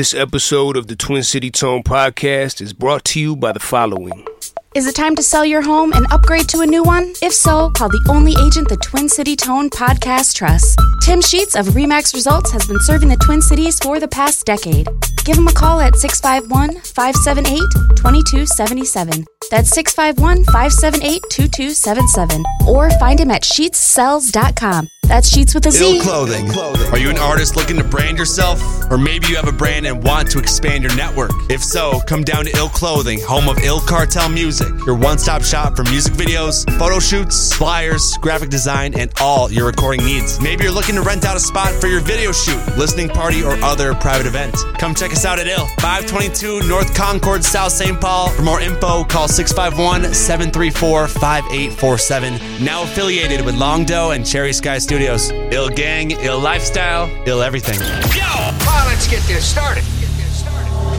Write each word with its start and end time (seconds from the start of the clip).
This 0.00 0.14
episode 0.14 0.78
of 0.78 0.86
the 0.86 0.96
Twin 0.96 1.22
City 1.22 1.50
Tone 1.50 1.82
podcast 1.82 2.62
is 2.62 2.72
brought 2.72 3.04
to 3.04 3.20
you 3.20 3.36
by 3.36 3.52
the 3.52 3.60
following. 3.60 4.26
Is 4.74 4.86
it 4.86 4.94
time 4.94 5.14
to 5.14 5.22
sell 5.22 5.44
your 5.44 5.60
home 5.60 5.92
and 5.92 6.10
upgrade 6.10 6.48
to 6.48 6.60
a 6.60 6.66
new 6.66 6.82
one? 6.82 7.12
If 7.20 7.34
so, 7.34 7.68
call 7.68 7.90
the 7.90 8.06
only 8.08 8.32
agent 8.40 8.70
the 8.70 8.78
Twin 8.78 9.10
City 9.10 9.36
Tone 9.36 9.68
podcast 9.68 10.36
trusts. 10.36 10.74
Tim 11.02 11.20
Sheets 11.20 11.54
of 11.54 11.66
Remax 11.76 12.14
Results 12.14 12.50
has 12.50 12.66
been 12.66 12.80
serving 12.80 13.10
the 13.10 13.16
Twin 13.16 13.42
Cities 13.42 13.78
for 13.78 14.00
the 14.00 14.08
past 14.08 14.46
decade. 14.46 14.88
Give 15.26 15.36
him 15.36 15.48
a 15.48 15.52
call 15.52 15.80
at 15.80 15.96
651 15.96 16.80
578 16.80 17.60
2277. 17.94 19.26
That's 19.50 19.68
651 19.68 20.44
578 20.44 21.20
2277. 21.28 22.42
Or 22.66 22.88
find 22.98 23.20
him 23.20 23.30
at 23.30 23.42
sheetssells.com. 23.42 24.88
That's 25.10 25.28
Sheets 25.28 25.56
with 25.56 25.66
a 25.66 25.72
Z. 25.72 25.96
Ill 25.96 26.02
Clothing. 26.04 26.48
Are 26.92 26.98
you 26.98 27.10
an 27.10 27.18
artist 27.18 27.56
looking 27.56 27.76
to 27.78 27.82
brand 27.82 28.16
yourself? 28.16 28.62
Or 28.92 28.96
maybe 28.96 29.26
you 29.26 29.34
have 29.34 29.48
a 29.48 29.52
brand 29.52 29.84
and 29.84 30.04
want 30.04 30.30
to 30.30 30.38
expand 30.38 30.84
your 30.84 30.94
network? 30.94 31.32
If 31.50 31.64
so, 31.64 31.98
come 32.06 32.22
down 32.22 32.44
to 32.44 32.56
Ill 32.56 32.68
Clothing, 32.68 33.18
home 33.22 33.48
of 33.48 33.58
Ill 33.58 33.80
Cartel 33.80 34.28
Music, 34.28 34.68
your 34.86 34.94
one 34.94 35.18
stop 35.18 35.42
shop 35.42 35.74
for 35.74 35.82
music 35.82 36.12
videos, 36.12 36.62
photo 36.78 37.00
shoots, 37.00 37.52
flyers, 37.52 38.16
graphic 38.18 38.50
design, 38.50 38.94
and 38.94 39.12
all 39.20 39.50
your 39.50 39.66
recording 39.66 40.06
needs. 40.06 40.40
Maybe 40.40 40.62
you're 40.62 40.72
looking 40.72 40.94
to 40.94 41.02
rent 41.02 41.24
out 41.24 41.36
a 41.36 41.40
spot 41.40 41.72
for 41.72 41.88
your 41.88 42.00
video 42.00 42.30
shoot, 42.30 42.60
listening 42.78 43.08
party, 43.08 43.42
or 43.42 43.54
other 43.64 43.94
private 43.96 44.28
event. 44.28 44.54
Come 44.78 44.94
check 44.94 45.10
us 45.10 45.24
out 45.24 45.40
at 45.40 45.48
Ill, 45.48 45.66
522 45.80 46.68
North 46.68 46.94
Concord, 46.94 47.42
South 47.42 47.72
St. 47.72 48.00
Paul. 48.00 48.28
For 48.30 48.42
more 48.42 48.60
info, 48.60 49.02
call 49.02 49.26
651 49.26 50.14
734 50.14 51.08
5847. 51.08 52.64
Now 52.64 52.84
affiliated 52.84 53.44
with 53.44 53.56
Longdoe 53.56 54.14
and 54.14 54.24
Cherry 54.24 54.52
Sky 54.52 54.78
Studios. 54.78 54.99
Ill 55.00 55.70
Gang, 55.70 56.10
Ill 56.10 56.38
Lifestyle, 56.38 57.08
Ill 57.26 57.40
Everything. 57.42 57.80
Yo! 58.14 58.22
Well, 58.66 58.86
let's 58.86 59.08
get 59.08 59.22
this 59.22 59.44
started. 59.46 59.82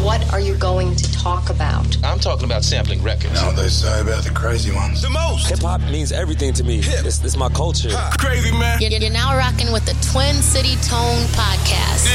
What 0.03 0.33
are 0.33 0.39
you 0.39 0.55
going 0.55 0.95
to 0.95 1.11
talk 1.11 1.51
about? 1.51 1.85
I'm 2.03 2.17
talking 2.17 2.45
about 2.45 2.63
sampling 2.63 3.03
records. 3.03 3.35
Know 3.35 3.47
what 3.47 3.57
they 3.57 3.67
say 3.67 4.01
about 4.01 4.23
the 4.23 4.31
crazy 4.31 4.73
ones? 4.73 5.03
The 5.03 5.09
most. 5.11 5.49
Hip 5.49 5.59
hop 5.59 5.81
means 5.81 6.11
everything 6.11 6.51
to 6.53 6.63
me. 6.63 6.81
This, 6.81 7.19
this 7.19 7.25
is 7.25 7.37
my 7.37 7.49
culture. 7.49 7.89
Crazy 8.17 8.51
man. 8.51 8.81
You're, 8.81 8.89
you're 8.89 9.11
now 9.11 9.37
rocking 9.37 9.71
with 9.71 9.85
the 9.85 9.93
Twin 10.11 10.35
City 10.41 10.73
Tone 10.81 11.21
Podcast. 11.37 12.09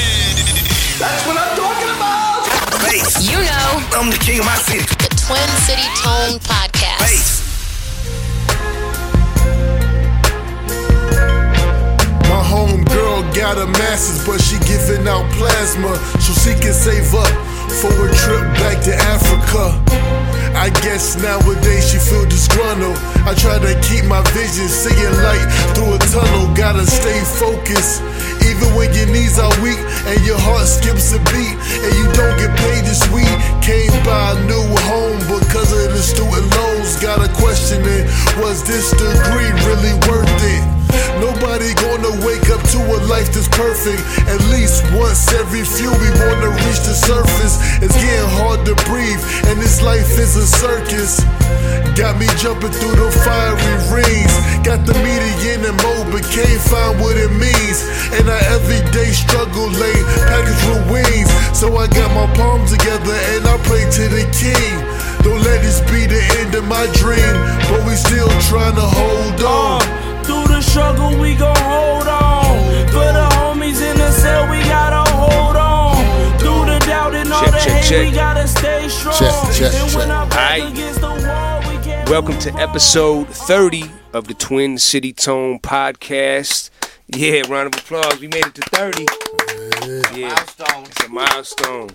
That's 0.98 1.24
what 1.24 1.38
I'm 1.38 1.56
talking 1.56 1.90
about. 1.94 2.82
Bass. 2.82 3.30
You 3.30 3.38
know, 3.38 4.00
I'm 4.00 4.10
the 4.10 4.18
king 4.18 4.40
of 4.40 4.44
my 4.46 4.56
city. 4.56 4.80
the 4.80 5.14
Twin 5.14 5.48
City 5.62 5.86
Tone 6.02 6.40
Podcast. 6.40 6.98
Bass. 6.98 7.35
Girl 12.96 13.20
got 13.36 13.60
a 13.60 13.68
master's, 13.76 14.24
but 14.24 14.40
she 14.40 14.56
giving 14.64 15.04
out 15.04 15.28
plasma 15.36 15.92
so 16.16 16.32
she 16.32 16.56
can 16.56 16.72
save 16.72 17.12
up 17.12 17.28
for 17.80 17.92
a 17.92 18.10
trip 18.24 18.44
back 18.56 18.80
to 18.88 18.94
Africa. 19.12 19.76
I 20.56 20.72
guess 20.80 21.20
nowadays 21.20 21.92
she 21.92 21.98
feel 22.00 22.24
disgruntled. 22.24 22.96
I 23.28 23.36
try 23.36 23.60
to 23.60 23.72
keep 23.84 24.08
my 24.08 24.24
vision, 24.32 24.68
seeing 24.72 25.12
light 25.20 25.44
through 25.76 25.92
a 25.92 26.00
tunnel. 26.08 26.48
Gotta 26.56 26.88
stay 26.88 27.20
focused, 27.36 28.00
even 28.48 28.72
when 28.72 28.88
your 28.96 29.12
knees 29.12 29.36
are 29.36 29.52
weak 29.60 29.76
and 30.08 30.18
your 30.24 30.40
heart 30.40 30.64
skips 30.64 31.12
a 31.12 31.20
beat, 31.28 31.56
and 31.84 31.92
you 32.00 32.06
don't 32.16 32.36
get 32.40 32.52
paid 32.64 32.88
this 32.88 33.04
week. 33.12 33.36
Can't 33.60 33.92
buy 34.08 34.32
a 34.32 34.40
new 34.48 34.66
home 34.88 35.20
because 35.28 35.68
of 35.76 35.92
the 35.92 36.00
student 36.00 36.48
loans. 36.56 36.96
Gotta 37.04 37.28
question 37.36 37.84
it. 37.84 38.08
Was 38.40 38.64
this 38.64 38.88
degree 38.96 39.52
really 39.68 39.92
worth 40.08 40.40
it? 40.40 40.75
Nobody 41.20 41.72
gonna 41.74 42.12
wake 42.26 42.48
up 42.50 42.62
to 42.74 42.78
a 42.78 42.98
life 43.08 43.32
that's 43.32 43.48
perfect. 43.48 44.02
At 44.28 44.40
least 44.52 44.84
once 44.92 45.32
every 45.32 45.64
few, 45.64 45.90
we 45.90 46.08
wanna 46.20 46.50
reach 46.64 46.80
the 46.84 46.94
surface. 46.94 47.56
It's 47.82 47.96
getting 47.96 48.30
hard 48.38 48.64
to 48.66 48.74
breathe, 48.88 49.22
and 49.48 49.60
this 49.60 49.82
life 49.82 50.18
is 50.18 50.36
a 50.36 50.46
circus. 50.46 51.24
Got 51.96 52.20
me 52.20 52.28
jumping 52.36 52.70
through 52.70 52.96
the 52.96 53.10
fiery 53.24 53.76
rings. 53.88 54.34
Got 54.60 54.84
the 54.84 54.92
median 55.00 55.64
and 55.64 55.76
mode, 55.80 56.12
but 56.12 56.24
can't 56.28 56.60
find 56.68 57.00
what 57.00 57.16
it 57.16 57.32
means. 57.32 57.78
And 58.12 58.28
I 58.28 58.36
everyday 58.52 59.12
struggle 59.16 59.68
late, 59.72 60.04
package 60.28 60.62
with 60.68 60.84
wings. 60.92 61.30
So 61.56 61.74
I 61.78 61.86
got 61.88 62.12
my 62.12 62.28
palms 62.36 62.76
together 62.76 63.16
and 63.32 63.46
I 63.48 63.56
pray 63.64 63.88
to 63.88 64.04
the 64.12 64.28
king. 64.36 64.76
Don't 65.24 65.40
let 65.40 65.62
this 65.62 65.80
be 65.88 66.04
the 66.04 66.20
end 66.40 66.54
of 66.54 66.64
my 66.68 66.84
dream, 66.92 67.34
but 67.72 67.80
we 67.88 67.96
still 67.96 68.28
trying 68.52 68.74
to 68.76 68.84
hold 68.84 69.40
on. 69.42 69.82
Uh. 69.82 70.05
Through 70.26 70.48
the 70.48 70.60
struggle, 70.60 71.16
we 71.20 71.34
gon' 71.36 71.56
hold 71.56 72.08
on. 72.08 72.58
For 72.88 73.06
the 73.18 73.28
homies 73.36 73.80
in 73.80 73.96
the 73.96 74.10
cell, 74.10 74.50
we 74.50 74.58
gotta 74.64 75.08
hold 75.12 75.56
on. 75.56 76.38
Through 76.38 76.66
the 76.72 76.78
doubt 76.86 77.14
and 77.14 77.32
all 77.32 77.42
Check, 77.44 77.52
the 77.52 77.58
check, 77.58 77.72
hate, 77.72 77.88
check. 77.88 78.06
we 78.10 78.14
gotta 78.14 78.48
stay 78.48 78.88
strong. 78.88 79.14
Check, 79.18 79.54
check, 79.54 79.74
and 79.74 79.94
when 79.94 80.08
check. 80.08 80.16
our 80.16 80.28
back 80.28 80.72
against 80.72 81.00
the 81.00 81.08
wall, 81.08 81.60
we 81.60 81.84
can't 81.84 82.08
Welcome 82.10 82.38
to 82.40 82.52
episode 82.56 83.28
30 83.28 83.90
of 84.12 84.26
the 84.26 84.34
Twin 84.34 84.78
City 84.78 85.12
Tone 85.12 85.60
podcast. 85.60 86.70
Yeah, 87.06 87.42
round 87.48 87.72
of 87.72 87.80
applause. 87.80 88.18
We 88.20 88.26
made 88.26 88.46
it 88.46 88.54
to 88.56 88.62
30. 88.62 89.06
Yeah, 90.18 90.34
it's 90.34 91.04
a 91.04 91.08
milestone. 91.08 91.90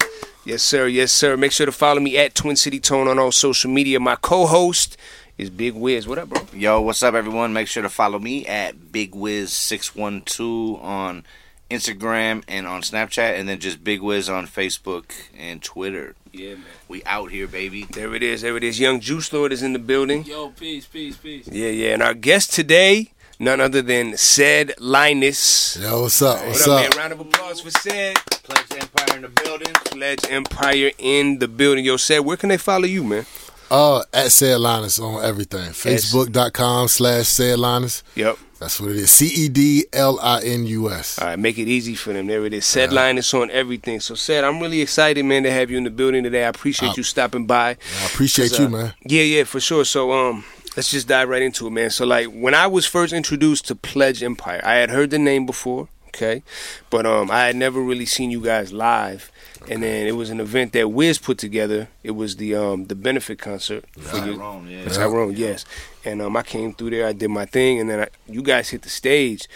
Yes, 0.45 0.63
sir. 0.63 0.87
Yes, 0.87 1.11
sir. 1.11 1.37
Make 1.37 1.51
sure 1.51 1.65
to 1.65 1.71
follow 1.71 1.99
me 1.99 2.17
at 2.17 2.33
Twin 2.33 2.55
City 2.55 2.79
Tone 2.79 3.07
on 3.07 3.19
all 3.19 3.31
social 3.31 3.69
media. 3.69 3.99
My 3.99 4.15
co-host 4.15 4.97
is 5.41 5.49
Big 5.49 5.73
Wiz. 5.73 6.07
What 6.07 6.19
up, 6.19 6.29
bro? 6.29 6.45
Yo, 6.53 6.81
what's 6.81 7.01
up, 7.01 7.15
everyone? 7.15 7.51
Make 7.51 7.67
sure 7.67 7.81
to 7.81 7.89
follow 7.89 8.19
me 8.19 8.45
at 8.45 8.91
Big 8.91 9.13
Wiz612 9.13 10.83
on 10.83 11.23
Instagram 11.71 12.43
and 12.47 12.67
on 12.67 12.83
Snapchat, 12.83 13.39
and 13.39 13.49
then 13.49 13.59
just 13.59 13.83
Big 13.83 14.01
Wiz 14.01 14.29
on 14.29 14.45
Facebook 14.45 15.11
and 15.35 15.63
Twitter. 15.63 16.15
Yeah, 16.31 16.53
man. 16.53 16.65
We 16.87 17.03
out 17.05 17.31
here, 17.31 17.47
baby. 17.47 17.85
There 17.85 18.13
it 18.13 18.21
is. 18.21 18.43
There 18.43 18.55
it 18.55 18.63
is. 18.63 18.79
Young 18.79 18.99
Juice 18.99 19.33
Lord 19.33 19.51
is 19.51 19.63
in 19.63 19.73
the 19.73 19.79
building. 19.79 20.25
Yo, 20.25 20.49
peace, 20.49 20.85
peace, 20.85 21.17
peace. 21.17 21.47
Yeah, 21.47 21.69
yeah. 21.69 21.93
And 21.95 22.03
our 22.03 22.13
guest 22.13 22.53
today, 22.53 23.11
none 23.39 23.59
other 23.59 23.81
than 23.81 24.13
Ced 24.17 24.73
Linus. 24.79 25.75
Yo, 25.81 26.03
what's 26.03 26.21
up? 26.21 26.37
What 26.37 26.47
What's 26.49 26.67
up, 26.67 26.85
up? 26.85 26.91
man? 26.91 26.99
Round 26.99 27.13
of 27.13 27.19
applause 27.19 27.61
for 27.61 27.71
Ced. 27.71 28.13
Pledge 28.43 28.79
Empire 28.79 29.15
in 29.15 29.21
the 29.23 29.29
building. 29.29 29.73
Pledge 29.85 30.23
Empire 30.29 30.91
in 30.99 31.39
the 31.39 31.47
building. 31.47 31.83
Yo, 31.83 31.95
Ced, 31.95 32.23
where 32.23 32.37
can 32.37 32.49
they 32.49 32.57
follow 32.57 32.85
you, 32.85 33.03
man? 33.03 33.25
Uh, 33.71 34.03
at 34.13 34.33
Ced 34.33 34.59
Linus 34.59 34.99
on 34.99 35.23
everything. 35.23 35.69
Facebook.com 35.69 36.89
slash 36.89 37.27
Ced 37.27 37.57
Linus. 37.57 38.03
Yep. 38.15 38.37
That's 38.59 38.79
what 38.81 38.91
it 38.91 38.97
is. 38.97 39.09
C 39.09 39.27
E 39.27 39.47
D 39.47 39.85
L 39.93 40.19
I 40.21 40.41
N 40.43 40.67
U 40.67 40.91
S. 40.91 41.17
All 41.17 41.29
right, 41.29 41.39
make 41.39 41.57
it 41.57 41.69
easy 41.69 41.95
for 41.95 42.11
them. 42.11 42.27
There 42.27 42.45
it 42.45 42.53
is. 42.53 42.65
Ced 42.65 42.91
Linus 42.91 43.33
on 43.33 43.49
everything. 43.49 44.01
So, 44.01 44.13
Ced, 44.13 44.43
I'm 44.43 44.59
really 44.59 44.81
excited, 44.81 45.23
man, 45.23 45.43
to 45.43 45.51
have 45.51 45.71
you 45.71 45.77
in 45.77 45.85
the 45.85 45.89
building 45.89 46.23
today. 46.23 46.43
I 46.43 46.49
appreciate 46.49 46.97
you 46.97 47.03
stopping 47.03 47.47
by. 47.47 47.69
I 47.69 48.05
appreciate 48.05 48.59
you, 48.59 48.65
uh, 48.65 48.69
man. 48.69 48.93
Yeah, 49.05 49.23
yeah, 49.23 49.45
for 49.45 49.61
sure. 49.61 49.85
So, 49.85 50.11
um, 50.11 50.43
let's 50.75 50.91
just 50.91 51.07
dive 51.07 51.29
right 51.29 51.41
into 51.41 51.65
it, 51.65 51.71
man. 51.71 51.89
So, 51.91 52.05
like, 52.05 52.27
when 52.27 52.53
I 52.53 52.67
was 52.67 52.85
first 52.85 53.13
introduced 53.13 53.67
to 53.67 53.75
Pledge 53.75 54.21
Empire, 54.21 54.61
I 54.63 54.75
had 54.75 54.89
heard 54.89 55.09
the 55.09 55.17
name 55.17 55.45
before, 55.45 55.87
okay, 56.09 56.43
but 56.89 57.05
um, 57.05 57.31
I 57.31 57.47
had 57.47 57.55
never 57.55 57.81
really 57.81 58.05
seen 58.05 58.31
you 58.31 58.41
guys 58.41 58.71
live. 58.73 59.30
And 59.69 59.83
then 59.83 60.07
it 60.07 60.13
was 60.13 60.29
an 60.31 60.39
event 60.39 60.73
that 60.73 60.89
Wiz 60.89 61.19
put 61.19 61.37
together. 61.37 61.87
It 62.03 62.11
was 62.11 62.37
the 62.37 62.55
um 62.55 62.85
the 62.85 62.95
benefit 62.95 63.39
concert 63.39 63.85
for 63.99 64.17
you. 64.17 64.37
Tyrone, 64.37 64.67
yeah. 64.67 64.89
Tyrone, 64.89 65.35
yes. 65.35 65.65
And 66.03 66.21
um, 66.21 66.35
I 66.35 66.43
came 66.43 66.73
through 66.73 66.89
there. 66.89 67.07
I 67.07 67.13
did 67.13 67.29
my 67.29 67.45
thing, 67.45 67.79
and 67.79 67.89
then 67.89 68.01
I, 68.01 68.07
you 68.27 68.41
guys 68.41 68.69
hit 68.69 68.81
the 68.81 68.89
stage, 68.89 69.47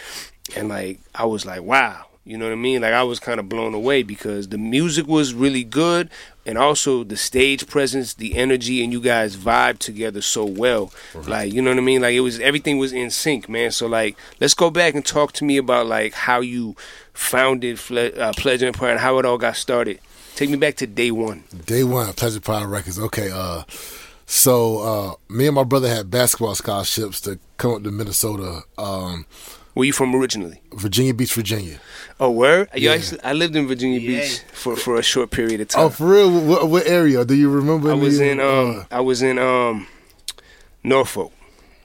and 0.56 0.70
like 0.70 1.00
I 1.14 1.26
was 1.26 1.46
like, 1.46 1.64
wow. 1.64 2.06
You 2.25 2.40
know 2.40 2.46
what 2.46 2.53
I 2.53 2.56
mean? 2.56 2.81
Like 2.81 2.94
I 2.94 3.03
was 3.03 3.19
kind 3.19 3.40
of 3.40 3.47
blown 3.47 3.75
away 3.75 4.02
because 4.02 4.50
the 4.50 4.58
music 4.58 5.06
was 5.06 5.36
really 5.36 5.63
good, 5.63 6.09
and 6.44 6.58
also 6.58 7.03
the 7.03 7.18
stage 7.18 7.68
presence, 7.68 8.16
the 8.16 8.36
energy, 8.36 8.84
and 8.84 8.91
you 8.91 9.00
guys 9.00 9.38
vibe 9.38 9.78
together 9.78 10.22
so 10.22 10.44
well. 10.44 10.91
Like 11.13 11.53
you 11.53 11.62
know 11.62 11.69
what 11.69 11.78
I 11.78 11.81
mean? 11.81 12.02
Like 12.02 12.16
it 12.16 12.22
was 12.22 12.40
everything 12.40 12.80
was 12.80 12.94
in 12.94 13.12
sync, 13.12 13.47
man. 13.47 13.69
So 13.69 13.86
like, 13.86 14.18
let's 14.40 14.56
go 14.56 14.72
back 14.72 14.96
and 14.96 15.06
talk 15.06 15.34
to 15.34 15.46
me 15.46 15.58
about 15.58 15.86
like 15.86 16.13
how 16.13 16.40
you 16.40 16.75
founded 17.13 17.80
Fle- 17.80 18.19
uh, 18.19 18.34
Pledge 18.34 18.63
Empire 18.63 18.92
and 18.92 19.00
how 19.00 19.19
it 19.19 19.25
all 19.25 19.38
got 19.38 19.56
started. 19.56 20.00
Take 20.36 20.50
me 20.50 20.57
back 20.57 20.75
to 20.78 20.88
day 20.88 21.12
one. 21.12 21.44
Day 21.66 21.83
one, 21.83 22.12
Pleasure 22.13 22.38
and 22.38 22.44
Power 22.44 22.68
Records. 22.68 23.00
Okay, 23.00 23.30
uh, 23.31 23.63
so 24.25 24.80
uh, 24.80 25.13
me 25.30 25.45
and 25.45 25.56
my 25.56 25.63
brother 25.63 25.88
had 25.88 26.10
basketball 26.12 26.56
scholarships 26.56 27.22
to 27.22 27.39
come 27.57 27.75
up 27.75 27.83
to 27.83 27.92
Minnesota, 27.92 28.63
um, 28.77 29.25
Where 29.75 29.86
you 29.86 29.92
from 29.94 30.16
originally? 30.16 30.62
Virginia 30.74 31.13
Beach, 31.13 31.33
Virginia. 31.33 31.80
Oh, 32.19 32.31
where? 32.31 32.60
Yo, 32.60 32.66
I, 32.74 32.77
Yeah. 32.77 32.94
used 32.95 33.10
to- 33.13 33.27
I 33.27 33.33
lived 33.33 33.56
in 33.57 33.68
Virginia 33.68 34.00
Yeah. 34.00 34.22
Beach 34.22 34.39
for, 34.54 34.75
for 34.77 34.98
a 34.98 35.04
short 35.04 35.30
period 35.31 35.60
of 35.62 35.68
time. 35.68 35.83
Oh, 35.83 35.89
for 35.89 36.07
real? 36.07 36.31
What, 36.31 36.69
what 36.69 36.88
area? 36.88 37.24
Do 37.25 37.36
you 37.36 37.50
remember? 37.50 37.92
I 37.92 37.94
was 37.94 38.19
in 38.19 38.39
um 38.39 38.86
I 38.89 39.01
was 39.01 39.22
in 39.22 39.38
um 39.38 39.86
Norfolk. 40.83 41.31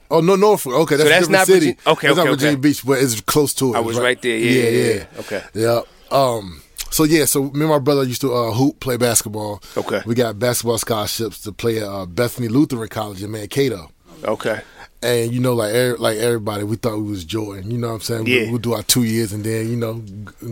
Oh 0.09 0.19
no, 0.21 0.35
Norfolk. 0.35 0.73
Okay, 0.73 0.95
that's, 0.97 1.07
So 1.07 1.07
a 1.07 1.09
that's 1.09 1.27
different 1.27 1.31
not 1.39 1.47
city. 1.47 1.65
Virgin- 1.73 1.91
okay, 1.93 2.07
that's 2.07 2.17
not 2.17 2.27
Virginia 2.27 2.53
okay. 2.53 2.61
Beach, 2.61 2.85
but 2.85 2.97
it's 2.99 3.21
close 3.21 3.53
to 3.55 3.73
it. 3.73 3.77
I 3.77 3.79
was 3.81 3.97
right 3.99 4.21
there. 4.21 4.37
Yeah, 4.37 4.69
yeah, 4.69 4.93
yeah. 4.93 5.19
Okay. 5.19 5.43
Yeah. 5.53 5.81
Um. 6.11 6.61
So 6.91 7.03
yeah, 7.05 7.25
so 7.25 7.43
me 7.43 7.61
and 7.61 7.69
my 7.69 7.79
brother 7.79 8.03
used 8.03 8.21
to 8.21 8.33
uh, 8.33 8.51
hoop, 8.51 8.79
play 8.81 8.97
basketball. 8.97 9.61
Okay. 9.77 10.01
We 10.05 10.13
got 10.15 10.37
basketball 10.39 10.77
scholarships 10.77 11.41
to 11.43 11.51
play 11.53 11.77
at 11.77 11.83
uh, 11.87 12.05
Bethany 12.05 12.47
Lutheran 12.49 12.89
College 12.89 13.23
in 13.23 13.31
Mankato. 13.31 13.91
Okay. 14.23 14.59
And 15.03 15.33
you 15.33 15.39
know, 15.39 15.53
like 15.53 15.73
every, 15.73 15.97
like 15.97 16.17
everybody, 16.17 16.63
we 16.63 16.75
thought 16.75 16.97
we 16.97 17.09
was 17.09 17.25
Jordan. 17.25 17.71
You 17.71 17.77
know 17.79 17.87
what 17.89 17.93
I'm 17.95 18.01
saying? 18.01 18.27
Yeah. 18.27 18.43
We, 18.43 18.49
we'll 18.51 18.59
do 18.59 18.73
our 18.73 18.83
two 18.83 19.03
years 19.03 19.33
and 19.33 19.43
then 19.43 19.67
you 19.69 19.75
know 19.75 19.95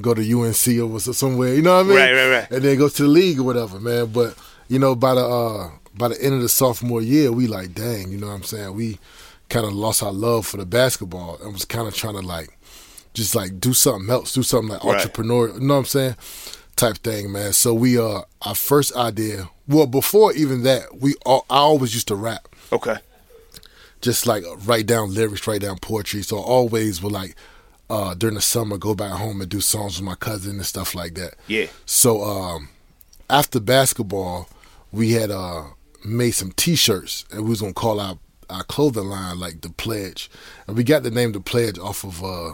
go 0.02 0.14
to 0.16 0.22
UNC 0.22 0.82
or 0.92 1.00
somewhere. 1.00 1.54
You 1.54 1.62
know 1.62 1.76
what 1.78 1.86
I 1.86 1.90
mean? 1.90 1.98
Right, 1.98 2.14
right, 2.14 2.30
right. 2.30 2.52
And 2.52 2.64
then 2.64 2.78
go 2.78 2.90
to 2.90 3.02
the 3.04 3.08
league 3.08 3.40
or 3.40 3.44
whatever, 3.44 3.80
man. 3.80 4.08
But 4.08 4.36
you 4.68 4.80
know, 4.80 4.96
by 4.96 5.14
the 5.14 5.22
uh, 5.26 5.70
by 5.96 6.08
the 6.08 6.22
end 6.24 6.34
of 6.34 6.42
the 6.42 6.50
sophomore 6.50 7.02
year, 7.02 7.32
we 7.32 7.46
like, 7.48 7.74
dang, 7.76 8.12
you 8.12 8.18
know 8.18 8.28
what 8.28 8.34
I'm 8.34 8.44
saying? 8.44 8.74
We 8.76 8.98
kind 9.50 9.66
of 9.66 9.74
lost 9.74 10.02
our 10.04 10.12
love 10.12 10.46
for 10.48 10.58
the 10.58 10.66
basketball 10.66 11.38
and 11.44 11.54
was 11.54 11.66
kind 11.66 11.88
of 11.88 11.94
trying 11.96 12.16
to 12.16 12.22
like 12.22 12.50
just 13.14 13.36
like 13.36 13.60
do 13.60 13.74
something 13.74 14.10
else, 14.10 14.34
do 14.34 14.42
something 14.44 14.70
like 14.70 14.84
Right. 14.84 14.98
entrepreneurial. 15.08 15.56
You 15.62 15.68
know 15.68 15.74
what 15.76 15.80
I'm 15.82 15.86
saying? 15.86 16.16
Type 16.76 16.98
thing, 17.00 17.32
man. 17.32 17.54
So 17.54 17.74
we 17.74 18.00
uh, 18.00 18.22
our 18.44 18.56
first 18.56 18.96
idea. 18.96 19.50
Well, 19.68 19.86
before 19.86 20.34
even 20.34 20.64
that, 20.64 20.98
we 21.00 21.14
all, 21.26 21.46
I 21.50 21.58
always 21.58 21.94
used 21.94 22.08
to 22.08 22.16
rap 22.16 22.48
Okay. 22.72 22.96
Just 24.02 24.26
like 24.28 24.44
write 24.66 24.86
down 24.88 25.14
lyrics, 25.14 25.46
write 25.48 25.62
down 25.62 25.78
poetry. 25.78 26.22
So 26.22 26.38
I 26.38 26.44
always 26.44 27.02
would 27.02 27.12
like 27.12 27.36
uh 27.90 28.14
during 28.14 28.36
the 28.36 28.42
summer 28.42 28.78
go 28.78 28.94
back 28.94 29.12
home 29.14 29.42
and 29.42 29.50
do 29.50 29.62
songs 29.62 29.98
with 29.98 30.06
my 30.06 30.16
cousin 30.16 30.58
and 30.58 30.66
stuff 30.66 30.96
like 30.96 31.16
that. 31.16 31.36
Yeah. 31.48 31.68
So 31.86 32.24
um 32.24 32.70
after 33.30 33.60
basketball, 33.60 34.48
we 34.92 35.12
had 35.14 35.32
uh 35.32 35.64
made 36.06 36.32
some 36.32 36.52
T-shirts 36.52 37.26
and 37.32 37.44
we 37.44 37.50
was 37.50 37.62
gonna 37.62 37.74
call 37.74 38.00
our 38.00 38.18
our 38.50 38.64
clothing 38.64 39.06
line 39.06 39.40
like 39.40 39.62
the 39.62 39.70
Pledge, 39.70 40.30
and 40.68 40.76
we 40.76 40.84
got 40.84 41.04
the 41.04 41.12
name 41.12 41.34
the 41.34 41.40
Pledge 41.40 41.78
off 41.78 42.04
of 42.04 42.24
uh 42.24 42.54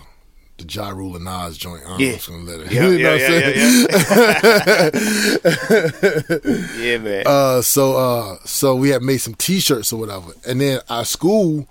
the 0.58 0.66
Ja 0.68 0.90
Rule 0.90 1.16
and 1.16 1.26
Nas 1.26 1.58
joint. 1.58 1.84
I 1.86 1.90
don't 1.90 2.00
Yeah. 2.00 2.18
I'm 2.28 2.46
gonna 2.46 2.58
let 2.58 2.68
it. 2.68 2.72
Yeah, 2.72 2.88
you 2.90 3.04
know 3.04 3.14
yeah, 3.16 3.30
what 3.30 4.94
I'm 4.94 5.02
saying? 5.02 6.76
Yeah, 6.80 6.98
man. 7.00 7.24
Uh, 7.26 7.62
so 7.62 7.96
uh, 7.98 8.38
so 8.46 8.76
we 8.76 8.90
had 8.90 9.02
made 9.02 9.18
some 9.18 9.36
T-shirts 9.36 9.92
or 9.92 10.00
whatever, 10.00 10.32
and 10.48 10.62
then 10.62 10.80
our 10.90 11.06
school 11.06 11.68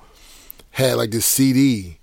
had 0.72 0.94
like 0.96 1.10
this 1.10 1.24
CD 1.26 1.98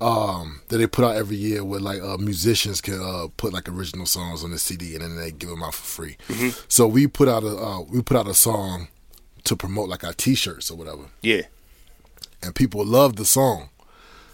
um, 0.00 0.60
that 0.68 0.78
they 0.78 0.86
put 0.86 1.04
out 1.04 1.16
every 1.16 1.36
year 1.36 1.62
where 1.64 1.80
like 1.80 2.00
uh, 2.02 2.16
musicians 2.18 2.80
can 2.80 3.00
uh, 3.00 3.26
put 3.36 3.52
like 3.52 3.68
original 3.68 4.06
songs 4.06 4.42
on 4.42 4.50
the 4.50 4.58
CD 4.58 4.94
and 4.94 5.02
then 5.02 5.16
they 5.16 5.30
give 5.30 5.50
them 5.50 5.62
out 5.62 5.74
for 5.74 5.84
free. 5.84 6.16
Mhm. 6.28 6.58
So 6.68 6.86
we 6.86 7.06
put 7.06 7.28
out 7.28 7.42
a 7.44 7.56
uh, 7.56 7.80
we 7.82 8.02
put 8.02 8.16
out 8.16 8.26
a 8.26 8.34
song 8.34 8.88
to 9.44 9.54
promote 9.56 9.88
like 9.88 10.02
our 10.04 10.12
T-shirts 10.12 10.70
or 10.70 10.76
whatever, 10.76 11.04
yeah. 11.22 11.42
and 12.42 12.52
people 12.54 12.84
loved 12.84 13.16
the 13.16 13.24
song. 13.24 13.68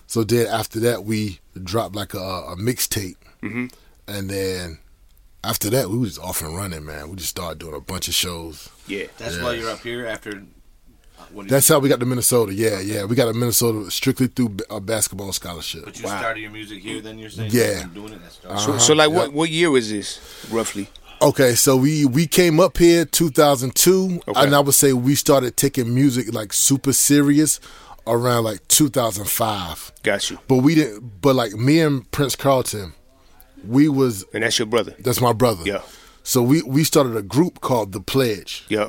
So 0.07 0.25
then 0.25 0.47
after 0.47 0.81
that 0.81 1.05
we 1.05 1.41
dropped 1.63 1.95
like 1.95 2.15
a, 2.15 2.19
a 2.19 2.57
mixtape, 2.57 3.17
hmm 3.41 3.67
and 4.09 4.29
then 4.29 4.79
after 5.45 5.71
that 5.71 5.89
we 5.91 5.97
was 5.99 6.19
off 6.19 6.43
and 6.43 6.57
running, 6.57 6.85
man. 6.85 7.09
We 7.11 7.17
just 7.17 7.31
started 7.31 7.59
doing 7.59 7.75
a 7.75 7.81
bunch 7.81 8.09
of 8.09 8.15
shows. 8.15 8.69
Yeah. 8.87 9.05
That's 9.19 9.37
Yeah. 9.37 9.43
why 9.45 9.55
you're 9.55 9.71
up 9.71 9.81
here 9.81 10.07
after. 10.07 10.31
uh, 11.19 11.23
What 11.33 11.45
you- 11.45 11.51
That's 11.51 11.69
how 11.69 11.79
we 11.79 11.89
got 11.89 12.01
to 12.01 12.07
Minnesota. 12.07 12.53
Yeah, 12.53 12.81
yeah. 12.81 13.05
We 13.05 13.15
got 13.17 13.27
to 13.27 13.33
Minnesota 13.33 13.91
strictly 13.91 14.27
through 14.27 14.57
a 14.71 14.81
basketball 14.81 15.33
scholarship. 15.33 15.85
But 15.85 15.97
you 16.01 16.07
started 16.09 16.41
your 16.41 16.51
music 16.51 16.83
here, 16.83 17.01
then 17.01 17.19
you're 17.19 17.31
saying 17.31 17.51
Yeah. 17.53 17.81
you've 17.83 17.95
doing 17.95 18.13
it. 18.13 18.21
That's 18.23 18.37
dope. 18.37 18.59
So, 18.59 18.71
Uh-huh. 18.73 18.79
so 18.81 18.93
like, 18.95 19.09
Yep. 19.11 19.17
what 19.17 19.33
what 19.33 19.51
year 19.51 19.71
was 19.71 19.89
this 19.91 20.19
roughly? 20.51 20.89
Okay, 21.23 21.55
so 21.55 21.77
we 21.77 22.05
we 22.05 22.27
came 22.27 22.59
up 22.59 22.79
here 22.79 23.05
2002, 23.05 24.21
Okay. 24.27 24.41
and 24.41 24.55
I 24.55 24.61
would 24.61 24.75
say 24.75 24.93
we 24.93 25.15
started 25.15 25.57
taking 25.57 25.95
music 25.95 26.33
like 26.35 26.53
super 26.53 26.93
serious 26.93 27.61
around 28.07 28.45
like 28.45 28.67
2005. 28.69 29.93
Got 30.03 30.31
you. 30.31 30.39
But 30.49 30.57
we 30.57 30.75
didn't. 30.75 31.21
But 31.21 31.37
like 31.37 31.53
me 31.55 31.81
and 31.81 32.09
Prince 32.11 32.37
Carlton, 32.37 32.93
we 33.67 33.89
was 33.89 34.25
And 34.33 34.43
that's 34.43 34.59
your 34.59 34.67
brother. 34.67 34.95
that's 34.99 35.21
my 35.21 35.33
brother. 35.33 35.63
Yeah. 35.65 35.83
So 36.23 36.43
we 36.43 36.63
we 36.63 36.85
started 36.85 37.17
a 37.17 37.23
group 37.23 37.61
called 37.61 37.93
the 37.93 38.01
Pledge, 38.01 38.65
Yeah. 38.69 38.89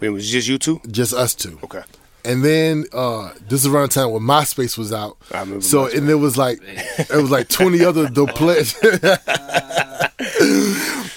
It 0.00 0.10
was 0.10 0.30
just 0.30 0.48
you 0.48 0.56
two. 0.58 0.80
just 0.90 1.12
us 1.12 1.34
two. 1.34 1.58
Okay. 1.64 1.82
And 2.24 2.44
then 2.44 2.84
uh 2.92 3.32
this 3.48 3.60
is 3.64 3.66
around 3.66 3.90
the 3.90 3.94
time 4.00 4.10
when 4.10 4.22
MySpace 4.22 4.76
was 4.78 4.92
out. 4.92 5.16
I 5.32 5.40
remember 5.40 5.62
So 5.62 5.86
MySpace. 5.86 5.96
and 5.98 6.08
there 6.08 6.18
was 6.18 6.36
like 6.38 6.58
it 6.62 7.10
was 7.22 7.30
like 7.30 7.48
twenty 7.48 7.84
other 7.88 8.08
the 8.08 8.26
pledge. 8.26 8.74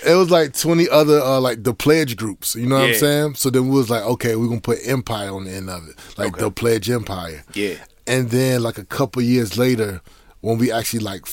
it 0.05 0.15
was 0.17 0.29
like 0.31 0.57
twenty 0.57 0.88
other 0.89 1.19
uh 1.19 1.39
like 1.39 1.63
the 1.63 1.73
pledge 1.73 2.15
groups. 2.15 2.55
You 2.55 2.67
know 2.67 2.75
what 2.75 2.85
Yeah. 2.88 2.94
I'm 2.94 3.00
saying? 3.00 3.35
So 3.35 3.50
then 3.50 3.67
we 3.69 3.75
was 3.75 3.89
like, 3.89 4.03
okay, 4.03 4.35
we're 4.35 4.47
gonna 4.47 4.61
put 4.61 4.79
Empire 4.85 5.29
on 5.31 5.45
the 5.45 5.51
end 5.51 5.69
of 5.69 5.88
it, 5.88 5.95
like 6.17 6.33
Okay. 6.33 6.41
the 6.41 6.51
Pledge 6.51 6.89
Empire. 6.89 7.44
Yeah. 7.53 7.75
And 8.07 8.29
then 8.29 8.63
like 8.63 8.77
a 8.77 8.85
couple 8.85 9.21
years 9.21 9.57
later, 9.57 10.01
when 10.41 10.57
we 10.57 10.71
actually 10.71 11.00
like 11.00 11.25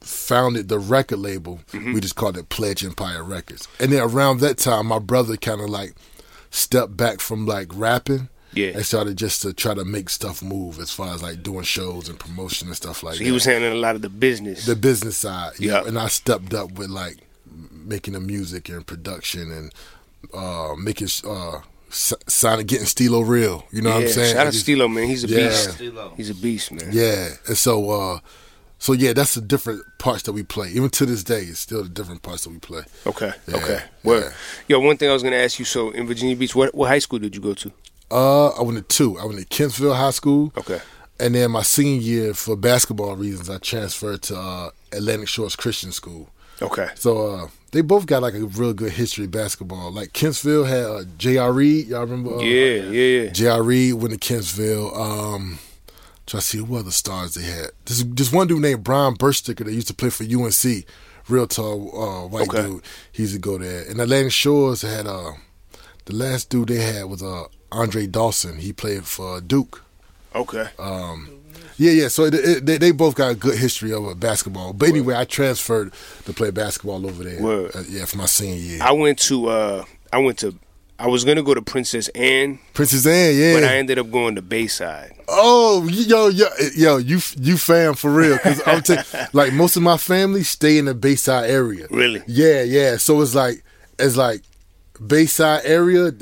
founded 0.00 0.68
the 0.68 0.78
record 0.78 1.18
label, 1.18 1.60
Mm-hmm. 1.72 1.92
we 1.92 2.00
just 2.00 2.16
called 2.16 2.36
it 2.38 2.48
Pledge 2.48 2.84
Empire 2.84 3.22
Records. 3.22 3.68
And 3.78 3.92
then 3.92 4.02
around 4.02 4.40
that 4.40 4.58
time, 4.58 4.86
my 4.86 4.98
brother 4.98 5.36
kind 5.36 5.60
of 5.60 5.68
like 5.68 5.94
stepped 6.50 6.96
back 6.96 7.20
from 7.20 7.46
like 7.46 7.68
rapping. 7.74 8.28
Yeah. 8.52 8.68
And 8.74 8.84
started 8.84 9.16
just 9.16 9.42
to 9.42 9.52
try 9.52 9.74
to 9.74 9.84
make 9.84 10.10
stuff 10.10 10.42
move 10.42 10.78
as 10.80 10.90
far 10.90 11.14
as 11.14 11.22
like 11.22 11.42
doing 11.42 11.62
shows 11.62 12.08
and 12.08 12.18
promotion 12.18 12.68
and 12.68 12.76
stuff 12.76 13.02
like 13.02 13.14
So 13.14 13.18
that. 13.18 13.24
he 13.24 13.30
was 13.32 13.44
handling 13.44 13.72
a 13.72 13.76
lot 13.76 13.94
of 13.96 14.02
the 14.02 14.08
business. 14.08 14.66
the 14.66 14.74
business 14.76 15.16
side. 15.18 15.52
Yeah. 15.58 15.82
Yeah. 15.82 15.88
And 15.88 15.98
I 15.98 16.08
stepped 16.08 16.52
up 16.54 16.72
with 16.72 16.90
like 16.90 17.18
making 17.72 18.14
the 18.14 18.20
music 18.20 18.68
and 18.68 18.86
production 18.86 19.50
and 19.52 19.72
uh 20.34 20.74
making 20.76 21.08
uh 21.26 21.60
s- 21.88 22.12
signing 22.26 22.66
getting 22.66 22.86
Stilo 22.86 23.20
real. 23.20 23.66
You 23.72 23.82
know 23.82 23.90
yeah. 23.90 23.94
what 23.96 24.02
I'm 24.04 24.08
saying? 24.10 24.34
Shout 24.34 24.40
out 24.40 24.44
to 24.46 24.50
Just- 24.52 24.64
Stilo, 24.64 24.88
man. 24.88 25.06
He's 25.08 25.24
a 25.24 25.28
Yeah. 25.28 25.48
beast. 25.48 25.70
Stilo. 25.72 26.12
He's 26.16 26.30
a 26.30 26.34
beast, 26.34 26.72
man. 26.72 26.90
Yeah, 26.92 27.28
and 27.48 27.56
so 27.56 27.90
uh, 27.90 28.18
so 28.78 28.92
yeah, 28.92 29.12
that's 29.12 29.34
the 29.34 29.40
different 29.40 29.82
parts 29.98 30.22
that 30.24 30.32
we 30.32 30.42
play. 30.42 30.68
Even 30.70 30.90
to 30.90 31.06
this 31.06 31.22
day, 31.24 31.40
it's 31.42 31.60
still 31.60 31.82
the 31.82 31.88
different 31.88 32.22
parts 32.22 32.44
that 32.44 32.50
we 32.50 32.58
play. 32.58 32.82
Okay. 33.06 33.32
Yeah, 33.48 33.56
okay. 33.56 33.82
Word. 34.04 34.32
Yo, 34.68 34.78
one 34.80 34.96
thing 34.96 35.08
I 35.10 35.12
was 35.12 35.22
gonna 35.22 35.36
ask 35.36 35.58
you. 35.58 35.64
So 35.64 35.90
in 35.90 36.06
Virginia 36.06 36.34
Beach, 36.36 36.54
what 36.54 36.74
what 36.74 36.88
high 36.88 36.98
school 37.00 37.18
did 37.18 37.34
you 37.34 37.40
go 37.40 37.54
to? 37.54 37.72
Uh, 38.10 38.48
I 38.48 38.62
went 38.62 38.76
to 38.78 38.82
two. 38.96 39.18
I 39.18 39.24
went 39.24 39.38
to 39.38 39.46
Kempsville 39.46 39.94
High 39.96 40.10
School, 40.10 40.52
Okay. 40.56 40.80
and 41.18 41.34
then 41.34 41.50
my 41.50 41.62
senior 41.62 42.00
year, 42.00 42.34
for 42.34 42.56
basketball 42.56 43.16
reasons, 43.16 43.48
I 43.50 43.58
transferred 43.58 44.22
to 44.22 44.36
uh, 44.38 44.70
Atlantic 44.92 45.28
Shores 45.28 45.56
Christian 45.56 45.92
School. 45.92 46.28
Okay. 46.62 46.88
So 46.94 47.30
uh, 47.34 47.48
they 47.72 47.80
both 47.80 48.04
got 48.06 48.20
like 48.22 48.34
a 48.34 48.40
real 48.44 48.72
good 48.74 48.92
history 48.92 49.24
of 49.24 49.30
basketball. 49.30 49.90
Like 49.92 50.12
Kempsville 50.12 50.66
had 50.68 50.84
uh, 50.84 51.04
J.R. 51.16 51.52
Reid. 51.52 51.86
Y'all 51.88 52.00
remember? 52.02 52.34
Uh, 52.36 52.40
Yeah. 52.42 52.82
Yeah. 52.90 53.22
Yeah. 53.24 53.30
J.R. 53.32 53.62
Reid 53.62 53.94
went 53.94 54.20
to 54.20 54.34
Kempsville. 54.34 54.94
Um, 54.94 55.58
try 56.26 56.40
to 56.40 56.44
see 56.46 56.58
who 56.58 56.76
other 56.76 56.90
stars 56.90 57.34
they 57.34 57.42
had. 57.44 57.70
This 57.86 58.02
this 58.06 58.30
one 58.32 58.46
dude 58.46 58.60
named 58.60 58.84
Brian 58.84 59.14
Bersticker 59.14 59.64
that 59.64 59.72
used 59.72 59.88
to 59.88 59.94
play 59.94 60.10
for 60.10 60.24
UNC, 60.24 60.84
real 61.28 61.46
tall 61.46 61.74
uh, 62.02 62.26
white 62.28 62.48
Okay. 62.48 62.62
dude. 62.62 62.82
He 63.12 63.22
used 63.22 63.34
to 63.34 63.40
go 63.40 63.56
there. 63.56 63.84
And 63.88 63.98
Atlantic 64.00 64.32
Shores 64.32 64.82
had 64.82 65.06
uh, 65.06 65.32
the 66.04 66.14
last 66.14 66.50
dude 66.50 66.68
they 66.68 66.76
had 66.82 67.04
was 67.06 67.22
uh, 67.22 67.44
Andre 67.72 68.06
Dawkins. 68.06 68.62
He 68.62 68.72
played 68.72 69.04
for 69.04 69.40
Duke. 69.40 69.82
Okay. 70.34 70.66
Um, 70.78 71.40
yeah, 71.76 71.92
yeah. 71.92 72.08
So 72.08 72.24
it, 72.24 72.34
it, 72.34 72.66
they, 72.66 72.78
they 72.78 72.90
both 72.92 73.14
got 73.14 73.30
a 73.30 73.34
good 73.34 73.58
history 73.58 73.92
of 73.92 74.06
uh, 74.06 74.14
basketball. 74.14 74.74
But 74.74 74.90
anyway, 74.90 75.16
I 75.16 75.24
transferred 75.24 75.92
to 76.26 76.32
play 76.32 76.50
basketball 76.50 77.06
over 77.06 77.24
there. 77.24 77.42
Word. 77.42 77.74
Uh, 77.74 77.82
yeah, 77.88 78.04
for 78.04 78.18
my 78.18 78.26
senior 78.26 78.56
year. 78.56 78.82
I 78.82 78.92
went 78.92 79.18
to. 79.20 79.48
uh 79.48 79.84
I 80.12 80.18
went 80.18 80.38
to. 80.40 80.54
I 80.98 81.06
was 81.06 81.24
gonna 81.24 81.42
go 81.42 81.54
to 81.54 81.62
Princess 81.62 82.08
Anne, 82.08 82.58
Princess 82.74 83.06
Anne, 83.06 83.34
yeah. 83.34 83.54
but 83.54 83.64
I 83.64 83.78
ended 83.78 83.98
up 83.98 84.10
going 84.10 84.34
to 84.34 84.42
Bayside. 84.42 85.12
Oh, 85.28 85.88
yo, 85.90 86.28
yo, 86.28 86.46
yo, 86.76 86.98
you 86.98 87.20
you 87.38 87.56
fam 87.56 87.94
for 87.94 88.12
real? 88.12 88.36
Because 88.36 88.60
I'm 88.66 88.82
t- 88.82 88.98
like 89.32 89.54
most 89.54 89.76
of 89.76 89.82
my 89.82 89.96
family 89.96 90.42
stay 90.42 90.76
in 90.76 90.84
the 90.84 90.94
Bayside 90.94 91.48
area. 91.48 91.86
Really? 91.90 92.22
Yeah, 92.26 92.62
yeah. 92.62 92.98
So 92.98 93.22
it's 93.22 93.34
like 93.34 93.64
it's 93.98 94.18
like 94.18 94.42
Bayside 95.04 95.62
area. 95.64 96.12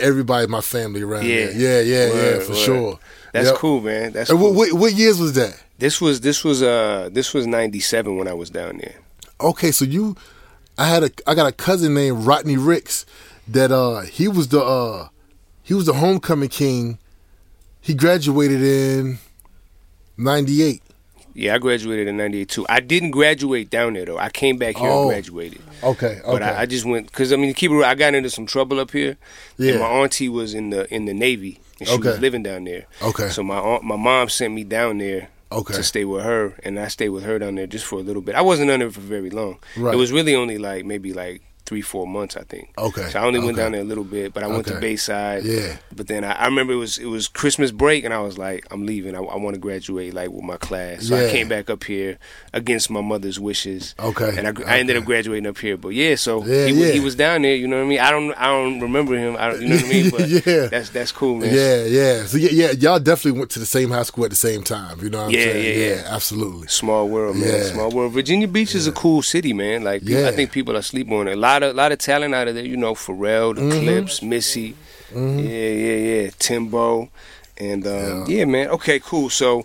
Everybody, 0.00 0.44
in 0.44 0.50
my 0.50 0.60
family 0.60 1.02
around 1.02 1.24
Yeah. 1.26 1.46
there. 1.46 1.52
Yeah, 1.52 1.80
yeah, 1.80 2.06
yeah, 2.34 2.38
for 2.40 2.52
word. 2.52 2.58
sure. 2.58 2.98
That's 3.32 3.48
Yep. 3.48 3.56
cool, 3.56 3.80
man. 3.80 4.12
That's 4.12 4.30
cool. 4.30 4.38
what, 4.38 4.54
what 4.54 4.72
what 4.72 4.92
years 4.94 5.18
was 5.20 5.34
that? 5.34 5.58
This 5.78 6.00
was 6.00 6.20
this 6.20 6.44
was 6.44 6.62
uh 6.62 7.08
this 7.12 7.34
was 7.34 7.46
ninety 7.46 7.80
seven 7.80 8.16
when 8.16 8.26
I 8.28 8.32
was 8.32 8.50
down 8.50 8.78
there. 8.78 8.94
Okay, 9.40 9.70
so 9.70 9.84
you, 9.84 10.16
I 10.76 10.86
had 10.88 11.04
a 11.04 11.10
I 11.26 11.34
got 11.34 11.46
a 11.46 11.52
cousin 11.52 11.94
named 11.94 12.24
Rodney 12.26 12.56
Ricks 12.56 13.04
that 13.46 13.70
uh 13.70 14.00
he 14.02 14.28
was 14.28 14.48
the 14.48 14.60
uh 14.62 15.08
he 15.62 15.74
was 15.74 15.86
the 15.86 15.94
homecoming 15.94 16.48
king. 16.48 16.98
He 17.80 17.94
graduated 17.94 18.62
in 18.62 19.18
'98. 20.16 20.82
Yeah, 21.38 21.54
I 21.54 21.58
graduated 21.58 22.08
in 22.08 22.16
'98 22.16 22.48
too. 22.48 22.66
I 22.68 22.80
didn't 22.80 23.12
graduate 23.12 23.70
down 23.70 23.92
there 23.94 24.04
though. 24.06 24.18
I 24.18 24.28
came 24.28 24.56
back 24.56 24.76
here 24.76 24.88
Oh. 24.90 25.02
and 25.02 25.10
graduated. 25.10 25.60
Okay, 25.84 26.20
But. 26.26 26.42
I, 26.42 26.62
I 26.62 26.66
just 26.66 26.84
went 26.84 27.06
because 27.06 27.32
I 27.32 27.36
mean, 27.36 27.48
to 27.48 27.54
keep 27.54 27.70
it, 27.70 27.74
real, 27.74 27.84
I 27.84 27.94
got 27.94 28.14
into 28.14 28.28
some 28.30 28.44
trouble 28.46 28.80
up 28.80 28.90
here. 28.90 29.16
Yeah. 29.56 29.72
And 29.72 29.80
my 29.80 29.86
auntie 29.86 30.28
was 30.28 30.52
in 30.54 30.70
the 30.70 30.92
in 30.92 31.04
the 31.04 31.14
Navy, 31.14 31.60
and 31.78 31.88
she 31.88 31.96
was 31.98 32.18
living 32.18 32.42
down 32.42 32.64
there. 32.64 32.86
Okay. 33.02 33.28
So 33.28 33.42
my 33.44 33.58
aunt, 33.58 33.84
my 33.84 33.96
mom 33.96 34.28
sent 34.28 34.52
me 34.52 34.64
down 34.64 34.98
there. 34.98 35.28
Okay. 35.50 35.72
To 35.74 35.82
stay 35.82 36.04
with 36.04 36.24
her, 36.24 36.54
and 36.62 36.78
I 36.78 36.88
stayed 36.88 37.08
with 37.08 37.24
her 37.24 37.38
down 37.38 37.54
there 37.54 37.66
just 37.66 37.86
for 37.86 37.98
a 37.98 38.02
little 38.02 38.20
bit. 38.20 38.34
I 38.34 38.42
wasn't 38.42 38.70
on 38.70 38.80
there 38.80 38.90
for 38.90 39.00
very 39.00 39.30
long. 39.30 39.56
Right. 39.78 39.94
It 39.94 39.96
was 39.96 40.12
really 40.12 40.34
only 40.34 40.58
like 40.58 40.84
maybe 40.84 41.14
like 41.14 41.40
three, 41.68 41.82
four 41.82 42.06
months, 42.06 42.34
I 42.34 42.44
think. 42.44 42.70
Okay. 42.78 43.08
So 43.10 43.20
I 43.20 43.24
only 43.26 43.40
went 43.40 43.58
down 43.58 43.72
there 43.72 43.82
a 43.82 43.84
little 43.84 44.04
bit, 44.04 44.32
but 44.32 44.42
I 44.42 44.46
went 44.46 44.66
to 44.68 44.80
Bayside. 44.80 45.44
Yeah. 45.44 45.76
But 45.94 46.06
then 46.08 46.24
I, 46.24 46.32
I 46.32 46.44
remember 46.46 46.72
it 46.72 46.76
was 46.76 46.96
it 46.96 47.04
was 47.06 47.28
Christmas 47.28 47.70
break, 47.72 48.04
and 48.04 48.14
I 48.14 48.20
was 48.20 48.38
like, 48.38 48.66
I'm 48.70 48.86
leaving. 48.86 49.14
I, 49.14 49.18
I 49.18 49.36
want 49.36 49.52
to 49.54 49.60
graduate 49.60 50.14
like 50.14 50.30
with 50.30 50.44
my 50.44 50.56
class. 50.56 51.08
So 51.08 51.16
I 51.16 51.30
came 51.30 51.46
back 51.48 51.68
up 51.68 51.84
here 51.84 52.18
against 52.54 52.88
my 52.90 53.02
mother's 53.02 53.38
wishes. 53.38 53.94
Okay, 53.98 54.34
And 54.38 54.48
I, 54.48 54.52
gr- 54.52 54.66
I 54.66 54.78
ended 54.78 54.96
up 54.96 55.04
graduating 55.04 55.46
up 55.46 55.58
here. 55.58 55.76
But 55.76 55.90
yeah, 55.90 56.14
so 56.14 56.44
Yeah, 56.46 56.66
he, 56.68 56.72
yeah. 56.72 56.92
he 56.92 57.00
was 57.00 57.14
down 57.14 57.42
there. 57.42 57.54
You 57.54 57.68
know 57.68 57.76
what 57.76 57.84
I 57.84 57.88
mean? 57.88 58.00
I 58.00 58.10
don't 58.10 58.32
I 58.34 58.46
don't 58.46 58.80
remember 58.80 59.14
him. 59.16 59.36
I 59.38 59.50
don't, 59.50 59.60
you 59.60 59.68
know 59.68 59.76
what 59.76 59.84
I 59.84 59.88
mean? 59.88 60.10
But 60.18 60.28
Yeah. 60.28 60.66
that's 60.68 60.88
that's 60.90 61.12
cool, 61.12 61.36
man. 61.36 61.54
Yeah, 61.54 61.84
yeah. 61.84 62.24
So 62.24 62.38
yeah, 62.38 62.50
yeah, 62.52 62.70
y'all 62.72 62.98
definitely 62.98 63.38
went 63.40 63.50
to 63.50 63.58
the 63.58 63.66
same 63.66 63.90
high 63.90 64.04
school 64.04 64.24
at 64.24 64.30
the 64.30 64.36
same 64.36 64.62
time. 64.62 65.00
You 65.02 65.10
know 65.10 65.18
what 65.18 65.24
I'm 65.26 65.30
Yeah, 65.32 65.40
saying? 65.52 65.80
yeah, 65.80 65.86
yeah. 65.96 66.02
absolutely. 66.14 66.68
Small 66.68 67.08
world, 67.08 67.36
man. 67.36 67.48
Yeah. 67.48 67.62
Small 67.64 67.90
world. 67.90 68.12
Virginia 68.12 68.48
Beach 68.48 68.74
is 68.74 68.86
a 68.86 68.92
cool 68.92 69.20
city, 69.20 69.52
man. 69.52 69.84
Like 69.84 70.00
Yeah. 70.04 70.28
I 70.28 70.32
think 70.32 70.50
people 70.52 70.76
are 70.76 70.82
sleeping 70.82 71.12
on 71.12 71.28
it. 71.28 71.32
A 71.34 71.36
lot 71.36 71.57
of 71.62 71.74
lot 71.76 71.92
of 71.92 71.98
talent 71.98 72.34
out 72.34 72.48
of 72.48 72.54
there. 72.54 72.64
You 72.64 72.76
know, 72.76 72.94
Pharrell, 72.94 73.54
the 73.54 73.62
Mhm. 73.62 73.80
Clipse, 73.82 74.22
Missy, 74.22 74.74
Mhm. 75.14 75.44
yeah, 75.44 75.70
yeah, 75.86 76.22
yeah, 76.24 76.30
Timbo, 76.38 77.08
and 77.56 77.86
um, 77.86 78.24
yeah. 78.28 78.44
man. 78.44 78.68
Okay, 78.68 79.00
cool. 79.00 79.30
So, 79.30 79.58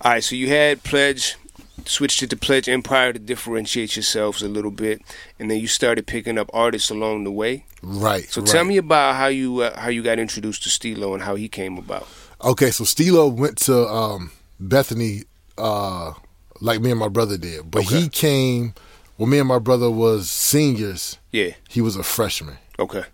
all 0.00 0.12
right. 0.12 0.24
So 0.24 0.34
you 0.36 0.48
had 0.48 0.82
Pledge, 0.82 1.36
switched 1.84 2.22
it 2.22 2.30
to 2.30 2.36
Pledge 2.36 2.68
Empire 2.68 3.12
to 3.12 3.18
differentiate 3.18 3.96
yourselves 3.96 4.42
a 4.42 4.48
little 4.48 4.70
bit, 4.70 5.00
and 5.38 5.50
then 5.50 5.58
you 5.60 5.66
started 5.68 6.06
picking 6.06 6.38
up 6.38 6.50
artists 6.52 6.90
along 6.90 7.24
the 7.24 7.30
way. 7.32 7.64
Right. 7.82 8.30
So 8.30 8.40
right. 8.40 8.50
tell 8.50 8.64
me 8.64 8.76
about 8.76 9.14
how 9.16 9.28
you 9.28 9.60
uh, 9.60 9.78
how 9.78 9.88
you 9.88 10.02
got 10.02 10.18
introduced 10.18 10.62
to 10.64 10.68
Stilo 10.68 11.14
and 11.14 11.22
how 11.22 11.36
he 11.36 11.48
came 11.48 11.78
about. 11.78 12.06
Okay, 12.44 12.70
so 12.70 12.84
Stilo 12.84 13.26
went 13.28 13.58
to 13.58 13.86
um, 13.88 14.30
Bethany 14.60 15.24
uh, 15.56 16.12
like 16.60 16.80
me 16.80 16.90
and 16.90 17.00
my 17.00 17.08
brother 17.08 17.36
did, 17.36 17.70
but 17.70 17.82
he 17.84 18.08
came 18.08 18.74
when 19.18 19.28
me 19.28 19.38
and 19.38 19.46
my 19.48 19.58
brother 19.58 19.90
was 19.90 20.30
seniors. 20.30 21.18
Yeah. 21.30 21.50
He 21.68 21.80
was 21.82 21.94
a 21.96 22.02
freshman. 22.02 22.56
Okay. 22.78 23.04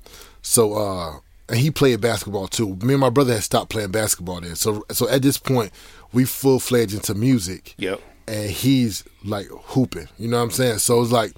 So 0.42 0.74
uh, 0.74 1.18
and 1.48 1.58
he 1.58 1.70
played 1.72 2.00
basketball 2.00 2.46
too. 2.46 2.76
Me 2.76 2.94
and 2.94 3.00
my 3.00 3.10
brother 3.10 3.34
had 3.34 3.42
stopped 3.42 3.70
playing 3.70 3.90
basketball 3.90 4.40
then. 4.40 4.54
So 4.54 4.84
so 4.92 5.08
at 5.08 5.22
this 5.22 5.36
point, 5.38 5.72
we 6.12 6.24
full 6.24 6.60
fledged 6.60 6.94
into 6.94 7.14
music. 7.14 7.74
Yep. 7.78 8.00
And 8.28 8.50
he's 8.50 9.02
like 9.24 9.46
hooping. 9.50 10.08
You 10.18 10.28
know 10.28 10.36
what 10.38 10.44
I'm 10.44 10.50
saying? 10.52 10.78
So 10.78 11.02
it's 11.02 11.10
like. 11.12 11.32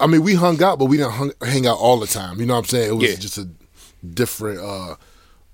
I 0.00 0.08
mean, 0.08 0.22
we 0.24 0.34
hung 0.34 0.60
out, 0.62 0.80
but 0.80 0.86
we 0.86 0.96
didn't 0.96 1.12
hung, 1.12 1.32
hang 1.40 1.66
out 1.68 1.78
all 1.78 2.00
the 2.00 2.08
time. 2.08 2.40
You 2.40 2.46
know 2.46 2.54
what 2.54 2.60
I'm 2.60 2.64
saying? 2.68 2.90
It 2.90 2.94
was 2.94 3.10
Yeah. 3.10 3.16
just 3.16 3.38
a 3.38 3.48
different, 4.04 4.58
uh, 4.58 4.96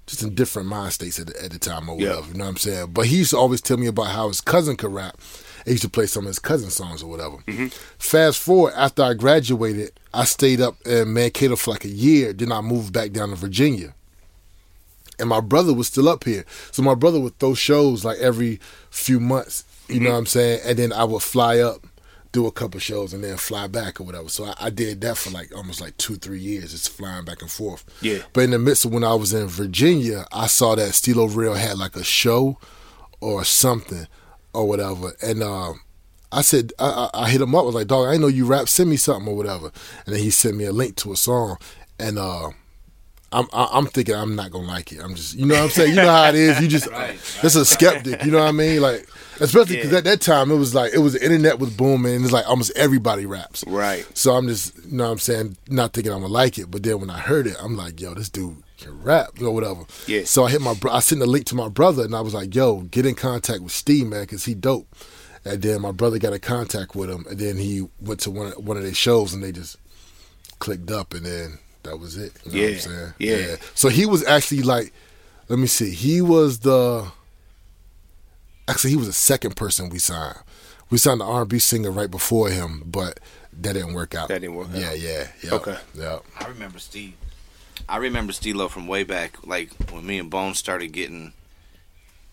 just 0.06 0.22
in 0.22 0.34
different 0.34 0.66
mind 0.68 0.94
states 0.94 1.20
at 1.20 1.26
the, 1.26 1.44
at 1.44 1.50
the 1.50 1.58
time 1.58 1.88
or 1.90 1.96
whatever. 1.96 2.26
You 2.28 2.34
know 2.34 2.44
what 2.44 2.50
I'm 2.50 2.56
saying? 2.56 2.92
But 2.92 3.06
he 3.06 3.18
used 3.18 3.30
to 3.30 3.36
always 3.36 3.60
tell 3.60 3.76
me 3.76 3.86
about 3.86 4.06
how 4.06 4.28
his 4.28 4.40
cousin 4.40 4.76
could 4.76 4.92
rap. 4.94 5.18
He 5.64 5.72
used 5.72 5.82
to 5.82 5.88
play 5.88 6.06
some 6.06 6.24
of 6.24 6.28
his 6.28 6.38
cousin 6.38 6.70
songs 6.70 7.02
or 7.02 7.10
whatever. 7.10 7.36
Mm-hmm. 7.46 7.66
Fast 7.98 8.38
forward, 8.40 8.72
after 8.76 9.02
I 9.02 9.14
graduated, 9.14 9.92
I 10.14 10.24
stayed 10.24 10.60
up 10.60 10.76
in 10.86 11.12
Mankato 11.12 11.56
for 11.56 11.70
like 11.72 11.84
a 11.84 11.88
year. 11.88 12.32
Then 12.32 12.52
I 12.52 12.60
moved 12.60 12.92
back 12.92 13.12
down 13.12 13.30
to 13.30 13.36
Virginia. 13.36 13.94
And 15.18 15.28
my 15.28 15.40
brother 15.40 15.74
was 15.74 15.86
still 15.88 16.08
up 16.08 16.24
here. 16.24 16.44
So 16.72 16.82
my 16.82 16.94
brother 16.94 17.20
would 17.20 17.38
throw 17.38 17.54
shows 17.54 18.04
like 18.04 18.18
every 18.18 18.58
few 18.90 19.20
months. 19.20 19.64
You 19.88 19.96
Mm-hmm. 19.96 20.04
know 20.04 20.10
what 20.12 20.16
I'm 20.18 20.26
saying? 20.26 20.60
And 20.64 20.78
then 20.78 20.92
I 20.92 21.04
would 21.04 21.22
fly 21.22 21.58
up, 21.58 21.84
do 22.32 22.46
a 22.46 22.52
couple 22.52 22.78
shows, 22.80 23.12
and 23.12 23.22
then 23.24 23.36
fly 23.36 23.66
back 23.66 24.00
or 24.00 24.04
whatever. 24.04 24.28
So 24.28 24.44
I, 24.44 24.54
I 24.60 24.70
did 24.70 25.00
that 25.02 25.16
for 25.18 25.30
like 25.30 25.54
almost 25.54 25.80
like 25.80 25.96
two, 25.98 26.14
three 26.14 26.38
years, 26.38 26.70
just 26.70 26.88
flying 26.90 27.24
back 27.24 27.42
and 27.42 27.50
forth. 27.50 27.84
Yeah. 28.00 28.18
But 28.32 28.42
in 28.44 28.50
the 28.52 28.58
midst 28.58 28.84
of 28.84 28.92
when 28.94 29.04
I 29.04 29.14
was 29.14 29.34
in 29.34 29.46
Virginia, 29.48 30.26
I 30.32 30.46
saw 30.46 30.74
that 30.76 30.94
Stilo 30.94 31.26
Real 31.26 31.54
had 31.54 31.76
like 31.76 31.96
a 31.96 32.04
show 32.04 32.56
or 33.20 33.44
something 33.44 34.06
or 34.52 34.66
whatever. 34.66 35.12
And 35.22 35.42
um, 35.42 35.80
I 36.32 36.42
said, 36.42 36.72
I, 36.78 37.08
I 37.14 37.22
I 37.24 37.30
hit 37.30 37.40
him 37.40 37.54
up. 37.54 37.62
I 37.62 37.66
was 37.66 37.74
like, 37.74 37.86
dog, 37.88 38.08
I 38.08 38.16
know 38.16 38.26
you 38.28 38.46
rap. 38.46 38.68
Send 38.68 38.90
me 38.90 38.96
something 38.96 39.28
or 39.32 39.36
whatever. 39.36 39.70
And 40.06 40.14
then 40.14 40.22
he 40.22 40.30
sent 40.30 40.56
me 40.56 40.64
a 40.64 40.72
link 40.72 40.96
to 40.96 41.12
a 41.12 41.16
song. 41.16 41.56
And 41.98 42.18
uh, 42.18 42.50
I'm 43.32 43.46
I- 43.52 43.68
I'm 43.72 43.86
thinking 43.86 44.14
I'm 44.14 44.34
not 44.34 44.50
gonna 44.50 44.66
like 44.66 44.92
it. 44.92 45.00
I'm 45.02 45.14
just 45.14 45.34
you 45.34 45.46
know 45.46 45.54
what 45.54 45.64
I'm 45.64 45.70
saying. 45.70 45.90
You 45.90 45.96
know 45.96 46.10
how 46.10 46.28
it 46.28 46.34
is. 46.34 46.60
You 46.60 46.68
just 46.68 46.88
just 47.42 47.56
a 47.56 47.64
skeptic. 47.64 48.24
You 48.24 48.30
know 48.32 48.38
what 48.40 48.48
I 48.48 48.52
mean? 48.52 48.80
Like 48.80 49.06
especially 49.40 49.76
because 49.76 49.92
at 49.92 50.04
that 50.04 50.20
time 50.20 50.50
it 50.50 50.56
was 50.56 50.74
like 50.74 50.92
it 50.92 50.98
was 50.98 51.12
the 51.14 51.22
internet 51.24 51.58
was 51.58 51.70
booming 51.70 52.14
and 52.16 52.24
it's 52.24 52.32
like 52.32 52.48
almost 52.48 52.72
everybody 52.76 53.26
raps. 53.26 53.64
Right. 53.66 54.06
So 54.16 54.32
I'm 54.32 54.48
just 54.48 54.76
you 54.84 54.96
know 54.96 55.04
what 55.04 55.10
I'm 55.12 55.18
saying 55.18 55.56
not 55.68 55.92
thinking 55.92 56.12
I'm 56.12 56.20
gonna 56.22 56.32
like 56.32 56.58
it. 56.58 56.70
But 56.70 56.82
then 56.82 57.00
when 57.00 57.10
I 57.10 57.18
heard 57.18 57.46
it, 57.46 57.56
I'm 57.62 57.76
like, 57.76 58.00
yo, 58.00 58.14
this 58.14 58.28
dude 58.28 58.62
can 58.80 59.02
rap 59.02 59.40
or 59.40 59.50
whatever. 59.52 59.82
Yeah. 60.06 60.22
So 60.24 60.44
I 60.44 60.50
hit 60.50 60.60
my 60.60 60.74
bro- 60.74 60.92
I 60.92 61.00
sent 61.00 61.22
a 61.22 61.26
link 61.26 61.46
to 61.46 61.54
my 61.54 61.68
brother 61.68 62.04
and 62.04 62.14
I 62.14 62.20
was 62.20 62.34
like, 62.34 62.54
yo, 62.54 62.80
get 62.82 63.06
in 63.06 63.14
contact 63.14 63.60
with 63.62 63.72
Steve 63.72 64.06
man 64.06 64.22
because 64.22 64.44
he 64.44 64.54
dope. 64.54 64.88
And 65.44 65.62
then 65.62 65.80
my 65.80 65.92
brother 65.92 66.18
got 66.18 66.32
in 66.34 66.40
contact 66.40 66.94
with 66.94 67.08
him 67.10 67.24
and 67.28 67.38
then 67.38 67.56
he 67.56 67.88
went 68.00 68.20
to 68.20 68.30
one 68.30 68.48
of, 68.48 68.58
one 68.58 68.76
of 68.76 68.82
their 68.82 68.92
shows 68.94 69.32
and 69.32 69.42
they 69.42 69.52
just 69.52 69.76
clicked 70.58 70.90
up 70.90 71.14
and 71.14 71.24
then 71.24 71.58
that 71.84 71.96
was 71.98 72.16
it. 72.18 72.32
You 72.44 72.52
know 72.52 72.58
what 72.58 72.68
I'm 72.68 72.74
Yeah, 72.74 72.80
saying? 72.80 73.12
yeah. 73.18 73.56
So 73.74 73.88
he 73.88 74.04
was 74.04 74.24
actually 74.26 74.62
like, 74.62 74.92
let 75.48 75.58
me 75.58 75.66
see, 75.66 75.92
he 75.92 76.20
was 76.20 76.58
the, 76.60 77.10
actually 78.68 78.90
he 78.90 78.96
was 78.96 79.06
the 79.06 79.12
second 79.12 79.56
person 79.56 79.88
we 79.88 79.98
signed. 79.98 80.36
We 80.90 80.98
signed 80.98 81.20
the 81.20 81.24
R&B 81.24 81.58
singer 81.60 81.90
right 81.90 82.10
before 82.10 82.50
him, 82.50 82.82
but 82.84 83.20
that 83.52 83.74
didn't 83.74 83.94
work 83.94 84.14
out. 84.14 84.28
That 84.28 84.40
didn't 84.40 84.56
work 84.56 84.68
Yeah, 84.74 84.90
out. 84.90 84.98
yeah, 85.00 85.28
yeah. 85.42 85.54
Okay. 85.54 85.76
Yeah. 85.94 86.18
I 86.38 86.48
remember 86.48 86.78
Steve. 86.78 87.14
I 87.88 87.96
remember 87.96 88.32
Stilo 88.32 88.68
from 88.68 88.86
way 88.86 89.04
back, 89.04 89.46
like 89.46 89.70
when 89.90 90.06
me 90.06 90.18
and 90.18 90.30
Bones 90.30 90.58
started 90.58 90.88
getting 90.92 91.32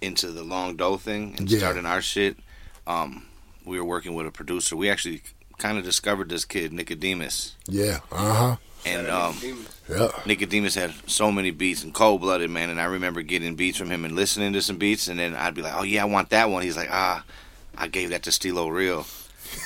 into 0.01 0.32
the 0.32 0.44
long 0.44 0.75
dough 0.75 0.98
thing 0.98 1.36
and 1.38 1.50
Yeah. 1.50 1.58
starting 1.60 1.86
our 1.86 2.01
shit. 2.01 2.38
Um, 2.86 3.25
we 3.66 3.77
were 3.80 3.86
working 3.86 4.13
with 4.13 4.27
a 4.27 4.32
producer. 4.32 4.75
We 4.75 4.89
actually 4.89 5.22
kind 5.58 5.77
of 5.77 5.84
discovered 5.84 6.30
this 6.30 6.46
kid 6.46 6.72
Nicodemus, 6.72 7.56
Yeah. 7.68 8.00
Uh 8.12 8.34
huh. 8.34 8.56
and 8.86 9.08
um, 9.10 9.38
Yeah. 9.89 10.10
Nicodemus 10.25 10.75
had 10.75 10.94
so 11.08 11.32
many 11.32 11.50
beats 11.51 11.84
and 11.84 11.94
cold 11.94 12.22
blooded 12.22 12.50
man. 12.51 12.70
And 12.70 12.80
I 12.80 12.86
remember 12.86 13.22
getting 13.24 13.56
beats 13.56 13.77
from 13.77 13.89
him 13.89 14.06
and 14.06 14.16
listening 14.16 14.54
to 14.54 14.62
some 14.62 14.77
beats, 14.77 15.08
and 15.08 15.20
then 15.20 15.36
I'd 15.36 15.56
be 15.56 15.62
like, 15.63 15.74
"Oh 15.75 15.84
yeah, 15.84 16.04
I 16.04 16.06
want 16.06 16.30
that 16.30 16.50
one." 16.50 16.62
He's 16.63 16.77
like, 16.77 16.89
"Ah, 16.92 17.24
I 17.75 17.88
gave 17.88 18.10
that 18.12 18.24
to 18.24 18.32
Stilo 18.32 18.68
Real." 18.70 19.08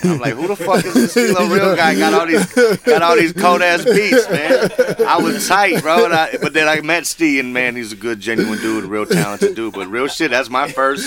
And 0.04 0.14
I'm 0.14 0.20
like, 0.20 0.34
"Who 0.34 0.48
the 0.48 0.56
fuck 0.56 0.84
is 0.84 0.94
this 1.14 1.16
Real 1.40 1.76
guy? 1.76 1.96
Got 1.96 2.14
all 2.14 2.26
these, 2.26 2.78
got 2.84 3.02
all 3.04 3.16
these 3.16 3.34
cold 3.34 3.62
ass 3.62 3.84
beats, 3.86 4.30
man." 4.30 4.70
I 5.08 5.18
was 5.22 5.48
tight, 5.48 5.82
bro. 5.82 6.06
And 6.06 6.14
I, 6.14 6.38
but 6.42 6.54
then 6.54 6.68
I 6.68 6.82
met 6.82 7.06
Steve, 7.06 7.44
and 7.46 7.54
man, 7.54 7.76
he's 7.76 7.92
a 7.94 7.96
good, 7.96 8.20
genuine 8.20 8.60
dude, 8.60 8.86
real 8.86 9.06
talented 9.06 9.56
dude. 9.56 9.74
But 9.74 9.88
real 9.90 10.08
shit, 10.08 10.32
that's 10.32 10.50
my 10.50 10.72
first, 10.72 11.06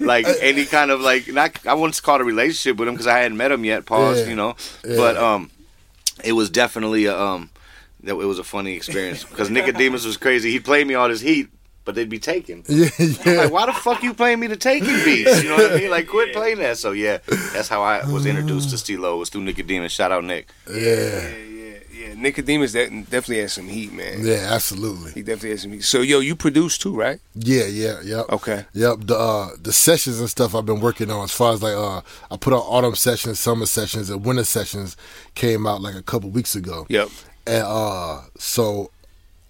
like 0.00 0.26
any 0.40 0.64
kind 0.64 0.90
of 0.90 1.00
like, 1.00 1.28
not 1.28 1.66
I 1.66 1.74
wouldn't 1.74 2.02
call 2.02 2.14
it 2.16 2.20
a 2.22 2.24
relationship 2.24 2.78
with 2.78 2.88
him 2.88 2.94
because 2.94 3.06
I 3.06 3.18
hadn't 3.18 3.36
met 3.36 3.52
him 3.52 3.64
yet. 3.64 3.84
Pause, 3.86 4.20
Yeah. 4.22 4.26
you 4.28 4.36
know. 4.36 4.56
Yeah. 4.86 4.96
But 4.96 5.16
um, 5.18 5.50
it 6.24 6.32
was 6.32 6.48
definitely 6.50 7.04
a 7.06 7.18
um 7.18 7.50
that 8.04 8.12
it 8.12 8.24
was 8.26 8.38
a 8.38 8.44
funny 8.44 8.72
experience 8.74 9.24
because 9.24 9.50
Nicodemus 9.50 10.06
was 10.06 10.16
crazy. 10.16 10.50
He 10.50 10.60
played 10.60 10.86
me 10.86 10.94
all 10.94 11.08
this 11.08 11.20
heat, 11.20 11.48
but 11.84 11.94
they'd 11.94 12.08
be 12.08 12.18
taken. 12.18 12.64
Yeah, 12.68 12.88
I'm 12.98 13.14
yeah. 13.24 13.32
like, 13.42 13.52
why 13.52 13.66
the 13.66 13.72
fuck 13.72 14.02
you 14.02 14.14
playing 14.14 14.40
me 14.40 14.46
the 14.46 14.56
taking 14.56 14.94
beats? 15.04 15.42
You 15.42 15.50
know 15.50 15.56
what 15.56 15.72
I 15.72 15.76
mean? 15.76 15.90
Like, 15.90 16.06
quit 16.08 16.32
playing 16.32 16.58
that. 16.58 16.78
So 16.78 16.92
yeah, 16.92 17.18
that's 17.52 17.68
how 17.68 17.82
I 17.82 18.06
was 18.10 18.26
introduced 18.26 18.70
to 18.70 18.78
Stilo. 18.78 19.16
Was 19.18 19.28
through 19.28 19.42
Nicodemus. 19.42 19.92
Shout 19.92 20.12
out 20.12 20.24
Nick. 20.24 20.48
Yeah. 20.68 20.76
Yeah, 20.78 21.36
yeah, 21.36 21.78
yeah. 21.92 22.14
Nicodemus 22.14 22.72
that 22.72 22.90
definitely 22.90 23.40
has 23.40 23.52
some 23.52 23.68
heat, 23.68 23.92
man. 23.92 24.24
Yeah, 24.24 24.48
absolutely. 24.50 25.12
He 25.12 25.22
definitely 25.22 25.50
has 25.50 25.62
some 25.62 25.72
heat. 25.72 25.84
So 25.84 26.00
yo, 26.00 26.20
you 26.20 26.36
produce 26.36 26.78
too, 26.78 26.94
right? 26.94 27.20
Yeah, 27.34 27.66
yeah, 27.66 28.00
yep. 28.02 28.26
Okay. 28.30 28.64
Yep. 28.72 28.98
The 29.02 29.16
uh, 29.18 29.48
the 29.60 29.72
sessions 29.72 30.20
and 30.20 30.30
stuff 30.30 30.54
I've 30.54 30.66
been 30.66 30.80
working 30.80 31.10
on 31.10 31.24
as 31.24 31.32
far 31.32 31.52
as 31.52 31.62
like 31.62 31.74
uh 31.74 32.00
I 32.30 32.36
put 32.36 32.52
out 32.52 32.64
autumn 32.66 32.94
sessions, 32.94 33.40
summer 33.40 33.66
sessions, 33.66 34.10
and 34.10 34.24
winter 34.24 34.44
sessions 34.44 34.96
came 35.34 35.66
out 35.66 35.80
like 35.82 35.94
a 35.94 36.02
couple 36.02 36.30
weeks 36.30 36.54
ago. 36.54 36.86
Yep. 36.88 37.08
And 37.46 37.64
uh 37.66 38.22
so 38.38 38.90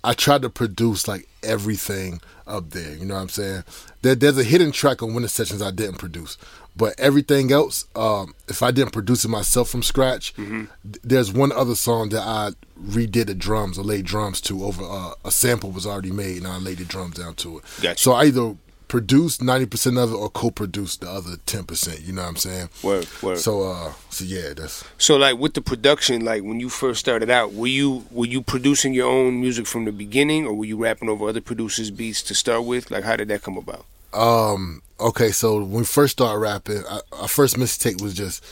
I 0.03 0.15
tried 0.15 0.43
to 0.43 0.51
produce 0.51 1.07
like 1.07 1.29
everything 1.43 2.21
up 2.47 2.71
there, 2.71 2.95
you 2.97 3.05
know 3.05 3.15
what 3.15 3.21
I'm 3.21 3.29
saying? 3.29 3.65
There, 4.03 4.15
there's 4.15 4.39
a 4.39 4.45
hidden 4.45 4.73
track 4.73 5.03
on 5.03 5.13
winter 5.15 5.29
sessions 5.29 5.63
I 5.63 5.71
didn't 5.71 5.99
produce. 5.99 6.37
But 6.77 6.99
everything 6.99 7.53
else, 7.53 7.87
um, 7.97 8.35
if 8.49 8.63
I 8.63 8.71
didn't 8.71 8.93
produce 8.93 9.25
it 9.25 9.29
myself 9.29 9.69
from 9.69 9.83
scratch, 9.83 10.35
Mm-hmm. 10.37 10.65
th- 10.85 11.03
there's 11.03 11.33
one 11.33 11.53
other 11.53 11.75
song 11.75 12.09
that 12.11 12.23
I 12.23 12.51
redid 12.81 13.27
the 13.27 13.35
drums 13.35 13.77
or 13.79 13.83
laid 13.85 14.07
drums 14.07 14.41
to 14.43 14.65
over 14.65 14.83
uh, 14.85 15.13
a 15.25 15.31
sample 15.31 15.71
was 15.73 15.87
already 15.87 16.13
made 16.13 16.39
and 16.39 16.47
I 16.47 16.57
laid 16.59 16.79
the 16.79 16.85
drums 16.85 17.17
down 17.17 17.35
to 17.37 17.59
it. 17.59 17.65
Gotcha. 17.83 17.99
So 18.01 18.13
I 18.13 18.27
either 18.27 18.55
produced 18.91 19.41
90% 19.41 20.03
of 20.03 20.11
it 20.13 20.17
or 20.17 20.29
co-produced 20.29 21.03
the 21.03 21.09
other 21.09 21.37
10%, 21.47 22.05
you 22.05 22.13
know 22.13 22.23
what 22.23 22.29
I'm 22.29 22.37
saying? 22.37 22.69
Word, 22.83 23.07
word. 23.23 23.39
So 23.39 23.63
uh 23.63 23.93
so 24.11 24.25
yeah, 24.25 24.53
that's 24.53 24.85
So 24.99 25.17
like 25.17 25.39
with 25.39 25.55
the 25.55 25.61
production, 25.61 26.25
like 26.25 26.43
when 26.43 26.59
you 26.59 26.69
first 26.69 26.99
started 26.99 27.31
out, 27.31 27.53
were 27.53 27.69
you 27.69 28.05
were 28.11 28.27
you 28.27 28.43
producing 28.43 28.93
your 28.93 29.09
own 29.09 29.41
music 29.41 29.69
from 29.69 29.85
the 29.85 29.93
beginning, 29.93 30.45
or 30.45 30.55
were 30.55 30.65
you 30.65 30.77
rapping 30.77 31.09
over 31.09 31.29
other 31.29 31.41
producers' 31.41 31.93
beats 31.93 32.21
to 32.25 32.35
start 32.35 32.65
with? 32.65 32.91
Like 32.91 33.05
how 33.05 33.15
did 33.15 33.29
that 33.29 33.43
come 33.43 33.57
about? 33.57 33.87
Um. 34.13 34.83
Okay. 34.99 35.31
So 35.31 35.59
when 35.59 35.71
we 35.71 35.85
first 35.85 36.13
started 36.15 36.41
rapping, 36.41 36.83
I, 36.91 37.01
our 37.13 37.29
first 37.29 37.57
mistake 37.57 38.01
was 38.03 38.13
just 38.13 38.45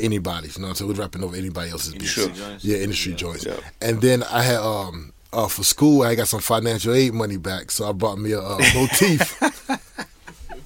anybody's. 0.00 0.56
You 0.56 0.62
know, 0.62 0.70
i 0.70 0.72
so 0.72 0.86
We're 0.86 0.94
rapping 0.94 1.22
over 1.22 1.36
anybody 1.36 1.70
else's 1.70 1.92
beats. 1.92 2.06
Sure. 2.06 2.30
Yeah, 2.60 2.78
industry 2.78 3.12
joints. 3.12 3.44
Yeah. 3.44 3.60
And 3.82 4.00
then 4.00 4.22
I 4.22 4.40
had 4.40 4.56
um 4.56 5.12
uh, 5.32 5.48
for 5.48 5.64
school, 5.64 6.02
I 6.02 6.14
got 6.14 6.28
some 6.28 6.40
financial 6.40 6.94
aid 6.94 7.14
money 7.14 7.36
back, 7.36 7.70
so 7.70 7.88
I 7.88 7.92
bought 7.92 8.18
me 8.18 8.32
a, 8.32 8.40
uh 8.40 8.58
motif. 8.74 9.40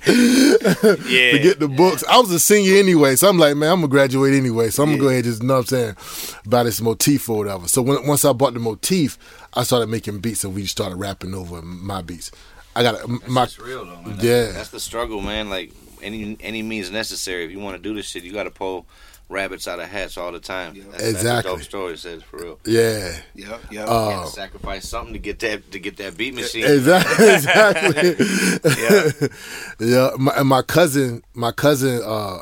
Yeah. 0.06 1.32
to 1.32 1.38
get 1.42 1.60
the 1.60 1.68
books. 1.68 2.02
I 2.08 2.18
was 2.18 2.30
a 2.30 2.40
senior 2.40 2.76
anyway, 2.76 3.16
so 3.16 3.28
I'm 3.28 3.38
like, 3.38 3.54
man, 3.54 3.70
I'm 3.70 3.80
gonna 3.80 3.88
graduate 3.88 4.32
anyway, 4.32 4.70
so 4.70 4.82
I'm 4.82 4.90
gonna 4.90 5.00
go 5.02 5.08
ahead 5.08 5.24
and 5.24 5.32
just 5.32 5.42
you 5.42 5.48
know 5.48 5.58
what 5.58 5.72
I'm 5.72 5.94
saying 5.96 6.40
buy 6.46 6.62
this 6.62 6.80
motif 6.80 7.28
or 7.28 7.36
whatever. 7.38 7.68
So 7.68 7.82
when, 7.82 8.06
once 8.06 8.24
I 8.24 8.32
bought 8.32 8.54
the 8.54 8.60
motif, 8.60 9.18
I 9.52 9.62
started 9.62 9.88
making 9.88 10.20
beats 10.20 10.42
and 10.42 10.54
we 10.54 10.64
started 10.64 10.96
rapping 10.96 11.34
over 11.34 11.60
my 11.60 12.00
beats. 12.00 12.30
I 12.74 12.82
got 12.82 13.28
my 13.28 13.44
It's 13.44 13.58
real 13.58 13.84
though, 13.84 13.96
man. 13.96 14.04
That's, 14.12 14.24
yeah. 14.24 14.52
that's 14.52 14.70
the 14.70 14.80
struggle, 14.80 15.20
man. 15.20 15.50
Like 15.50 15.72
any 16.02 16.36
any 16.40 16.62
means 16.62 16.90
necessary. 16.90 17.44
If 17.44 17.50
you 17.50 17.58
want 17.58 17.76
to 17.76 17.82
do 17.82 17.94
this 17.94 18.06
shit, 18.06 18.24
you 18.24 18.32
got 18.32 18.44
to 18.44 18.50
pull 18.50 18.86
rabbits 19.30 19.66
out 19.68 19.78
of 19.80 19.88
hats 19.88 20.16
all 20.18 20.32
the 20.32 20.40
time. 20.40 20.74
That's, 20.74 20.90
That's 20.90 21.02
Exactly. 21.04 21.52
a 21.52 21.54
dope 21.56 21.62
story. 21.64 21.96
Says 21.96 22.22
for 22.22 22.38
real. 22.38 22.58
Yeah. 22.66 23.16
Yeah, 23.34 23.46
yeah. 23.46 23.58
You 23.70 23.80
Uh, 23.80 24.10
gotta 24.10 24.30
sacrifice 24.30 24.88
something 24.88 25.12
to 25.14 25.18
get 25.18 25.38
that 25.38 25.70
to 25.72 25.78
get 25.78 25.96
that 25.98 26.16
beat 26.16 26.34
machine. 26.34 26.64
Exactly. 26.68 27.28
exactly. 27.30 29.28
yeah. 29.80 30.10
My, 30.18 30.32
and 30.36 30.48
my 30.48 30.62
cousin, 30.62 31.22
my 31.34 31.52
cousin, 31.52 32.00
uh, 32.04 32.38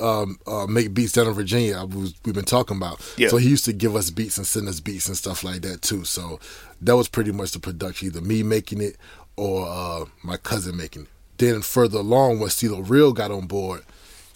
um, 0.00 0.38
uh, 0.46 0.66
make 0.66 0.94
beats 0.94 1.12
down 1.12 1.26
in 1.26 1.32
Virginia. 1.32 1.76
I 1.76 1.82
was, 1.84 2.14
we've 2.24 2.34
been 2.34 2.44
talking 2.44 2.76
about. 2.76 3.00
Yeah. 3.16 3.28
So 3.28 3.36
he 3.36 3.48
used 3.48 3.64
to 3.64 3.72
give 3.72 3.96
us 3.96 4.10
beats 4.10 4.38
and 4.38 4.46
send 4.46 4.68
us 4.68 4.78
beats 4.80 5.08
and 5.08 5.16
stuff 5.16 5.42
like 5.42 5.62
that 5.62 5.82
too. 5.82 6.04
So 6.04 6.38
that 6.82 6.94
was 6.96 7.08
pretty 7.08 7.32
much 7.32 7.50
the 7.50 7.58
production, 7.58 8.06
either 8.06 8.20
me 8.20 8.42
making 8.44 8.80
it 8.80 8.96
or 9.36 9.66
uh, 9.68 10.04
my 10.22 10.36
cousin 10.36 10.76
making 10.76 11.02
it. 11.02 11.08
Then 11.38 11.62
further 11.62 11.98
along, 11.98 12.40
when 12.40 12.50
Stilo 12.50 12.80
Real 12.80 13.12
got 13.12 13.30
on 13.30 13.46
board, 13.46 13.82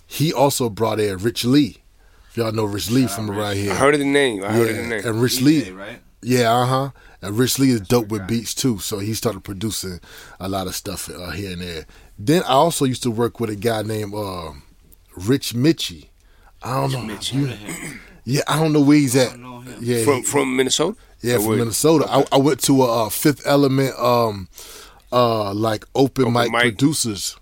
he 0.07 0.33
also 0.33 0.69
brought 0.69 1.01
in 1.01 1.17
Rich 1.19 1.45
Lee. 1.45 1.79
If 2.33 2.39
y'all 2.39 2.51
know 2.51 2.65
Rich 2.65 2.91
Lee 2.91 3.07
from 3.09 3.31
around 3.31 3.57
here. 3.57 3.73
I 3.73 3.75
heard 3.75 3.93
of 3.93 4.01
the 4.01 4.07
name. 4.07 4.43
I 4.43 4.53
heard 4.53 4.71
of 4.71 4.77
the 4.77 4.83
Yeah, 4.85 4.89
name. 4.89 5.07
And 5.07 5.21
Rich 5.21 5.43
Lee, 5.43 5.71
Yeah, 6.23 6.51
uh 6.51 6.65
huh. 6.65 6.91
And 7.21 7.37
Rich 7.39 7.59
Lee 7.59 7.73
is 7.73 7.83
dope 7.83 8.09
with 8.09 8.27
beats 8.27 8.55
too, 8.55 8.79
so 8.79 9.01
he 9.01 9.13
started 9.13 9.45
producing 9.45 10.01
a 10.41 10.49
lot 10.49 10.67
of 10.67 10.75
stuff 10.75 11.11
uh, 11.11 11.31
here 11.33 11.53
and 11.53 11.61
there. 11.61 11.85
Then 12.19 12.43
I 12.45 12.53
also 12.55 12.87
used 12.87 13.03
to 13.03 13.11
work 13.11 13.39
with 13.39 13.51
a 13.51 13.55
guy 13.55 13.83
named 13.83 14.15
uh, 14.15 14.53
Rich 15.15 15.53
Mitchie. 15.53 16.09
I 16.63 16.81
don't 16.89 17.07
know. 17.07 17.19
You- 17.33 17.53
yeah, 18.25 18.41
I 18.49 18.59
don't 18.59 18.73
know 18.73 18.81
where 18.81 18.97
he's 18.97 19.15
at. 19.15 19.37
Yeah, 19.81 20.05
From 20.05 20.17
he- 20.17 20.23
from 20.23 20.57
Minnesota. 20.57 20.97
yeah, 21.21 21.37
from 21.37 21.47
where- 21.49 21.59
Minnesota. 21.59 22.07
I, 22.09 22.25
I 22.33 22.39
went 22.39 22.61
to 22.63 22.83
a 22.83 23.07
uh, 23.07 23.09
Fifth 23.11 23.47
Element, 23.47 23.95
um, 23.99 24.49
uh, 25.13 25.53
like 25.53 25.85
open, 25.95 26.25
Open 26.25 26.33
mic, 26.33 26.51
mic. 26.51 26.63
producers. 26.63 27.37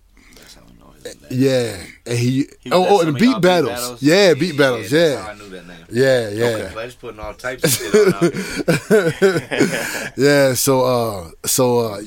Yeah, 1.31 1.77
and 2.07 2.19
he, 2.19 2.47
He 2.61 2.71
oh, 2.73 2.87
oh, 2.89 3.01
and 3.07 3.15
beat 3.15 3.27
of 3.27 3.33
y'all 3.33 3.41
battles. 3.41 4.03
Yeah, 4.03 4.35
beat 4.35 4.57
battles. 4.57 4.91
that's 4.91 5.15
Yeah, 5.17 5.23
how 5.23 5.31
I 5.31 5.35
knew 5.35 5.49
that 5.51 5.67
name. 5.67 5.85
yeah, 5.91 6.29
yeah. 6.31 6.45
Okay. 6.47 6.71
But 6.75 6.85
just 6.87 7.01
putting 7.01 7.21
all 7.21 7.35
types 7.35 7.65
of 7.65 7.71
shit 7.71 8.15
on 8.15 10.13
yeah, 10.17 10.55
so 10.55 10.85
uh 10.85 11.31
so 11.47 11.79
uh 11.79 12.01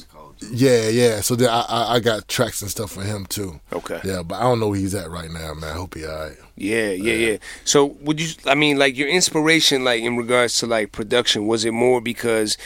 yeah, 0.52 0.90
yeah. 0.90 1.22
So 1.22 1.36
then 1.36 1.50
I, 1.50 1.62
I 1.62 1.94
I 1.96 2.00
got 2.02 2.28
tracks 2.28 2.62
and 2.62 2.70
stuff 2.70 2.92
for 2.92 3.02
him 3.02 3.26
too. 3.26 3.60
Okay. 3.72 4.02
Yeah, 4.04 4.24
but 4.24 4.36
I 4.36 4.42
don't 4.44 4.60
know 4.60 4.68
where 4.70 4.80
he's 4.80 4.94
at 4.94 5.10
right 5.10 5.32
now, 5.32 5.54
man. 5.54 5.70
I 5.70 5.74
hope 5.74 5.96
he 5.96 6.06
alright. 6.06 6.36
Yeah, 6.56 6.90
yeah, 6.90 7.14
yeah. 7.14 7.38
So 7.64 7.86
would 8.02 8.20
you? 8.20 8.34
I 8.46 8.54
mean, 8.56 8.78
like 8.78 8.98
your 8.98 9.08
inspiration, 9.08 9.84
like 9.86 10.02
in 10.02 10.18
regards 10.18 10.58
to 10.60 10.68
like 10.68 10.92
production, 10.92 11.48
was 11.48 11.64
it 11.66 11.72
more 11.72 12.02
because, 12.02 12.58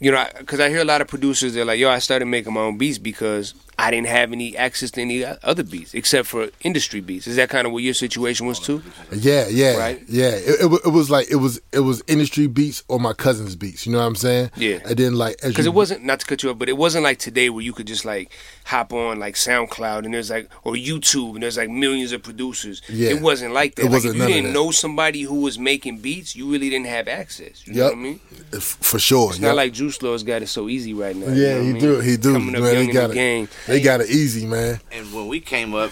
you 0.00 0.10
know, 0.10 0.26
because 0.38 0.58
I 0.58 0.68
hear 0.68 0.80
a 0.80 0.84
lot 0.84 1.00
of 1.00 1.06
producers 1.08 1.54
they're 1.54 1.64
like, 1.64 1.78
yo, 1.78 1.88
I 1.90 2.00
started 2.00 2.26
making 2.26 2.52
my 2.52 2.62
own 2.62 2.76
beats 2.76 2.98
because 2.98 3.54
I 3.78 3.90
didn't 3.90 4.06
have 4.06 4.32
any 4.32 4.56
access 4.56 4.90
to 4.92 5.02
any 5.02 5.22
other 5.24 5.62
beats 5.62 5.92
except 5.92 6.28
for 6.28 6.48
industry 6.62 7.00
beats. 7.00 7.26
Is 7.26 7.36
that 7.36 7.50
kind 7.50 7.66
of 7.66 7.72
what 7.74 7.82
your 7.82 7.92
situation 7.92 8.46
was 8.46 8.58
too? 8.58 8.82
Yeah, 9.12 9.48
yeah, 9.48 9.76
Right. 9.76 10.02
yeah. 10.08 10.30
It, 10.30 10.62
it, 10.64 10.80
it 10.86 10.88
was 10.92 11.10
like 11.10 11.30
it 11.30 11.36
was 11.36 11.60
it 11.72 11.80
was 11.80 12.02
industry 12.06 12.46
beats 12.46 12.82
or 12.88 12.98
my 12.98 13.12
cousin's 13.12 13.54
beats. 13.54 13.84
You 13.84 13.92
know 13.92 13.98
what 13.98 14.06
I'm 14.06 14.16
saying? 14.16 14.50
Yeah. 14.56 14.78
And 14.86 14.96
then 14.96 15.14
like 15.14 15.36
Because 15.42 15.66
you, 15.66 15.72
it 15.72 15.74
wasn't 15.74 16.04
not 16.04 16.20
to 16.20 16.26
cut 16.26 16.42
you 16.42 16.50
off, 16.50 16.58
but 16.58 16.70
it 16.70 16.76
wasn't 16.78 17.04
like 17.04 17.18
today 17.18 17.50
where 17.50 17.62
you 17.62 17.74
could 17.74 17.86
just 17.86 18.06
like 18.06 18.30
hop 18.64 18.94
on 18.94 19.18
like 19.18 19.34
SoundCloud 19.34 20.06
and 20.06 20.14
there's 20.14 20.30
like 20.30 20.48
or 20.64 20.72
YouTube 20.72 21.34
and 21.34 21.42
there's 21.42 21.58
like 21.58 21.68
millions 21.68 22.12
of 22.12 22.22
producers. 22.22 22.80
Yeah. 22.88 23.10
It 23.10 23.20
wasn't 23.20 23.52
like 23.52 23.74
that. 23.74 23.86
It 23.86 23.90
wasn't 23.90 24.16
if 24.16 24.22
you 24.22 24.26
didn't 24.26 24.54
know 24.54 24.70
somebody 24.70 25.20
who 25.22 25.40
was 25.42 25.58
making 25.58 25.98
beats, 25.98 26.34
you 26.34 26.50
really 26.50 26.70
didn't 26.70 26.86
have 26.86 27.08
access. 27.08 27.66
You 27.66 27.74
know 27.74 27.84
what 27.84 27.92
I 27.92 27.96
mean? 27.96 28.20
F- 28.54 28.62
for 28.80 28.98
sure. 28.98 29.28
It's 29.30 29.38
yep. 29.38 29.48
not 29.48 29.56
like 29.56 29.74
Juice 29.74 30.00
Lord's 30.00 30.22
got 30.22 30.40
it 30.40 30.46
so 30.48 30.68
easy 30.70 30.94
right 30.94 31.14
now. 31.14 31.26
you 31.26 31.32
know 31.32 31.36
yeah, 31.40 31.56
I 31.56 31.60
he 31.62 31.72
mean? 31.74 31.82
do. 31.82 32.00
He 32.00 32.16
do. 32.16 32.32
Coming 32.32 32.54
up 32.56 32.62
man, 32.62 32.72
young 32.72 32.84
they 32.84 32.88
in 32.88 32.94
got 32.94 33.10
the 33.10 33.18
it. 33.18 33.48
They 33.66 33.80
got 33.80 34.00
it 34.00 34.10
easy, 34.10 34.46
man. 34.46 34.80
And 34.92 35.12
when 35.12 35.28
we 35.28 35.40
came 35.40 35.74
up, 35.74 35.90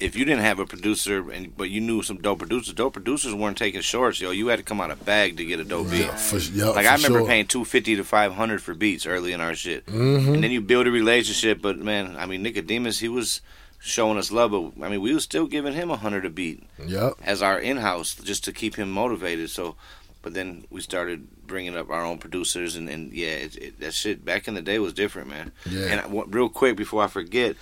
if 0.00 0.14
you 0.14 0.24
didn't 0.24 0.42
have 0.42 0.58
a 0.60 0.66
producer, 0.66 1.30
and 1.30 1.56
but 1.56 1.70
you 1.70 1.80
knew 1.80 2.02
some 2.02 2.18
dope 2.18 2.38
producers, 2.38 2.72
dope 2.74 2.92
producers 2.92 3.34
weren't 3.34 3.56
taking 3.58 3.80
shorts. 3.80 4.20
Yo, 4.20 4.30
you 4.30 4.46
had 4.48 4.58
to 4.58 4.62
come 4.64 4.80
out 4.80 4.90
of 4.90 5.04
bag 5.04 5.36
to 5.38 5.44
get 5.44 5.58
a 5.60 5.64
dope 5.64 5.90
beat. 5.90 6.08
For, 6.18 6.38
yep, 6.38 6.76
like 6.76 6.86
I 6.86 6.94
remember 6.94 7.20
sure. 7.20 7.26
paying 7.26 7.46
two 7.46 7.64
fifty 7.64 7.96
to 7.96 8.04
five 8.04 8.34
hundred 8.34 8.62
for 8.62 8.74
beats 8.74 9.06
early 9.06 9.32
in 9.32 9.40
our 9.40 9.54
shit, 9.54 9.86
Mhm. 9.86 10.34
and 10.34 10.44
then 10.44 10.50
you 10.52 10.60
build 10.60 10.86
a 10.86 10.90
relationship. 10.90 11.60
But 11.60 11.78
man, 11.78 12.16
I 12.16 12.26
mean, 12.26 12.42
Nicodemus, 12.42 13.00
he 13.00 13.08
was 13.08 13.40
showing 13.80 14.18
us 14.18 14.30
love, 14.32 14.50
but 14.52 14.72
I 14.84 14.88
mean, 14.88 15.00
we 15.00 15.12
was 15.14 15.24
still 15.24 15.46
giving 15.46 15.72
him 15.74 15.90
a 15.90 15.96
hundred 15.96 16.24
a 16.24 16.30
beat 16.30 16.62
Yep. 16.84 17.14
as 17.24 17.42
our 17.42 17.58
in 17.58 17.78
house 17.78 18.14
just 18.14 18.44
to 18.44 18.52
keep 18.52 18.74
him 18.76 18.90
motivated. 18.90 19.50
So, 19.50 19.74
but 20.22 20.34
then 20.34 20.64
we 20.70 20.80
started 20.80 21.46
bringing 21.46 21.76
up 21.76 21.90
our 21.90 22.04
own 22.04 22.18
producers, 22.18 22.76
and, 22.76 22.88
and 22.88 23.12
yeah, 23.12 23.28
it, 23.28 23.56
it, 23.56 23.80
that 23.80 23.94
shit 23.94 24.24
back 24.24 24.48
in 24.48 24.54
the 24.54 24.62
day 24.62 24.78
was 24.78 24.92
different, 24.92 25.28
man. 25.28 25.52
Yeah. 25.68 25.86
And 25.86 26.00
I, 26.00 26.24
real 26.28 26.48
quick 26.48 26.76
before 26.76 27.02
I 27.02 27.06
forget. 27.06 27.56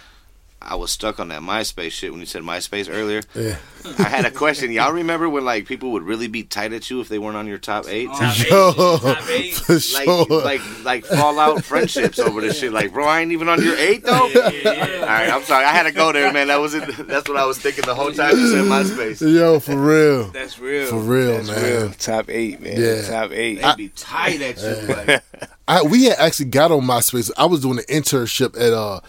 I 0.61 0.75
was 0.75 0.91
stuck 0.91 1.21
on 1.21 1.29
that 1.29 1.43
MySpace 1.43 1.93
shit 1.93 2.11
when 2.11 2.19
you 2.21 2.27
said 2.27 2.43
MySpace 2.43 2.93
earlier. 2.93 3.23
Yeah. 3.35 3.59
I 3.99 4.09
had 4.09 4.25
a 4.25 4.31
question. 4.33 4.73
Y'all 4.73 4.93
remember 4.93 5.29
when 5.29 5.45
like 5.45 5.67
people 5.67 5.93
would 5.93 6.03
really 6.03 6.27
be 6.27 6.43
tight 6.43 6.73
at 6.73 6.91
you 6.91 7.01
if 7.01 7.09
they 7.09 7.19
weren't 7.19 7.37
on 7.37 7.47
your 7.47 7.59
top 7.59 7.87
eight? 7.89 8.09
Top 8.09 8.37
Yo, 8.39 8.73
for 8.73 9.73
like, 9.75 9.81
sure. 9.81 10.43
like, 10.43 10.85
like 10.85 11.05
fallout 11.05 11.63
friendships 11.63 12.19
over 12.19 12.41
this 12.41 12.59
shit. 12.59 12.73
Like, 12.73 12.93
bro, 12.93 13.07
I 13.07 13.21
ain't 13.21 13.33
even 13.33 13.49
on 13.49 13.63
your 13.63 13.77
eight 13.77 14.03
though. 14.03 14.13
All 14.15 14.29
right, 14.29 15.31
I'm 15.31 15.43
sorry. 15.43 15.67
I 15.67 15.73
had 15.73 15.85
to 15.85 15.93
go 15.93 16.11
there, 16.13 16.33
man. 16.33 16.49
That 16.49 16.61
was 16.61 16.75
it. 16.75 16.85
That's 17.07 17.29
what 17.29 17.37
I 17.39 17.45
was 17.45 17.59
thinking 17.59 17.85
the 17.85 17.95
whole 17.95 18.11
time 18.11 18.37
you 18.37 18.49
said 18.49 18.65
MySpace. 18.65 19.21
Yo, 19.21 19.61
for 19.61 19.77
real. 19.77 20.25
That's 20.31 20.59
real. 20.59 20.87
For 20.87 20.99
real, 20.99 21.35
That's 21.35 21.49
man. 21.49 21.83
real. 21.83 21.91
Top 21.93 22.29
eight, 22.29 22.61
man. 22.61 22.81
Yeah. 22.81 23.03
Top 23.03 23.31
eight. 23.31 23.61
They 23.63 23.75
be 23.77 23.89
tight 23.91 24.41
at 24.41 24.61
you. 24.61 24.95
Like, 24.95 25.23
I 25.69 25.83
we 25.83 26.05
had 26.07 26.19
actually 26.19 26.47
got 26.47 26.73
on 26.73 26.81
MySpace. 26.81 27.31
I 27.37 27.45
was 27.45 27.61
doing 27.61 27.79
an 27.79 27.85
internship 27.85 28.57
at 28.61 28.73
uh 28.73 29.01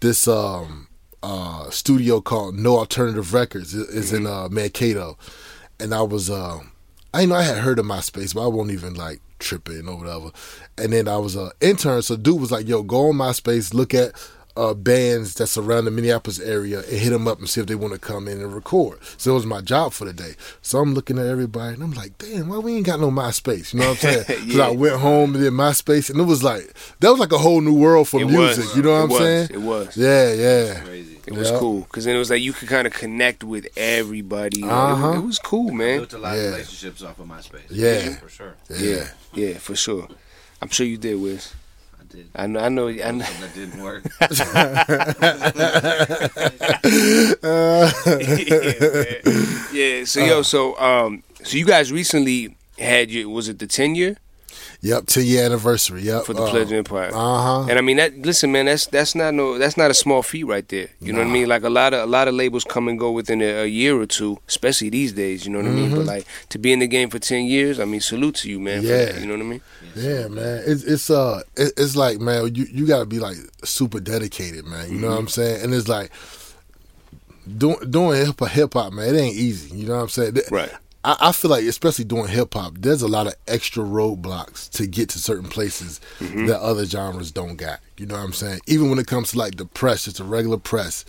this 0.00 0.28
um 0.28 0.87
uh 1.22 1.68
studio 1.70 2.20
called 2.20 2.56
No 2.58 2.78
Alternative 2.78 3.32
Records. 3.34 3.74
It- 3.74 3.88
It's 3.92 4.12
in 4.12 4.26
uh 4.26 4.48
Mankato, 4.50 5.16
and 5.80 5.94
I 5.94 6.02
was 6.02 6.30
uh 6.30 6.60
I 7.14 7.24
know 7.26 7.34
I 7.36 7.42
had 7.42 7.58
heard 7.58 7.78
of 7.78 7.86
MySpace, 7.86 8.34
but 8.34 8.44
I 8.44 8.48
won't 8.48 8.70
even 8.70 8.94
like 8.94 9.20
tripping 9.38 9.88
or 9.88 9.96
whatever. 9.96 10.30
And 10.76 10.92
then 10.92 11.08
I 11.08 11.16
was 11.16 11.36
a 11.36 11.52
intern, 11.60 12.02
so 12.02 12.16
dude 12.16 12.40
was 12.40 12.50
like, 12.52 12.68
"Yo, 12.68 12.82
go 12.82 13.08
on 13.08 13.14
MySpace, 13.16 13.72
look 13.74 13.94
at." 13.94 14.12
Uh, 14.58 14.74
bands 14.74 15.34
that's 15.34 15.56
around 15.56 15.84
the 15.84 15.90
Minneapolis 15.92 16.40
area 16.40 16.80
and 16.80 16.88
hit 16.98 17.10
them 17.10 17.28
up 17.28 17.38
and 17.38 17.48
see 17.48 17.60
if 17.60 17.68
they 17.68 17.76
want 17.76 17.92
to 17.94 17.98
come 18.00 18.26
in 18.26 18.40
and 18.40 18.52
record. 18.52 18.98
So 19.16 19.30
it 19.30 19.34
was 19.34 19.46
my 19.46 19.60
job 19.60 19.92
for 19.92 20.04
the 20.04 20.12
day. 20.12 20.34
So 20.62 20.80
I'm 20.80 20.94
looking 20.94 21.16
at 21.16 21.26
everybody 21.26 21.74
and 21.74 21.82
I'm 21.84 21.92
like, 21.92 22.18
damn, 22.18 22.48
why 22.48 22.58
we 22.58 22.74
ain't 22.74 22.84
got 22.86 22.98
no 22.98 23.08
MySpace? 23.08 23.72
You 23.72 23.78
know 23.80 23.90
what 23.90 24.04
I'm 24.04 24.24
saying? 24.24 24.50
So 24.56 24.62
I 24.62 24.70
went 24.70 24.96
home 25.00 25.34
and 25.36 25.44
did 25.44 25.52
MySpace 25.52 26.10
and 26.10 26.18
it 26.18 26.24
was 26.24 26.42
like 26.42 26.74
that 26.98 27.08
was 27.08 27.20
like 27.20 27.30
a 27.30 27.38
whole 27.38 27.60
new 27.60 27.72
world 27.74 28.08
for 28.08 28.20
It 28.20 28.26
music. 28.26 28.64
was. 28.64 28.76
You 28.76 28.82
know 28.82 28.90
what 28.90 28.98
It 28.98 29.02
I'm 29.04 29.08
was. 29.10 29.18
saying? 29.20 29.48
It 29.52 29.60
was. 29.62 29.96
Yeah, 29.96 30.32
yeah. 30.32 30.84
It 31.28 31.34
was 31.34 31.50
Yeah. 31.52 31.58
cool 31.60 31.80
because 31.82 32.04
then 32.06 32.16
it 32.16 32.18
was 32.18 32.30
like 32.30 32.42
you 32.42 32.52
could 32.52 32.68
kind 32.68 32.86
of 32.88 32.92
connect 32.92 33.44
with 33.44 33.68
everybody. 33.76 34.60
It, 34.62 34.64
Uh-huh. 34.64 35.08
was, 35.10 35.16
it 35.18 35.26
was 35.26 35.38
cool, 35.38 35.70
man. 35.72 35.98
built 35.98 36.14
a 36.14 36.18
lot 36.18 36.34
Yeah. 36.36 36.42
of 36.42 36.52
relationships 36.54 37.02
off 37.04 37.20
of 37.20 37.26
MySpace. 37.28 37.60
Yeah. 37.70 38.16
for 38.16 38.28
sure. 38.28 38.54
Yeah, 38.76 39.08
yeah, 39.34 39.58
for 39.58 39.76
sure. 39.76 40.08
I'm 40.60 40.68
sure 40.70 40.84
you 40.86 40.96
did, 40.98 41.20
Wiz. 41.20 41.52
I 42.08 42.16
did. 42.16 42.30
I 42.34 42.46
know. 42.46 42.60
I 42.60 42.68
know. 42.68 42.88
I 42.88 43.10
know. 43.10 43.24
That 43.24 43.54
didn't 43.54 43.82
work. 43.82 44.04
yeah, 49.72 49.98
yeah. 49.98 50.04
So 50.04 50.20
yo, 50.20 50.42
so 50.42 50.78
um, 50.78 51.22
so 51.42 51.56
you 51.56 51.66
guys 51.66 51.92
recently 51.92 52.56
had 52.78 53.10
your 53.10 53.28
was 53.28 53.48
it 53.48 53.58
the 53.58 53.66
ten 53.66 53.94
year 53.94 54.16
Yep, 54.80 55.06
10 55.06 55.24
year 55.24 55.44
anniversary. 55.44 56.02
Yep. 56.02 56.24
for 56.24 56.34
the 56.34 56.46
Pledge 56.46 56.68
of 56.68 56.72
Empire? 56.72 57.10
Uh 57.12 57.42
huh. 57.42 57.66
And 57.68 57.78
I 57.78 57.80
mean 57.80 57.96
that. 57.96 58.16
Listen, 58.16 58.52
man, 58.52 58.66
that's 58.66 58.86
that's 58.86 59.16
not 59.16 59.34
no 59.34 59.58
that's 59.58 59.76
not 59.76 59.90
a 59.90 59.94
small 59.94 60.22
feat 60.22 60.44
right 60.44 60.66
there. 60.68 60.88
You 61.00 61.12
know 61.12 61.18
what 61.18 61.26
I 61.26 61.30
mean? 61.30 61.48
Like 61.48 61.64
a 61.64 61.68
lot 61.68 61.94
of 61.94 62.02
a 62.02 62.06
lot 62.06 62.28
of 62.28 62.34
labels 62.34 62.62
come 62.62 62.86
and 62.86 62.96
go 62.96 63.10
within 63.10 63.42
a, 63.42 63.62
a 63.62 63.66
year 63.66 64.00
or 64.00 64.06
two, 64.06 64.38
especially 64.46 64.90
these 64.90 65.12
days. 65.12 65.44
You 65.44 65.52
know 65.52 65.58
what 65.58 65.66
I 65.66 65.70
mean? 65.70 65.90
But 65.90 66.04
like 66.04 66.26
to 66.50 66.58
be 66.58 66.72
in 66.72 66.78
the 66.78 66.86
game 66.86 67.10
for 67.10 67.18
ten 67.18 67.46
years, 67.46 67.80
I 67.80 67.86
mean, 67.86 68.00
salute 68.00 68.36
to 68.36 68.50
you, 68.50 68.60
man. 68.60 68.82
Yeah. 68.84 69.06
that, 69.06 69.20
you 69.20 69.26
know 69.26 69.34
what 69.34 69.42
I 69.42 69.46
mean? 69.46 69.60
Yeah, 69.96 70.28
man. 70.28 70.62
It's 70.64 70.84
it's 70.84 71.10
uh 71.10 71.42
it, 71.56 71.72
it's 71.76 71.96
like 71.96 72.20
man, 72.20 72.54
you 72.54 72.66
you 72.70 72.86
gotta 72.86 73.06
be 73.06 73.18
like 73.18 73.36
super 73.64 73.98
dedicated, 73.98 74.64
man. 74.64 74.92
You 74.92 75.00
know 75.00 75.08
what 75.08 75.18
I'm 75.18 75.28
saying? 75.28 75.64
And 75.64 75.74
it's 75.74 75.88
like 75.88 76.12
doing 77.56 77.78
doing 77.90 78.24
hip 78.24 78.74
hop, 78.74 78.92
man. 78.92 79.12
It 79.12 79.18
ain't 79.18 79.34
easy. 79.34 79.76
You 79.76 79.88
know 79.88 79.96
what 79.96 80.02
I'm 80.02 80.08
saying? 80.08 80.36
Right. 80.52 80.70
I, 81.08 81.28
I 81.28 81.32
feel 81.32 81.50
like 81.50 81.64
especially 81.64 82.04
doing 82.04 82.28
hip 82.28 82.52
hop, 82.52 82.74
there's 82.78 83.00
a 83.00 83.08
lot 83.08 83.26
of 83.26 83.34
extra 83.46 83.82
roadblocks 83.82 84.68
to 84.72 84.86
get 84.86 85.08
to 85.10 85.18
certain 85.18 85.48
places 85.48 86.00
mm-hmm. 86.18 86.46
that 86.46 86.60
other 86.60 86.84
genres 86.84 87.32
don't 87.32 87.56
got. 87.56 87.80
You 87.96 88.04
know 88.04 88.16
what 88.16 88.24
I'm 88.24 88.32
saying? 88.34 88.60
Even 88.66 88.90
when 88.90 88.98
it 88.98 89.06
comes 89.06 89.30
to 89.30 89.38
like 89.38 89.56
the 89.56 89.64
press, 89.64 90.04
just 90.04 90.20
a 90.20 90.24
regular 90.24 90.58
press, 90.58 91.06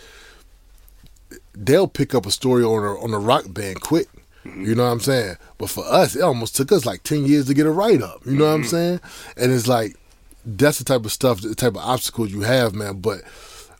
they'll 1.54 1.90
pick 1.90 2.16
up 2.16 2.26
a 2.26 2.32
story 2.32 2.64
on 2.64 2.84
a 2.84 3.04
on 3.04 3.14
a 3.14 3.20
rock 3.20 3.46
band 3.50 3.82
quick. 3.82 4.08
Mm-hmm. 4.46 4.66
You 4.66 4.76
know 4.76 4.86
what 4.86 4.92
I'm 4.92 5.00
saying? 5.02 5.36
But 5.58 5.70
for 5.70 5.84
us, 5.86 6.16
it 6.16 6.22
almost 6.22 6.56
took 6.56 6.72
us 6.72 6.86
like 6.86 7.04
ten 7.04 7.26
years 7.26 7.48
to 7.48 7.54
get 7.54 7.68
a 7.68 7.72
write 7.72 8.02
up. 8.02 8.26
You 8.26 8.38
know 8.38 8.46
what 8.46 8.52
I'm 8.52 8.62
mm-hmm. 8.62 8.70
saying? 8.70 9.00
And 9.36 9.52
it's 9.52 9.68
like 9.68 9.98
that's 10.46 10.80
the 10.80 10.86
type 10.86 11.04
of 11.04 11.12
stuff, 11.12 11.42
the 11.42 11.56
type 11.56 11.76
of 11.76 11.84
obstacles 11.84 12.32
you 12.32 12.42
have, 12.42 12.74
man. 12.74 13.02
But 13.02 13.24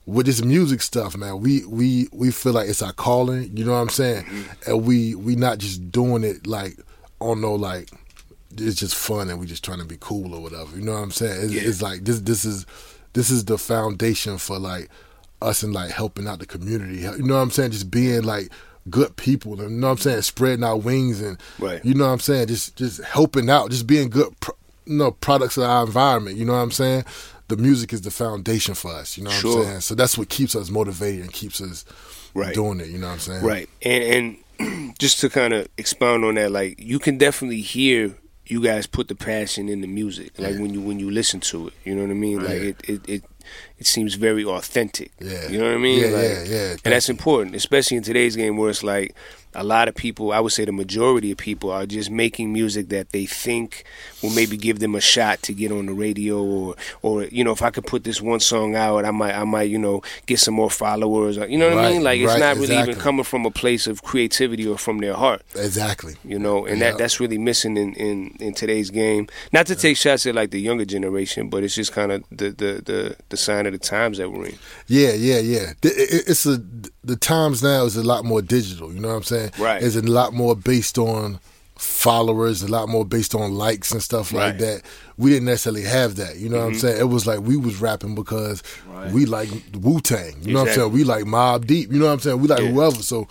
with 0.10 0.26
this 0.26 0.44
music 0.44 0.82
stuff, 0.82 1.16
man, 1.18 1.40
we 1.40 1.66
we 1.66 2.08
we 2.12 2.32
feel 2.32 2.54
like 2.54 2.68
it's 2.70 2.82
our 2.82 2.94
calling. 2.94 3.56
You 3.56 3.66
know 3.66 3.74
what 3.74 3.80
I'm 3.80 3.90
saying? 3.90 4.26
Mm-hmm. 4.26 4.70
And 4.72 4.86
we 4.86 5.16
we 5.16 5.36
not 5.36 5.58
just 5.60 5.92
doing 5.92 6.24
it 6.24 6.48
like 6.48 6.78
on 7.20 7.42
no 7.42 7.54
like 7.56 7.90
it's 8.58 8.76
just 8.76 8.96
fun 8.96 9.30
and 9.30 9.40
we 9.40 9.46
just 9.46 9.64
trying 9.64 9.80
to 9.80 9.86
be 9.86 9.98
cool 10.00 10.34
or 10.34 10.42
whatever. 10.42 10.76
You 10.76 10.84
know 10.84 10.94
what 10.94 11.00
I'm 11.04 11.12
saying? 11.12 11.46
It's, 11.46 11.54
Yeah. 11.54 11.62
it's 11.64 11.82
like 11.82 12.04
this 12.06 12.20
this 12.22 12.46
is 12.46 12.66
this 13.14 13.30
is 13.30 13.46
the 13.46 13.58
foundation 13.58 14.38
for 14.38 14.58
like 14.60 14.90
us 15.42 15.64
and 15.64 15.74
like 15.74 15.92
helping 15.92 16.28
out 16.28 16.40
the 16.40 16.46
community. 16.46 16.98
You 16.98 17.24
know 17.24 17.36
what 17.36 17.42
I'm 17.42 17.52
saying? 17.52 17.72
Just 17.72 17.92
being 17.92 18.24
like 18.24 18.50
good 18.90 19.16
people 19.18 19.62
and 19.62 19.72
you 19.72 19.78
know 19.78 19.88
what 19.88 19.92
I'm 19.94 19.98
saying, 20.00 20.22
spreading 20.24 20.64
our 20.64 20.78
wings 20.78 21.22
and 21.22 21.38
Right. 21.60 21.84
you 21.86 21.94
know 21.94 22.06
what 22.08 22.14
I'm 22.14 22.20
saying, 22.20 22.48
just 22.48 22.76
just 22.76 23.04
helping 23.04 23.50
out, 23.50 23.70
just 23.70 23.86
being 23.86 24.10
good 24.10 24.34
pro- 24.40 24.56
you 24.86 24.96
know, 24.98 25.12
products 25.12 25.58
of 25.58 25.64
our 25.66 25.86
environment, 25.86 26.36
you 26.38 26.46
know 26.46 26.54
what 26.54 26.60
I'm 26.60 26.72
saying? 26.72 27.06
The 27.50 27.58
music 27.58 27.92
is 27.94 28.02
the 28.02 28.12
foundation 28.12 28.74
for 28.76 28.92
us, 28.92 29.18
you 29.18 29.24
know 29.26 29.32
what 29.32 29.40
Sure. 29.40 29.60
I'm 29.60 29.66
saying? 29.66 29.82
So 29.82 29.96
that's 29.96 30.18
what 30.18 30.30
keeps 30.30 30.56
us 30.56 30.70
motivated 30.70 31.22
and 31.22 31.34
keeps 31.34 31.60
us 31.62 31.84
Right. 32.34 32.54
doing 32.54 32.80
it, 32.80 32.88
you 32.88 32.98
know 33.00 33.08
what 33.08 33.14
I'm 33.14 33.20
saying? 33.20 33.44
Right. 33.44 33.68
And 33.82 34.38
and 34.60 34.96
just 35.00 35.20
to 35.22 35.30
kind 35.30 35.54
of 35.54 35.68
expound 35.78 36.24
on 36.26 36.36
that, 36.36 36.52
like 36.52 36.76
you 36.80 37.00
can 37.00 37.18
definitely 37.18 37.62
hear 37.62 38.16
you 38.46 38.62
guys 38.64 38.88
put 38.88 39.08
the 39.10 39.16
passion 39.16 39.70
in 39.70 39.82
the 39.82 39.88
music. 39.88 40.32
Like 40.40 40.58
when 40.58 40.74
you 40.74 40.82
when 40.82 41.00
you 41.00 41.12
listen 41.12 41.40
to 41.42 41.68
it. 41.68 41.74
You 41.86 41.96
know 41.96 42.02
what 42.04 42.12
I 42.12 42.16
mean? 42.16 42.44
Like 42.44 42.62
Yeah. 42.62 42.70
it, 42.70 42.82
it, 42.90 43.10
it 43.10 43.24
it 43.80 43.88
seems 43.88 44.14
very 44.16 44.46
authentic. 44.46 45.12
Yeah. 45.20 45.50
You 45.50 45.58
know 45.58 45.66
what 45.66 45.74
I 45.74 45.78
mean? 45.78 46.00
Yeah, 46.02 46.08
Like, 46.10 46.24
yeah, 46.24 46.44
yeah. 46.46 46.72
And 46.86 46.94
that's 46.94 47.10
important, 47.10 47.56
especially 47.56 47.98
in 47.98 48.04
today's 48.04 48.36
game 48.36 48.58
where 48.58 48.70
it's 48.70 48.84
like 48.84 49.16
a 49.56 49.64
lot 49.64 49.88
of 49.88 49.96
people, 49.96 50.32
I 50.32 50.40
would 50.40 50.52
say 50.52 50.66
the 50.66 50.72
majority 50.72 51.32
of 51.32 51.38
people 51.38 51.72
are 51.72 51.86
just 51.86 52.12
making 52.12 52.54
music 52.54 52.90
that 52.90 53.10
they 53.10 53.26
think 53.26 53.84
will 54.22 54.30
maybe 54.30 54.58
give 54.58 54.80
them 54.80 54.94
a 54.96 55.02
shot 55.02 55.42
to 55.44 55.54
get 55.54 55.72
on 55.72 55.88
the 55.88 55.94
radio 55.94 56.42
or 56.44 56.76
or 57.02 57.24
you 57.26 57.44
know, 57.44 57.52
if 57.52 57.62
I 57.62 57.72
could 57.72 57.86
put 57.88 58.04
this 58.04 58.22
one 58.22 58.40
song 58.40 58.76
out, 58.76 59.06
I 59.06 59.12
might 59.12 59.34
I 59.36 59.44
might, 59.46 59.70
you 59.70 59.80
know, 59.80 60.02
get 60.28 60.40
some 60.40 60.54
more 60.54 60.70
followers. 60.70 61.38
Or, 61.38 61.48
you 61.48 61.58
know 61.58 61.74
what 61.76 61.84
I 61.86 61.92
mean? 61.92 62.04
Like 62.04 62.20
it's 62.20 62.32
right, 62.34 62.40
not 62.40 62.58
really 62.58 62.78
even 62.78 62.96
coming 62.96 63.24
from 63.24 63.46
a 63.46 63.52
place 63.52 63.88
of 63.88 64.04
creativity 64.04 64.68
or 64.68 64.78
from 64.78 65.00
their 65.00 65.14
heart. 65.16 65.42
Exactly. 65.56 66.16
You 66.24 66.38
know, 66.40 66.66
and 66.66 66.80
Yeah. 66.80 66.92
that 66.92 67.00
that's 67.00 67.20
really 67.20 67.38
missing 67.38 67.78
in, 67.78 67.94
in, 67.96 68.36
in 68.40 68.54
today's 68.54 68.90
game. 68.92 69.28
Not 69.52 69.66
to 69.68 69.76
take 69.76 69.98
shots 69.98 70.26
at 70.26 70.36
like 70.36 70.52
the 70.52 70.60
younger 70.62 70.86
generation, 70.86 71.50
but 71.50 71.64
it's 71.64 71.76
just 71.76 71.92
kind 71.92 72.12
of 72.12 72.24
the, 72.30 72.50
the, 72.52 72.82
the, 72.86 73.16
the 73.30 73.38
sign 73.38 73.66
of 73.66 73.72
the 73.74 73.80
times 73.80 74.18
that 74.20 74.30
we're 74.32 74.46
in. 74.48 74.58
Yeah, 74.88 75.14
yeah, 75.14 75.40
yeah. 75.40 75.74
It's 75.82 76.46
a 76.46 76.62
the 77.10 77.16
times 77.18 77.62
now 77.64 77.84
is 77.86 77.96
a 77.98 78.04
lot 78.04 78.24
more 78.26 78.42
digital. 78.42 78.94
You 78.94 79.00
know 79.00 79.10
what 79.10 79.16
I'm 79.16 79.24
saying? 79.24 79.52
Right. 79.60 79.82
It's 79.84 79.96
a 79.96 80.02
lot 80.02 80.34
more 80.34 80.56
based 80.56 80.98
on 80.98 81.40
followers, 81.76 82.62
a 82.62 82.68
lot 82.68 82.90
more 82.90 83.06
based 83.06 83.34
on 83.34 83.54
likes 83.54 83.92
and 83.92 84.02
stuff 84.04 84.32
like 84.34 84.54
Right. 84.54 84.60
that. 84.60 84.82
We 85.18 85.30
didn't 85.32 85.46
necessarily 85.46 85.84
have 85.84 86.16
that. 86.18 86.38
You 86.38 86.50
know 86.50 86.58
what 86.60 86.68
I'm 86.68 86.74
Mhm. 86.74 86.82
saying? 86.82 87.00
It 87.00 87.10
was 87.10 87.26
like 87.26 87.40
we 87.40 87.56
was 87.58 87.80
rapping 87.82 88.16
because 88.16 88.62
we 89.14 89.26
like 89.26 89.50
Wu 89.80 90.00
Tang. 90.02 90.36
You 90.42 90.54
know 90.54 90.60
what 90.62 90.70
I'm 90.70 90.76
saying? 90.76 90.92
We 90.92 91.04
like 91.04 91.24
Mobb 91.26 91.68
Deep. 91.68 91.92
You 91.92 92.00
know 92.00 92.06
what 92.08 92.14
I'm 92.14 92.20
saying? 92.20 92.42
We 92.42 92.48
like 92.48 92.60
Yeah. 92.62 92.72
whoever. 92.72 93.02
So 93.02 93.28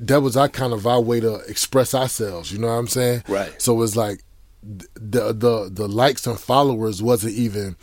that 0.00 0.20
was 0.22 0.36
our 0.36 0.48
kind 0.48 0.72
of 0.72 0.86
our 0.86 1.00
way 1.00 1.20
to 1.20 1.36
express 1.48 1.94
ourselves. 1.94 2.50
You 2.52 2.58
know 2.58 2.66
what 2.68 2.74
I'm 2.74 2.88
saying? 2.88 3.22
Right. 3.28 3.50
So 3.58 3.80
it's 3.82 3.96
like 3.96 4.22
the 4.62 5.32
the 5.32 5.70
the 5.72 5.88
likes 5.88 6.26
and 6.26 6.38
followers 6.38 7.00
wasn't 7.00 7.34
even 7.34 7.76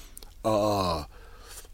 uh 0.43 1.03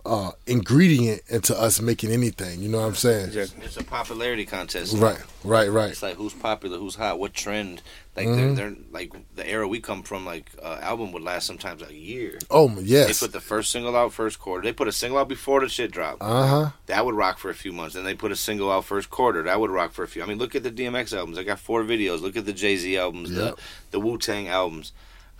uh 0.05 0.31
ingredient 0.47 1.21
into 1.29 1.57
us 1.59 1.81
making 1.81 2.11
anything. 2.11 2.61
You 2.61 2.69
know 2.69 2.79
what 2.79 2.87
I'm 2.87 2.95
saying? 2.95 3.31
It's 3.33 3.77
a 3.77 3.83
popularity 3.83 4.45
contest. 4.45 4.95
Right, 4.97 5.17
right, 5.43 5.69
right. 5.69 5.89
It's 5.91 6.01
like 6.03 6.15
who's 6.15 6.33
popular, 6.33 6.77
who's 6.77 6.95
hot, 6.95 7.19
what 7.19 7.33
trend. 7.33 7.81
Like 8.15 8.27
Mhm. 8.27 8.55
they're, 8.57 8.69
they're 8.69 8.77
like 8.91 9.13
the 9.35 9.47
era 9.47 9.65
we 9.67 9.79
come 9.79 10.03
from. 10.03 10.25
Like 10.25 10.51
uh, 10.61 10.79
album 10.81 11.11
would 11.13 11.23
last 11.23 11.47
sometimes 11.47 11.81
a 11.81 11.93
year. 11.93 12.39
Oh 12.49 12.67
my- 12.67 12.81
yes. 12.81 13.07
They 13.19 13.25
put 13.25 13.31
the 13.31 13.39
first 13.39 13.71
single 13.71 13.95
out 13.95 14.11
first 14.11 14.37
quarter. 14.39 14.63
They 14.63 14.73
put 14.73 14.87
a 14.89 14.91
single 14.91 15.17
out 15.19 15.29
before 15.29 15.61
the 15.61 15.69
shit 15.69 15.91
dropped. 15.91 16.21
Uh 16.21 16.47
huh. 16.47 16.69
That 16.87 17.05
would 17.05 17.15
rock 17.15 17.37
for 17.37 17.49
a 17.49 17.55
few 17.55 17.71
months. 17.71 17.95
Then 17.95 18.03
they 18.03 18.13
put 18.15 18.31
a 18.31 18.35
single 18.35 18.69
out 18.71 18.83
first 18.85 19.09
quarter. 19.09 19.43
That 19.43 19.59
would 19.61 19.71
rock 19.71 19.93
for 19.93 20.03
a 20.03 20.07
few. 20.07 20.23
I 20.23 20.25
mean, 20.25 20.39
look 20.39 20.55
at 20.55 20.63
the 20.63 20.71
DMX 20.71 21.15
albums. 21.17 21.37
I 21.37 21.43
got 21.43 21.59
four 21.59 21.83
videos. 21.83 22.19
Look 22.21 22.35
at 22.35 22.45
the 22.45 22.53
Jay 22.53 22.75
Z 22.75 22.97
albums. 22.97 23.31
Yep. 23.31 23.55
The 23.55 23.61
the 23.91 23.99
Wu 24.01 24.17
Tang 24.17 24.47
albums. 24.49 24.91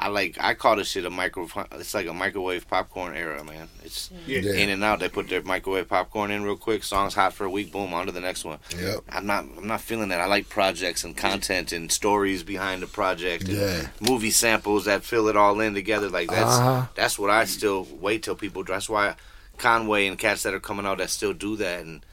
I 0.03 0.07
like. 0.07 0.35
I 0.39 0.55
call 0.55 0.77
this 0.77 0.89
shit 0.89 1.05
a 1.05 1.09
micro. 1.11 1.47
It's 1.73 1.93
like 1.93 2.07
a 2.07 2.13
microwave 2.13 2.67
popcorn 2.67 3.15
era, 3.15 3.43
man. 3.43 3.67
It's 3.83 4.09
Yeah. 4.25 4.39
in 4.53 4.69
and 4.69 4.83
out. 4.83 4.99
They 4.99 5.09
put 5.09 5.29
their 5.29 5.43
microwave 5.43 5.87
popcorn 5.87 6.31
in 6.31 6.43
real 6.43 6.57
quick. 6.57 6.83
Songs 6.83 7.13
hot 7.13 7.33
for 7.33 7.45
a 7.45 7.49
week. 7.51 7.71
Boom, 7.71 7.93
on 7.93 8.07
to 8.07 8.11
the 8.11 8.19
next 8.19 8.43
one. 8.43 8.57
Yep. 8.75 9.01
I'm 9.09 9.27
not. 9.27 9.45
I'm 9.57 9.67
not 9.67 9.81
feeling 9.81 10.09
that. 10.09 10.19
I 10.19 10.25
like 10.25 10.49
projects 10.49 11.03
and 11.03 11.15
content 11.15 11.71
and 11.71 11.91
stories 11.91 12.41
behind 12.41 12.81
the 12.81 12.87
project. 12.87 13.43
And 13.47 13.57
Yeah. 13.57 13.87
Movie 13.99 14.31
samples 14.31 14.85
that 14.85 15.03
fill 15.03 15.27
it 15.27 15.37
all 15.37 15.59
in 15.61 15.75
together. 15.75 16.09
Like 16.09 16.29
that's 16.29 16.55
Uh-huh. 16.57 16.85
that's 16.95 17.19
what 17.19 17.29
I 17.29 17.45
still 17.45 17.87
wait 17.99 18.23
till 18.23 18.35
people. 18.35 18.63
That's 18.63 18.89
why 18.89 19.15
Conway 19.59 20.07
and 20.07 20.17
cats 20.17 20.41
that 20.43 20.55
are 20.55 20.59
coming 20.59 20.87
out 20.87 20.97
that 20.97 21.11
still 21.11 21.33
do 21.33 21.55
that, 21.57 21.81
and 21.81 22.03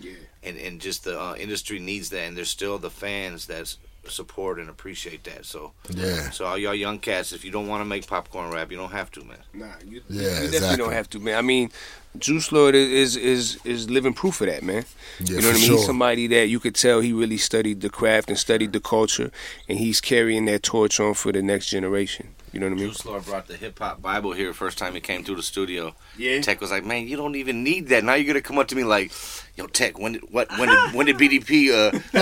and 0.43 0.59
and 0.59 0.79
just 0.81 1.05
the 1.05 1.19
uh, 1.19 1.35
industry 1.37 1.79
needs 1.79 2.11
that, 2.11 2.21
and 2.27 2.37
there's 2.37 2.51
still 2.51 2.77
the 2.79 2.91
fans 2.91 3.47
that 3.47 3.75
support 4.09 4.59
and 4.59 4.69
appreciate 4.69 5.25
that. 5.25 5.45
So 5.47 5.73
Yeah. 5.91 6.31
So 6.31 6.47
all 6.47 6.59
y'all 6.59 6.75
young 6.75 6.99
cats, 6.99 7.33
if 7.33 7.45
you 7.45 7.51
don't 7.51 7.67
want 7.69 7.81
to 7.81 7.85
make 7.85 8.07
popcorn 8.07 8.51
rap, 8.51 8.71
you 8.71 8.77
don't 8.77 8.93
have 8.93 9.11
to, 9.13 9.25
man. 9.25 9.39
Nah, 9.55 9.67
you, 9.87 10.03
Yeah, 10.09 10.23
you 10.23 10.29
definitely 10.29 10.57
exactly. 10.57 10.77
don't 10.79 10.93
have 10.93 11.11
to, 11.11 11.19
man. 11.21 11.37
I 11.39 11.43
mean, 11.43 11.71
Juice 12.19 12.53
Lord 12.53 12.75
is 12.75 13.17
is 13.17 13.59
is 13.65 13.89
living 13.91 14.15
proof 14.15 14.41
of 14.41 14.49
that, 14.49 14.63
man. 14.63 14.85
Yeah, 15.21 15.37
you 15.37 15.43
know 15.43 15.49
what 15.49 15.57
I 15.57 15.59
mean? 15.59 15.67
sure. 15.67 15.77
He's 15.77 15.87
somebody 15.87 16.27
that 16.29 16.49
you 16.49 16.61
could 16.61 16.75
tell 16.75 17.01
he 17.01 17.13
really 17.13 17.39
studied 17.39 17.81
the 17.81 17.91
craft 17.91 18.29
and 18.29 18.39
studied 18.39 18.73
the 18.73 18.81
culture, 18.81 19.31
and 19.69 19.79
he's 19.79 20.01
carrying 20.01 20.45
that 20.47 20.63
torch 20.63 21.01
on 21.01 21.15
for 21.15 21.33
the 21.33 21.43
next 21.43 21.67
generation. 21.67 22.35
You 22.53 22.61
know 22.61 22.67
what 22.67 22.73
I 22.73 22.77
mean? 22.77 22.89
Juice 22.89 23.05
Lord 23.05 23.25
brought 23.27 23.47
the 23.47 23.57
hip 23.57 23.79
hop 23.79 24.01
Bible 24.01 24.33
here 24.33 24.55
first 24.55 24.79
time 24.79 24.95
he 24.95 25.01
came 25.01 25.23
through 25.23 25.37
the 25.37 25.43
studio. 25.43 25.95
Yeah. 26.17 26.41
Tech 26.41 26.61
was 26.61 26.71
like, 26.71 26.85
"Man, 26.85 27.07
you 27.07 27.17
don't 27.17 27.35
even 27.37 27.63
need 27.63 27.89
that. 27.89 28.05
Now 28.05 28.15
you're 28.15 28.27
gonna 28.27 28.41
come 28.41 28.59
up 28.59 28.69
to 28.69 28.77
me 28.77 28.85
like, 28.85 29.13
yo, 29.57 29.67
Tech, 29.67 29.99
when 29.99 30.13
did 30.13 30.23
what 30.33 30.51
when 30.59 30.69
did 30.71 30.95
when 30.95 31.07
did 31.07 31.19
BDP 31.19 31.71
uh 31.71 31.91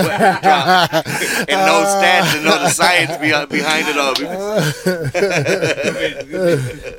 drop? 0.40 0.92
and 1.48 1.48
no 1.48 1.84
stats 1.86 2.34
and 2.34 2.44
no 2.44 2.58
the 2.58 2.70
science 2.70 3.16
behind, 3.18 3.48
behind 3.50 3.86
it 3.88 3.96
all." 3.96 4.14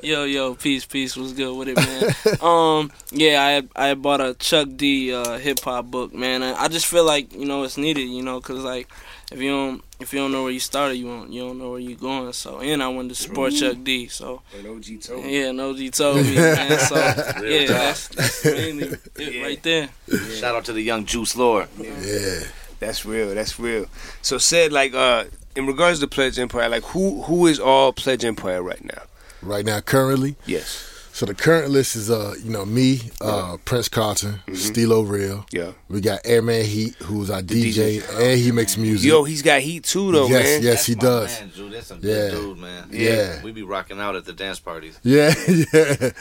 yo, 0.04 0.24
yo, 0.24 0.56
peace, 0.56 0.86
peace. 0.86 1.18
What's 1.18 1.34
good 1.34 1.54
with 1.56 1.68
it, 1.70 1.76
man? 1.76 2.16
um, 2.42 2.87
yeah, 3.12 3.62
I 3.76 3.89
I 3.89 3.93
bought 3.93 4.21
a 4.21 4.34
Chuck 4.36 4.67
D 4.76 5.13
uh, 5.13 5.38
hip 5.38 5.60
hop 5.62 5.86
book, 5.86 6.13
man. 6.13 6.43
I, 6.43 6.54
I 6.63 6.67
just 6.67 6.86
feel 6.86 7.06
like 7.06 7.34
you 7.34 7.45
know 7.45 7.63
it's 7.63 7.78
needed, 7.78 8.04
you 8.08 8.23
know, 8.23 8.39
cause 8.41 8.63
like 8.63 8.89
if 9.32 9.39
you 9.41 9.50
don't 9.50 9.84
if 10.00 10.13
you 10.13 10.19
don't 10.19 10.32
know 10.32 10.43
where 10.43 10.52
you 10.52 10.60
started, 10.60 10.95
you 10.95 11.08
won't 11.08 11.32
you 11.32 11.41
don't 11.41 11.58
know 11.58 11.71
where 11.71 11.80
you're 11.80 11.97
going. 11.97 12.32
So 12.34 12.60
and 12.60 12.82
I 12.84 12.88
wanted 12.88 13.10
to 13.10 13.15
support 13.15 13.54
True. 13.54 13.73
Chuck 13.73 13.84
D. 13.84 14.08
So 14.08 14.41
And 14.58 14.67
OG 14.67 15.02
told 15.02 15.26
yeah, 15.26 15.47
and 15.50 15.60
OG 15.62 15.91
told 15.91 16.17
me, 16.17 16.36
man. 16.36 16.80
So 16.88 16.95
Real 17.41 17.62
yeah, 17.62 17.67
that's, 17.67 18.08
that's 18.10 18.45
mainly 18.45 18.97
it 19.17 19.43
right 19.43 19.62
there. 19.63 19.89
Shout 20.36 20.56
out 20.56 20.65
to 20.65 20.73
the 20.73 20.82
young 20.82 21.06
Juice 21.06 21.36
Lord. 21.36 21.67
Yeah. 21.80 22.43
That's 22.80 23.06
real. 23.06 23.34
That's 23.34 23.60
real. 23.60 23.88
So 24.21 24.38
Ced 24.38 24.71
like 24.71 24.93
uh 24.93 25.26
in 25.56 25.65
regards 25.65 26.00
to 26.00 26.08
Pledge 26.08 26.38
Empire, 26.38 26.69
like 26.69 26.84
who 26.84 27.23
who 27.23 27.47
is 27.47 27.60
all 27.60 27.91
Pledge 27.91 28.23
Empire 28.23 28.62
right 28.62 28.84
now? 28.84 29.02
Right 29.41 29.65
now, 29.65 29.80
currently. 29.82 30.36
Yes. 30.45 30.97
So 31.18 31.26
the 31.26 31.34
current 31.34 31.72
list 31.72 31.96
is 31.96 32.12
uh, 32.12 32.36
you 32.44 32.52
know, 32.52 32.64
me, 32.64 33.02
uh, 33.22 33.58
Prince 33.66 33.90
Carlton, 33.90 34.40
Stilo 34.54 35.02
Real. 35.02 35.38
Mm-hmm. 35.38 35.58
Yeah. 35.58 35.72
We 35.90 36.00
got 36.00 36.20
Airman 36.26 36.64
Heat, 36.64 36.94
who's 36.98 37.32
our 37.32 37.42
DJ, 37.42 38.02
DJ. 38.04 38.32
and 38.32 38.40
he 38.40 38.52
makes 38.52 38.78
music. 38.78 39.10
Yo, 39.10 39.24
he's 39.24 39.42
got 39.42 39.62
heat 39.62 39.84
too 39.86 40.12
though, 40.12 40.28
yes, 40.28 40.44
man. 40.44 40.62
yes, 40.62 40.86
he 40.86 40.94
my 40.94 41.02
does. 41.02 41.40
Man, 41.40 41.52
Jude, 41.56 41.74
that's 41.74 41.88
some 41.88 42.00
Yeah. 42.04 42.14
good 42.30 42.32
dude, 42.34 42.58
man. 42.60 42.90
Yeah. 42.92 43.42
we 43.42 43.52
be 43.52 43.64
rocking 43.64 44.00
out 44.00 44.16
at 44.16 44.26
the 44.26 44.34
dance 44.34 44.60
parties. 44.60 45.00
Yeah, 45.02 45.34
yeah, 45.74 46.12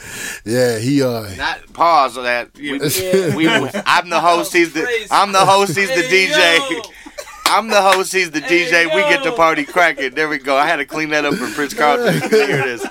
yeah. 0.43 0.79
He 0.79 1.03
uh, 1.03 1.29
Not 1.35 1.71
pause 1.73 2.17
on 2.17 2.23
that. 2.23 2.55
We, 2.55 2.71
Yeah. 2.81 3.35
we, 3.35 3.47
I'm 3.85 4.09
the 4.09 4.19
host. 4.19 4.51
He's 4.51 4.73
the. 4.73 5.07
I'm 5.11 5.31
the 5.31 5.45
host. 5.45 5.77
He's 5.77 5.89
the 5.89 6.07
DJ. 6.09 6.91
I'm 7.45 7.67
the 7.67 7.83
host. 7.83 8.13
He's 8.13 8.31
the 8.31 8.41
DJ. 8.41 8.85
We 8.95 9.01
get 9.01 9.23
the 9.23 9.33
party 9.33 9.63
cracking. 9.63 10.15
There 10.15 10.27
we 10.27 10.39
go. 10.39 10.57
I 10.57 10.65
had 10.65 10.77
to 10.77 10.85
clean 10.85 11.09
that 11.09 11.23
up 11.23 11.35
for 11.35 11.47
Prince 11.51 11.75
Carlton. 11.75 12.19
Here 12.31 12.61
it 12.61 12.65
is. 12.67 12.85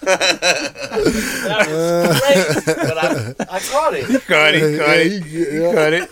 But 0.00 0.20
I, 2.98 3.34
I 3.50 3.58
caught 3.60 3.94
it. 3.94 4.06
Caught 4.26 4.54
it, 4.54 4.78
caught 4.78 4.88
Yeah, 4.88 4.94
it. 4.94 5.22
he- 5.24 5.58
yeah. 5.60 5.74
Caught 5.74 5.92
it. 5.92 6.10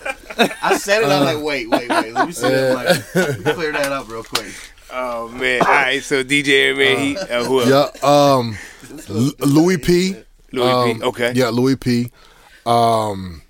I 0.62 0.76
said 0.76 1.02
it. 1.02 1.08
I'm 1.08 1.24
like, 1.24 1.42
wait, 1.44 1.68
wait, 1.70 1.88
wait. 1.88 2.12
Let 2.12 2.26
me 2.26 2.32
see 2.32 2.48
that. 2.48 2.74
Like, 3.14 3.44
let 3.44 3.54
clear 3.54 3.72
that 3.72 3.92
up 3.92 4.08
real 4.08 4.22
quick. 4.24 4.52
Oh 4.92 5.28
man. 5.28 5.60
All 5.62 5.66
right, 5.68 6.02
so 6.02 6.22
DJ 6.22 6.48
Airman 6.48 6.98
Heat, 6.98 7.18
uh, 7.18 7.44
who 7.44 7.60
else? 7.62 7.68
yeah, 8.02 8.08
um, 8.08 8.56
L- 9.08 9.32
Louis 9.40 9.78
P. 9.78 10.16
Louis 10.52 10.70
um, 10.92 10.98
P. 11.00 11.04
Okay. 11.06 11.32
Yeah, 11.34 11.48
Louis 11.48 11.76
P. 11.76 12.10
Um, 12.64 13.42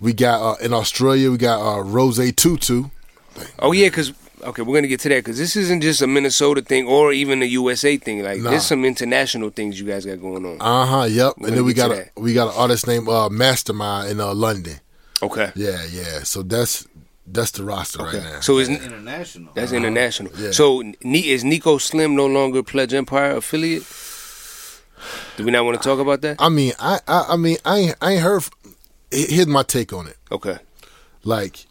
we 0.00 0.12
got 0.12 0.40
uh, 0.42 0.56
in 0.64 0.72
Australia. 0.72 1.30
We 1.30 1.36
got 1.38 1.60
uh, 1.60 1.80
Rose 1.82 2.32
Tutu. 2.32 2.84
Oh 3.58 3.72
yeah, 3.72 3.88
because 3.88 4.12
okay, 4.46 4.62
we're 4.62 4.74
gonna 4.74 4.86
get 4.88 5.00
to 5.00 5.08
that 5.10 5.16
because 5.24 5.38
this 5.38 5.56
isn't 5.56 5.80
just 5.82 6.02
a 6.02 6.06
Minnesota 6.06 6.62
thing 6.62 6.86
or 6.86 7.12
even 7.12 7.42
a 7.42 7.46
USA 7.46 7.96
thing. 7.96 8.22
Like 8.22 8.40
Nah. 8.40 8.50
there's 8.50 8.66
some 8.66 8.84
international 8.84 9.50
things 9.50 9.78
you 9.80 9.86
guys 9.86 10.04
got 10.06 10.20
going 10.20 10.44
on. 10.46 10.56
Uh 10.60 10.86
huh. 10.86 11.04
Yep. 11.04 11.34
We're 11.38 11.48
and 11.48 11.56
then 11.56 11.64
we 11.64 11.74
got 11.74 11.88
to 11.88 12.02
a, 12.16 12.20
we 12.20 12.32
got 12.34 12.48
an 12.48 12.54
artist 12.56 12.86
named 12.86 13.08
uh, 13.08 13.28
Mastermind 13.28 14.10
in 14.10 14.20
uh, 14.20 14.32
London. 14.34 14.80
Okay. 15.22 15.50
Yeah, 15.54 15.84
yeah. 15.90 16.22
So 16.24 16.42
that's 16.42 16.86
that's 17.26 17.50
the 17.52 17.64
roster 17.64 18.02
right 18.04 18.14
now. 18.22 18.40
So 18.40 18.58
is 18.58 18.68
International. 18.68 19.52
that's 19.54 19.72
international. 19.72 20.32
Yeah. 20.36 20.50
So 20.52 20.82
Ni- 21.02 21.30
is 21.30 21.42
Nico 21.42 21.78
Slim 21.78 22.14
no 22.14 22.26
longer 22.26 22.62
Pledge 22.62 22.94
Empire 22.94 23.36
affiliate? 23.36 23.84
Do 25.36 25.44
we 25.44 25.50
not 25.50 25.64
want 25.64 25.80
to 25.80 25.86
talk 25.88 25.98
about 25.98 26.20
that? 26.22 26.36
I 26.38 26.48
mean, 26.48 26.72
I, 26.78 27.00
I, 27.06 27.26
I 27.30 27.36
mean, 27.36 27.58
I, 27.64 27.78
ain't, 27.78 27.96
I 28.00 28.12
ain't 28.12 28.22
heard. 28.22 28.38
f- 28.42 28.50
here's 29.10 29.46
my 29.46 29.62
take 29.62 29.92
on 29.92 30.06
it. 30.06 30.16
Okay. 30.32 30.58
Like, 31.22 31.54
it's, 31.56 31.66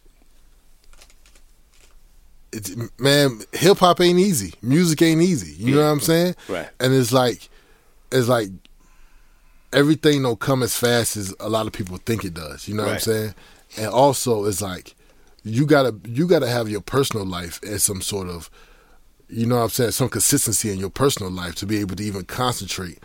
man, 2.99 3.41
hip 3.53 3.77
hop 3.77 4.01
ain't 4.01 4.19
easy. 4.19 4.53
Music 4.61 5.01
ain't 5.01 5.21
easy. 5.21 5.55
You 5.63 5.75
know 5.75 5.83
what 5.83 5.91
I'm 5.91 5.99
saying? 5.99 6.35
Right. 6.47 6.69
And 6.79 6.93
it's 6.93 7.11
like, 7.11 7.49
it's 8.11 8.27
like 8.27 8.49
everything 9.73 10.23
don't 10.23 10.39
come 10.39 10.63
as 10.63 10.75
fast 10.75 11.17
as 11.17 11.33
a 11.39 11.49
lot 11.49 11.67
of 11.67 11.73
people 11.73 11.97
think 11.97 12.23
it 12.23 12.33
does. 12.33 12.67
You 12.67 12.75
know 12.75 12.83
what 12.83 12.93
I'm 12.93 12.99
saying? 12.99 13.35
And 13.77 13.87
also, 13.87 14.45
it's 14.45 14.61
like 14.61 14.95
you 15.43 15.65
gotta 15.65 15.95
you 16.05 16.27
gotta 16.27 16.47
have 16.47 16.69
your 16.69 16.81
personal 16.81 17.25
life 17.25 17.59
as 17.63 17.83
some 17.83 18.01
sort 18.01 18.29
of, 18.29 18.49
you 19.29 19.45
know 19.45 19.57
what 19.57 19.63
I'm 19.63 19.69
saying, 19.69 19.91
some 19.91 20.09
consistency 20.09 20.71
in 20.71 20.79
your 20.79 20.89
personal 20.89 21.31
life 21.31 21.55
to 21.55 21.65
be 21.65 21.79
able 21.79 21.95
to 21.97 22.03
even 22.03 22.23
concentrate 22.23 22.99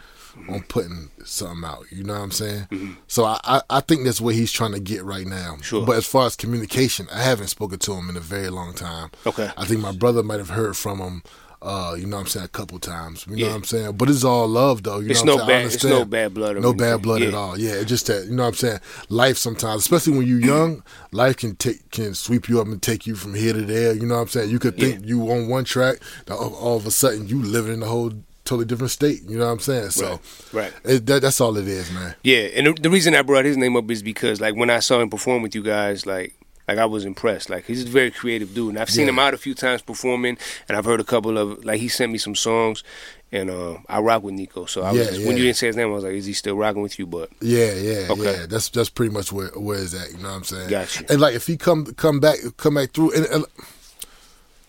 on 0.49 0.63
putting 0.63 1.11
something 1.25 1.65
out. 1.65 1.85
You 1.91 2.05
know 2.05 2.15
what 2.15 2.21
I'm 2.23 2.31
saying? 2.31 2.97
So 3.07 3.25
I, 3.25 3.39
I 3.45 3.63
I 3.71 3.81
think 3.81 4.05
that's 4.05 4.21
what 4.21 4.35
he's 4.35 4.53
trying 4.53 4.73
to 4.73 4.81
get 4.81 5.05
right 5.05 5.27
now. 5.27 5.57
Sure. 5.63 5.85
But 5.87 5.97
as 5.97 6.07
far 6.07 6.27
as 6.27 6.37
communication, 6.37 7.07
I 7.13 7.23
haven't 7.23 7.49
spoken 7.49 7.79
to 7.81 7.93
him 7.95 8.09
in 8.09 8.17
a 8.17 8.21
very 8.21 8.51
long 8.51 8.75
time. 8.75 9.11
Okay. 9.27 9.51
I 9.57 9.65
think 9.65 9.81
my 9.81 9.93
brother 9.93 10.23
might 10.23 10.39
have 10.39 10.51
heard 10.51 10.77
from 10.77 10.99
him. 10.99 11.23
Uh, 11.63 11.95
you 11.95 12.07
know 12.07 12.17
what 12.17 12.23
I'm 12.23 12.27
saying, 12.27 12.47
a 12.47 12.49
couple 12.49 12.79
times. 12.79 13.27
You 13.29 13.37
know 13.37 13.49
what 13.49 13.57
I'm 13.57 13.65
saying? 13.65 13.93
But 13.99 14.09
it's 14.09 14.25
all 14.25 14.49
love 14.49 14.83
though. 14.83 14.99
You 15.01 15.11
It's 15.11 15.23
know 15.23 15.37
no 15.37 15.45
what 15.45 15.45
I'm 15.45 15.49
saying? 15.49 15.67
Bad- 15.69 15.75
it's 15.75 15.85
no 15.85 16.05
bad 16.07 16.33
blood 16.33 16.53
No 16.57 16.69
anything. 16.71 16.77
bad 16.79 17.03
blood 17.03 17.21
at 17.21 17.35
all. 17.35 17.59
Yeah, 17.59 17.73
it's 17.73 17.85
just 17.91 18.07
that 18.07 18.25
you 18.25 18.31
know 18.35 18.45
what 18.45 18.49
I'm 18.49 18.55
saying. 18.55 18.81
Life 19.11 19.37
sometimes, 19.37 19.83
especially 19.83 20.17
when 20.17 20.27
you're 20.27 20.41
young, 20.41 20.83
life 21.13 21.37
can 21.37 21.57
take 21.57 21.91
can 21.91 22.15
sweep 22.15 22.49
you 22.49 22.63
up 22.63 22.67
and 22.67 22.81
take 22.81 23.07
you 23.07 23.15
from 23.15 23.35
here 23.35 23.53
to 23.53 23.61
there. 23.61 23.93
You 23.93 24.07
know 24.07 24.15
what 24.15 24.23
I'm 24.23 24.29
saying? 24.29 24.49
You 24.49 24.59
could 24.59 24.79
think 24.79 25.05
you 25.05 25.31
on 25.31 25.49
one 25.51 25.65
track, 25.65 25.99
all, 26.31 26.55
all 26.55 26.77
of 26.79 26.87
a 26.87 26.91
sudden 26.91 27.29
you 27.29 27.43
living 27.43 27.75
in 27.75 27.83
a 27.83 27.87
whole 27.87 28.13
totally 28.51 28.67
different 28.67 28.91
state. 28.91 29.23
You 29.29 29.39
know 29.39 29.47
what 29.47 29.53
I'm 29.53 29.59
saying? 29.61 29.91
So, 29.91 30.21
Right. 30.53 30.73
It, 30.85 31.07
that, 31.07 31.23
that's 31.23 31.41
all 31.41 31.57
it 31.57 31.67
is, 31.69 31.91
man. 31.93 32.15
Yeah, 32.23 32.49
and 32.57 32.67
the, 32.67 32.73
the 32.75 32.91
reason 32.91 33.15
I 33.15 33.23
brought 33.23 33.45
his 33.45 33.57
name 33.57 33.77
up 33.77 33.91
is 33.91 34.03
because 34.03 34.41
like 34.41 34.55
when 34.57 34.71
I 34.71 34.81
saw 34.81 35.01
him 35.01 35.09
perform 35.09 35.43
with 35.43 35.55
you 35.55 35.63
guys, 35.63 36.05
like 36.07 36.35
like 36.69 36.79
I 36.79 36.85
was 36.87 37.05
impressed. 37.05 37.51
Like 37.51 37.65
he's 37.65 37.85
a 37.85 37.89
very 37.89 38.11
creative 38.13 38.55
dude, 38.55 38.71
and 38.71 38.79
I've 38.79 38.91
seen 38.91 39.07
Yeah. 39.07 39.11
him 39.13 39.19
out 39.19 39.35
a 39.35 39.39
few 39.39 39.55
times 39.55 39.83
performing, 39.83 40.37
and 40.69 40.77
I've 40.77 40.85
heard 40.85 41.01
a 41.01 41.05
couple 41.05 41.37
of 41.39 41.65
like 41.65 41.81
he 41.81 41.89
sent 41.89 42.13
me 42.13 42.19
some 42.19 42.35
songs, 42.37 42.85
and 43.33 43.51
uh, 43.51 43.79
I 43.89 43.99
rock 44.01 44.23
with 44.23 44.35
Nico. 44.35 44.67
So 44.67 44.83
I 44.83 44.91
was 44.93 44.99
Yeah, 44.99 45.05
just, 45.07 45.21
yeah. 45.21 45.27
when 45.27 45.37
you 45.37 45.43
didn't 45.45 45.57
say 45.57 45.67
his 45.69 45.77
name, 45.77 45.89
I 45.89 45.91
was 45.95 46.05
like, 46.05 46.13
is 46.15 46.27
he 46.27 46.33
still 46.33 46.57
rocking 46.57 46.83
with 46.83 46.99
you? 46.99 47.07
But 47.07 47.31
Yeah, 47.41 47.73
yeah, 47.75 48.07
Okay. 48.11 48.23
yeah. 48.41 48.47
That's 48.47 48.69
that's 48.69 48.89
pretty 48.91 49.13
much 49.13 49.33
where 49.33 49.49
where 49.57 49.79
is 49.79 49.93
that. 49.93 50.11
You 50.13 50.19
know 50.23 50.29
what 50.31 50.37
I'm 50.37 50.45
saying? 50.45 50.69
Got 50.71 51.01
you. 51.01 51.07
And 51.11 51.21
like 51.21 51.35
if 51.35 51.47
he 51.47 51.57
come 51.57 51.87
come 51.95 52.21
back 52.21 52.39
come 52.57 52.75
back 52.75 52.91
through 52.93 53.13
and, 53.17 53.27
and 53.27 53.45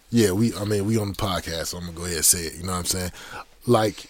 yeah, 0.09 0.31
we 0.31 0.53
I 0.55 0.65
mean 0.65 0.85
we 0.85 0.97
on 0.97 1.09
the 1.09 1.15
podcast, 1.15 1.67
so 1.67 1.77
I'm 1.77 1.85
gonna 1.85 1.97
go 1.97 2.03
ahead 2.05 2.17
and 2.17 2.25
say 2.25 2.39
it. 2.47 2.55
You 2.55 2.63
know 2.63 2.71
what 2.73 2.79
I'm 2.79 2.85
saying? 2.85 3.11
Like 3.65 4.05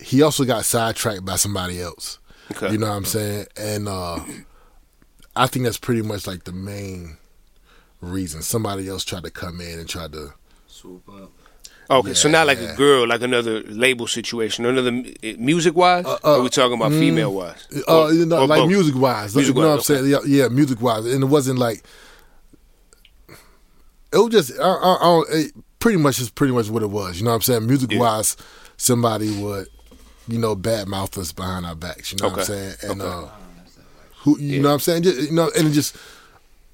he 0.00 0.22
also 0.22 0.44
got 0.44 0.64
sidetracked 0.64 1.24
by 1.24 1.36
somebody 1.36 1.80
else. 1.80 2.18
Okay. 2.52 2.72
You 2.72 2.78
know 2.78 2.88
what 2.88 2.96
I'm 2.96 3.04
saying? 3.04 3.46
And 3.56 3.88
uh 3.88 4.20
I 5.36 5.46
think 5.46 5.64
that's 5.64 5.78
pretty 5.78 6.02
much 6.02 6.26
like 6.26 6.44
the 6.44 6.52
main 6.52 7.16
reason. 8.00 8.42
Somebody 8.42 8.88
else 8.88 9.04
tried 9.04 9.24
to 9.24 9.30
come 9.30 9.60
in 9.60 9.78
and 9.78 9.88
tried 9.88 10.12
to 10.12 10.32
swoop 10.66 11.08
up. 11.08 11.30
okay, 11.90 12.14
so 12.14 12.28
Yeah, 12.28 12.32
not 12.32 12.46
like 12.48 12.58
yeah. 12.58 12.72
a 12.72 12.76
girl, 12.76 13.06
like 13.06 13.22
another 13.22 13.62
label 13.62 14.06
situation, 14.06 14.64
another 14.66 14.90
music 15.38 15.76
wise. 15.76 16.04
uh, 16.06 16.18
or 16.24 16.42
we 16.42 16.48
talking 16.48 16.76
about 16.76 16.92
mm, 16.92 16.98
female 16.98 17.32
wise? 17.32 17.66
Uh, 17.88 18.08
you 18.12 18.26
know, 18.26 18.44
like 18.44 18.60
both? 18.60 18.68
music 18.68 18.94
wise. 18.96 19.34
You 19.36 19.42
know 19.54 19.60
what 19.60 19.64
I'm 19.64 19.74
Music-wise, 19.76 19.86
saying? 19.86 20.06
Yeah, 20.06 20.18
yeah 20.42 20.48
music 20.48 20.80
wise. 20.80 21.06
And 21.06 21.22
it 21.22 21.26
wasn't 21.26 21.58
like 21.58 21.84
it 24.12 24.18
was 24.18 24.30
just 24.30 24.58
I, 24.60 24.64
I, 24.64 24.94
I 24.94 25.22
it 25.30 25.52
pretty 25.78 25.98
much 25.98 26.20
is 26.20 26.30
pretty 26.30 26.52
much 26.52 26.68
what 26.68 26.82
it 26.82 26.90
was. 26.90 27.18
You 27.18 27.24
know 27.24 27.30
what 27.30 27.36
I'm 27.36 27.42
saying? 27.42 27.66
Music 27.66 27.90
wise, 27.94 28.36
somebody 28.80 29.30
would 29.30 29.68
you 30.26 30.38
know 30.38 30.56
badmouth 30.56 31.18
us 31.18 31.32
behind 31.32 31.66
our 31.66 31.74
backs. 31.74 32.12
You 32.12 32.18
know 32.18 32.28
what 32.30 32.38
I'm 32.40 32.44
saying? 32.46 32.74
And 32.82 33.02
Okay. 33.02 33.10
uh, 33.10 33.28
who 34.22 34.38
you 34.38 34.60
know 34.60 34.68
what 34.68 34.74
I'm 34.74 34.80
saying? 34.80 35.02
Just, 35.02 35.20
you 35.30 35.32
know, 35.32 35.50
and 35.56 35.68
it 35.68 35.72
just 35.72 35.96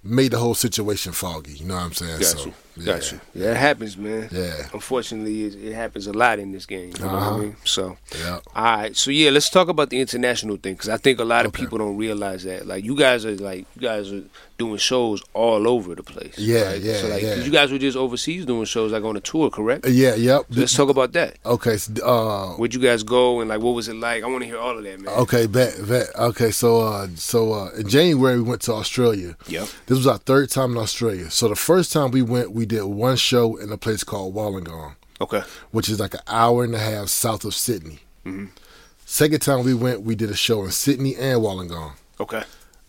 made 0.02 0.30
the 0.32 0.38
whole 0.38 0.54
situation 0.54 1.12
foggy. 1.12 1.54
You 1.54 1.66
know 1.66 1.74
what 1.74 1.82
I'm 1.82 1.92
saying? 1.92 2.20
Got 2.20 2.24
so, 2.38 2.46
you. 2.46 2.54
Yeah. 2.78 2.84
Got 2.84 3.12
you. 3.12 3.20
Yeah, 3.34 3.50
it 3.52 3.56
happens, 3.56 3.96
man. 3.96 4.28
Yeah. 4.32 4.68
Unfortunately, 4.72 5.44
it, 5.44 5.54
it 5.54 5.74
happens 5.74 6.06
a 6.06 6.12
lot 6.12 6.38
in 6.38 6.52
this 6.52 6.66
game. 6.66 6.92
You 6.96 7.04
know 7.04 7.06
what 7.12 7.14
Uh-huh. 7.22 7.34
I 7.34 7.38
mean? 7.40 7.56
So, 7.64 7.96
Yeah. 8.18 8.38
all 8.54 8.64
right. 8.76 8.96
So 8.96 9.10
yeah, 9.10 9.30
let's 9.30 9.48
talk 9.50 9.68
about 9.68 9.90
the 9.90 10.00
international 10.00 10.56
thing 10.56 10.74
because 10.74 10.88
I 10.88 10.96
think 10.96 11.18
a 11.20 11.24
lot 11.24 11.46
of 11.46 11.52
people 11.52 11.78
don't 11.78 11.96
realize 11.96 12.44
that. 12.44 12.66
Like, 12.66 12.84
you 12.84 12.96
guys 12.96 13.24
are 13.24 13.34
like, 13.36 13.66
you 13.74 13.82
guys 13.82 14.12
are 14.12 14.22
doing 14.58 14.78
shows 14.78 15.22
all 15.34 15.68
over 15.68 15.94
the 15.94 16.02
place. 16.02 16.38
Yeah, 16.38 16.62
right? 16.72 16.80
yeah, 16.80 16.94
So 17.00 17.08
like, 17.08 17.22
yeah. 17.22 17.34
you 17.36 17.50
guys 17.50 17.70
were 17.70 17.78
just 17.78 17.96
overseas 17.96 18.46
doing 18.46 18.64
shows, 18.64 18.90
like 18.92 19.04
on 19.04 19.16
a 19.16 19.20
tour, 19.20 19.50
correct? 19.50 19.84
Uh, 19.86 19.90
Yeah, 19.90 20.14
yep. 20.14 20.46
So 20.50 20.60
let's 20.60 20.74
talk 20.74 20.88
about 20.88 21.12
that. 21.12 21.36
Okay, 21.44 21.76
so, 21.76 21.92
uh, 22.02 22.56
Where'd 22.56 22.72
you 22.72 22.80
guys 22.80 23.02
go 23.02 23.40
and 23.40 23.48
like 23.50 23.60
what 23.60 23.74
was 23.74 23.88
it 23.88 23.96
like? 23.96 24.22
I 24.22 24.26
want 24.26 24.42
to 24.42 24.46
hear 24.46 24.58
all 24.58 24.76
of 24.78 24.84
that, 24.84 25.00
man. 25.00 25.12
Okay, 25.14 25.46
bet, 25.46 25.76
bet. 25.86 26.08
Okay, 26.18 26.50
so 26.50 26.80
uh, 26.80 27.08
so 27.16 27.52
uh, 27.52 27.70
in 27.76 27.88
January 27.88 28.36
we 28.36 28.48
went 28.48 28.62
to 28.62 28.72
Australia. 28.72 29.36
Yep. 29.48 29.68
This 29.86 29.98
was 29.98 30.06
our 30.06 30.18
third 30.18 30.50
time 30.50 30.72
in 30.72 30.78
Australia. 30.78 31.30
So 31.30 31.48
the 31.48 31.56
first 31.56 31.92
time 31.92 32.10
we 32.10 32.22
went, 32.22 32.52
we 32.52 32.65
did 32.66 32.84
one 32.84 33.16
show 33.16 33.56
in 33.56 33.72
a 33.72 33.78
place 33.78 34.04
called 34.04 34.34
Wollongong, 34.34 34.96
Okay. 35.20 35.42
which 35.70 35.88
is 35.88 35.98
like 35.98 36.12
an 36.14 36.20
hour 36.26 36.62
and 36.64 36.74
a 36.74 36.78
half 36.78 37.08
south 37.08 37.44
of 37.46 37.54
Sydney. 37.54 38.00
Mhm. 38.26 38.50
Second 39.06 39.40
time 39.40 39.64
we 39.64 39.72
went, 39.72 40.02
we 40.02 40.14
did 40.14 40.30
a 40.30 40.36
show 40.36 40.64
in 40.64 40.70
Sydney 40.72 41.14
and 41.16 41.40
Wollongong. 41.40 41.92
Okay. 42.20 42.42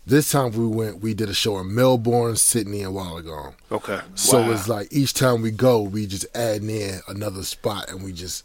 This 0.06 0.30
time 0.30 0.52
we 0.52 0.66
went, 0.66 1.00
we 1.00 1.12
did 1.14 1.28
a 1.28 1.34
show 1.34 1.58
in 1.58 1.74
Melbourne, 1.74 2.34
Sydney, 2.36 2.82
and 2.82 2.94
Wollongong. 2.94 3.54
Okay. 3.70 4.00
So 4.14 4.40
Wow. 4.40 4.50
it's 4.52 4.66
like 4.68 4.88
each 4.90 5.12
time 5.14 5.42
we 5.42 5.50
go, 5.50 5.80
we 5.82 6.06
just 6.06 6.26
add 6.34 6.62
in 6.62 7.00
another 7.08 7.44
spot, 7.44 7.88
and 7.90 8.02
we 8.02 8.12
just, 8.12 8.42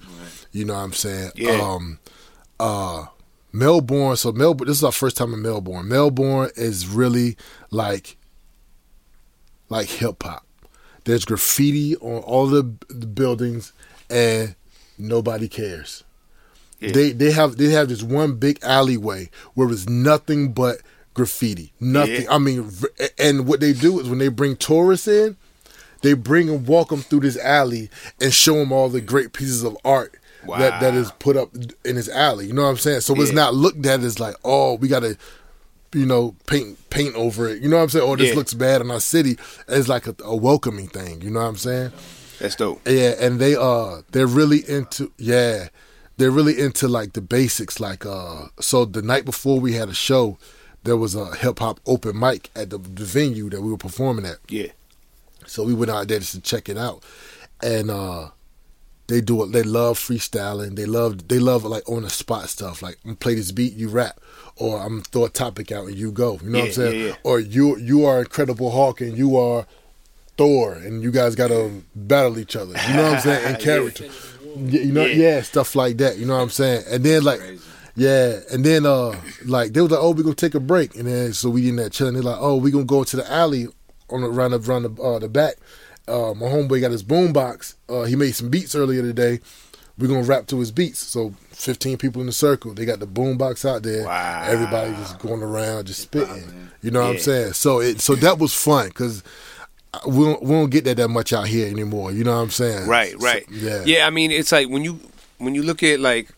you 0.52 0.66
know, 0.66 0.74
what 0.74 0.80
I'm 0.82 0.94
saying, 0.94 1.32
Yeah. 1.36 1.62
um, 1.62 2.00
uh, 2.60 3.06
Melbourne. 3.54 4.18
So 4.18 4.32
Melbourne, 4.34 4.68
this 4.68 4.78
is 4.78 4.84
our 4.84 4.92
first 4.92 5.16
time 5.16 5.34
in 5.34 5.42
Melbourne. 5.42 5.88
Melbourne 5.88 6.50
is 6.58 6.86
really 6.88 7.38
like, 7.72 8.18
like 9.70 9.88
hip 9.88 10.22
hop. 10.24 10.46
There's 11.06 11.26
graffiti 11.26 11.96
on 11.98 12.22
all 12.24 12.48
the, 12.48 12.64
the 12.90 13.06
buildings, 13.08 13.74
and 14.10 14.56
nobody 14.98 15.48
cares. 15.48 16.04
They 16.80 17.14
they 17.14 17.32
have 17.32 17.56
they 17.56 17.70
have 17.70 17.88
this 17.88 18.04
one 18.04 18.36
big 18.36 18.60
alleyway 18.62 19.30
where 19.54 19.70
it's 19.72 19.88
nothing 19.88 20.52
but 20.52 20.80
graffiti. 21.14 21.72
Nothing. 21.80 22.24
Yeah. 22.24 22.34
I 22.34 22.38
mean, 22.40 22.70
and 23.18 23.48
what 23.48 23.62
they 23.62 23.72
do 23.72 24.02
is 24.02 24.10
when 24.10 24.20
they 24.20 24.28
bring 24.28 24.58
tourists 24.58 25.08
in, 25.08 25.38
they 26.02 26.14
bring 26.14 26.50
and 26.50 26.68
walk 26.68 26.90
them 26.90 27.00
through 27.00 27.22
this 27.22 27.38
alley 27.38 27.90
and 28.20 28.34
show 28.34 28.56
them 28.56 28.74
all 28.74 28.90
the 28.90 29.00
great 29.00 29.32
pieces 29.32 29.64
of 29.64 29.78
art 29.86 30.16
that 30.46 30.82
that 30.82 30.94
Wow. 30.94 31.00
is 31.00 31.12
put 31.20 31.38
up 31.38 31.56
in 31.86 31.96
this 31.96 32.10
alley. 32.10 32.48
You 32.48 32.54
know 32.54 32.64
what 32.64 32.70
I'm 32.72 32.78
saying? 32.78 33.00
So 33.02 33.14
it's 33.22 33.32
not 33.32 33.54
looked 33.56 33.86
at 33.86 34.02
as 34.02 34.20
like, 34.20 34.36
oh, 34.44 34.74
we 34.76 34.90
got 34.90 35.04
to, 35.04 35.16
you 35.94 36.06
know, 36.06 36.36
paint 36.48 36.78
paint 36.90 37.16
over 37.16 37.48
it. 37.50 37.62
You 37.62 37.70
know 37.70 37.78
what 37.78 37.84
I'm 37.84 37.90
saying? 37.90 38.06
Oh, 38.08 38.16
this 38.16 38.30
Yeah. 38.30 38.36
looks 38.36 38.54
bad 38.54 38.82
in 38.82 38.92
our 38.92 39.00
city. 39.00 39.38
It's 39.68 39.88
like 39.88 40.08
a, 40.08 40.16
a 40.24 40.36
welcoming 40.36 40.88
thing. 40.88 41.22
You 41.22 41.30
know 41.32 41.42
what 41.42 41.48
I'm 41.48 41.58
saying? 41.58 41.92
That's 42.40 42.56
dope. 42.56 42.82
Yeah, 42.88 43.16
and 43.20 43.40
they 43.40 43.56
uh 43.56 44.02
they're 44.12 44.28
really 44.28 44.68
into 44.68 45.12
yeah. 45.18 45.70
They're 46.18 46.32
really 46.32 46.60
into 46.60 46.88
like 46.88 47.14
the 47.14 47.22
basics 47.22 47.80
like 47.80 48.06
uh 48.06 48.48
so 48.60 48.86
the 48.86 49.02
night 49.02 49.26
before 49.26 49.60
we 49.60 49.74
had 49.74 49.90
a 49.90 49.94
show 49.94 50.38
there 50.84 50.98
was 50.98 51.16
a 51.16 51.34
hip 51.36 51.60
hop 51.60 51.80
open 51.86 52.20
mic 52.20 52.52
at 52.56 52.70
the, 52.70 52.78
the 52.78 53.06
venue 53.06 53.50
that 53.50 53.62
we 53.62 53.72
were 53.72 53.78
performing 53.78 54.26
at. 54.26 54.38
Yeah. 54.50 54.68
So 55.48 55.64
we 55.64 55.74
went 55.74 55.90
out 55.92 56.08
there 56.10 56.20
just 56.20 56.34
to 56.34 56.42
check 56.42 56.68
it 56.70 56.78
out. 56.78 57.04
And 57.64 57.90
uh 57.90 58.30
they 59.14 59.22
do 59.22 59.44
it 59.44 59.52
they 59.52 59.62
love 59.64 60.00
freestyling. 60.00 60.76
They 60.76 60.86
love 60.88 61.28
they 61.28 61.38
love 61.40 61.64
like 61.66 61.88
on 61.88 62.02
the 62.02 62.10
spot 62.10 62.50
stuff. 62.50 62.82
Like 62.82 62.98
I'm 63.06 63.16
play 63.16 63.36
this 63.36 63.52
beat, 63.52 63.74
you 63.74 63.90
rap. 63.90 64.20
Or 64.56 64.80
I'm 64.80 65.02
throw 65.04 65.26
a 65.26 65.30
topic 65.30 65.72
out 65.72 65.88
and 65.88 65.96
you 65.96 66.12
go. 66.12 66.40
You 66.44 66.50
know 66.50 66.60
what 66.60 66.66
I'm 66.68 66.74
saying? 66.74 67.00
yeah, 67.00 67.08
yeah. 67.08 67.16
Or 67.24 67.40
you 67.40 67.78
you 67.78 68.06
are 68.06 68.20
Incredible 68.20 68.72
Hulk 68.72 69.02
and 69.02 69.18
you 69.18 69.38
are 69.38 69.66
Thor 70.38 70.74
and 70.74 71.04
you 71.04 71.12
guys 71.12 71.36
gotta 71.36 71.70
battle 71.96 72.40
each 72.40 72.56
other. 72.56 72.74
You 72.88 72.94
know 72.96 73.04
what 73.04 73.14
I'm 73.16 73.22
saying? 73.22 73.50
In 73.56 73.62
character. 73.62 74.06
Yeah, 74.56 74.82
you 74.82 74.92
know, 74.92 75.06
Yeah. 75.06 75.36
yeah. 75.36 75.42
stuff 75.42 75.76
like 75.76 75.98
that. 75.98 76.18
You 76.18 76.26
know 76.26 76.36
what 76.36 76.44
I'm 76.44 76.50
saying? 76.50 76.84
And 76.90 77.04
then 77.04 77.24
like, 77.24 77.40
yeah, 77.96 78.40
and 78.52 78.64
then 78.66 78.86
uh, 78.86 79.16
like 79.46 79.74
they 79.74 79.82
was 79.82 79.92
like, 79.92 80.02
oh, 80.02 80.12
we 80.12 80.24
gonna 80.24 80.36
take 80.36 80.56
a 80.56 80.60
break, 80.60 80.96
and 80.96 81.08
then 81.08 81.34
so 81.34 81.50
we 81.52 81.70
in 81.70 81.76
that 81.78 81.92
chilling. 81.92 82.14
They're 82.16 82.24
like, 82.24 82.40
oh, 82.40 82.56
we 82.56 82.72
gonna 82.72 82.86
go 82.86 83.04
to 83.04 83.16
the 83.18 83.32
alley 83.32 83.68
on 84.10 84.22
the 84.22 84.28
around 84.28 84.52
the 84.52 84.60
around 84.60 84.84
the, 84.84 85.02
uh, 85.02 85.20
the 85.20 85.30
back. 85.30 85.56
Uh, 86.08 86.34
my 86.34 86.48
homeboy 86.48 86.82
got 86.82 86.92
his 86.92 87.04
boom 87.04 87.32
box. 87.34 87.76
Uh, 87.88 88.04
he 88.04 88.16
made 88.16 88.34
some 88.36 88.50
beats 88.50 88.76
earlier 88.76 89.02
today. 89.02 89.40
We're 89.98 90.08
gonna 90.08 90.24
rap 90.24 90.48
to 90.48 90.60
his 90.60 90.72
beats. 90.72 91.00
So 91.00 91.34
15 91.52 91.98
people 91.98 92.20
in 92.22 92.28
the 92.28 92.34
circle. 92.34 92.74
They 92.74 92.84
got 92.86 93.00
the 93.00 93.06
boom 93.06 93.38
box 93.38 93.64
out 93.64 93.84
there. 93.84 94.06
Wow. 94.06 94.44
Everybody 94.48 94.92
just 94.94 95.20
going 95.20 95.42
around, 95.44 95.86
just 95.86 96.02
spitting. 96.02 96.70
You 96.82 96.92
know 96.92 97.02
what 97.02 97.12
I'm 97.12 97.20
saying? 97.20 97.54
So 97.54 97.80
it 97.80 98.02
so 98.02 98.16
that 98.16 98.40
was 98.40 98.54
fun 98.54 98.88
because. 98.88 99.24
We 100.08 100.26
don't, 100.26 100.42
we 100.42 100.50
don't 100.50 100.72
get 100.72 100.86
that 100.86 100.98
that 100.98 101.10
much 101.10 101.34
out 101.34 101.46
here 101.48 101.68
anymore. 101.70 102.12
You 102.12 102.24
know 102.24 102.36
what 102.36 102.42
I'm 102.42 102.50
saying? 102.50 102.88
Right, 102.88 103.12
So- 103.12 103.18
right. 103.20 103.46
yeah. 103.52 103.84
Yeah, 103.86 104.08
I 104.08 104.10
mean, 104.10 104.32
it's 104.32 104.52
like 104.52 104.68
when 104.68 104.84
you 104.84 105.00
when 105.38 105.54
you 105.54 105.62
look 105.62 105.84
at 105.84 106.00
like 106.00 106.30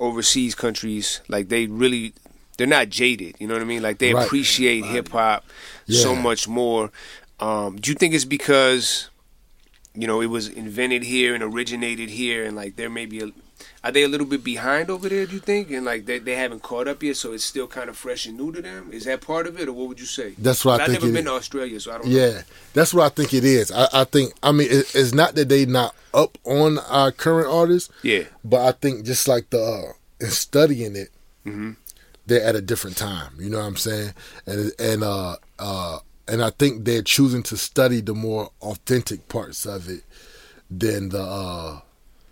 overseas 0.00 0.56
countries, 0.56 1.20
like 1.28 1.48
they 1.48 1.66
really 1.66 2.12
they're 2.58 2.66
not 2.66 2.88
jaded. 2.88 3.36
You 3.38 3.46
know 3.46 3.54
what 3.54 3.62
I 3.62 3.66
mean? 3.66 3.82
Like 3.82 3.98
they 3.98 4.12
Right. 4.12 4.26
appreciate 4.26 4.84
hip 4.86 5.10
hop 5.10 5.44
so 5.88 6.16
much 6.16 6.48
more. 6.48 6.90
Um, 7.38 7.76
do 7.76 7.92
you 7.92 7.94
think 7.96 8.14
it's 8.14 8.24
because 8.24 9.10
you 9.94 10.06
know 10.06 10.20
it 10.20 10.26
was 10.26 10.48
invented 10.48 11.04
here 11.04 11.34
and 11.34 11.42
originated 11.42 12.10
here, 12.10 12.44
and 12.44 12.56
like 12.56 12.76
there 12.76 12.90
may 12.90 13.06
be 13.06 13.20
a 13.20 13.30
Are 13.84 13.92
they 13.92 14.02
a 14.02 14.08
little 14.08 14.26
bit 14.26 14.42
behind 14.42 14.90
over 14.90 15.08
there? 15.08 15.26
Do 15.26 15.34
you 15.34 15.40
think? 15.40 15.70
And 15.70 15.84
like 15.84 16.06
they, 16.06 16.18
they 16.18 16.36
haven't 16.36 16.62
caught 16.62 16.88
up 16.88 17.02
yet, 17.02 17.16
so 17.16 17.32
it's 17.32 17.44
still 17.44 17.66
kind 17.68 17.88
of 17.88 17.96
fresh 17.96 18.26
and 18.26 18.36
new 18.36 18.50
to 18.52 18.60
them. 18.62 18.90
Is 18.92 19.04
that 19.04 19.20
part 19.20 19.46
of 19.46 19.58
it, 19.60 19.68
or 19.68 19.72
what 19.72 19.88
would 19.88 20.00
you 20.00 20.06
say? 20.06 20.34
That's 20.38 20.64
what 20.64 20.80
I 20.80 20.84
I've 20.84 20.90
think 20.90 21.02
never 21.02 21.10
it 21.10 21.16
been 21.18 21.26
is. 21.26 21.30
to 21.32 21.36
Australia, 21.36 21.80
so 21.80 21.92
I 21.92 21.98
don't. 21.98 22.06
Yeah, 22.08 22.30
know. 22.30 22.40
that's 22.72 22.92
what 22.94 23.04
I 23.04 23.08
think 23.14 23.32
it 23.34 23.44
is. 23.44 23.70
I, 23.70 23.86
I 23.92 24.04
think 24.04 24.32
I 24.42 24.52
mean 24.52 24.68
it, 24.70 24.94
it's 24.94 25.12
not 25.14 25.34
that 25.36 25.48
they 25.48 25.64
not 25.66 25.94
up 26.12 26.38
on 26.44 26.78
our 26.78 27.12
current 27.12 27.48
artists. 27.52 27.90
Yeah. 28.02 28.24
but 28.44 28.60
I 28.66 28.72
think 28.72 29.04
just 29.04 29.28
like 29.28 29.50
the 29.50 29.60
uh, 29.62 29.92
in 30.24 30.30
studying 30.30 30.96
it, 30.96 31.10
hmm 31.44 31.72
they're 32.26 32.42
at 32.42 32.56
a 32.56 32.62
different 32.62 32.96
time. 32.96 33.32
You 33.38 33.50
know 33.50 33.58
what 33.58 33.66
I'm 33.66 33.76
saying? 33.76 34.14
And 34.46 34.72
and 34.78 35.04
uh 35.04 35.36
uh 35.58 35.98
and 36.28 36.42
I 36.42 36.50
think 36.50 36.84
they're 36.84 37.02
choosing 37.02 37.42
to 37.44 37.56
study 37.56 38.00
the 38.00 38.14
more 38.14 38.50
authentic 38.62 39.28
parts 39.28 39.66
of 39.66 39.88
it 39.88 40.02
than 40.70 41.10
the 41.10 41.22
uh 41.22 41.80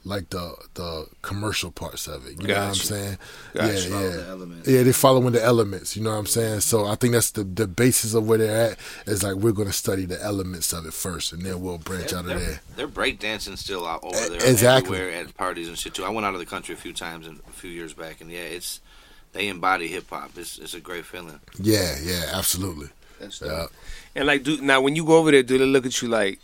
like 0.05 0.31
the 0.31 0.55
the 0.75 1.07
commercial 1.23 1.71
parts 1.71 2.07
of 2.09 2.27
it. 2.27 2.41
You 2.41 2.49
know 2.49 2.55
what 2.55 2.69
I'm 2.69 2.75
saying? 2.75 3.19
Gotcha. 3.55 3.89
Yeah, 3.89 4.01
yeah. 4.01 4.09
the 4.09 4.27
elements. 4.29 4.69
Yeah, 4.69 4.83
they're 4.83 4.93
following 4.93 5.33
the 5.33 5.43
elements. 5.43 5.97
You 5.97 6.03
know 6.03 6.11
what 6.11 6.19
I'm 6.19 6.27
saying? 6.27 6.61
So 6.61 6.87
I 6.87 6.97
think 6.97 7.13
that's 7.13 7.31
the 7.31 7.45
the 7.45 7.67
basis 7.67 8.15
of 8.15 8.27
where 8.27 8.39
they're 8.39 8.73
at. 8.73 8.79
Is 9.07 9.23
like 9.23 9.37
we're 9.37 9.53
going 9.53 9.69
to 9.69 9.73
study 9.73 10.05
the 10.05 10.21
elements 10.23 10.73
of 10.73 10.87
it 10.87 10.93
first, 10.93 11.33
and 11.33 11.43
then 11.43 11.61
we'll 11.61 11.79
branch 11.79 12.13
out 12.13 12.21
of 12.21 12.27
they're, 12.27 12.39
there. 12.39 12.61
they're 12.77 12.89
breakdancing 12.89 13.57
still 13.59 13.87
out 13.87 14.03
over 14.03 14.17
there, 14.17 14.51
exactly. 14.51 14.99
everywhere 14.99 15.21
at 15.21 15.37
parties 15.37 15.69
and 15.69 15.79
shit 15.79 15.95
too. 15.95 16.05
I 16.05 16.11
went 16.11 16.27
out 16.27 16.35
of 16.35 16.41
the 16.41 16.47
country 16.47 16.75
a 16.75 16.79
few 16.79 16.93
times 16.93 17.27
and 17.27 17.41
a 17.49 17.53
few 17.53 17.71
years 17.71 17.93
back, 17.93 18.21
and 18.21 18.31
yeah, 18.31 18.41
it's 18.41 18.81
they 19.33 19.49
embody 19.49 19.89
hip 19.89 20.11
hop. 20.11 20.33
It's 20.37 20.59
it's 20.59 20.75
a 20.75 20.81
great 20.81 21.05
feeling. 21.05 21.41
Yeah, 21.61 21.97
yeah, 22.03 22.31
absolutely. 22.33 22.89
That's 23.23 23.41
Yeah. 23.41 23.49
dope. 23.49 23.73
And 24.15 24.27
like, 24.27 24.43
do 24.43 24.61
now 24.61 24.81
when 24.81 24.95
you 24.97 25.05
go 25.05 25.17
over 25.17 25.31
there, 25.31 25.43
do 25.43 25.57
they 25.59 25.65
look 25.65 25.87
at 25.87 26.03
you 26.03 26.09
like, 26.09 26.39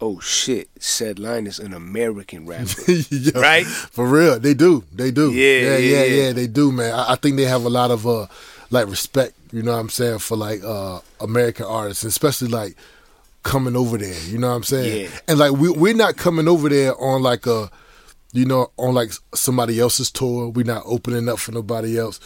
oh 0.00 0.20
shit, 0.20 0.68
said 0.78 1.18
line 1.18 1.46
is 1.46 1.58
an 1.58 1.72
American 1.72 2.46
rapper, 2.46 2.82
Yeah, 3.10 3.38
right? 3.38 3.66
For 3.66 4.06
real, 4.06 4.38
they 4.38 4.54
do. 4.54 4.84
They 4.94 5.10
do. 5.10 5.32
Yeah, 5.32 5.44
yeah, 5.60 5.62
yeah, 5.62 5.76
yeah, 5.78 6.04
yeah. 6.04 6.22
yeah, 6.26 6.32
They 6.32 6.46
do, 6.46 6.70
man. 6.70 6.92
I, 6.94 7.12
I 7.12 7.16
think 7.16 7.36
they 7.36 7.44
have 7.44 7.64
a 7.64 7.70
lot 7.70 7.90
of 7.90 8.06
uh, 8.06 8.26
like 8.70 8.86
respect. 8.88 9.32
You 9.50 9.62
know 9.62 9.72
what 9.72 9.78
I'm 9.78 9.88
saying 9.88 10.18
for 10.18 10.36
like 10.36 10.62
uh 10.62 11.00
American 11.20 11.64
artists, 11.64 12.04
especially 12.04 12.48
like 12.48 12.76
coming 13.42 13.76
over 13.76 13.96
there. 13.96 14.20
You 14.26 14.36
know 14.38 14.48
what 14.50 14.56
I'm 14.56 14.62
saying? 14.64 15.04
Yeah. 15.06 15.18
And 15.26 15.38
like 15.38 15.52
we 15.52 15.70
we're 15.70 15.94
not 15.94 16.16
coming 16.18 16.46
over 16.48 16.68
there 16.68 16.94
on 17.00 17.22
like 17.22 17.46
a, 17.46 17.70
you 18.34 18.44
know, 18.44 18.70
on 18.76 18.94
like 18.94 19.10
somebody 19.34 19.80
else's 19.80 20.10
tour. 20.10 20.48
We're 20.50 20.66
not 20.66 20.82
opening 20.84 21.30
up 21.30 21.38
for 21.38 21.52
nobody 21.52 21.98
else. 21.98 22.20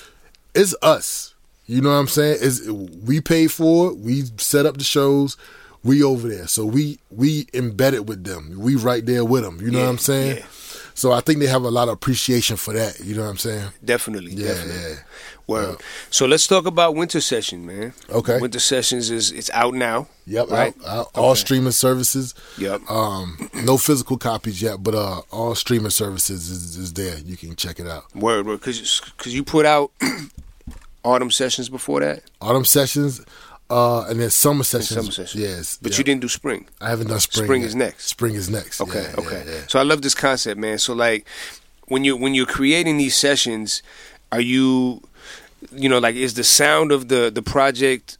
It's 0.54 0.74
us. 0.82 1.32
You 1.66 1.80
know 1.80 1.90
what 1.90 1.96
I'm 1.96 2.08
saying? 2.08 2.38
Is 2.40 2.70
we 2.70 3.20
pay 3.20 3.46
for 3.46 3.90
it. 3.90 3.98
We 3.98 4.22
set 4.38 4.66
up 4.66 4.76
the 4.78 4.84
shows. 4.84 5.36
We 5.84 6.02
over 6.04 6.28
there, 6.28 6.46
so 6.46 6.64
we 6.64 7.00
we 7.10 7.48
embedded 7.54 8.08
with 8.08 8.22
them. 8.22 8.54
We 8.56 8.76
right 8.76 9.04
there 9.04 9.24
with 9.24 9.42
them. 9.42 9.58
You 9.60 9.72
know 9.72 9.78
Yeah, 9.78 9.84
what 9.86 9.90
I'm 9.90 9.98
saying? 9.98 10.36
yeah. 10.38 10.44
So 10.94 11.10
I 11.10 11.20
think 11.20 11.40
they 11.40 11.46
have 11.46 11.64
a 11.64 11.70
lot 11.70 11.88
of 11.88 11.94
appreciation 11.94 12.56
for 12.56 12.72
that. 12.74 13.00
You 13.00 13.16
know 13.16 13.22
what 13.24 13.30
I'm 13.30 13.38
saying? 13.38 13.68
Definitely, 13.84 14.32
Yeah, 14.32 14.48
definitely. 14.48 14.90
yeah. 14.90 14.96
Word. 15.48 15.80
So 16.10 16.26
let's 16.26 16.46
talk 16.46 16.66
about 16.66 16.94
Winter 16.94 17.20
Session, 17.20 17.66
man. 17.66 17.94
Okay. 18.10 18.38
Winter 18.38 18.60
Sessions 18.60 19.10
is 19.10 19.32
it's 19.32 19.50
out 19.50 19.74
now. 19.74 20.06
Yep. 20.26 20.50
Right. 20.50 20.74
Out, 20.86 20.98
out, 20.98 21.10
all 21.16 21.34
streaming 21.34 21.72
services. 21.72 22.34
Yep. 22.58 22.88
Um, 22.88 23.50
no 23.64 23.76
physical 23.76 24.18
copies 24.18 24.62
yet, 24.62 24.82
but 24.84 24.94
uh, 24.94 25.22
all 25.32 25.54
streaming 25.56 25.90
services 25.90 26.48
is, 26.48 26.76
is 26.76 26.92
there. 26.92 27.18
You 27.18 27.36
can 27.36 27.56
check 27.56 27.80
it 27.80 27.88
out. 27.88 28.14
Word, 28.14 28.46
word. 28.46 28.60
Cause, 28.60 29.00
cause 29.16 29.32
you 29.34 29.42
put 29.42 29.66
out 29.66 29.90
Autumn 31.04 31.30
Sessions 31.30 31.68
before 31.68 32.00
that. 32.00 32.22
Autumn 32.40 32.64
sessions, 32.64 33.20
uh, 33.70 34.02
and 34.08 34.20
then 34.20 34.30
summer 34.30 34.64
sessions. 34.64 34.88
Summer 34.90 35.10
Sessions. 35.10 35.42
Yes, 35.42 35.78
But 35.82 35.96
you 35.98 36.04
didn't 36.04 36.20
do 36.20 36.28
spring. 36.28 36.66
I 36.80 36.90
haven't 36.90 37.08
done 37.08 37.20
spring. 37.20 37.44
Spring 37.46 37.60
yet. 37.62 37.68
is 37.68 37.74
next. 37.74 38.04
Spring 38.06 38.34
is 38.34 38.50
next. 38.50 38.80
Okay, 38.80 39.02
Yeah, 39.02 39.24
okay. 39.24 39.44
yeah. 39.46 39.60
So 39.68 39.78
I 39.78 39.82
love 39.82 40.02
this 40.02 40.14
concept, 40.14 40.58
man. 40.60 40.78
So 40.78 40.92
like 40.94 41.26
when 41.86 42.04
you 42.04 42.16
when 42.16 42.34
you're 42.34 42.46
creating 42.46 42.98
these 42.98 43.14
sessions, 43.16 43.82
are 44.30 44.40
you 44.40 45.02
you 45.72 45.88
know 45.88 45.98
like 45.98 46.14
is 46.16 46.34
the 46.34 46.44
sound 46.44 46.92
of 46.92 47.08
the 47.08 47.30
the 47.30 47.42
project 47.42 48.18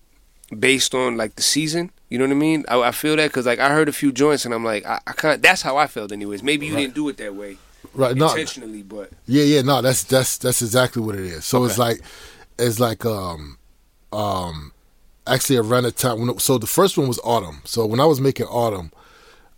based 0.59 0.95
on 0.95 1.17
like 1.17 1.37
the 1.37 1.43
season? 1.43 1.91
You 2.09 2.19
know 2.19 2.25
what 2.27 2.33
I 2.33 2.35
mean? 2.37 2.65
I, 2.69 2.81
I 2.81 2.91
feel 2.93 3.17
that 3.17 3.29
because 3.29 3.47
like 3.47 3.59
I 3.59 3.71
heard 3.71 3.89
a 3.89 3.93
few 3.93 4.13
joints 4.13 4.45
and 4.45 4.53
I'm 4.53 4.65
like 4.65 4.85
I, 4.87 5.01
I 5.07 5.13
can't. 5.13 5.41
That's 5.43 5.63
how 5.63 5.77
I 5.77 5.87
felt, 5.87 6.13
anyways. 6.13 6.43
Maybe 6.43 6.67
you 6.67 6.75
Right. 6.75 6.81
didn't 6.83 6.95
do 6.95 7.09
it 7.09 7.17
that 7.19 7.35
way 7.35 7.57
Right. 7.95 8.13
Intentionally, 8.13 8.83
but 8.83 9.11
Yeah, 9.27 9.45
yeah, 9.45 9.63
no, 9.63 9.83
that's 9.83 10.05
that's 10.05 10.39
that's 10.39 10.63
exactly 10.63 11.03
what 11.03 11.15
it 11.15 11.25
is. 11.25 11.45
So 11.45 11.65
it's 11.65 11.79
like 11.79 12.01
it's 12.59 12.81
like 12.81 13.05
um 13.05 13.59
um 14.13 14.73
actually 15.27 15.57
around 15.57 15.85
the 15.85 15.93
time 15.93 16.21
when 16.21 16.39
so 16.39 16.59
the 16.59 16.67
first 16.67 16.99
one 16.99 17.09
was 17.09 17.21
autumn. 17.25 17.63
So 17.65 17.87
when 17.87 18.01
I 18.01 18.07
was 18.07 18.21
making 18.21 18.47
autumn, 18.47 18.93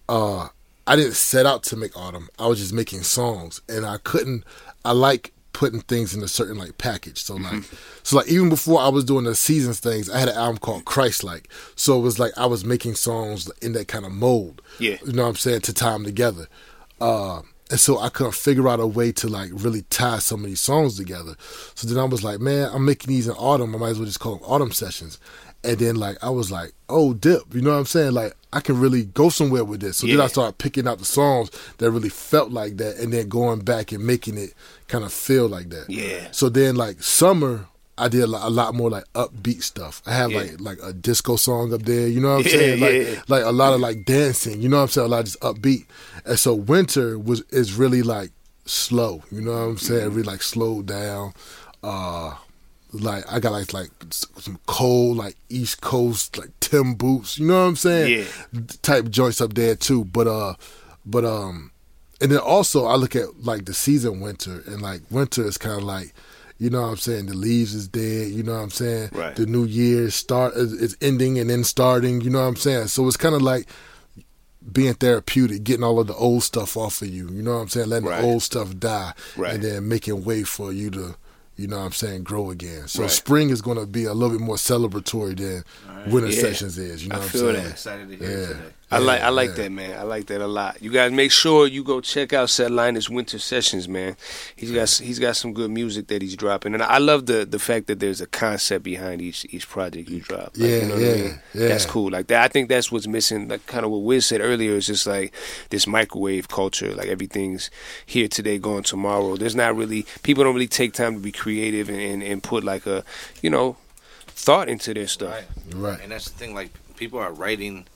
uh 0.09 0.48
I 0.87 0.96
didn't 0.96 1.14
set 1.14 1.46
out 1.46 1.62
to 1.64 1.76
make 1.76 1.96
autumn. 1.96 2.28
I 2.38 2.46
was 2.46 2.59
just 2.59 2.72
making 2.72 3.02
songs 3.02 3.61
and 3.68 3.87
I 3.87 3.98
couldn't 3.98 4.44
I 4.85 4.92
like 4.92 5.33
putting 5.54 5.80
things 5.80 6.14
in 6.14 6.22
a 6.22 6.28
certain 6.28 6.59
like 6.59 6.76
package. 6.78 7.22
So 7.22 7.37
like 7.37 7.62
so 8.02 8.18
like 8.18 8.28
even 8.28 8.48
before 8.50 8.80
I 8.80 8.88
was 8.88 9.04
doing 9.04 9.24
the 9.24 9.35
seasons 9.35 9.80
things, 9.80 10.11
I 10.11 10.18
had 10.18 10.28
an 10.28 10.37
album 10.37 10.59
called 10.59 10.85
Christ 10.85 11.24
like. 11.24 11.48
So 11.76 11.98
it 11.98 12.02
was 12.02 12.18
like 12.18 12.33
I 12.37 12.46
was 12.46 12.64
making 12.64 12.96
songs 12.96 13.50
in 13.62 13.72
that 13.72 13.88
kind 13.88 14.04
of 14.04 14.12
mold. 14.12 14.61
Yeah. 14.78 14.98
You 15.07 15.12
know 15.12 15.22
what 15.22 15.30
I'm 15.30 15.37
saying? 15.37 15.62
To 15.62 15.72
tie 15.72 15.92
them 15.92 16.04
together. 16.04 16.48
Uh, 17.00 17.42
and 17.70 17.81
so 17.81 17.98
I 17.98 18.11
couldn't 18.11 18.35
figure 18.35 18.68
out 18.68 18.81
a 18.81 18.87
way 18.87 19.11
to 19.12 19.29
like 19.29 19.50
really 19.53 19.83
tie 19.83 20.18
some 20.18 20.40
of 20.40 20.46
these 20.46 20.61
songs 20.61 20.96
together. 20.96 21.35
So 21.74 21.88
then 21.88 21.98
I 21.98 22.05
was 22.05 22.22
like, 22.22 22.40
man, 22.40 22.70
I'm 22.72 22.85
making 22.85 23.09
these 23.09 23.27
in 23.27 23.35
autumn. 23.35 23.74
I 23.74 23.79
might 23.79 23.88
as 23.90 23.98
well 23.98 24.07
just 24.07 24.20
call 24.20 24.37
them 24.37 24.44
autumn 24.44 24.72
sessions. 24.72 25.18
And 25.62 25.79
then 25.79 25.96
like 25.96 26.18
I 26.22 26.29
was 26.29 26.53
like, 26.53 26.72
oh, 26.90 27.14
dip. 27.14 27.55
You 27.55 27.62
know 27.62 27.70
what 27.70 27.79
I'm 27.79 27.87
saying? 27.87 28.12
Like 28.12 28.35
I 28.53 28.61
can 28.61 28.79
really 28.79 29.05
go 29.05 29.31
somewhere 29.31 29.64
with 29.64 29.81
this. 29.81 29.96
So 29.96 30.07
then 30.07 30.20
I 30.20 30.27
started 30.27 30.59
picking 30.59 30.87
out 30.87 30.98
the 30.98 31.07
songs 31.07 31.50
that 31.79 31.90
really 31.90 32.11
felt 32.11 32.50
like 32.50 32.77
that, 32.77 32.98
and 32.98 33.12
then 33.12 33.29
going 33.29 33.61
back 33.61 33.90
and 33.90 34.07
making 34.07 34.37
it 34.37 34.53
kind 34.88 35.05
of 35.05 35.12
feel 35.12 35.48
like 35.48 35.70
that. 35.70 35.88
Yeah. 35.88 36.31
So 36.33 36.48
then 36.48 36.77
like 36.77 37.03
summer. 37.03 37.66
I 37.96 38.09
did 38.09 38.22
a 38.22 38.26
lot, 38.26 38.46
a 38.46 38.50
lot 38.50 38.74
more 38.74 38.90
like 38.90 39.04
upbeat 39.14 39.62
stuff. 39.62 40.02
I 40.07 40.12
have 40.14 40.33
Yeah. 40.33 40.38
like 40.38 40.61
like 40.61 40.78
a 40.83 40.92
disco 40.92 41.37
song 41.37 41.72
up 41.72 41.83
there, 41.83 42.09
you 42.09 42.20
know 42.20 42.35
what 42.37 42.46
I'm 42.46 42.52
Yeah, 42.52 42.59
saying? 42.59 42.80
Like 42.80 42.92
yeah. 43.16 43.22
like 43.28 43.44
a 43.44 43.52
lot 43.52 43.72
of 43.72 43.80
like 43.80 44.04
dancing, 44.04 44.61
you 44.61 44.68
know 44.68 44.78
what 44.78 44.83
I'm 44.85 44.88
saying? 44.88 45.07
A 45.07 45.11
lot 45.11 45.18
of 45.20 45.24
just 45.26 45.40
upbeat. 45.40 45.87
And 46.24 46.38
so 46.38 46.54
winter 46.54 47.18
was 47.18 47.42
is 47.50 47.74
really 47.74 48.02
like 48.02 48.30
slow, 48.66 49.22
you 49.30 49.40
know 49.40 49.52
what 49.52 49.59
I'm 49.59 49.78
saying? 49.78 50.09
Really 50.11 50.22
like 50.24 50.42
slowed 50.42 50.87
down. 50.87 51.35
Uh 51.83 52.35
like 52.92 53.24
I 53.30 53.40
got 53.40 53.52
like 53.52 53.72
like 53.72 53.90
some 54.11 54.59
cold 54.66 55.16
like 55.16 55.37
East 55.48 55.80
Coast 55.80 56.37
like 56.38 56.50
Tim 56.61 56.94
boots, 56.94 57.38
you 57.38 57.46
know 57.46 57.61
what 57.62 57.68
I'm 57.68 57.76
saying? 57.76 58.26
Yeah. 58.52 58.61
Type 58.83 59.09
joints 59.09 59.40
up 59.40 59.54
there 59.54 59.74
too. 59.76 60.04
But 60.04 60.26
uh 60.26 60.54
but 61.07 61.24
um 61.24 61.70
and 62.20 62.30
then 62.30 62.38
also 62.38 62.87
I 62.87 62.94
look 62.96 63.14
at 63.16 63.44
like 63.44 63.64
the 63.66 63.74
season 63.74 64.20
winter 64.20 64.62
and 64.66 64.80
like 64.83 65.02
winter 65.11 65.44
is 65.44 65.59
kind 65.59 65.76
of 65.78 65.85
like 65.85 66.12
you 66.58 66.70
know 66.70 66.82
what 66.82 66.88
I'm 66.88 66.96
saying? 66.96 67.26
The 67.26 67.34
leaves 67.34 67.74
is 67.74 67.88
dead. 67.88 68.28
You 68.30 68.42
know 68.42 68.54
what 68.54 68.60
I'm 68.62 68.70
saying? 68.70 69.10
Right. 69.12 69.34
The 69.34 69.46
new 69.46 69.64
year 69.64 70.10
start 70.10 70.54
is 70.54 70.72
is 70.72 70.96
ending 71.00 71.38
and 71.38 71.50
then 71.50 71.64
starting. 71.64 72.20
You 72.20 72.30
know 72.30 72.40
what 72.40 72.46
I'm 72.48 72.56
saying? 72.56 72.88
So 72.88 73.06
it's 73.08 73.16
kind 73.16 73.34
of 73.34 73.42
like 73.42 73.66
being 74.72 74.94
therapeutic, 74.94 75.62
getting 75.64 75.84
all 75.84 76.00
of 76.00 76.06
the 76.06 76.14
old 76.14 76.42
stuff 76.42 76.76
off 76.76 77.02
of 77.02 77.08
you. 77.08 77.28
You 77.28 77.42
know 77.42 77.54
what 77.56 77.62
I'm 77.62 77.68
saying? 77.68 77.88
Letting 77.88 78.08
Right. 78.08 78.20
the 78.22 78.26
old 78.26 78.42
stuff 78.42 78.76
die, 78.78 79.12
Right. 79.36 79.54
and 79.54 79.62
then 79.62 79.88
making 79.88 80.24
way 80.24 80.42
for 80.42 80.72
you 80.72 80.90
to, 80.92 81.16
you 81.56 81.66
know 81.66 81.78
what 81.78 81.84
I'm 81.84 81.92
saying, 81.92 82.22
grow 82.22 82.50
again. 82.50 82.88
So 82.88 83.02
Right. 83.02 83.10
spring 83.10 83.50
is 83.50 83.60
going 83.60 83.76
to 83.78 83.84
be 83.86 84.04
a 84.04 84.14
little 84.14 84.36
bit 84.38 84.42
more 84.44 84.56
celebratory 84.56 85.36
than 85.36 85.64
winter 86.10 86.30
Yeah. 86.30 86.40
sessions 86.40 86.78
is. 86.78 87.02
You 87.02 87.10
know 87.10 87.16
I 87.16 87.18
what 87.18 87.34
I'm 87.34 87.40
saying? 87.40 87.52
that. 87.54 87.70
Excited 87.72 88.08
to 88.08 88.16
hear 88.16 88.30
Yeah. 88.40 88.46
today. 88.46 88.73
I 88.94 88.98
like 88.98 89.20
I 89.22 89.28
like 89.30 89.50
yeah. 89.50 89.54
that 89.57 89.72
man. 89.72 89.98
I 89.98 90.02
like 90.02 90.26
that 90.26 90.40
a 90.40 90.46
lot. 90.46 90.83
You 90.83 90.90
guys 90.90 91.12
make 91.12 91.30
sure 91.30 91.66
you 91.66 91.83
go 91.85 92.00
check 92.00 92.33
out 92.33 92.48
Ced 92.48 92.70
Linus 92.70 93.09
Winter 93.11 93.38
Sessions, 93.38 93.88
man. 93.88 94.16
He's 94.57 94.70
got 94.72 94.88
he's 94.90 95.18
got 95.18 95.37
some 95.37 95.52
good 95.52 95.70
music 95.70 96.07
that 96.09 96.22
he's 96.22 96.37
dropping, 96.37 96.74
and 96.74 96.83
I 96.83 96.98
love 96.98 97.26
the 97.26 97.44
the 97.44 97.59
fact 97.59 97.87
that 97.88 98.00
there's 98.00 98.20
a 98.20 98.26
concept 98.26 98.85
behind 98.85 99.20
each 99.22 99.46
each 99.50 99.68
project 99.68 100.09
you 100.09 100.20
drop. 100.20 100.57
Like, 100.57 100.57
Yeah, 100.57 100.76
you 100.76 100.83
know 100.88 100.94
what 100.94 101.02
I 101.02 101.07
yeah, 101.07 101.14
mean? 101.22 101.40
yeah. 101.54 101.68
That's 101.68 101.87
cool. 101.87 102.11
Like 102.11 102.26
that, 102.28 102.42
I 102.42 102.48
think 102.48 102.68
that's 102.68 102.90
what's 102.92 103.07
missing. 103.07 103.48
Like 103.48 103.66
kind 103.66 103.85
of 103.85 103.90
what 103.90 104.02
Wiz 104.02 104.26
said 104.26 104.40
earlier 104.40 104.72
is 104.72 104.87
just 104.87 105.07
like 105.07 105.35
this 105.70 105.87
microwave 105.87 106.48
culture. 106.48 106.94
Like 106.94 107.09
everything's 107.09 107.70
here 108.07 108.28
today, 108.28 108.59
gone 108.59 108.83
tomorrow. 108.83 109.37
There's 109.37 109.57
not 109.57 109.76
really 109.76 110.07
people 110.22 110.44
don't 110.44 110.54
really 110.54 110.68
take 110.68 110.92
time 110.92 111.14
to 111.14 111.20
be 111.20 111.33
creative 111.33 111.88
and 111.88 112.00
and, 112.00 112.22
and 112.22 112.42
put 112.42 112.64
like 112.64 112.87
a 112.87 113.04
you 113.42 113.50
know 113.50 113.76
thought 114.28 114.68
into 114.68 114.92
their 114.94 115.07
stuff. 115.07 115.33
Right. 115.33 115.74
Right. 115.74 116.00
And 116.02 116.12
that's 116.12 116.28
the 116.30 116.37
thing. 116.38 116.54
Like 116.54 116.70
people 116.96 117.18
are 117.18 117.33
writing 117.33 117.87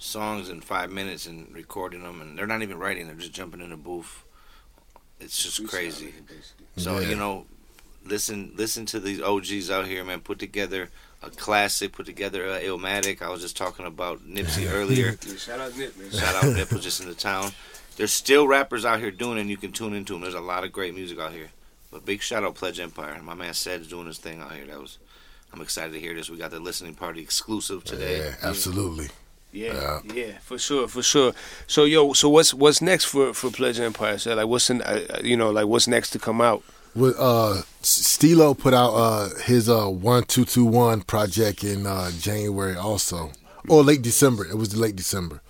songs 0.00 0.48
in 0.48 0.60
five 0.62 0.90
minutes 0.90 1.26
and 1.26 1.54
recording 1.54 2.02
them, 2.02 2.20
and 2.20 2.36
they're 2.36 2.46
not 2.46 2.62
even 2.62 2.78
writing. 2.78 3.06
They're 3.06 3.14
just 3.16 3.32
jumping 3.32 3.60
in 3.60 3.70
a 3.70 3.76
booth. 3.76 4.24
It's 5.20 5.40
just 5.42 5.64
crazy. 5.68 6.14
So 6.76 6.98
Yeah. 6.98 7.10
you 7.10 7.16
know, 7.16 7.46
listen, 8.04 8.52
listen 8.56 8.86
to 8.86 8.98
these 8.98 9.20
OGs 9.20 9.70
out 9.70 9.86
here, 9.86 10.02
man. 10.02 10.20
Put 10.20 10.38
together 10.38 10.88
a 11.22 11.28
classic. 11.30 11.92
Put 11.92 12.06
together 12.06 12.46
a 12.46 12.60
Illmatic. 12.60 13.20
I 13.20 13.28
was 13.28 13.42
just 13.42 13.56
talking 13.56 13.84
about 13.86 14.26
Nipsey 14.26 14.70
earlier. 14.72 15.16
Shout 15.38 15.60
out 15.60 15.76
Nip, 15.76 15.96
man. 15.98 16.10
Shout 16.10 16.42
out 16.44 16.56
Nip 16.56 16.72
was 16.72 16.82
just 16.82 17.00
in 17.02 17.08
the 17.08 17.14
town. 17.14 17.52
There's 17.96 18.12
still 18.12 18.48
rappers 18.48 18.86
out 18.86 19.00
here 19.00 19.10
doing 19.10 19.36
it, 19.36 19.42
and 19.42 19.50
you 19.50 19.58
can 19.58 19.72
tune 19.72 19.92
into 19.92 20.14
them. 20.14 20.22
There's 20.22 20.32
a 20.32 20.40
lot 20.40 20.64
of 20.64 20.72
great 20.72 20.94
music 20.94 21.18
out 21.18 21.32
here. 21.32 21.50
But 21.90 22.06
big 22.06 22.22
shout 22.22 22.42
out 22.44 22.54
Pledge 22.54 22.80
Empire. 22.80 23.20
My 23.22 23.34
man 23.34 23.52
Ced's 23.52 23.88
doing 23.88 24.06
his 24.06 24.16
thing 24.18 24.40
out 24.40 24.52
here. 24.52 24.64
That 24.64 24.80
was 24.80 24.96
I'm 25.52 25.60
excited 25.60 25.92
to 25.92 26.00
hear 26.00 26.14
this. 26.14 26.30
We 26.30 26.38
got 26.38 26.52
the 26.52 26.60
listening 26.60 26.94
party 26.94 27.20
exclusive 27.20 27.84
today. 27.84 28.18
Yeah, 28.20 28.34
absolutely. 28.42 29.08
Yeah, 29.52 30.00
yeah, 30.14 30.38
for 30.40 30.58
sure, 30.58 30.86
for 30.88 31.02
sure. 31.02 31.32
So 31.66 31.84
yo, 31.84 32.12
so 32.12 32.28
what's 32.28 32.54
what's 32.54 32.80
next 32.80 33.06
for 33.06 33.34
for 33.34 33.50
Pleasure 33.50 33.84
Empire? 33.84 34.16
So 34.18 34.34
like, 34.34 34.46
what's 34.46 34.70
in, 34.70 34.80
uh, 34.82 35.20
you 35.24 35.36
know, 35.36 35.50
like 35.50 35.66
what's 35.66 35.88
next 35.88 36.10
to 36.10 36.18
come 36.18 36.40
out? 36.40 36.62
With 36.94 37.16
uh, 37.18 37.62
Stilo 37.82 38.54
put 38.54 38.74
out 38.74 38.90
uh 38.94 39.28
his 39.44 39.68
uh 39.68 39.86
one 39.86 40.24
two 40.24 40.44
two 40.44 40.64
one 40.64 41.02
project 41.02 41.64
in 41.64 41.86
uh 41.86 42.10
January 42.18 42.76
also, 42.76 43.32
or 43.68 43.82
late 43.82 44.02
December. 44.02 44.44
It 44.46 44.56
was 44.56 44.76
late 44.76 44.96
December. 44.96 45.40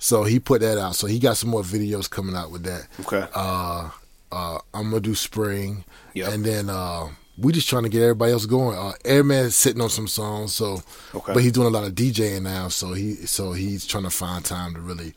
So 0.00 0.24
he 0.24 0.38
put 0.40 0.60
that 0.60 0.78
out. 0.78 0.94
So 0.96 1.06
he 1.08 1.18
got 1.18 1.36
some 1.36 1.50
more 1.50 1.62
videos 1.62 2.08
coming 2.08 2.34
out 2.36 2.50
with 2.52 2.62
that. 2.64 2.86
Okay. 3.00 3.24
Uh, 3.34 3.90
uh, 4.30 4.58
I'm 4.74 4.90
gonna 4.90 5.00
do 5.00 5.14
spring, 5.14 5.84
Yep. 6.14 6.32
and 6.32 6.44
then 6.44 6.70
uh, 6.70 7.08
we 7.40 7.52
just 7.52 7.68
trying 7.68 7.84
to 7.84 7.88
get 7.88 8.02
everybody 8.02 8.32
else 8.32 8.46
going. 8.46 8.76
Uh, 8.76 8.92
Airman's 9.04 9.54
sitting 9.54 9.80
on 9.80 9.90
some 9.90 10.08
songs, 10.08 10.54
so 10.54 10.82
Okay. 11.14 11.32
but 11.34 11.42
he's 11.42 11.52
doing 11.52 11.66
a 11.68 11.70
lot 11.70 11.84
of 11.84 11.92
DJing 11.94 12.42
now. 12.42 12.68
So 12.68 12.92
he 12.94 13.14
so 13.26 13.52
he's 13.52 13.86
trying 13.86 14.04
to 14.04 14.10
find 14.10 14.44
time 14.44 14.74
to 14.74 14.80
really 14.80 15.14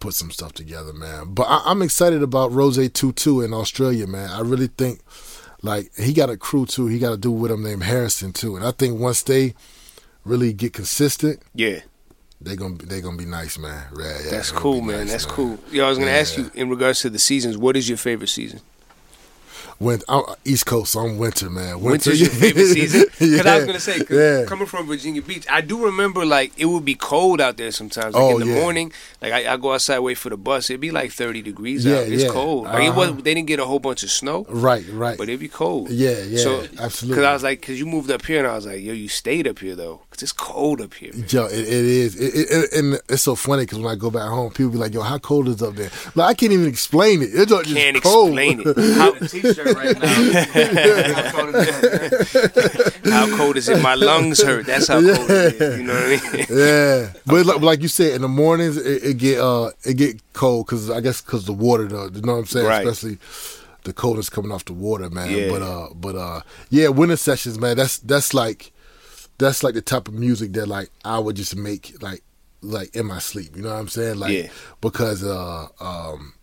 put 0.00 0.14
some 0.14 0.30
stuff 0.30 0.52
together, 0.52 0.92
man. 0.92 1.34
But 1.34 1.44
I, 1.44 1.62
I'm 1.66 1.82
excited 1.82 2.22
about 2.22 2.52
Rose 2.52 2.76
Two 2.90 3.12
Two 3.12 3.40
in 3.42 3.52
Australia, 3.54 4.06
man. 4.06 4.30
I 4.30 4.40
really 4.40 4.66
think 4.68 5.00
like 5.62 5.94
he 5.96 6.12
got 6.12 6.30
a 6.30 6.36
crew 6.36 6.66
too. 6.66 6.86
He 6.86 6.98
got 6.98 7.12
a 7.12 7.16
dude 7.16 7.38
with 7.38 7.50
him 7.52 7.62
named 7.62 7.82
Harrison 7.84 8.32
too, 8.32 8.56
and 8.56 8.64
I 8.64 8.72
think 8.72 8.98
once 8.98 9.22
they 9.22 9.54
really 10.24 10.52
get 10.52 10.72
consistent, 10.72 11.40
Yeah, 11.54 11.80
they 12.40 12.56
gonna 12.56 12.74
be, 12.74 12.86
they 12.86 13.00
gonna 13.00 13.16
be 13.16 13.26
nice, 13.26 13.58
man. 13.58 13.86
Yeah, 13.98 14.18
yeah, 14.24 14.30
that's 14.30 14.50
cool, 14.50 14.80
man. 14.80 15.00
nice, 15.00 15.10
That's 15.12 15.26
cool. 15.26 15.58
Yo, 15.70 15.84
I 15.84 15.88
was 15.88 15.98
gonna 15.98 16.10
ask 16.10 16.36
you 16.36 16.50
in 16.54 16.68
regards 16.68 17.00
to 17.02 17.10
the 17.10 17.18
seasons. 17.18 17.56
What 17.58 17.76
is 17.76 17.88
your 17.88 17.98
favorite 17.98 18.28
season? 18.28 18.60
I'm 19.82 20.22
East 20.44 20.66
Coast, 20.66 20.92
so 20.92 21.00
I'm 21.00 21.16
winter, 21.16 21.48
man. 21.48 21.80
Winter, 21.80 22.10
Winter's 22.10 22.20
your 22.20 22.28
favorite 22.42 22.66
season? 22.66 23.04
Because 23.18 23.46
I 23.46 23.56
was 23.56 23.64
gonna 23.64 23.80
say, 23.80 24.02
yeah. 24.10 24.44
coming 24.46 24.66
from 24.66 24.86
Virginia 24.86 25.22
Beach, 25.22 25.46
I 25.50 25.62
do 25.62 25.84
remember 25.86 26.26
like 26.26 26.52
it 26.58 26.66
would 26.66 26.84
be 26.84 26.94
cold 26.94 27.40
out 27.40 27.56
there 27.56 27.70
sometimes. 27.72 28.14
Like 28.14 28.22
Oh, 28.22 28.38
in 28.38 28.46
the 28.46 28.52
yeah. 28.54 28.60
morning, 28.60 28.92
like 29.22 29.32
I, 29.32 29.54
I 29.54 29.56
go 29.56 29.72
outside 29.72 30.00
wait 30.00 30.18
for 30.18 30.28
the 30.28 30.36
bus, 30.36 30.68
it'd 30.68 30.82
be 30.82 30.90
like 30.90 31.12
thirty 31.12 31.40
degrees 31.40 31.86
Yeah, 31.86 31.96
out. 32.00 32.08
It's 32.08 32.24
yeah. 32.24 32.28
cold. 32.28 32.64
Like 32.64 32.88
Uh-huh. 32.90 33.12
was, 33.12 33.22
they 33.22 33.32
didn't 33.34 33.46
get 33.46 33.58
a 33.58 33.64
whole 33.64 33.78
bunch 33.78 34.02
of 34.02 34.10
snow, 34.10 34.44
Right, 34.50 34.84
right. 34.90 35.16
but 35.16 35.28
it'd 35.30 35.40
be 35.40 35.48
cold. 35.48 35.88
Yeah, 35.88 36.18
yeah, 36.24 36.42
So, 36.42 36.60
absolutely. 36.78 37.08
Because 37.08 37.24
I 37.24 37.32
was 37.32 37.42
like, 37.42 37.60
because 37.60 37.78
you 37.78 37.86
moved 37.86 38.10
up 38.10 38.26
here, 38.26 38.40
and 38.40 38.48
I 38.48 38.54
was 38.56 38.66
like, 38.66 38.82
yo, 38.82 38.92
you 38.92 39.08
stayed 39.08 39.48
up 39.48 39.60
here 39.60 39.74
though, 39.76 40.02
because 40.10 40.22
it's 40.22 40.32
cold 40.32 40.82
up 40.82 40.92
here. 40.92 41.12
Yo, 41.28 41.46
it, 41.46 41.52
it 41.54 41.66
is, 41.68 42.16
it, 42.16 42.34
it, 42.34 42.50
it- 42.50 42.72
and 42.78 42.94
it's 43.08 43.22
so 43.22 43.34
funny 43.34 43.62
because 43.62 43.78
when 43.78 43.90
I 43.90 43.94
go 43.96 44.10
back 44.10 44.28
home, 44.28 44.50
people 44.52 44.72
be 44.72 44.78
like, 44.78 44.92
"Yo, 44.92 45.00
how 45.00 45.16
cold 45.18 45.48
is 45.48 45.62
up 45.62 45.74
there?" 45.74 45.90
Like 46.14 46.28
I 46.28 46.34
can't 46.34 46.52
even 46.52 46.66
explain 46.68 47.22
it. 47.22 47.30
It's 47.32 47.50
just 47.50 47.64
Can't 47.74 48.02
cold. 48.02 48.28
explain 48.38 48.62
it. 48.64 48.76
How, 48.96 49.12
T-shirt 49.74 49.98
right 49.98 50.72
now. 50.72 51.22
How 51.22 51.32
cold 51.36 51.54
is 51.56 51.68
it? 52.34 53.04
how 53.06 53.36
cold 53.36 53.56
is 53.56 53.68
it? 53.68 53.82
My 53.82 53.94
lungs 53.94 54.42
hurt. 54.42 54.66
That's 54.66 54.88
how 54.88 55.00
cold 55.00 55.30
it 55.30 55.60
is. 55.60 55.78
You 55.78 55.84
know 55.84 55.94
what 55.94 56.04
I 56.04 56.36
mean? 56.36 56.46
yeah, 56.50 57.12
but 57.26 57.46
like, 57.46 57.60
like 57.60 57.82
you 57.82 57.88
said, 57.88 58.12
in 58.14 58.22
the 58.22 58.28
mornings 58.28 58.76
it, 58.76 59.02
it 59.04 59.14
get 59.18 59.40
uh 59.40 59.70
it 59.84 59.94
get 59.94 60.20
cold 60.32 60.66
because 60.66 60.90
I 60.90 61.00
guess 61.00 61.20
because 61.20 61.46
the 61.46 61.52
water, 61.52 61.86
though, 61.86 62.06
you 62.08 62.20
know 62.22 62.32
what 62.34 62.38
I'm 62.40 62.46
saying? 62.46 62.66
Right. 62.66 62.86
Especially 62.86 63.18
the 63.84 63.92
coldness 63.92 64.28
coming 64.28 64.52
off 64.52 64.64
the 64.66 64.72
water, 64.74 65.08
man. 65.10 65.30
Yeah. 65.30 65.48
But 65.50 65.62
uh, 65.62 65.88
but 65.94 66.16
uh, 66.16 66.40
yeah, 66.70 66.88
winter 66.88 67.16
sessions, 67.16 67.58
man. 67.58 67.76
That's 67.76 67.98
that's 67.98 68.34
like 68.34 68.72
that's 69.38 69.62
like 69.62 69.74
the 69.74 69.82
type 69.82 70.06
of 70.08 70.14
music 70.14 70.52
that 70.52 70.66
like 70.66 70.90
I 71.04 71.18
would 71.18 71.36
just 71.36 71.56
make 71.56 72.00
like 72.02 72.22
like 72.62 72.94
in 72.94 73.06
my 73.06 73.18
sleep. 73.18 73.56
You 73.56 73.62
know 73.62 73.70
what 73.70 73.78
I'm 73.80 73.88
saying? 73.88 74.18
Like 74.18 74.32
Yeah. 74.32 74.48
because 74.82 75.24
uh 75.24 75.66
um, 75.80 76.34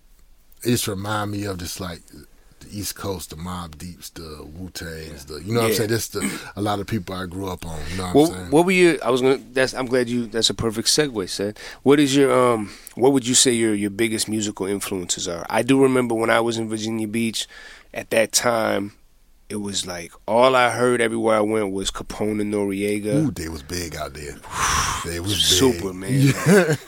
it 0.64 0.70
just 0.72 0.88
remind 0.88 1.32
me 1.32 1.44
of 1.46 1.58
just 1.60 1.80
like. 1.80 2.02
The 2.60 2.80
East 2.80 2.96
Coast, 2.96 3.30
the 3.30 3.36
Mobb 3.36 3.78
Deeps, 3.78 4.10
the 4.10 4.44
Wu 4.56 4.70
Tangs, 4.72 5.26
the 5.26 5.36
you 5.42 5.54
know 5.54 5.62
what 5.62 5.68
I'm 5.70 5.74
saying. 5.76 5.90
Just 5.90 6.14
the, 6.14 6.42
a 6.56 6.62
lot 6.62 6.80
of 6.80 6.88
people 6.88 7.14
I 7.16 7.26
grew 7.28 7.48
up 7.48 7.66
on. 7.66 7.80
You 7.92 7.98
know 7.98 8.06
what 8.06 8.16
What, 8.16 8.30
I'm 8.32 8.36
saying. 8.36 8.52
what 8.52 8.66
were 8.66 8.72
you? 8.72 9.00
I 9.04 9.10
was 9.12 9.22
gonna. 9.22 9.40
That's. 9.54 9.74
I'm 9.74 9.86
glad 9.86 10.10
you. 10.10 10.26
That's 10.26 10.50
a 10.50 10.54
perfect 10.56 10.88
segue. 10.88 11.30
Said. 11.30 11.60
What 11.84 12.00
is 12.00 12.16
your? 12.16 12.32
Um. 12.32 12.72
What 12.96 13.14
would 13.14 13.28
you 13.28 13.36
say 13.36 13.52
your 13.52 13.74
your 13.76 13.92
biggest 13.92 14.28
musical 14.28 14.66
influences 14.66 15.28
are? 15.28 15.46
I 15.50 15.62
do 15.62 15.82
remember 15.82 16.16
when 16.16 16.30
I 16.32 16.40
was 16.40 16.58
in 16.58 16.68
Virginia 16.68 17.08
Beach, 17.08 17.48
at 17.94 18.10
that 18.10 18.32
time, 18.32 18.94
it 19.50 19.56
was 19.56 19.88
like 19.88 20.12
all 20.28 20.56
I 20.56 20.70
heard 20.72 21.00
everywhere 21.00 21.38
I 21.38 21.42
went 21.42 21.72
was 21.72 21.90
Capone 21.90 22.42
and 22.42 22.54
Noriega. 22.54 23.14
Ooh, 23.28 23.32
they 23.32 23.48
was 23.48 23.64
big 23.64 23.96
out 23.96 24.14
there. 24.14 24.36
They 25.06 25.20
was 25.20 25.34
big. 25.34 25.40
Super 25.42 25.94
man. 25.94 26.34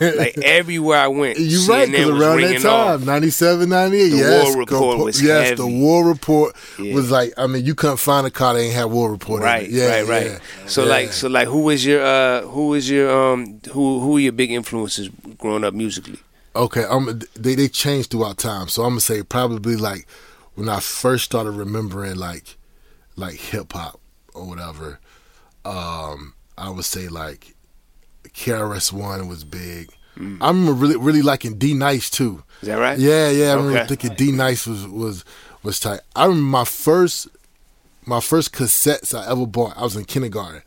like 0.18 0.36
everywhere 0.38 0.98
I 0.98 1.06
went, 1.06 1.38
You 1.38 1.64
right, 1.68 1.88
because 1.90 2.10
was 2.10 2.20
around 2.20 2.40
that 2.42 2.60
time, 2.60 3.00
off. 3.00 3.06
97, 3.06 3.68
98, 3.68 4.08
The 4.10 4.16
yes. 4.16 4.44
War 4.48 4.58
Report 4.58 4.68
Capo- 4.96 5.04
was 5.04 5.22
Yes, 5.22 5.56
the. 5.56 5.66
War 5.66 6.04
Report 6.06 6.54
Yeah. 6.78 6.94
was 6.94 7.10
like, 7.10 7.32
I 7.38 7.46
mean, 7.46 7.64
you 7.64 7.74
couldn't 7.74 7.96
find 7.98 8.26
a 8.26 8.30
car 8.30 8.54
that 8.54 8.60
ain't 8.60 8.74
had 8.74 8.86
War 8.86 9.10
Report 9.10 9.42
Right, 9.42 9.62
in 9.68 9.70
it. 9.70 9.76
Yeah, 9.78 9.86
right, 10.00 10.06
right. 10.08 10.26
yeah. 10.32 10.38
So 10.66 10.82
Yeah. 10.82 10.88
like, 10.90 11.12
so 11.12 11.28
like, 11.28 11.46
who 11.48 11.60
was 11.62 11.86
your, 11.86 12.04
uh, 12.04 12.42
who 12.42 12.68
was 12.68 12.90
your, 12.90 13.08
um, 13.32 13.60
who, 13.70 14.00
who 14.00 14.12
were 14.14 14.20
your 14.20 14.32
big 14.32 14.50
influences 14.50 15.08
growing 15.38 15.62
up 15.64 15.72
musically? 15.72 16.18
Okay, 16.56 16.82
um, 16.84 17.20
they 17.36 17.54
they 17.54 17.68
changed 17.68 18.10
throughout 18.10 18.36
time. 18.38 18.66
So 18.68 18.82
I'm 18.82 18.90
gonna 18.90 19.00
say 19.00 19.22
probably 19.22 19.76
like 19.76 20.04
when 20.60 20.68
I 20.68 20.78
first 20.78 21.24
started 21.24 21.52
remembering 21.52 22.16
like 22.16 22.58
like 23.16 23.36
hip 23.36 23.72
hop 23.72 23.98
or 24.34 24.46
whatever. 24.46 25.00
Um, 25.64 26.34
I 26.58 26.68
would 26.68 26.84
say 26.84 27.08
like 27.08 27.54
KRS 28.28 28.92
One 28.92 29.26
was 29.26 29.42
big. 29.42 29.88
I 30.18 30.48
remember 30.48 30.74
really 30.74 30.98
really 30.98 31.22
liking 31.22 31.56
D 31.56 31.72
Nice 31.72 32.10
too. 32.10 32.42
Is 32.60 32.68
that 32.68 32.74
right? 32.74 32.98
Yeah, 32.98 33.30
yeah. 33.30 33.52
I 33.52 33.54
remember 33.54 33.86
thinking 33.86 34.12
D 34.16 34.32
Nice 34.32 34.66
was 34.66 34.86
was 34.86 35.24
was 35.62 35.80
tight. 35.80 36.00
I 36.14 36.26
remember 36.26 36.44
my 36.50 36.64
first 36.66 37.28
my 38.04 38.20
first 38.20 38.52
cassettes 38.52 39.18
I 39.18 39.30
ever 39.30 39.46
bought. 39.46 39.78
I 39.78 39.82
was 39.84 39.96
in 39.96 40.04
kindergarten. 40.04 40.60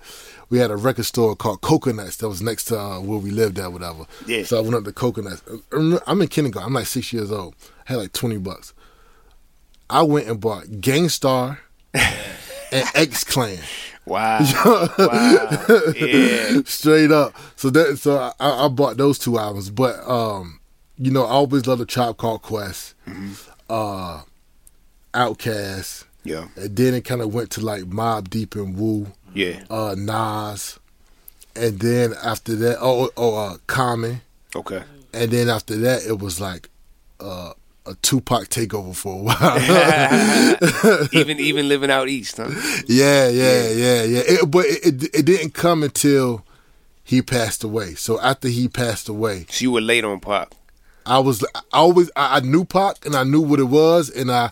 We 0.49 0.57
had 0.57 0.71
a 0.71 0.75
record 0.75 1.05
store 1.05 1.35
called 1.35 1.61
Coconuts 1.61 2.17
that 2.17 2.29
was 2.29 2.41
next 2.41 2.65
to 2.65 2.79
uh, 2.79 2.99
where 2.99 3.19
we 3.19 3.29
lived 3.29 3.59
at, 3.59 3.71
whatever. 3.71 4.07
Yeah. 4.25 4.43
So 4.43 4.57
I 4.57 4.61
went 4.61 4.73
up 4.73 4.85
to 4.85 4.91
Coconuts. 4.91 5.43
I'm 5.71 6.21
in 6.21 6.27
kindergarten. 6.29 6.67
I'm 6.69 6.73
like 6.73 6.87
six 6.87 7.13
years 7.13 7.31
old. 7.31 7.53
I 7.87 7.91
had 7.91 7.97
like 7.99 8.13
twenty 8.13 8.39
bucks. 8.39 8.73
I 9.93 10.01
went 10.01 10.27
and 10.27 10.39
bought 10.41 10.81
Gang 10.81 11.07
Starr 11.09 11.59
and 11.93 12.85
X 12.95 13.23
Clan. 13.23 13.59
Wow. 14.05 14.39
wow. 14.97 15.93
Yeah. 15.95 16.61
Straight 16.65 17.11
up. 17.11 17.33
So 17.55 17.69
that 17.69 17.97
so 17.99 18.33
I, 18.39 18.65
I 18.65 18.67
bought 18.67 18.97
those 18.97 19.17
two 19.19 19.37
albums, 19.39 19.69
but 19.69 19.99
um, 20.09 20.59
you 20.97 21.11
know, 21.11 21.23
I 21.25 21.29
always 21.31 21.67
love 21.67 21.77
the 21.79 21.85
Chop 21.85 22.17
Called 22.17 22.41
Quest, 22.41 22.95
uh, 23.69 24.21
Outkast, 25.13 26.05
Yeah. 26.23 26.47
and 26.55 26.75
then 26.75 26.93
it 26.95 27.01
kind 27.05 27.21
of 27.21 27.33
went 27.33 27.51
to 27.51 27.61
like 27.61 27.83
Mobb 27.83 28.29
Deep 28.29 28.55
and 28.55 28.75
Wu, 28.77 29.07
Yeah. 29.33 29.63
uh, 29.69 29.95
Nas, 29.97 30.79
and 31.55 31.79
then 31.79 32.13
after 32.23 32.55
that, 32.55 32.77
oh, 32.81 33.09
oh, 33.15 33.35
uh, 33.35 33.57
Common, 33.67 34.21
Okay. 34.55 34.83
and 35.13 35.31
then 35.31 35.49
after 35.49 35.77
that, 35.77 36.03
it 36.05 36.19
was 36.19 36.41
like 36.41 36.69
uh, 37.19 37.53
a 37.85 37.95
Tupac 37.95 38.47
takeover 38.49 38.95
for 38.95 39.19
a 39.19 39.23
while. 39.23 41.07
even 41.13 41.39
even 41.39 41.67
living 41.67 41.91
out 41.91 42.07
east, 42.09 42.37
huh? 42.37 42.49
Yeah, 42.87 43.27
yeah, 43.29 43.69
yeah, 43.69 44.03
yeah. 44.03 44.21
It, 44.25 44.51
but 44.51 44.65
it, 44.65 45.03
it 45.03 45.15
it 45.15 45.25
didn't 45.25 45.53
come 45.53 45.83
until 45.83 46.45
he 47.03 47.21
passed 47.21 47.63
away. 47.63 47.95
So 47.95 48.19
after 48.21 48.47
he 48.47 48.67
passed 48.67 49.09
away, 49.09 49.45
So 49.49 49.63
you 49.63 49.71
were 49.71 49.81
late 49.81 50.03
on 50.03 50.19
Pac. 50.19 50.49
I 51.05 51.19
was 51.19 51.43
I 51.53 51.61
always 51.73 52.09
I, 52.15 52.37
I 52.37 52.39
knew 52.39 52.63
Pac 52.63 53.05
and 53.05 53.15
I 53.15 53.23
knew 53.23 53.41
what 53.41 53.59
it 53.59 53.65
was, 53.65 54.09
and 54.09 54.31
I 54.31 54.51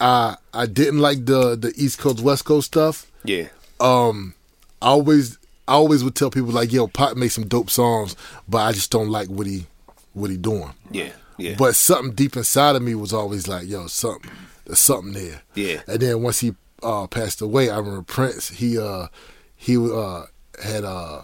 I 0.00 0.36
I 0.54 0.66
didn't 0.66 1.00
like 1.00 1.26
the 1.26 1.56
the 1.56 1.72
East 1.76 1.98
Coast 1.98 2.20
West 2.20 2.44
Coast 2.44 2.68
stuff. 2.68 3.10
Yeah. 3.24 3.48
Um, 3.80 4.34
I 4.80 4.88
always 4.88 5.38
I 5.66 5.72
always 5.72 6.04
would 6.04 6.14
tell 6.14 6.30
people 6.30 6.50
like, 6.50 6.72
yo, 6.72 6.86
Pac 6.86 7.16
makes 7.16 7.34
some 7.34 7.46
dope 7.48 7.70
songs, 7.70 8.16
but 8.48 8.58
I 8.58 8.72
just 8.72 8.90
don't 8.90 9.10
like 9.10 9.28
what 9.28 9.46
he 9.46 9.66
what 10.14 10.30
he 10.30 10.36
doing. 10.36 10.70
Yeah. 10.90 11.10
Yeah. 11.38 11.54
But 11.56 11.76
something 11.76 12.14
deep 12.14 12.36
inside 12.36 12.76
of 12.76 12.82
me 12.82 12.94
was 12.94 13.12
always 13.12 13.48
like, 13.48 13.66
yo, 13.68 13.86
something, 13.86 14.30
there's 14.64 14.80
something 14.80 15.12
there. 15.12 15.42
Yeah. 15.54 15.82
And 15.86 16.00
then 16.00 16.22
once 16.22 16.40
he 16.40 16.54
uh, 16.82 17.06
passed 17.06 17.40
away, 17.40 17.70
I 17.70 17.78
remember 17.78 18.02
Prince. 18.02 18.50
He 18.50 18.78
uh, 18.78 19.08
he 19.56 19.76
uh, 19.76 20.24
had 20.62 20.84
uh, 20.84 21.22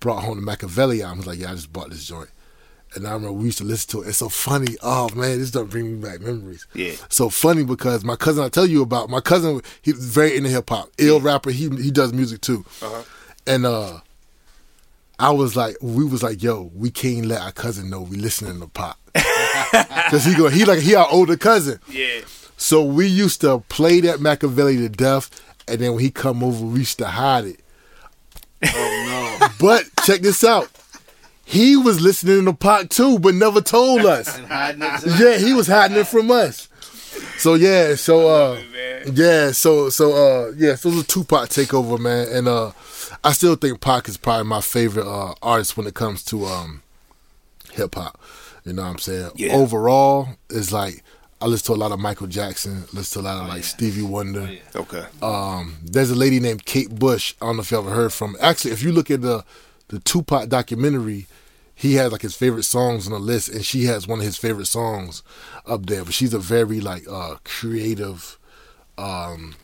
brought 0.00 0.22
home 0.22 0.44
the 0.44 0.50
Makaveli 0.50 1.00
album. 1.02 1.14
I 1.14 1.16
was 1.18 1.26
like, 1.26 1.38
yeah, 1.38 1.50
I 1.50 1.54
just 1.54 1.72
bought 1.72 1.90
this 1.90 2.06
joint. 2.06 2.30
And 2.94 3.08
I 3.08 3.12
remember 3.12 3.32
we 3.32 3.46
used 3.46 3.58
to 3.58 3.64
listen 3.64 3.90
to 3.90 4.02
it. 4.02 4.08
It's 4.10 4.18
so 4.18 4.28
funny. 4.28 4.76
Oh 4.82 5.08
man, 5.16 5.38
this 5.40 5.50
doesn't 5.50 5.70
bring 5.70 6.00
me 6.00 6.08
back 6.08 6.20
memories. 6.20 6.66
Yeah. 6.74 6.92
So 7.08 7.28
funny 7.28 7.64
because 7.64 8.04
my 8.04 8.14
cousin 8.14 8.44
I 8.44 8.48
tell 8.48 8.66
you 8.66 8.82
about 8.82 9.10
my 9.10 9.20
cousin. 9.20 9.62
he's 9.82 9.94
very 9.94 10.36
into 10.36 10.48
hip 10.48 10.68
hop. 10.68 10.90
Ill 10.98 11.20
rapper. 11.20 11.50
He 11.50 11.68
he 11.70 11.90
does 11.90 12.12
music 12.12 12.40
too. 12.40 12.64
Uh-huh. 12.80 13.02
And 13.46 13.66
uh, 13.66 14.00
I 15.18 15.30
was 15.30 15.54
like, 15.56 15.76
we 15.80 16.04
was 16.04 16.22
like, 16.22 16.42
yo, 16.42 16.70
we 16.74 16.90
can't 16.90 17.26
let 17.26 17.40
our 17.40 17.52
cousin 17.52 17.88
know 17.90 18.02
we 18.02 18.16
listening 18.16 18.60
to 18.60 18.66
Pac. 18.68 18.96
Cause 20.10 20.24
he 20.24 20.34
go, 20.34 20.48
he 20.48 20.64
like 20.64 20.80
he 20.80 20.94
our 20.94 21.06
older 21.10 21.36
cousin. 21.36 21.78
Yeah. 21.88 22.20
So 22.56 22.82
we 22.84 23.06
used 23.06 23.40
to 23.42 23.60
play 23.68 24.00
that 24.00 24.18
Makaveli 24.20 24.78
to 24.78 24.88
death, 24.88 25.30
and 25.68 25.80
then 25.80 25.92
when 25.92 26.00
he 26.00 26.10
come 26.10 26.42
over, 26.42 26.64
we 26.64 26.80
used 26.80 26.98
to 26.98 27.06
hide 27.06 27.44
it. 27.44 27.60
Oh 28.64 29.38
no. 29.40 29.48
But 29.60 29.84
check 30.04 30.20
this 30.20 30.42
out. 30.44 30.68
He 31.44 31.76
was 31.76 32.00
listening 32.00 32.44
to 32.46 32.52
Pac 32.54 32.88
too, 32.88 33.18
but 33.18 33.34
never 33.34 33.60
told 33.60 34.00
us. 34.06 34.38
yeah, 34.40 35.36
he 35.38 35.52
was 35.52 35.66
hiding 35.66 35.96
it 35.98 36.06
from 36.06 36.30
us. 36.30 36.68
So 37.38 37.54
yeah, 37.54 37.94
so 37.94 38.28
uh, 38.28 38.60
yeah, 39.12 39.52
so 39.52 39.90
so 39.90 40.12
uh, 40.12 40.52
yeah, 40.56 40.74
so 40.74 40.88
it 40.88 40.94
was 40.94 41.04
a 41.04 41.06
Tupac 41.06 41.48
takeover, 41.50 41.98
man, 41.98 42.28
and 42.28 42.48
uh, 42.48 42.72
I 43.24 43.32
still 43.32 43.56
think 43.56 43.80
Pac 43.80 44.08
is 44.08 44.18
probably 44.18 44.44
my 44.46 44.60
favorite 44.60 45.06
uh, 45.06 45.34
artist 45.42 45.76
when 45.76 45.86
it 45.86 45.94
comes 45.94 46.22
to 46.24 46.44
um, 46.44 46.82
hip 47.72 47.94
hop. 47.94 48.20
You 48.64 48.74
know 48.74 48.82
what 48.82 48.88
I'm 48.88 48.98
saying? 48.98 49.30
Yeah. 49.34 49.54
Overall, 49.54 50.28
it's 50.50 50.72
like 50.72 51.02
I 51.40 51.46
listen 51.46 51.66
to 51.66 51.72
a 51.72 51.82
lot 51.82 51.92
of 51.92 52.00
Michael 52.00 52.26
Jackson, 52.26 52.84
listen 52.92 53.22
to 53.22 53.28
a 53.28 53.30
lot 53.30 53.42
of 53.42 53.48
like 53.48 53.64
Stevie 53.64 54.02
Wonder. 54.02 54.50
Okay. 54.76 55.04
Um, 55.22 55.76
there's 55.82 56.10
a 56.10 56.14
lady 56.14 56.38
named 56.38 56.64
Kate 56.64 56.90
Bush. 56.90 57.34
I 57.40 57.46
don't 57.46 57.56
know 57.56 57.62
if 57.62 57.70
you 57.70 57.78
ever 57.78 57.90
heard 57.90 58.12
from. 58.12 58.36
Actually, 58.40 58.72
if 58.72 58.82
you 58.82 58.92
look 58.92 59.10
at 59.10 59.22
the 59.22 59.44
the 59.88 60.00
Tupac 60.00 60.48
documentary, 60.48 61.26
he 61.74 61.94
has 61.94 62.12
like 62.12 62.22
his 62.22 62.36
favorite 62.36 62.62
songs 62.62 63.06
on 63.06 63.12
the 63.12 63.18
list, 63.18 63.48
and 63.48 63.64
she 63.64 63.84
has 63.84 64.06
one 64.06 64.20
of 64.20 64.24
his 64.24 64.36
favorite 64.36 64.66
songs 64.66 65.22
up 65.66 65.86
there. 65.86 66.04
But 66.04 66.14
she's 66.14 66.32
a 66.34 66.38
very 66.38 66.80
like 66.80 67.04
uh, 67.08 67.36
creative 67.44 68.38
um, 68.96 69.54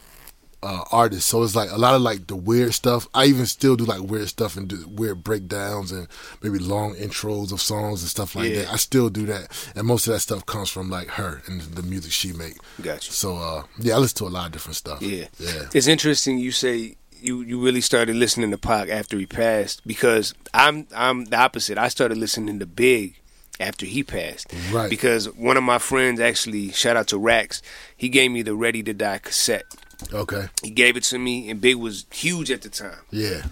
uh, 0.63 0.85
artist, 0.93 1.27
so 1.29 1.43
it's 1.43 1.55
like 1.57 1.71
a 1.71 1.79
lot 1.79 1.95
of 1.95 2.03
like 2.03 2.27
the 2.27 2.37
weird 2.37 2.75
stuff. 2.75 3.09
I 3.15 3.25
even 3.27 3.47
still 3.47 3.77
do 3.77 3.85
like 3.85 4.01
weird 4.03 4.29
stuff 4.29 4.57
and 4.57 4.69
do 4.69 4.87
weird 4.89 5.25
breakdowns 5.25 5.91
and 5.91 6.07
maybe 6.43 6.59
long 6.59 6.95
intros 6.97 7.51
of 7.53 7.61
songs 7.61 8.03
and 8.03 8.11
stuff 8.11 8.35
like 8.37 8.51
Yeah. 8.51 8.63
that. 8.63 8.73
I 8.73 8.77
still 8.77 9.09
do 9.09 9.25
that, 9.27 9.51
and 9.75 9.87
most 9.87 10.07
of 10.07 10.13
that 10.13 10.21
stuff 10.21 10.45
comes 10.47 10.69
from 10.69 10.91
like 10.91 11.09
her 11.09 11.43
and 11.47 11.61
the 11.63 11.83
music 11.83 12.13
she 12.13 12.33
make. 12.33 12.57
Gotcha. 12.83 13.13
So 13.13 13.37
uh, 13.37 13.63
yeah, 13.79 13.95
I 13.95 13.99
listen 13.99 14.19
to 14.19 14.27
a 14.27 14.29
lot 14.29 14.47
of 14.47 14.53
different 14.53 14.77
stuff. 14.77 15.01
Yeah. 15.03 15.27
yeah. 15.39 15.69
It's 15.73 15.87
interesting 15.87 16.39
you 16.39 16.53
say 16.53 16.97
you, 17.23 17.43
you 17.43 17.63
really 17.63 17.81
started 17.83 18.17
listening 18.17 18.51
to 18.51 18.59
Pac 18.59 18.89
after 18.89 19.19
he 19.19 19.27
passed 19.27 19.87
because 19.87 20.35
I'm 20.55 20.87
I'm 20.95 21.27
the 21.27 21.37
opposite. 21.39 21.79
I 21.79 21.89
started 21.89 22.19
listening 22.19 22.59
to 22.61 22.67
Big 22.67 23.17
after 23.59 23.85
he 23.85 24.03
passed. 24.03 24.47
Right. 24.73 24.89
Because 24.89 25.27
one 25.35 25.57
of 25.59 25.63
my 25.63 25.79
friends 25.79 26.19
actually, 26.19 26.71
shout 26.73 26.97
out 26.97 27.09
to 27.09 27.19
Rax, 27.19 27.61
he 27.95 28.09
gave 28.09 28.31
me 28.31 28.41
the 28.43 28.55
Ready 28.55 28.83
to 28.83 28.95
Die 28.95 29.19
cassette. 29.19 29.65
Okay. 30.13 30.49
He 30.63 30.71
gave 30.71 30.97
it 30.97 31.03
to 31.05 31.19
me 31.19 31.51
and 31.51 31.61
Big 31.61 31.77
was 31.77 32.07
huge 32.13 32.51
at 32.51 32.63
the 32.63 32.69
time. 32.69 33.01
Yeah. 33.11 33.43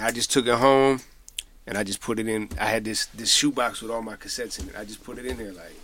I 0.00 0.10
just 0.10 0.32
took 0.32 0.46
it 0.46 0.54
home 0.54 1.00
and 1.66 1.78
I 1.78 1.84
just 1.84 2.00
put 2.00 2.18
it 2.18 2.28
in 2.28 2.48
I 2.60 2.66
had 2.66 2.84
this 2.84 3.06
this 3.06 3.32
shoebox 3.32 3.80
with 3.82 3.90
all 3.90 4.02
my 4.02 4.16
cassettes 4.16 4.60
in 4.60 4.68
it. 4.68 4.74
I 4.78 4.84
just 4.84 5.02
put 5.04 5.18
it 5.18 5.26
in 5.26 5.36
there 5.36 5.52
like 5.52 5.74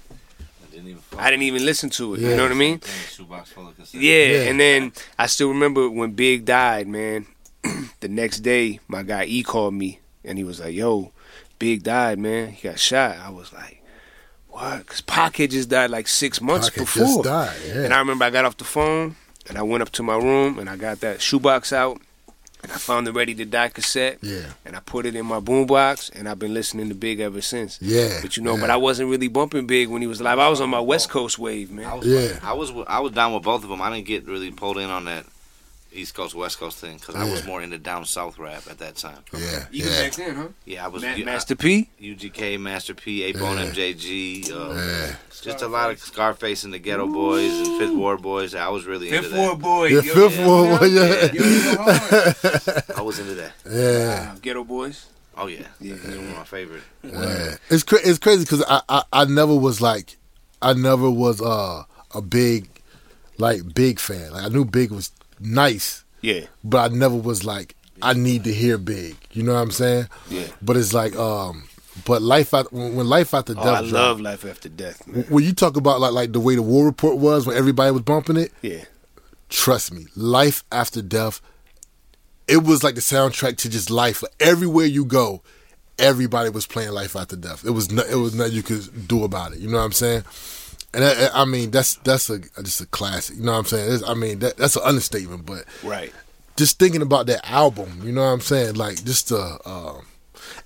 I 1.19 1.31
didn't 1.31 1.43
even 1.43 1.65
listen 1.65 1.91
to 1.91 2.15
it. 2.15 2.21
You 2.21 2.37
know 2.37 2.45
what 2.45 2.53
I 2.53 2.55
mean? 2.55 2.81
Yeah, 3.93 4.49
and 4.51 4.61
then 4.61 4.93
I 5.19 5.27
still 5.27 5.49
remember 5.49 5.91
when 5.91 6.13
Big 6.13 6.45
died, 6.45 6.87
man. 6.87 7.27
the 8.01 8.09
next 8.09 8.41
day, 8.41 8.81
my 8.89 9.03
guy 9.03 9.25
E 9.25 9.43
called 9.43 9.75
me 9.75 10.01
and 10.25 10.39
he 10.39 10.45
was 10.45 10.61
like, 10.61 10.75
"Yo, 10.75 11.13
Big 11.59 11.83
died, 11.83 12.19
man. 12.19 12.49
He 12.53 12.69
got 12.69 12.79
shot." 12.79 13.17
I 13.19 13.31
was 13.31 13.53
like, 13.53 13.83
"What?" 14.49 14.79
Because 14.79 15.01
Pac 15.01 15.37
had 15.37 15.51
just 15.51 15.69
died 15.69 15.91
like 15.91 16.09
six 16.09 16.41
months 16.41 16.71
Pac 16.71 16.79
had 16.79 16.83
before. 16.83 17.03
just 17.05 17.23
died, 17.25 17.57
yeah. 17.67 17.83
And 17.85 17.93
I 17.95 17.99
remember 17.99 18.25
I 18.25 18.31
got 18.31 18.45
off 18.45 18.57
the 18.57 18.65
phone 18.65 19.17
and 19.49 19.59
I 19.59 19.63
went 19.63 19.83
up 19.83 19.91
to 19.93 20.03
my 20.03 20.17
room 20.17 20.59
and 20.59 20.69
I 20.69 20.77
got 20.77 21.01
that 21.01 21.21
shoebox 21.21 21.73
out 21.73 22.01
and 22.63 22.71
I 22.71 22.77
found 22.77 23.07
the 23.07 23.13
Ready 23.13 23.35
to 23.37 23.45
Die 23.47 23.69
cassette. 23.69 24.19
Yeah. 24.23 24.43
And 24.67 24.77
I 24.77 24.81
put 24.81 25.07
it 25.07 25.15
in 25.15 25.25
my 25.25 25.41
boombox 25.41 26.11
and 26.15 26.29
I've 26.29 26.39
been 26.39 26.53
listening 26.55 26.89
to 26.91 26.95
Big 26.95 27.19
ever 27.21 27.41
since. 27.41 27.79
Yeah, 27.81 28.19
But 28.21 28.37
you 28.37 28.43
know, 28.43 28.55
yeah. 28.55 28.61
but 28.61 28.71
I 28.71 28.77
wasn't 28.77 29.09
really 29.11 29.29
bumping 29.29 29.67
Big 29.67 29.89
when 29.89 30.03
he 30.03 30.07
was 30.09 30.21
alive. 30.21 30.39
I 30.39 30.49
was 30.49 30.61
on 30.61 30.69
my 30.69 30.81
West 30.81 31.09
Coast 31.09 31.39
wave, 31.39 31.71
man. 31.71 32.01
Yeah. 32.03 32.39
I 32.43 32.53
was 32.53 32.71
I 32.87 33.01
was 33.01 33.13
down 33.13 33.33
with 33.35 33.45
both 33.45 33.65
of 33.65 33.71
them. 33.71 33.81
I 33.81 33.91
didn't 33.95 34.07
get 34.07 34.27
really 34.27 34.51
pulled 34.51 34.77
in 34.79 34.91
on 34.91 35.07
that 35.07 35.25
East 35.93 36.15
Coast 36.15 36.35
West 36.35 36.59
Coast 36.59 36.79
thing 36.79 36.97
because 36.99 37.17
I 37.17 37.25
was 37.25 37.45
more 37.45 37.61
into 37.63 37.77
down 37.79 38.05
south 38.05 38.39
rap 38.39 38.63
at 38.71 38.79
that 38.79 38.97
time. 38.97 39.19
Yeah, 39.37 39.65
Even 39.73 39.91
back 39.93 40.13
then, 40.13 40.35
huh? 40.37 40.49
Yeah, 40.65 40.85
I 40.85 40.89
was 40.89 41.03
Ma- 41.03 41.17
Master 41.25 41.57
P? 41.57 41.89
UGK, 42.01 42.61
Master 42.61 42.95
P, 42.95 43.25
A 43.25 43.33
Bone, 43.33 43.57
Yeah. 43.59 43.67
MJG. 43.71 44.51
Uh, 44.53 44.75
Yeah. 44.75 45.15
Just 45.43 45.63
a 45.63 45.69
lot 45.69 45.91
of 45.91 45.99
Scarface 45.99 46.65
and 46.65 46.73
the 46.73 46.79
Geto 46.79 47.11
Boys 47.13 47.51
and 47.67 47.79
Fifth 47.79 47.95
Ward 47.95 48.23
Boys. 48.23 48.55
I 48.55 48.69
was 48.69 48.85
really 48.87 49.09
into 49.09 49.23
Fifth 49.23 49.33
that. 49.33 49.39
Ward 49.39 49.59
Boy. 49.61 49.87
Yeah, 49.89 50.01
yo, 50.03 50.15
Fifth 50.15 50.39
yeah, 50.39 50.47
Ward, 50.47 50.81
man. 50.83 50.93
yeah. 50.93 51.33
Yo, 51.33 51.45
you 51.45 51.77
go 51.77 51.83
hard. 51.83 52.85
I 52.97 53.03
was 53.03 53.19
into 53.19 53.35
that. 53.37 53.53
Yeah. 53.69 54.29
Wow, 54.29 54.35
Geto 54.37 54.67
Boys. 54.67 55.07
Oh 55.37 55.47
yeah, 55.47 55.63
Yeah, 55.81 55.95
That's 55.95 56.17
one 56.17 56.27
of 56.29 56.37
my 56.37 56.45
favorite. 56.45 56.83
Yeah. 57.03 57.55
It's 57.71 57.83
cra- 57.83 58.01
it's 58.05 58.19
crazy 58.19 58.45
because 58.45 58.63
I, 58.69 58.83
I 58.89 59.03
I 59.13 59.25
never 59.25 59.55
was 59.57 59.81
like 59.81 60.19
I 60.61 60.75
never 60.75 61.11
was 61.11 61.41
uh 61.41 61.85
a 62.15 62.21
big 62.21 62.69
like 63.39 63.75
big 63.75 63.99
fan. 63.99 64.33
Like 64.33 64.45
I 64.45 64.49
knew 64.49 64.67
Big 64.67 64.91
was 64.91 65.11
nice, 65.41 66.05
Yeah. 66.21 66.47
but 66.63 66.93
I 66.93 66.95
never 66.95 67.17
was 67.17 67.45
like 67.45 67.75
I 68.03 68.13
need 68.15 68.45
to 68.45 68.53
hear 68.53 68.79
Big. 68.79 69.17
You 69.33 69.43
know 69.43 69.55
what 69.55 69.61
I'm 69.61 69.71
saying? 69.71 70.09
Yeah. 70.31 70.47
But 70.63 70.77
it's 70.77 70.93
like 70.95 71.15
um 71.17 71.65
but 72.07 72.23
life 72.23 72.55
out 72.55 72.73
when 72.73 73.07
life 73.07 73.35
after 73.35 73.53
Oh, 73.53 73.63
death. 73.63 73.67
I 73.67 73.81
dropped, 73.81 73.93
love 73.93 74.21
Life 74.21 74.45
After 74.47 74.69
Death, 74.69 75.07
man. 75.07 75.25
when 75.29 75.45
you 75.45 75.53
talk 75.53 75.77
about 75.77 76.01
like 76.01 76.13
like 76.13 76.33
the 76.33 76.41
way 76.41 76.55
the 76.55 76.63
war 76.63 76.85
report 76.87 77.17
was 77.19 77.47
when 77.47 77.57
everybody 77.57 77.91
was 77.91 78.03
bumping 78.03 78.37
it. 78.37 78.53
Yeah. 78.63 78.85
Trust 79.49 79.93
me, 79.93 80.07
life 80.17 80.63
after 80.71 81.03
death. 81.03 81.41
It 82.49 82.63
was 82.65 82.83
like 82.83 82.95
the 82.95 83.01
soundtrack 83.01 83.57
to 83.59 83.69
just 83.69 83.91
life. 83.91 84.23
Everywhere 84.39 84.87
you 84.87 85.05
go, 85.05 85.43
everybody 85.99 86.49
was 86.51 86.67
playing 86.67 86.93
life 86.93 87.15
after 87.17 87.37
death. 87.37 87.65
It 87.65 87.71
was 87.71 87.91
no, 87.91 88.03
it 88.03 88.15
was 88.15 88.35
nothing 88.35 88.55
you 88.55 88.63
could 88.63 89.07
do 89.09 89.25
about 89.25 89.53
it. 89.53 89.59
You 89.59 89.69
know 89.69 89.79
what 89.79 89.85
I'm 89.85 89.93
saying? 89.93 90.23
And 90.93 91.05
I, 91.05 91.29
I 91.43 91.45
mean 91.45 91.71
that's 91.71 91.95
that's 91.97 92.29
a 92.31 92.41
just 92.63 92.81
a 92.81 92.87
classic. 92.87 93.37
You 93.37 93.45
know 93.45 93.53
what 93.53 93.59
I'm 93.59 93.65
saying? 93.67 93.93
It's- 93.95 94.09
I 94.11 94.15
mean 94.15 94.41
that, 94.41 94.57
that's 94.57 94.77
an 94.77 94.83
understatement, 94.85 95.47
but 95.47 95.65
Right. 95.85 96.13
just 96.57 96.79
thinking 96.79 97.03
about 97.03 97.27
that 97.27 97.49
album, 97.49 98.01
you 98.05 98.13
know 98.13 98.23
what 98.23 98.29
I'm 98.33 98.41
saying? 98.41 98.75
Like 98.75 99.05
just 99.05 99.31
uh, 99.31 99.59
um, 99.65 100.07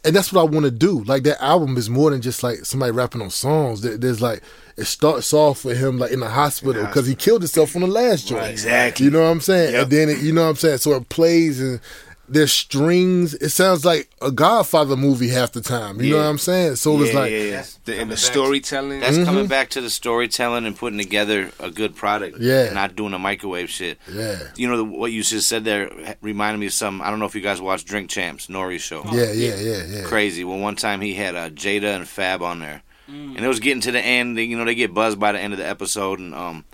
and 0.05 0.16
that's 0.16 0.33
what 0.33 0.41
I 0.41 0.45
want 0.45 0.64
to 0.64 0.70
do. 0.70 1.05
Like 1.05 1.25
that 1.25 1.43
album 1.43 1.77
is 1.77 1.91
more 1.91 2.11
than 2.11 2.22
just 2.22 2.43
like 2.43 2.64
somebody 2.64 2.93
rapping 2.93 3.20
on 3.20 3.31
songs. 3.31 3.83
There, 3.83 3.97
there's 3.99 4.22
like 4.22 4.43
it 4.77 4.85
starts 4.87 5.33
off 5.35 5.64
with 5.64 5.79
him 5.79 5.99
like 5.99 6.11
in 6.11 6.20
the 6.20 6.29
hospital 6.29 6.85
because 6.87 7.07
he 7.07 7.14
killed 7.14 7.43
himself 7.43 7.77
on 7.77 7.83
the 7.83 7.87
last 7.89 8.27
joint. 8.27 8.47
exactly. 8.51 9.05
You 9.05 9.11
know 9.12 9.20
what 9.20 9.29
I'm 9.29 9.41
saying? 9.41 9.72
Yep. 9.75 9.83
And 9.83 9.93
then 9.93 10.09
it, 10.09 10.18
you 10.20 10.33
know 10.33 10.43
what 10.45 10.49
I'm 10.51 10.57
saying. 10.57 10.79
So 10.79 10.95
it 10.95 11.09
plays 11.11 11.61
and 11.61 11.81
there's 12.29 12.53
strings. 12.53 13.35
It 13.35 13.51
sounds 13.51 13.85
like 13.85 14.09
a 14.22 14.31
Godfather 14.31 14.97
movie 14.97 15.29
half 15.29 15.53
the 15.53 15.61
time. 15.61 16.01
You 16.01 16.12
know 16.12 16.16
what 16.18 16.25
I'm 16.27 16.39
saying? 16.39 16.77
So 16.77 17.01
it's 17.03 17.12
like 17.14 17.31
yeah, 17.31 17.39
yeah. 17.39 17.64
The, 17.85 18.01
and 18.01 18.11
the 18.11 18.16
storytelling. 18.16 19.01
That's 19.01 19.16
Mm-hmm. 19.16 19.25
coming 19.27 19.47
back 19.47 19.70
to 19.70 19.81
the 19.81 19.91
storytelling 19.91 20.64
and 20.66 20.77
putting 20.77 20.99
together 20.99 21.51
a 21.61 21.70
good 21.70 21.95
product. 21.97 22.39
Yeah. 22.41 22.72
not 22.72 22.97
doing 22.97 23.12
a 23.14 23.18
microwave 23.18 23.68
shit. 23.70 23.99
yeah, 24.11 24.39
You 24.57 24.68
know 24.68 24.77
the, 24.79 24.85
what 24.85 25.12
you 25.12 25.22
just 25.22 25.49
said 25.49 25.64
there 25.64 26.16
reminded 26.22 26.59
me 26.61 26.66
of 26.66 26.72
some. 26.72 27.03
I 27.03 27.11
don't 27.11 27.18
know 27.18 27.27
if 27.27 27.35
you 27.35 27.41
guys 27.43 27.61
watch 27.61 27.85
Drink 27.85 28.09
Champs, 28.11 28.47
Nori's 28.49 28.83
show. 28.83 29.03
yeah, 29.12 29.31
yeah, 29.33 29.57
yeah, 29.57 29.85
yeah. 29.87 30.03
Crazy. 30.05 30.45
Well, 30.45 30.59
one 30.59 30.77
time 30.77 31.01
he 31.01 31.14
had 31.14 31.35
uh, 31.35 31.51
Jada 31.51 31.95
and 31.97 32.09
Fab 32.09 32.43
on 32.43 32.59
there, 32.61 32.83
and 33.07 33.39
it 33.39 33.49
was 33.49 33.61
getting 33.61 33.83
to 33.83 33.93
the 33.93 34.01
end. 34.01 34.39
You 34.39 34.57
know, 34.57 34.64
they 34.64 34.75
get 34.75 34.95
buzzed 34.95 35.20
by 35.20 35.33
the 35.33 35.41
end 35.41 35.53
of 35.53 35.59
the 35.59 35.66
episode, 35.68 36.18
and 36.20 36.35
um, 36.35 36.64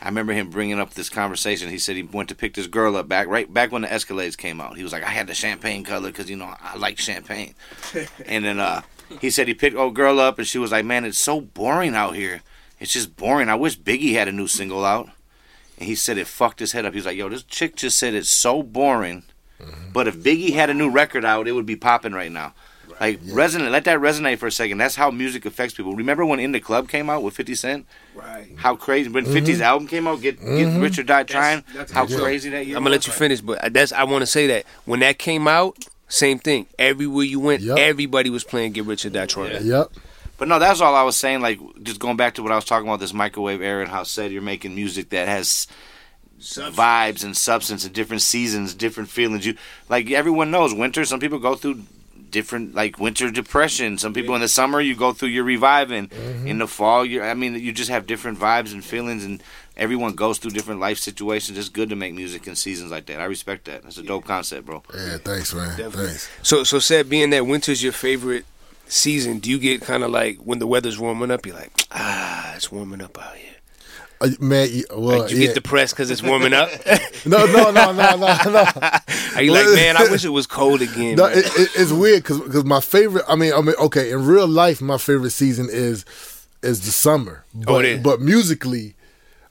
I 0.00 0.06
remember 0.06 0.32
him 0.32 0.50
bringing 0.50 0.78
up 0.78 0.94
this 0.94 1.10
conversation. 1.10 1.70
He 1.70 1.78
said 1.78 1.96
he 1.96 2.02
went 2.02 2.28
to 2.28 2.34
pick 2.34 2.54
this 2.54 2.68
girl 2.68 2.96
up 2.96 3.08
back 3.08 3.26
right 3.26 3.52
back 3.52 3.72
when 3.72 3.82
the 3.82 3.88
Escalades 3.88 4.36
came 4.36 4.60
out. 4.60 4.76
He 4.76 4.82
was 4.82 4.92
like, 4.92 5.02
I 5.02 5.10
had 5.10 5.26
the 5.26 5.34
champagne 5.34 5.82
color 5.84 6.10
because 6.10 6.30
you 6.30 6.36
know 6.36 6.54
I 6.60 6.76
like 6.76 6.98
champagne, 6.98 7.54
and 8.26 8.44
then 8.44 8.60
uh, 8.60 8.82
he 9.20 9.30
said 9.30 9.48
he 9.48 9.54
picked 9.54 9.76
old 9.76 9.94
girl 9.94 10.20
up, 10.20 10.38
and 10.38 10.46
she 10.46 10.58
was 10.58 10.72
like, 10.72 10.84
Man, 10.84 11.04
it's 11.04 11.18
so 11.18 11.40
boring 11.40 11.94
out 11.94 12.14
here. 12.14 12.42
It's 12.78 12.92
just 12.92 13.16
boring. 13.16 13.48
I 13.48 13.56
wish 13.56 13.78
Biggie 13.78 14.12
had 14.12 14.28
a 14.28 14.32
new 14.32 14.46
single 14.46 14.84
out. 14.84 15.10
And 15.78 15.86
he 15.86 15.94
said 15.94 16.18
it 16.18 16.26
fucked 16.26 16.58
his 16.60 16.72
head 16.72 16.84
up. 16.84 16.92
He 16.92 16.98
was 16.98 17.06
like, 17.06 17.16
Yo, 17.16 17.28
this 17.28 17.42
chick 17.42 17.76
just 17.76 17.98
said 17.98 18.14
it's 18.14 18.30
so 18.30 18.62
boring. 18.62 19.24
But 19.92 20.06
if 20.06 20.16
Biggie 20.16 20.54
had 20.54 20.70
a 20.70 20.74
new 20.74 20.88
record 20.88 21.24
out, 21.24 21.48
it 21.48 21.52
would 21.52 21.66
be 21.66 21.76
popping 21.76 22.12
right 22.12 22.30
now. 22.30 22.54
Like 23.00 23.20
resonate, 23.22 23.70
let 23.70 23.84
that 23.84 24.00
resonate 24.00 24.38
for 24.38 24.46
a 24.46 24.52
second. 24.52 24.78
That's 24.78 24.96
how 24.96 25.10
music 25.10 25.46
affects 25.46 25.74
people. 25.74 25.94
Remember 25.94 26.24
when 26.26 26.40
In 26.40 26.52
the 26.52 26.60
Club 26.60 26.88
came 26.88 27.08
out 27.08 27.22
with 27.22 27.34
Fifty 27.34 27.54
Cent? 27.54 27.86
Right. 28.14 28.52
How 28.56 28.74
crazy! 28.74 29.08
When 29.08 29.24
50's 29.24 29.48
mm-hmm. 29.48 29.62
album 29.62 29.88
came 29.88 30.06
out, 30.06 30.20
Get 30.20 30.40
Get 30.40 30.80
Rich 30.80 30.98
or 30.98 31.04
Die 31.04 31.22
Trying. 31.24 31.64
that's 31.74 31.92
how 31.92 32.06
good. 32.06 32.20
crazy 32.20 32.50
that 32.50 32.66
year! 32.66 32.76
I'm 32.76 32.82
gonna 32.82 32.90
let 32.90 33.00
was. 33.00 33.06
you 33.08 33.12
finish, 33.12 33.40
but 33.40 33.72
that's 33.72 33.92
I 33.92 34.04
want 34.04 34.22
to 34.22 34.26
say 34.26 34.48
that 34.48 34.64
when 34.84 35.00
that 35.00 35.18
came 35.18 35.46
out, 35.46 35.78
same 36.08 36.38
thing. 36.38 36.66
Everywhere 36.78 37.24
you 37.24 37.38
went, 37.38 37.62
Yep. 37.62 37.78
everybody 37.78 38.30
was 38.30 38.42
playing 38.42 38.72
"Get 38.72 38.84
Rich 38.84 39.06
or 39.06 39.10
Die 39.10 39.26
Trying." 39.26 39.64
Yep. 39.64 39.92
But 40.38 40.48
no, 40.48 40.58
that's 40.58 40.80
all 40.80 40.94
I 40.94 41.02
was 41.02 41.16
saying. 41.16 41.40
Like 41.40 41.60
just 41.82 42.00
going 42.00 42.16
back 42.16 42.34
to 42.34 42.42
what 42.42 42.52
I 42.52 42.56
was 42.56 42.64
talking 42.64 42.88
about 42.88 43.00
this 43.00 43.12
microwave 43.12 43.60
era 43.60 43.82
and 43.82 43.90
how 43.90 44.02
said 44.04 44.32
you're 44.32 44.42
making 44.42 44.74
music 44.74 45.10
that 45.10 45.28
has 45.28 45.66
vibes 46.40 47.24
and 47.24 47.36
substance 47.36 47.84
and 47.84 47.92
different 47.92 48.22
seasons, 48.22 48.74
different 48.74 49.08
feelings. 49.08 49.46
You 49.46 49.56
like 49.88 50.10
everyone 50.10 50.50
knows 50.50 50.72
winter. 50.74 51.04
Some 51.04 51.20
people 51.20 51.38
go 51.38 51.54
through 51.54 51.82
different 52.30 52.74
like 52.74 52.98
winter 52.98 53.30
depression. 53.30 53.98
Some 53.98 54.12
people 54.12 54.34
in 54.34 54.40
the 54.40 54.48
summer 54.48 54.80
you 54.80 54.94
go 54.94 55.12
through 55.12 55.30
your 55.30 55.44
reviving. 55.44 56.10
In 56.44 56.58
the 56.58 56.66
fall, 56.66 57.04
you 57.04 57.22
I 57.22 57.34
mean 57.34 57.54
you 57.54 57.72
just 57.72 57.90
have 57.90 58.06
different 58.06 58.38
vibes 58.38 58.72
and 58.72 58.84
feelings 58.84 59.24
and. 59.24 59.42
Everyone 59.76 60.14
goes 60.14 60.38
through 60.38 60.50
different 60.50 60.80
life 60.80 60.98
situations. 60.98 61.56
It's 61.56 61.68
good 61.68 61.90
to 61.90 61.94
make 61.94 62.12
music 62.12 62.48
in 62.48 62.56
seasons 62.56 62.90
like 62.90 63.06
that. 63.06 63.20
I 63.20 63.26
respect 63.26 63.66
that. 63.66 63.84
That's 63.84 63.96
a 63.96 64.02
dope 64.02 64.24
concept, 64.24 64.66
bro. 64.66 64.82
Yeah, 64.92 65.18
thanks, 65.18 65.54
man. 65.54 65.68
Definitely. 65.78 66.06
Thanks. 66.06 66.28
So, 66.42 66.64
so 66.64 66.78
Ced 66.80 67.08
being 67.08 67.30
that 67.30 67.46
winter's 67.46 67.80
your 67.80 67.92
favorite 67.92 68.44
season, 68.88 69.38
do 69.38 69.48
you 69.48 69.56
get 69.60 69.82
kind 69.82 70.02
of 70.02 70.10
like 70.10 70.38
when 70.38 70.58
the 70.58 70.66
weather's 70.66 70.98
warming 70.98 71.30
up? 71.30 71.46
You're 71.46 71.54
like, 71.54 71.70
ah, 71.92 72.56
it's 72.56 72.72
warming 72.72 73.00
up 73.00 73.16
out 73.22 73.36
here. 73.36 73.52
Uh, 74.20 74.30
man, 74.40 74.68
y- 74.72 74.82
well, 74.96 75.20
Like, 75.20 75.30
you 75.30 75.38
yeah. 75.38 75.46
get 75.46 75.54
depressed 75.54 75.94
because 75.94 76.10
it's 76.10 76.22
warming 76.22 76.52
up. 76.52 76.68
no, 77.26 77.46
no, 77.46 77.70
no, 77.70 77.92
no, 77.92 78.16
no, 78.16 78.16
no. 78.16 78.64
Are 79.36 79.42
you 79.42 79.52
like, 79.52 79.66
man, 79.74 79.96
I 79.96 80.10
wish 80.10 80.24
it 80.24 80.30
was 80.30 80.46
cold 80.46 80.82
again. 80.82 81.16
No, 81.16 81.26
it, 81.26 81.46
it, 81.46 81.70
it's 81.76 81.92
weird 81.92 82.22
because 82.24 82.40
because 82.40 82.64
my 82.64 82.80
favorite. 82.80 83.24
I 83.28 83.36
mean, 83.36 83.52
I 83.52 83.60
mean, 83.60 83.76
okay, 83.78 84.10
in 84.10 84.26
real 84.26 84.48
life, 84.48 84.80
my 84.80 84.98
favorite 84.98 85.30
season 85.30 85.68
is 85.70 86.04
is 86.62 86.80
the 86.84 86.90
summer. 86.90 87.44
But, 87.54 87.70
Oh, 87.72 87.78
it 87.78 87.84
is. 87.84 88.02
But 88.02 88.20
musically, 88.20 88.96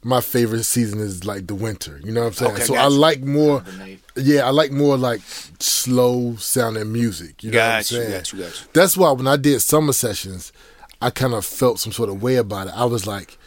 my 0.03 0.19
favorite 0.19 0.63
season 0.65 0.99
is 0.99 1.23
like 1.23 1.47
the 1.47 1.55
winter. 1.55 2.01
You 2.03 2.11
know 2.11 2.21
what 2.21 2.27
I'm 2.27 2.33
saying? 2.33 2.51
Okay, 2.55 2.63
so 2.63 2.73
got 2.73 2.83
I 2.83 2.87
like 2.87 3.21
more. 3.21 3.63
Yeah, 4.17 4.45
I 4.45 4.49
like 4.49 4.71
more 4.71 4.97
like 4.97 5.21
slow 5.59 6.35
sounding 6.37 6.91
music. 6.91 7.43
You 7.43 7.51
know 7.51 7.59
what 7.59 7.71
I'm 7.75 7.83
saying? 7.83 8.11
got 8.11 8.33
you, 8.33 8.39
got 8.39 8.61
you. 8.61 8.67
That's 8.73 8.97
why 8.97 9.11
when 9.11 9.27
I 9.27 9.37
did 9.37 9.61
summer 9.61 9.93
sessions, 9.93 10.51
I 11.01 11.09
kind 11.11 11.33
of 11.33 11.45
felt 11.45 11.79
some 11.79 11.93
sort 11.93 12.09
of 12.09 12.21
way 12.21 12.35
about 12.35 12.67
it. 12.67 12.73
I 12.75 12.85
was 12.85 13.05
like, 13.07 13.37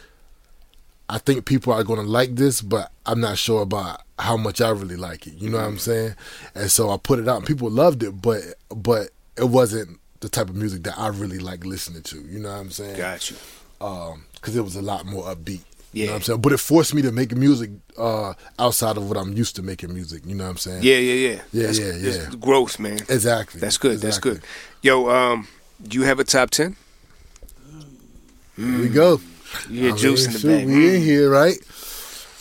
I 1.11 1.17
think 1.17 1.45
people 1.45 1.73
are 1.73 1.83
going 1.83 1.99
to 2.03 2.09
like 2.09 2.35
this, 2.35 2.61
but 2.61 2.89
I'm 3.05 3.19
not 3.19 3.37
sure 3.37 3.61
about 3.61 4.01
how 4.17 4.37
much 4.37 4.61
I 4.61 4.69
really 4.69 4.95
like 4.95 5.27
it. 5.27 5.33
You 5.33 5.49
know 5.49 5.57
what 5.57 5.65
I'm 5.67 5.77
saying? 5.77 6.15
And 6.55 6.71
so 6.71 6.89
I 6.89 6.97
put 6.97 7.19
it 7.19 7.27
out, 7.27 7.37
and 7.37 7.45
people 7.45 7.69
loved 7.69 8.01
it, 8.01 8.21
but 8.21 8.41
but 8.73 9.09
it 9.37 9.49
wasn't 9.49 9.99
the 10.21 10.29
type 10.29 10.49
of 10.49 10.55
music 10.55 10.83
that 10.83 10.97
I 10.97 11.07
really 11.09 11.39
like 11.39 11.65
listening 11.65 12.03
to. 12.03 12.17
You 12.21 12.39
know 12.39 12.49
what 12.49 12.59
I'm 12.59 12.71
saying? 12.71 12.95
Got 12.97 13.29
you. 13.29 13.35
Because 14.35 14.55
it 14.55 14.61
was 14.63 14.75
a 14.75 14.81
lot 14.81 15.05
more 15.05 15.23
upbeat. 15.25 15.61
You 15.93 16.05
know 16.05 16.05
Yeah. 16.05 16.09
what 16.11 16.15
I'm 16.15 16.21
saying? 16.21 16.41
But 16.41 16.53
it 16.53 16.59
forced 16.59 16.93
me 16.93 17.01
to 17.01 17.11
make 17.11 17.35
music 17.35 17.71
uh, 17.97 18.33
outside 18.57 18.95
of 18.95 19.09
what 19.09 19.17
I'm 19.17 19.33
used 19.33 19.55
to 19.57 19.61
making 19.63 19.93
music. 19.93 20.23
You 20.25 20.35
know 20.35 20.45
what 20.45 20.51
I'm 20.51 20.57
saying? 20.57 20.83
Yeah, 20.83 20.95
yeah, 20.97 21.13
yeah. 21.29 21.41
Yeah, 21.51 21.65
That's, 21.65 21.79
yeah, 21.79 21.93
yeah. 21.95 22.29
growth, 22.39 22.79
man. 22.79 22.99
Exactly. 23.09 23.59
That's 23.59 23.77
good. 23.77 23.99
That's 23.99 24.17
good. 24.19 24.41
Yo, 24.81 25.09
um, 25.09 25.47
do 25.85 25.97
you 25.97 26.05
have 26.05 26.19
a 26.19 26.23
top 26.23 26.51
ten? 26.51 26.77
Here 28.55 28.79
we 28.79 28.89
go. 28.89 29.19
You 29.69 29.81
hear 29.83 29.93
I 29.93 29.97
juice 29.97 30.19
mean, 30.21 30.27
in 30.27 30.33
the 30.33 30.39
shoot, 30.39 30.47
bag. 30.47 30.67
We 30.67 30.95
in 30.95 31.01
here, 31.01 31.29
right? 31.29 31.57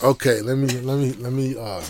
Okay, 0.03 0.41
let 0.43 0.57
me 0.57 0.69
let 0.81 0.99
me 0.99 1.13
let 1.15 1.33
me 1.33 1.57
uh 1.57 1.83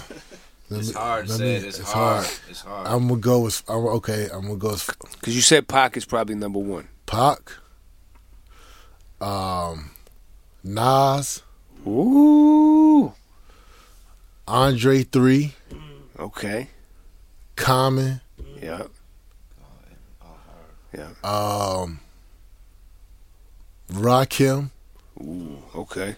let 0.70 0.80
It's 0.80 0.88
me, 0.88 0.94
hard, 0.94 1.28
let 1.28 1.40
me- 1.40 1.46
It's 1.56 1.78
hard. 1.78 2.26
It's 2.48 2.60
hard. 2.62 2.86
I'm 2.86 3.08
gonna 3.08 3.20
go 3.20 3.40
with 3.40 3.62
I'm, 3.68 3.84
okay, 3.86 4.28
I'm 4.32 4.42
gonna 4.42 4.56
go 4.56 4.70
with 4.70 4.90
Because 5.12 5.34
you 5.36 5.42
said 5.42 5.68
Pac 5.68 5.96
is 5.96 6.04
probably 6.04 6.34
number 6.34 6.58
one. 6.58 6.88
Pac, 7.06 7.52
um 9.20 9.90
Nas, 10.64 11.42
Ooh. 11.86 13.12
Andre 14.48 15.02
three, 15.04 15.54
Okay. 16.18 16.68
Common, 17.56 18.20
Yeah. 18.60 18.82
Yeah. 20.96 21.10
um 21.22 22.00
Rakim, 23.92 24.70
Ooh. 25.20 25.62
Okay. 25.74 26.16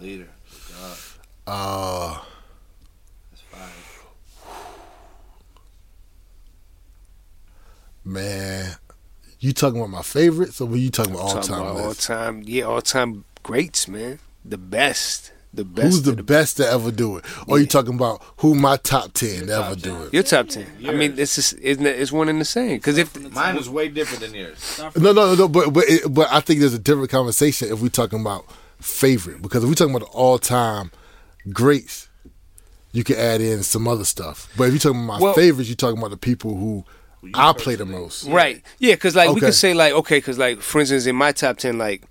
Leader. 0.00 0.28
God. 0.80 0.96
uh 1.46 2.22
That's 3.30 3.42
five. 3.42 4.02
man. 8.04 8.76
You 9.38 9.52
talking 9.52 9.78
about 9.78 9.90
my 9.90 10.02
favorites 10.02 10.60
or 10.60 10.66
were 10.66 10.76
you 10.76 10.90
talking 10.90 11.12
about 11.14 11.22
all 11.24 11.34
Talking 11.34 11.48
time 11.48 11.60
about 11.62 11.76
all 11.80 11.94
time. 11.94 12.42
Yeah, 12.44 12.64
all 12.64 12.82
time 12.82 13.24
greats, 13.42 13.88
man. 13.88 14.18
The 14.44 14.58
best. 14.58 15.32
The 15.54 15.64
best. 15.64 15.84
Who's 15.84 16.08
of 16.08 16.16
the 16.16 16.22
best 16.22 16.56
to 16.56 16.66
ever 16.66 16.90
do 16.90 17.18
it? 17.18 17.24
Or 17.46 17.58
you 17.58 17.66
talking 17.66 17.94
about 17.94 18.22
who 18.38 18.54
my 18.54 18.78
top 18.78 19.12
ten 19.12 19.48
to 19.48 19.52
ever 19.52 19.74
do 19.76 20.04
it? 20.04 20.14
Your 20.14 20.22
top 20.22 20.48
ten. 20.48 20.66
I 20.86 20.92
mean, 20.92 21.14
it's 21.18 21.34
just, 21.34 21.54
isn't 21.58 21.84
it, 21.84 22.00
it's 22.00 22.10
one 22.10 22.30
and 22.30 22.40
the 22.40 22.44
same. 22.46 22.76
Because 22.78 22.96
if 22.96 23.14
Mine 23.32 23.56
was 23.56 23.68
way 23.68 23.88
different 23.88 24.22
than 24.22 24.34
yours. 24.34 24.80
No, 24.96 25.12
no, 25.12 25.34
no. 25.34 25.48
But 25.48 25.70
but 25.74 25.84
it, 25.86 26.12
but 26.12 26.28
I 26.32 26.40
think 26.40 26.60
there's 26.60 26.72
a 26.72 26.78
different 26.78 27.10
conversation 27.10 27.70
if 27.70 27.82
we're 27.82 27.88
talking 27.90 28.20
about 28.20 28.46
favorite 28.80 29.42
because 29.42 29.62
if 29.62 29.68
we're 29.68 29.74
talking 29.74 29.94
about 29.94 30.08
all 30.12 30.38
time 30.38 30.90
greats, 31.52 32.08
you 32.92 33.04
can 33.04 33.16
add 33.16 33.40
in 33.40 33.62
some 33.62 33.86
other 33.88 34.04
stuff. 34.04 34.48
But 34.56 34.64
if 34.64 34.72
you're 34.72 34.80
talking 34.80 35.04
about 35.04 35.20
my 35.20 35.24
Well- 35.24 35.34
favorites, 35.34 35.68
you're 35.68 35.76
talking 35.76 35.98
about 35.98 36.10
the 36.12 36.16
people 36.16 36.56
who 36.56 36.84
I 37.34 37.52
play 37.52 37.76
the 37.76 37.84
most. 37.86 38.24
Right. 38.24 38.62
Yeah, 38.80 38.94
because 38.94 39.14
like 39.14 39.28
we 39.28 39.32
Okay. 39.36 39.46
could 39.46 39.54
say 39.54 39.74
like 39.74 39.92
okay, 39.92 40.16
because 40.18 40.38
like 40.38 40.60
for 40.60 40.80
instance 40.80 41.06
in 41.06 41.14
my 41.14 41.30
top 41.32 41.58
ten, 41.58 41.78
like 41.78 42.02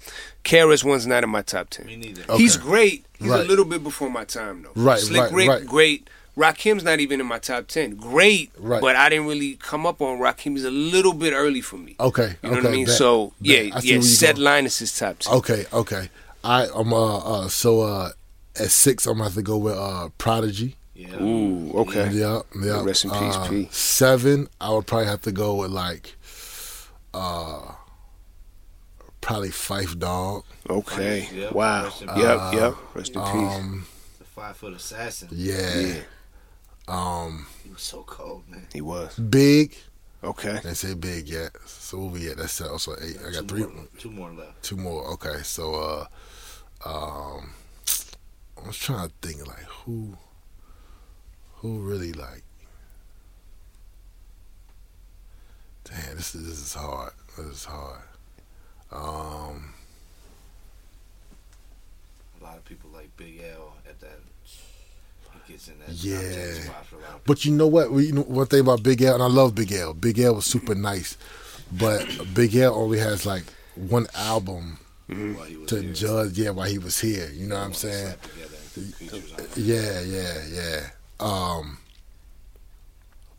KRS 0.43 0.83
One's 0.83 1.05
not 1.07 1.23
in 1.23 1.29
my 1.29 1.41
top 1.41 1.69
ten. 1.69 1.85
Me 1.85 1.95
neither. 1.95 2.23
He's 2.37 2.57
great. 2.57 3.05
He's 3.19 3.29
a 3.31 3.43
little 3.43 3.65
bit 3.65 3.83
before 3.83 4.09
my 4.09 4.23
time 4.25 4.63
though. 4.63 4.71
Right, 4.75 4.99
Slick 4.99 5.21
right, 5.21 5.31
Rick, 5.31 5.49
right. 5.49 5.65
great. 5.65 6.09
Rakim's 6.37 6.83
not 6.83 6.99
even 7.01 7.19
in 7.19 7.27
my 7.27 7.39
top 7.39 7.67
ten. 7.67 7.95
Great, 7.95 8.51
Right. 8.57 8.79
but 8.81 8.95
I 8.95 9.09
didn't 9.09 9.27
really 9.27 9.55
come 9.55 9.85
up 9.85 10.01
on 10.01 10.17
Rakim. 10.17 10.51
He's 10.53 10.63
a 10.63 10.71
little 10.71 11.13
bit 11.13 11.33
early 11.33 11.59
for 11.61 11.75
me. 11.77 11.95
Okay, 11.99 12.35
You 12.41 12.49
know 12.49 12.55
okay, 12.57 12.61
what 12.63 12.65
I 12.65 12.71
mean? 12.75 12.85
bet, 12.85 12.95
so 12.95 13.27
bet. 13.27 13.33
yeah, 13.41 13.59
yeah. 13.81 13.93
where 13.97 14.01
Ced 14.01 14.35
going. 14.35 14.43
Linus 14.45 14.81
is 14.81 14.97
top 14.97 15.19
ten. 15.19 15.33
Okay, 15.35 15.65
okay. 15.73 16.09
I 16.43 16.67
I'm 16.73 16.93
uh, 16.93 17.17
uh 17.17 17.47
so 17.49 17.81
uh 17.81 18.11
at 18.59 18.71
six 18.71 19.05
I'm 19.05 19.13
gonna 19.15 19.25
have 19.25 19.33
to 19.35 19.41
go 19.41 19.57
with 19.57 19.75
uh 19.77 20.09
Prodigy. 20.17 20.77
Yeah. 20.95 21.21
Ooh, 21.21 21.71
okay. 21.79 22.09
Yeah, 22.11 22.41
yeah. 22.63 22.83
Rest 22.83 23.03
in 23.05 23.11
peace, 23.11 23.35
Uh, 23.35 23.47
P. 23.49 23.67
Seven, 23.71 24.47
I 24.61 24.71
would 24.71 24.87
probably 24.87 25.07
have 25.07 25.21
to 25.23 25.31
go 25.31 25.55
with 25.55 25.71
like 25.71 26.15
uh 27.13 27.73
probably 29.21 29.49
Phife 29.49 29.97
Dawg. 29.97 30.43
Okay. 30.69 31.27
Yep. 31.33 31.51
Wow. 31.53 31.83
Yep. 31.83 31.91
peace. 32.15 32.53
yep. 32.59 32.75
Rest 32.95 33.15
in 33.15 33.21
peace. 33.21 33.33
Um 33.55 33.87
The 34.19 34.25
five 34.25 34.57
foot 34.57 34.73
assassin. 34.73 35.29
yeah. 35.31 36.01
Um 36.87 37.45
He 37.63 37.69
was 37.71 37.81
so 37.81 38.03
cold, 38.03 38.43
man. 38.49 38.67
He 38.73 38.81
was. 38.81 39.17
Big. 39.17 39.75
Okay. 40.23 40.53
Didn't 40.53 40.75
say 40.75 40.93
big 40.93 41.27
yet. 41.29 41.51
So 41.65 41.97
where 41.99 42.07
we 42.09 42.29
at? 42.29 42.37
That's 42.37 42.59
also 42.61 42.95
eight. 43.01 43.17
I 43.25 43.31
got 43.31 43.47
Two 43.47 43.55
three 43.55 43.61
more, 43.65 43.87
two 43.97 44.11
more 44.11 44.31
left. 44.31 44.63
two 44.63 44.75
more. 44.77 45.07
Okay, 45.13 45.41
so 45.43 45.75
uh 45.75 46.05
um 46.89 47.53
I 48.63 48.67
was 48.67 48.77
trying 48.77 49.07
to 49.07 49.13
think 49.27 49.45
like 49.47 49.63
who 49.85 50.17
who 51.55 51.79
really 51.79 52.13
like 52.13 52.43
Damn, 55.83 56.15
this 56.15 56.35
is 56.35 56.45
this 56.47 56.59
is 56.59 56.73
hard. 56.73 57.11
This 57.37 57.47
is 57.47 57.65
hard. 57.65 58.01
Um 58.91 59.73
A 62.39 62.43
lot 62.43 62.57
of 62.57 62.65
people 62.65 62.89
like 62.93 63.15
Big 63.17 63.41
L 63.57 63.75
at 63.87 63.99
that. 64.01 64.19
He 65.45 65.53
gets 65.53 65.67
in 65.67 65.79
that 65.79 65.89
Yeah. 65.91 66.19
10 66.19 66.63
spot 66.63 66.85
for 66.85 66.95
a 66.97 67.19
But 67.25 67.45
you 67.45 67.51
know 67.51 67.67
what? 67.67 67.91
We- 67.91 68.07
You 68.07 68.13
know 68.13 68.21
one 68.23 68.47
thing 68.47 68.61
about 68.61 68.83
Big 68.83 69.01
L, 69.01 69.13
and 69.15 69.23
I 69.23 69.27
love 69.27 69.55
Big 69.55 69.71
L. 69.71 69.93
Big 69.93 70.19
L 70.19 70.35
was 70.35 70.45
super 70.45 70.75
nice, 70.75 71.17
but 71.71 72.05
Big 72.33 72.55
L 72.55 72.73
only 72.75 72.99
has 72.99 73.25
like 73.25 73.43
one 73.75 74.07
album 74.15 74.79
people 75.07 75.33
while 75.33 75.45
he 75.45 75.57
was 75.57 75.69
to 75.69 75.81
here. 75.81 75.93
judge. 75.93 76.37
Yeah, 76.37 76.49
while 76.51 76.67
he 76.69 76.77
was 76.77 76.99
here. 76.99 77.29
You 77.31 77.47
know 77.47 77.55
what 77.55 77.65
I'm 77.65 77.73
saying? 77.73 78.07
Slapped 78.07 78.23
together 78.23 78.55
and 78.75 78.95
features 78.95 79.33
on 79.33 79.39
it. 79.39 79.57
Yeah, 79.57 80.01
yeah, 80.01 80.45
yeah. 80.47 80.89
Um, 81.19 81.77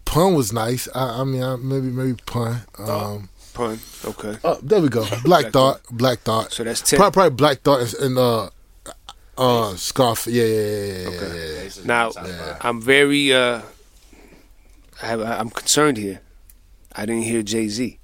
Pun 0.05 0.35
was 0.35 0.53
nice. 0.53 0.89
I, 0.95 1.21
I 1.21 1.25
mean, 1.25 1.43
I, 1.43 1.57
maybe 1.57 1.89
maybe 1.89 2.15
Pun. 2.27 2.63
Um, 2.79 3.29
Pun. 3.55 3.79
Okay. 4.05 4.37
oh, 4.45 4.59
there 4.63 4.81
we 4.81 4.89
go. 4.89 5.05
Black 5.25 5.53
Thought. 5.53 5.81
Black 5.91 6.21
Thought. 6.21 6.53
So 6.53 6.65
that's 6.65 6.81
10. 6.81 6.97
Probably, 6.99 7.13
probably 7.13 7.37
Black 7.37 7.61
Thought 7.61 7.93
and, 7.95 8.19
uh, 8.19 8.49
uh, 9.39 9.75
Scarf. 9.77 10.27
Yeah, 10.27 10.45
yeah, 10.45 10.49
yeah, 10.57 10.67
yeah, 10.67 10.93
yeah, 11.03 11.09
Okay. 11.09 11.57
yeah, 11.57 11.63
yeah. 11.63 11.71
Now, 11.85 12.11
five. 12.11 12.57
I'm 12.63 12.81
very. 12.81 13.33
uh 13.33 13.63
I 15.03 15.07
have, 15.07 15.21
I'm 15.21 15.51
concerned 15.51 15.97
here. 15.97 16.21
I 16.95 17.07
didn't 17.07 17.23
hear 17.25 17.43
Jay 17.43 17.69
Z. 17.69 17.99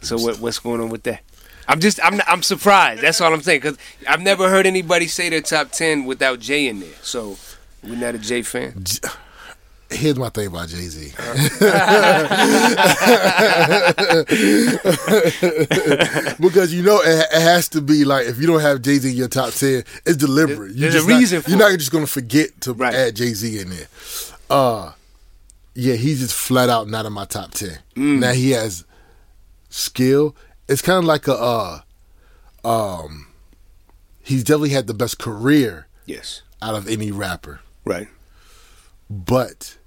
So 0.00 0.16
what 0.16 0.38
what's 0.40 0.58
going 0.60 0.80
on 0.80 0.88
with 0.88 1.02
that? 1.02 1.20
I'm 1.66 1.80
just 1.80 2.00
I'm 2.02 2.20
I'm 2.26 2.42
surprised. 2.42 3.02
That's 3.02 3.20
all 3.20 3.34
I'm 3.34 3.42
saying 3.42 3.60
because 3.60 3.76
I've 4.08 4.22
never 4.22 4.48
heard 4.48 4.66
anybody 4.66 5.06
say 5.08 5.28
their 5.28 5.42
top 5.42 5.72
ten 5.72 6.04
without 6.06 6.38
Jay 6.40 6.68
in 6.68 6.80
there. 6.80 6.94
So 7.02 7.36
we're 7.82 7.96
not 7.96 8.14
a 8.14 8.18
Jay 8.18 8.42
fan. 8.42 8.84
Here's 9.90 10.18
my 10.18 10.28
thing 10.28 10.48
about 10.48 10.68
Jay 10.68 10.86
Z. 10.88 11.12
because 16.40 16.72
you 16.74 16.82
know 16.82 17.00
it, 17.02 17.26
it 17.32 17.40
has 17.42 17.68
to 17.70 17.80
be 17.80 18.04
like 18.04 18.26
if 18.26 18.38
you 18.38 18.46
don't 18.46 18.60
have 18.60 18.82
Jay 18.82 18.96
Z 18.98 19.10
in 19.10 19.16
your 19.16 19.28
top 19.28 19.52
ten, 19.54 19.84
it's 20.06 20.16
deliberate. 20.16 20.72
You 20.74 20.90
There's 20.90 21.04
a 21.04 21.08
not- 21.08 21.18
reason 21.18 21.42
for 21.42 21.50
You're 21.50 21.58
not 21.58 21.72
just 21.78 21.90
gonna 21.92 22.06
forget 22.06 22.60
to 22.62 22.72
Right. 22.74 22.94
add 22.94 23.16
Jay 23.16 23.32
Z 23.34 23.58
in 23.60 23.70
there. 23.70 23.86
Uh, 24.50 24.92
yeah, 25.74 25.94
he's 25.94 26.20
just 26.20 26.34
flat 26.34 26.68
out 26.68 26.88
not 26.88 27.06
in 27.06 27.12
my 27.12 27.24
top 27.24 27.52
ten. 27.52 27.78
Mm. 27.96 28.20
Now 28.20 28.32
he 28.32 28.50
has 28.50 28.84
skill. 29.70 30.34
It's 30.68 30.82
kind 30.82 30.98
of 30.98 31.04
like 31.04 31.26
a, 31.28 31.34
uh, 31.34 31.80
um, 32.64 33.28
he's 34.22 34.44
definitely 34.44 34.70
had 34.70 34.86
the 34.86 34.92
best 34.94 35.18
career 35.18 35.86
Yes. 36.04 36.42
out 36.60 36.74
of 36.74 36.86
any 36.88 37.10
rapper. 37.10 37.60
Right. 37.86 38.08
but 39.08 39.77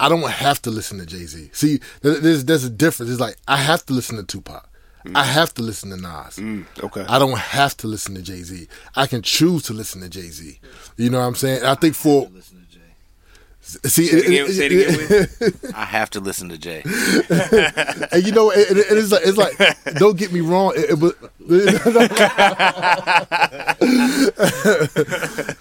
I 0.00 0.08
don't 0.08 0.28
have 0.28 0.60
to 0.62 0.70
listen 0.70 0.98
to 0.98 1.06
Jay 1.06 1.24
Z. 1.26 1.50
See, 1.52 1.78
there's 2.02 2.44
there's 2.44 2.64
a 2.64 2.70
difference. 2.70 3.10
It's 3.12 3.20
like 3.20 3.36
I 3.48 3.56
have 3.58 3.84
to 3.86 3.92
listen 3.92 4.16
to 4.16 4.22
Tupac. 4.24 4.68
I 5.14 5.24
have 5.24 5.52
to 5.54 5.62
listen 5.62 5.90
to 5.90 5.96
Nas. 5.98 6.36
Mm, 6.36 6.64
okay. 6.82 7.04
I 7.06 7.18
don't 7.18 7.36
have 7.38 7.76
to 7.78 7.86
listen 7.86 8.14
to 8.14 8.22
Jay 8.22 8.42
Z. 8.42 8.66
I 8.96 9.06
can 9.06 9.20
choose 9.20 9.64
to 9.64 9.74
listen 9.74 10.00
to 10.00 10.08
Jay 10.08 10.30
Z. 10.30 10.58
You 10.96 11.10
know 11.10 11.20
what 11.20 11.26
I'm 11.26 11.34
saying? 11.34 11.62
I 11.62 11.74
think 11.74 11.94
for 11.94 12.26
Listen 12.32 12.64
to 12.64 12.72
Jay. 12.72 12.80
see, 13.60 14.06
Say 14.06 14.16
it 14.16 14.26
again, 14.26 14.48
say 14.50 14.66
it 14.66 15.30
again, 15.42 15.72
I 15.76 15.84
have 15.84 16.08
to 16.10 16.20
listen 16.20 16.48
to 16.48 16.56
Jay. 16.58 16.82
and 18.12 18.24
you 18.26 18.32
know, 18.32 18.50
it, 18.50 18.66
it- 18.70 18.86
it's 18.90 19.12
like 19.12 19.22
it's 19.26 19.36
like 19.36 19.58
don't 19.96 20.16
get 20.16 20.32
me 20.32 20.40
wrong. 20.40 20.72
It, 20.74 20.90
it 20.90 20.98
was, 20.98 21.12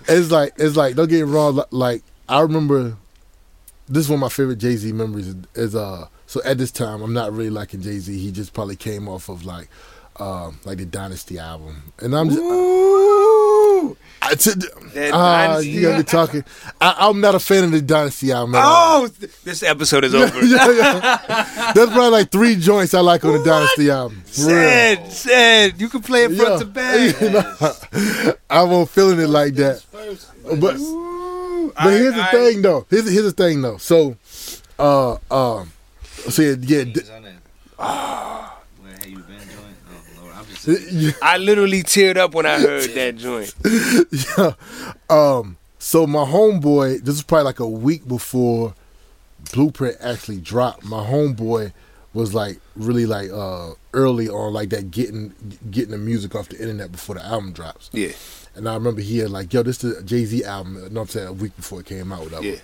it's 0.08 0.32
like 0.32 0.54
it's 0.58 0.76
like 0.76 0.96
don't 0.96 1.10
get 1.10 1.26
me 1.28 1.34
wrong. 1.34 1.62
Like 1.72 2.04
I 2.30 2.42
remember, 2.42 2.98
this 3.88 4.06
is 4.06 4.10
one 4.10 4.18
of 4.18 4.22
my 4.22 4.30
favorite 4.30 4.58
Jay 4.58 4.76
Z 4.76 4.92
memories. 4.94 5.28
Is, 5.28 5.36
is 5.56 5.76
uh 5.76 6.08
so 6.28 6.42
at 6.44 6.58
this 6.58 6.72
time 6.72 7.02
I'm 7.02 7.14
not 7.14 7.32
really 7.34 7.50
liking 7.50 7.82
Jay 7.82 8.00
Z. 8.00 8.18
He 8.18 8.32
just 8.32 8.54
probably 8.54 8.76
came 8.76 9.08
off 9.08 9.30
of 9.30 9.46
like 9.46 9.68
um, 10.20 10.60
like 10.64 10.78
the 10.78 10.86
Dynasty 10.86 11.40
album, 11.40 11.94
and 12.00 12.16
I'm 12.16 12.30
just. 12.30 12.40
Ooh. 12.40 13.98
I, 14.22 14.36
to, 14.36 14.52
That 14.94 15.12
ah, 15.14 15.48
Dynasty 15.48 15.70
you 15.70 15.82
gotta 15.82 15.98
be 15.98 16.04
talking. 16.04 16.46
I, 16.80 16.96
I'm 17.00 17.20
not 17.20 17.36
a 17.36 17.40
fan 17.40 17.66
of 17.66 17.72
the 17.72 17.82
Dynasty 17.82 18.32
album. 18.32 18.56
at 18.56 18.64
all. 18.64 19.04
Oh, 19.04 19.08
this 19.44 19.64
episode 19.64 20.06
is 20.06 20.16
over. 20.16 20.40
yeah, 20.46 20.72
yeah. 20.72 21.72
There's 21.74 21.90
probably 21.90 22.10
like 22.12 22.32
three 22.32 22.56
joints 22.56 22.94
I 22.94 23.02
like 23.02 23.26
on 23.26 23.34
the 23.34 23.44
Dynasty 23.44 23.90
album. 23.90 24.24
Ced, 24.26 25.00
Ced, 25.08 25.82
you 25.82 25.90
can 25.90 26.02
play 26.02 26.26
it 26.26 26.38
front 26.38 26.54
Yeah. 26.54 26.58
to 26.60 26.66
back. 26.66 27.22
You 27.22 27.30
know, 28.30 28.34
I 28.50 28.64
won't 28.64 28.90
feeling 28.90 29.20
it 29.20 29.28
like 29.28 29.56
that. 29.56 29.84
But 30.60 30.78
but 31.76 31.92
here's 31.94 32.14
the 32.16 32.22
I- 32.24 32.32
thing 32.32 32.62
though. 32.62 32.86
Here's 32.90 33.10
here's 33.12 33.26
the 33.26 33.32
thing 33.32 33.62
though. 33.62 33.78
So, 33.78 34.16
uh, 34.80 35.14
um, 35.32 35.72
so 36.30 36.42
yeah, 36.42 36.56
yeah. 36.60 36.84
d- 36.86 37.02
Where 37.78 38.92
have 38.92 39.06
you 39.08 39.18
been 39.20 39.38
doing? 39.38 39.76
Oh, 40.22 40.32
I'm 40.36 40.46
just. 40.46 40.68
yeah. 40.92 41.12
I 41.22 41.38
literally 41.38 41.84
teared 41.84 42.18
up 42.18 42.34
when 42.34 42.46
I 42.46 42.60
heard 42.60 42.90
that 42.92 43.16
joint. 43.18 43.54
yeah. 44.38 44.54
Um, 45.10 45.58
so 45.80 46.08
my 46.08 46.24
homeboy, 46.26 47.00
this 47.00 47.16
was 47.16 47.24
probably 47.24 47.46
like 47.46 47.60
a 47.60 47.68
week 47.68 48.08
before 48.08 48.74
Blueprint 49.52 49.98
actually 50.00 50.40
dropped. 50.40 50.84
My 50.86 51.06
homeboy 51.06 51.74
was 52.14 52.34
like 52.34 52.60
really 52.76 53.06
like 53.08 53.30
uh 53.32 53.72
early 53.94 54.30
on 54.30 54.54
like 54.54 54.70
that 54.70 54.92
getting 54.92 55.34
getting 55.72 55.92
the 55.92 55.98
music 55.98 56.36
off 56.36 56.48
the 56.50 56.60
internet 56.60 56.92
before 56.92 57.16
the 57.16 57.26
album 57.26 57.52
drops. 57.52 57.90
Yeah, 57.92 58.12
And 58.56 58.70
I 58.70 58.74
remember 58.76 59.02
he 59.02 59.18
had 59.20 59.32
like, 59.32 59.52
yo, 59.54 59.64
this 59.64 59.84
is 59.84 59.98
the 59.98 60.04
Jay 60.04 60.26
Z 60.26 60.44
album. 60.44 60.76
You 60.76 60.82
know 60.82 60.88
what 60.88 61.02
I'm 61.02 61.08
saying? 61.08 61.28
A 61.28 61.34
week 61.34 61.56
before 61.56 61.80
it 61.80 61.86
came 61.88 62.12
out, 62.12 62.22
whatever. 62.24 62.44
yeah. 62.44 62.56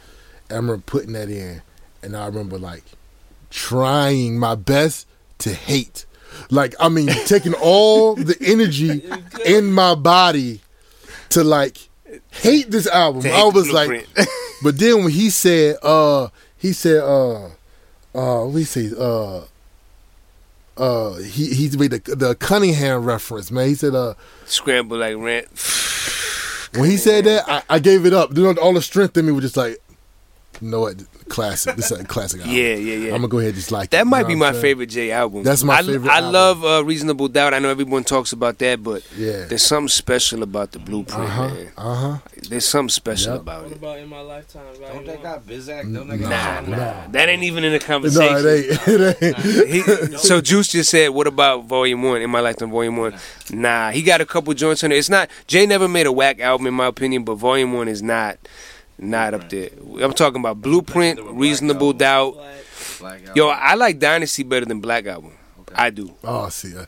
And 0.50 0.52
I 0.52 0.56
remember 0.56 0.84
putting 0.86 1.14
that 1.14 1.30
in, 1.30 1.62
and 2.02 2.16
I 2.16 2.26
remember 2.26 2.58
like 2.58 2.84
trying 3.50 4.38
my 4.40 4.56
best 4.56 5.08
to 5.40 5.54
hate. 5.54 6.06
Like, 6.50 6.76
I 6.80 6.90
mean, 6.90 7.08
taking 7.26 7.54
all 7.54 8.16
the 8.16 8.38
energy 8.42 9.04
in 9.46 9.72
my 9.72 9.96
body 9.96 10.62
to 11.30 11.44
like 11.44 11.90
hate 12.32 12.72
this 12.72 12.88
album. 12.88 13.26
I 13.26 13.30
hate 13.30 13.54
the 13.54 13.60
was 13.60 13.72
like, 13.72 14.08
but 14.64 14.78
then 14.78 15.04
when 15.04 15.12
he 15.12 15.30
said, 15.30 15.78
uh, 15.84 16.30
he 16.58 16.74
said, 16.74 17.02
uh, 17.02 17.46
uh, 18.16 18.46
what 18.46 18.58
he 18.58 18.64
say, 18.64 18.92
uh, 18.98 19.42
uh, 20.80 21.16
he 21.16 21.54
he 21.54 21.70
made 21.78 21.92
the 21.92 22.16
the 22.16 22.36
Cunningham 22.36 23.04
reference, 23.04 23.52
man. 23.52 23.68
He 23.68 23.76
said, 23.76 23.94
uh, 23.94 24.14
Scramble 24.46 24.98
like 24.98 25.18
rent. 25.18 25.48
when 26.76 26.90
he 26.90 26.98
said 26.98 27.26
that, 27.26 27.48
I, 27.48 27.62
I 27.70 27.80
gave 27.80 28.06
it 28.06 28.14
up. 28.14 28.36
You 28.36 28.44
know, 28.44 28.62
all 28.62 28.74
the 28.74 28.82
strength 28.82 29.18
in 29.18 29.26
me 29.26 29.34
was 29.34 29.44
just 29.44 29.58
like, 29.58 29.78
know 30.62 30.82
what, 30.82 30.96
classic. 31.30 31.76
This 31.76 31.92
is 31.92 32.00
a 32.00 32.04
classic 32.06 32.42
album. 32.42 32.56
Yeah, 32.56 32.76
yeah, 32.76 32.96
yeah. 32.96 33.06
I'm 33.14 33.18
gonna 33.22 33.28
go 33.28 33.38
ahead 33.40 33.50
and 33.50 33.56
just 33.58 33.72
like 33.72 33.86
it, 33.86 33.92
That 33.92 34.00
you 34.00 34.06
might 34.06 34.28
be 34.28 34.36
my 34.36 34.52
saying? 34.52 34.62
favorite 34.62 34.88
Jay 34.88 35.12
album. 35.12 35.44
That's 35.44 35.64
my 35.64 35.78
I, 35.78 35.84
favorite 35.84 36.10
I 36.10 36.18
album. 36.18 36.34
love 36.34 36.66
uh, 36.66 36.84
Reasonable 36.86 37.28
Doubt. 37.28 37.54
I 37.54 37.60
know 37.60 37.70
everyone 37.70 38.04
talks 38.04 38.32
about 38.34 38.58
that, 38.60 38.84
but 38.84 39.04
Yeah. 39.16 39.46
there's 39.46 39.64
something 39.64 39.88
special 39.90 40.44
about 40.44 40.72
the 40.72 40.80
Blueprint, 40.80 41.22
Uh 41.22 41.28
huh. 41.28 41.48
man. 41.48 41.72
Uh 41.78 41.96
huh. 41.96 42.18
There's 42.50 42.66
something 42.66 42.90
special 42.90 43.34
Yep. 43.34 43.42
about 43.42 43.64
What 43.64 43.72
it. 43.72 43.78
about 43.78 44.00
in 44.00 44.08
my 44.10 44.22
lifetime? 44.22 44.62
Right? 44.68 44.80
Don't 44.80 44.88
Volume 44.90 45.06
they 45.06 45.14
one? 45.16 45.24
got 45.24 45.46
Bizak? 45.48 45.94
Don't 45.94 46.08
they 46.08 46.18
Nah, 46.18 46.30
got 46.30 46.68
Nah, 46.68 46.76
nah. 46.78 46.84
nah, 46.84 47.08
that 47.12 47.30
ain't 47.30 47.44
even 47.44 47.64
in 47.64 47.74
the 47.74 47.80
No, 47.80 47.86
conversation. 47.86 48.38
it 48.38 48.46
ain't. 48.46 48.88
It 48.88 49.24
ain't. 49.24 49.70
He, 50.12 50.18
so 50.18 50.42
Juice 50.42 50.70
just 50.70 50.90
said, 50.90 51.10
"What 51.10 51.28
about 51.28 51.66
Volume 51.66 52.02
One? 52.04 52.22
In 52.22 52.30
my 52.30 52.40
lifetime, 52.40 52.72
Volume 52.72 52.98
One? 52.98 53.14
Nah, 53.52 53.92
he 53.92 54.02
got 54.02 54.22
a 54.22 54.26
couple 54.26 54.54
joints 54.54 54.84
on 54.84 54.92
it. 54.92 54.98
It's 54.98 55.10
not 55.10 55.30
Jay 55.48 55.66
never 55.66 55.88
made 55.88 56.06
a 56.06 56.12
whack 56.12 56.40
album 56.40 56.68
in 56.68 56.74
my 56.74 56.86
opinion, 56.88 57.24
but 57.24 57.36
Volume 57.36 57.74
One 57.74 57.88
is 57.88 58.02
not 58.02 58.38
not 59.00 59.34
up 59.34 59.50
there. 59.50 59.70
I'm 60.02 60.14
talking 60.14 60.40
about 60.40 60.62
Blueprint, 60.62 61.20
Reasonable 61.24 61.94
Doubt. 61.94 62.38
Black 63.00 63.36
Yo, 63.36 63.48
I 63.48 63.76
like 63.76 64.00
Dynasty 64.00 64.44
better 64.44 64.66
than 64.66 64.80
Black 64.82 65.06
Album. 65.06 65.32
I 65.76 65.90
do. 65.90 66.14
Oh, 66.24 66.50
see. 66.50 66.76
Uh, 66.76 66.86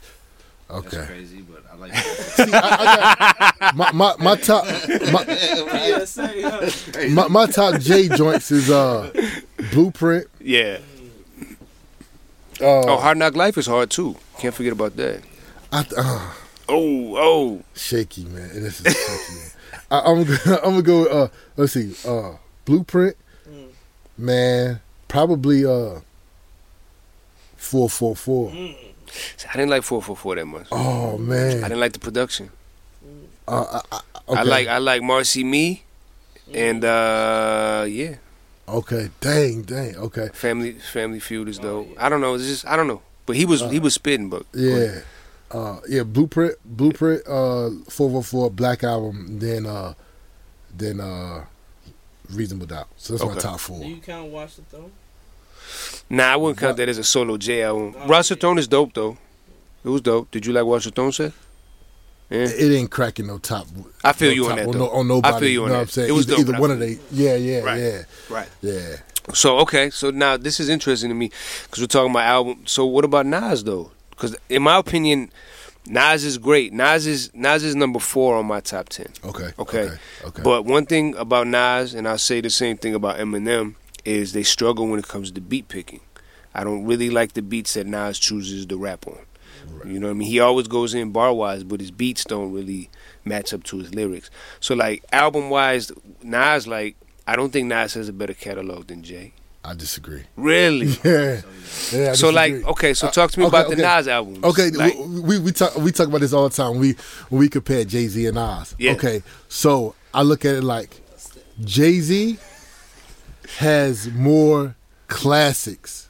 That's 0.70 0.88
okay. 0.96 1.06
crazy, 1.06 1.42
but 1.42 1.64
I 1.72 1.76
like 1.76 1.94
See, 1.96 2.44
I, 2.54 2.58
I 2.58 3.54
got, 3.60 3.76
my, 3.76 3.92
my 3.92 4.16
my 4.20 4.36
top 4.36 4.66
my, 5.12 7.10
my 7.10 7.28
my 7.28 7.46
top 7.46 7.80
J 7.80 8.08
joints 8.10 8.52
is 8.52 8.70
uh 8.70 9.12
Blueprint. 9.72 10.28
Yeah. 10.40 10.80
Uh, 12.60 12.82
Oh, 12.88 12.98
Hard 12.98 13.18
Knock 13.18 13.36
Life 13.36 13.58
is 13.58 13.66
hard 13.68 13.90
too. 13.90 14.16
Can't 14.40 14.54
forget 14.54 14.74
about 14.74 14.96
that. 14.98 15.22
I, 15.72 15.86
uh, 15.98 16.34
Oh, 16.70 17.16
oh. 17.18 17.62
shaky 17.76 18.26
man. 18.26 18.50
This 18.54 18.82
is 18.86 18.94
shaky 18.96 19.36
man. 19.40 19.52
I, 19.92 20.00
I'm 20.00 20.24
gonna, 20.24 20.40
I'm 20.64 20.72
gonna 20.72 20.82
go. 20.82 21.06
Uh, 21.06 21.28
let's 21.58 21.74
see. 21.74 21.94
Uh, 22.08 22.38
Blueprint, 22.66 23.16
man. 24.18 24.80
Probably 25.08 25.66
uh 25.66 26.00
four 27.58 27.90
four 27.90 28.16
four. 28.16 28.50
I 28.52 29.58
didn't 29.58 29.70
like 29.70 29.84
444 29.84 30.36
that 30.36 30.46
much. 30.46 30.68
Oh 30.72 31.18
man, 31.18 31.58
I 31.64 31.68
didn't 31.68 31.82
like 31.82 31.92
the 31.92 32.00
production. 32.00 32.50
Uh, 33.46 33.82
I, 33.92 33.98
I, 33.98 34.40
I 34.40 34.44
like 34.44 34.68
I 34.70 34.78
like 34.78 35.02
Marcy 35.04 35.44
Me, 35.44 35.84
and 36.54 36.86
uh 36.86 37.86
yeah, 37.90 38.16
Okay. 38.72 39.10
Dang. 39.20 39.64
Dang. 39.64 39.98
Okay. 39.98 40.30
Family 40.34 40.74
Family 40.74 41.20
Feud 41.20 41.50
is 41.50 41.60
dope. 41.60 41.90
I 41.98 42.08
don't 42.08 42.22
know. 42.22 42.36
It's 42.36 42.46
just 42.46 42.66
I 42.66 42.78
don't 42.78 42.88
know. 42.88 43.02
But 43.26 43.36
he 43.36 43.46
was 43.46 43.62
he 43.70 43.80
was 43.80 43.94
spitting, 43.94 44.30
but 44.30 44.46
Yeah. 44.54 45.02
Uh, 45.54 45.80
yeah, 45.88 46.04
Blueprint, 46.04 46.56
Blueprint, 46.66 47.22
uh, 47.28 47.70
four 47.90 48.10
four 48.10 48.24
four 48.24 48.50
Black 48.52 48.84
Album, 48.84 49.40
then 49.40 49.66
uh, 49.66 49.94
then 50.76 51.00
uh, 51.00 51.46
Reasonable 52.30 52.68
Doubt. 52.68 52.88
So 52.98 53.14
that's 53.14 53.26
my 53.26 53.40
top 53.40 53.60
four. 53.60 53.80
Do 53.80 53.88
you 53.88 53.98
count 53.98 54.30
Watch 54.32 54.56
the 54.56 54.62
Throne? 54.64 54.92
Nah, 56.10 56.34
I 56.34 56.36
wouldn't 56.36 56.58
count 56.60 56.78
that 56.78 56.90
as 56.90 56.98
a 56.98 57.04
solo 57.04 57.38
J 57.38 57.64
album. 57.64 57.96
Russell 58.08 58.38
Throne 58.38 58.58
is 58.60 58.68
dope 58.68 58.94
though. 58.94 59.18
It 59.84 59.90
was 59.90 60.02
dope. 60.02 60.30
Did 60.32 60.46
you 60.46 60.54
like 60.54 60.66
Russell 60.66 60.92
Throne 60.92 61.12
set? 61.12 61.34
Yeah. 62.30 62.40
It 62.48 62.74
ain't 62.74 62.90
cracking 62.90 63.28
no 63.28 63.38
top. 63.40 63.68
I 64.06 64.14
feel 64.14 64.30
no 64.30 64.36
you 64.36 64.44
on 64.46 64.50
top 64.52 64.58
that, 64.60 64.66
on, 64.68 64.72
though. 64.74 64.80
no, 64.86 64.90
on 64.92 65.08
nobody. 65.08 65.36
I 65.36 65.40
feel 65.40 65.50
you 65.50 65.64
on 65.64 65.68
know 65.68 65.74
that. 65.74 65.78
what 65.80 65.82
I'm 65.84 65.88
saying? 65.90 66.10
It 66.10 66.12
was 66.14 66.28
either, 66.28 66.38
dope, 66.38 66.50
either 66.50 66.62
one 66.62 66.72
of 66.72 66.80
feel 66.80 66.88
they. 66.88 66.98
Yeah, 67.12 67.36
yeah, 67.36 67.60
Right. 67.62 67.80
yeah, 67.80 68.02
Right. 68.30 68.48
yeah. 68.62 68.96
So 69.34 69.60
okay, 69.60 69.90
so 69.90 70.10
now 70.12 70.38
this 70.38 70.60
is 70.60 70.70
interesting 70.70 71.10
to 71.10 71.16
me 71.16 71.30
because 71.64 71.82
we're 71.82 71.88
talking 71.88 72.12
about 72.12 72.26
album. 72.26 72.64
So 72.66 72.86
what 72.86 73.04
about 73.06 73.26
Nas 73.26 73.64
though? 73.64 73.92
Because 74.22 74.38
in 74.50 74.62
my 74.62 74.78
opinion, 74.78 75.32
Nas 75.88 76.24
is 76.24 76.38
great. 76.38 76.72
Nas 76.72 77.08
is 77.08 77.34
Nas 77.34 77.64
is 77.64 77.76
number 77.76 77.98
four 77.98 78.36
on 78.38 78.46
my 78.46 78.60
top 78.60 78.90
ten. 78.90 79.08
Okay. 79.24 79.50
Okay. 79.58 79.84
Okay. 79.86 79.98
okay. 80.26 80.44
But 80.44 80.66
one 80.66 80.86
thing 80.86 81.16
about 81.16 81.48
Nas, 81.48 81.96
and 81.96 82.08
I'll 82.08 82.20
say 82.20 82.40
the 82.40 82.52
same 82.52 82.78
thing 82.78 82.94
about 82.94 83.18
Eminem, 83.18 83.74
is 84.06 84.34
they 84.34 84.44
struggle 84.44 84.88
when 84.88 85.00
it 85.00 85.08
comes 85.08 85.32
to 85.32 85.42
beat 85.42 85.70
picking. 85.70 86.02
I 86.54 86.64
don't 86.64 86.86
really 86.86 87.10
like 87.10 87.34
the 87.34 87.42
beats 87.42 87.74
that 87.74 87.88
Nas 87.88 88.20
chooses 88.20 88.68
to 88.68 88.78
rap 88.78 89.08
on. 89.08 89.18
You 89.86 90.00
know 90.00 90.08
what 90.08 90.12
I 90.12 90.16
mean? 90.16 90.28
He 90.28 90.40
always 90.40 90.68
goes 90.68 90.94
in 90.94 91.12
bar 91.12 91.34
wise, 91.34 91.64
but 91.64 91.80
his 91.80 91.92
beats 91.92 92.24
don't 92.24 92.52
really 92.52 92.90
match 93.26 93.54
up 93.54 93.64
to 93.64 93.78
his 93.80 93.96
lyrics. 93.96 94.30
So 94.60 94.76
like 94.76 95.04
album 95.12 95.50
wise, 95.50 95.92
Nas 96.22 96.68
like 96.68 96.96
I 97.26 97.36
don't 97.36 97.52
think 97.52 97.68
Nas 97.68 97.96
has 97.96 98.08
a 98.08 98.14
better 98.14 98.36
catalog 98.36 98.88
than 98.88 99.02
Jay. 99.02 99.34
I 99.64 99.74
disagree. 99.76 100.24
Really? 100.36 100.88
Yeah. 101.04 101.42
yeah 101.94 102.12
I 102.12 102.14
So 102.14 102.30
like 102.30 102.54
okay, 102.66 102.94
so 102.94 103.08
Uh, 103.08 103.12
talk 103.12 103.32
to 103.32 103.40
me 103.40 103.46
okay, 103.46 103.58
about 103.58 103.68
the 103.70 103.74
okay. 103.74 103.82
Nas 103.82 104.08
albums. 104.08 104.44
Okay, 104.44 104.70
Like, 104.72 104.96
we, 104.98 105.20
we 105.22 105.40
we 105.40 105.52
talk 105.52 105.76
we 105.78 105.92
talk 105.92 106.08
about 106.08 106.22
this 106.22 106.34
all 106.34 106.50
the 106.50 106.56
time. 106.56 106.78
We 106.80 106.96
we 107.30 107.48
compare 107.48 107.86
Jay 107.86 108.08
Z 108.08 108.26
and 108.26 108.36
Nas. 108.36 108.76
Yeah. 108.78 108.94
Okay, 108.94 109.24
so 109.48 109.96
I 110.14 110.24
look 110.24 110.44
at 110.46 110.56
it 110.56 110.64
like 110.64 111.00
Jay 111.64 112.00
Z 112.02 112.38
has 113.60 114.10
more 114.12 114.76
classics 115.08 116.10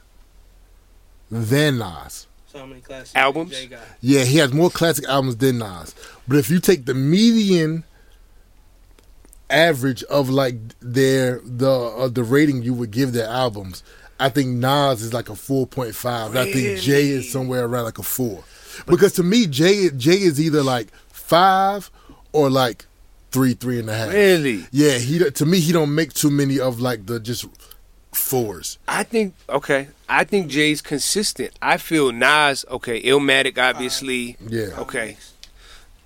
than 1.30 1.78
Nas. 1.78 2.26
So 2.52 2.58
how 2.58 2.66
many 2.66 2.80
classics? 2.80 3.14
Albums? 3.14 3.50
Jay 3.52 3.66
got? 3.66 3.80
Yeah, 4.00 4.24
he 4.24 4.38
has 4.38 4.52
more 4.52 4.70
classic 4.70 5.06
albums 5.08 5.36
than 5.36 5.58
Nas. 5.58 5.94
But 6.26 6.38
if 6.38 6.50
you 6.50 6.58
take 6.60 6.86
the 6.86 6.94
median 6.94 7.84
average 9.52 10.02
of 10.04 10.30
like 10.30 10.56
their 10.80 11.40
the 11.44 11.70
uh, 11.70 12.08
the 12.08 12.24
rating 12.24 12.62
you 12.62 12.74
would 12.74 12.90
give 12.90 13.12
their 13.12 13.28
albums, 13.28 13.82
I 14.18 14.28
think 14.28 14.48
Nas 14.48 15.02
is 15.02 15.12
like 15.12 15.28
a 15.28 15.36
four 15.36 15.66
point 15.66 15.94
five. 15.94 16.36
I 16.36 16.50
think 16.50 16.80
Jay 16.80 17.08
is 17.08 17.30
somewhere 17.30 17.64
around 17.64 17.84
like 17.84 17.98
a 17.98 18.02
four. 18.02 18.44
Because 18.86 19.12
to 19.14 19.22
me, 19.22 19.46
Jay 19.46 19.90
Jay 19.90 20.16
is 20.16 20.40
either 20.40 20.62
like 20.62 20.88
five 21.08 21.90
or 22.32 22.50
like 22.50 22.86
three, 23.30 23.54
three 23.54 23.78
and 23.78 23.88
a 23.88 23.94
half. 23.94 24.12
Really? 24.12 24.66
Yeah, 24.70 24.98
he 24.98 25.18
to 25.18 25.46
me 25.46 25.60
he 25.60 25.72
don't 25.72 25.94
make 25.94 26.12
too 26.12 26.30
many 26.30 26.60
of 26.60 26.80
like 26.80 27.06
the 27.06 27.20
just 27.20 27.46
fours. 28.12 28.78
I 28.86 29.02
think 29.02 29.34
okay. 29.48 29.88
I 30.08 30.24
think 30.24 30.48
Jay's 30.48 30.82
consistent. 30.82 31.52
I 31.62 31.78
feel 31.78 32.12
Nas 32.12 32.64
okay. 32.70 33.02
Illmatic, 33.02 33.58
obviously. 33.58 34.36
Yeah. 34.46 34.78
Okay. 34.78 35.16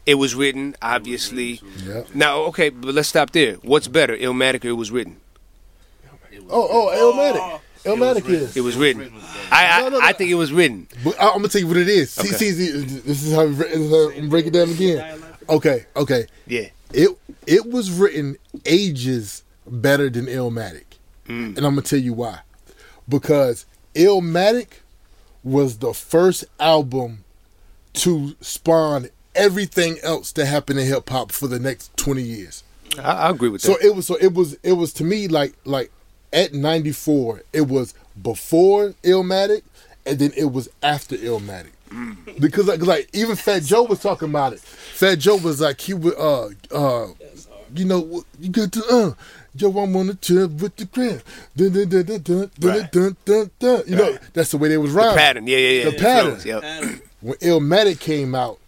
It 0.07 0.15
was 0.15 0.35
written, 0.35 0.77
obviously. 0.81 1.61
Yeah. 1.85 2.05
Now, 2.15 2.39
okay, 2.45 2.71
but 2.71 2.95
let's 2.95 3.09
stop 3.09 3.31
there. 3.33 3.55
What's 3.57 3.89
better, 3.89 4.17
Illmatic 4.17 4.65
or 4.65 4.69
it 4.69 4.73
was 4.73 4.91
written? 4.93 5.17
Oh, 6.49 6.69
oh, 6.71 7.13
Illmatic. 7.13 7.61
Illmatic 7.85 8.29
is. 8.29 8.57
It 8.57 8.61
was 8.61 8.77
written. 8.77 9.13
I 9.51 9.67
I, 9.67 9.81
No, 9.83 9.89
no, 9.89 9.99
no. 9.99 10.07
I 10.07 10.13
think 10.13 10.31
it 10.31 10.35
was 10.35 10.53
written. 10.53 10.89
But 11.05 11.21
I, 11.21 11.29
I'm 11.29 11.37
gonna 11.37 11.49
tell 11.49 11.61
you 11.61 11.69
what 11.69 11.77
it 11.77 11.89
is. 11.89 12.11
See, 12.11 12.29
Okay. 12.29 12.37
see, 12.37 12.53
see, 12.53 12.71
this 13.01 13.23
is 13.23 13.35
how 13.35 13.47
we 13.47 13.55
this 13.55 13.75
is 13.77 13.91
how 13.91 14.21
we 14.21 14.29
break 14.29 14.47
it 14.47 14.53
down 14.53 14.71
again. 14.71 15.23
Okay, 15.49 15.87
okay. 15.95 16.27
Yeah. 16.47 16.69
It 16.93 17.11
it 17.47 17.67
was 17.71 17.91
written 17.91 18.37
ages 18.65 19.45
better 19.67 20.11
than 20.11 20.27
Illmatic, 20.27 20.85
hmm. 21.27 21.55
and 21.57 21.59
I'm 21.59 21.75
gonna 21.75 21.83
tell 21.83 21.99
you 22.01 22.13
why. 22.13 22.41
Because 23.09 23.67
Illmatic 23.95 24.69
was 25.45 25.79
the 25.79 25.95
first 25.95 26.45
album 26.59 27.25
to 27.95 28.37
spawn 28.41 29.09
everything 29.37 29.99
else 30.03 30.33
that 30.33 30.47
happened 30.47 30.79
in 30.81 30.87
hip 30.87 31.09
hop 31.09 31.33
for 31.33 31.47
the 31.47 31.59
next 31.59 31.97
twenty 31.97 32.23
years. 32.23 32.63
I, 32.99 33.13
I 33.13 33.31
agree 33.31 33.49
with 33.49 33.63
that. 33.63 33.73
So 33.73 33.79
it 33.87 33.95
was 33.95 34.07
so 34.07 34.17
it 34.17 34.33
was 34.35 34.55
it 34.63 34.73
was 34.73 34.93
to 34.95 35.05
me 35.05 35.29
like 35.29 35.55
like 35.65 35.91
at 36.33 36.53
ninety 36.55 36.93
four 36.93 37.43
it 37.53 37.63
was 37.69 37.95
before 38.23 38.95
Illmatic 39.03 39.63
and 40.05 40.19
then 40.19 40.33
it 40.37 40.53
was 40.53 40.69
after 40.83 41.17
Illmatic. 41.17 41.71
Because 42.41 42.67
like, 42.67 42.81
like 42.83 43.09
even 43.13 43.37
Fat 43.37 43.63
Joe 43.63 43.85
was 43.85 44.01
talking 44.01 44.29
about 44.29 44.53
it. 44.53 44.61
Fat 44.61 45.17
Joe 45.17 45.37
was 45.37 45.61
like 45.61 45.81
he 45.81 45.95
would 45.95 46.15
uh 46.19 46.49
uh 46.73 47.09
you 47.75 47.85
know 47.85 48.25
you 48.41 48.49
get 48.51 48.73
to 48.73 48.85
uh 48.91 49.13
Joe 49.55 49.71
I'm 49.79 49.97
on 49.97 50.09
the 50.09 50.15
trip 50.15 50.51
with 50.61 50.77
the 50.77 50.87
crib. 50.87 51.23
Dun, 51.57 51.73
dun, 51.73 51.89
dun, 51.89 52.03
dun, 52.05 52.23
dun, 52.23 52.51
dun, 52.59 52.71
Right. 52.71 52.93
dun, 52.93 53.17
dun, 53.25 53.51
dun. 53.59 53.83
You 53.87 53.97
know 53.97 54.19
that's 54.33 54.51
the 54.51 54.59
way 54.59 54.69
they 54.69 54.77
was 54.79 54.93
the 54.95 55.01
pattern, 55.15 55.47
yeah, 55.47 55.57
yeah, 55.59 55.69
yeah. 55.85 55.85
The 55.91 55.97
yeah, 55.97 56.03
pattern. 56.03 56.31
flows, 56.33 56.47
yep. 56.47 57.01
When 57.21 57.35
Illmatic 57.39 58.01
came 58.01 58.35
out, 58.35 58.59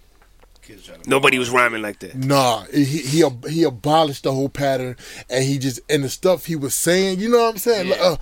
Nobody 1.06 1.38
was 1.38 1.50
rhyming 1.50 1.82
like 1.82 1.98
that. 2.00 2.14
Nah, 2.14 2.64
he 2.64 2.84
he 2.84 3.24
he 3.48 3.62
abolished 3.64 4.24
the 4.24 4.32
whole 4.32 4.48
pattern, 4.48 4.96
and 5.30 5.44
he 5.44 5.58
just 5.58 5.80
and 5.88 6.04
the 6.04 6.08
stuff 6.08 6.46
he 6.46 6.56
was 6.56 6.74
saying. 6.74 7.20
You 7.20 7.30
know 7.30 7.38
what 7.38 7.50
I'm 7.50 7.58
saying? 7.58 7.90
Like, 7.90 8.00
uh, 8.00 8.16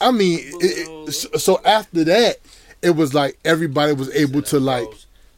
I 0.00 0.10
mean, 0.10 0.38
it, 0.60 1.08
it, 1.08 1.12
so 1.12 1.28
so 1.38 1.60
after 1.64 2.04
that, 2.04 2.36
it 2.82 2.90
was 2.90 3.14
like 3.14 3.38
everybody 3.44 3.92
was 3.92 4.14
able 4.14 4.42
to 4.42 4.60
like, 4.60 4.88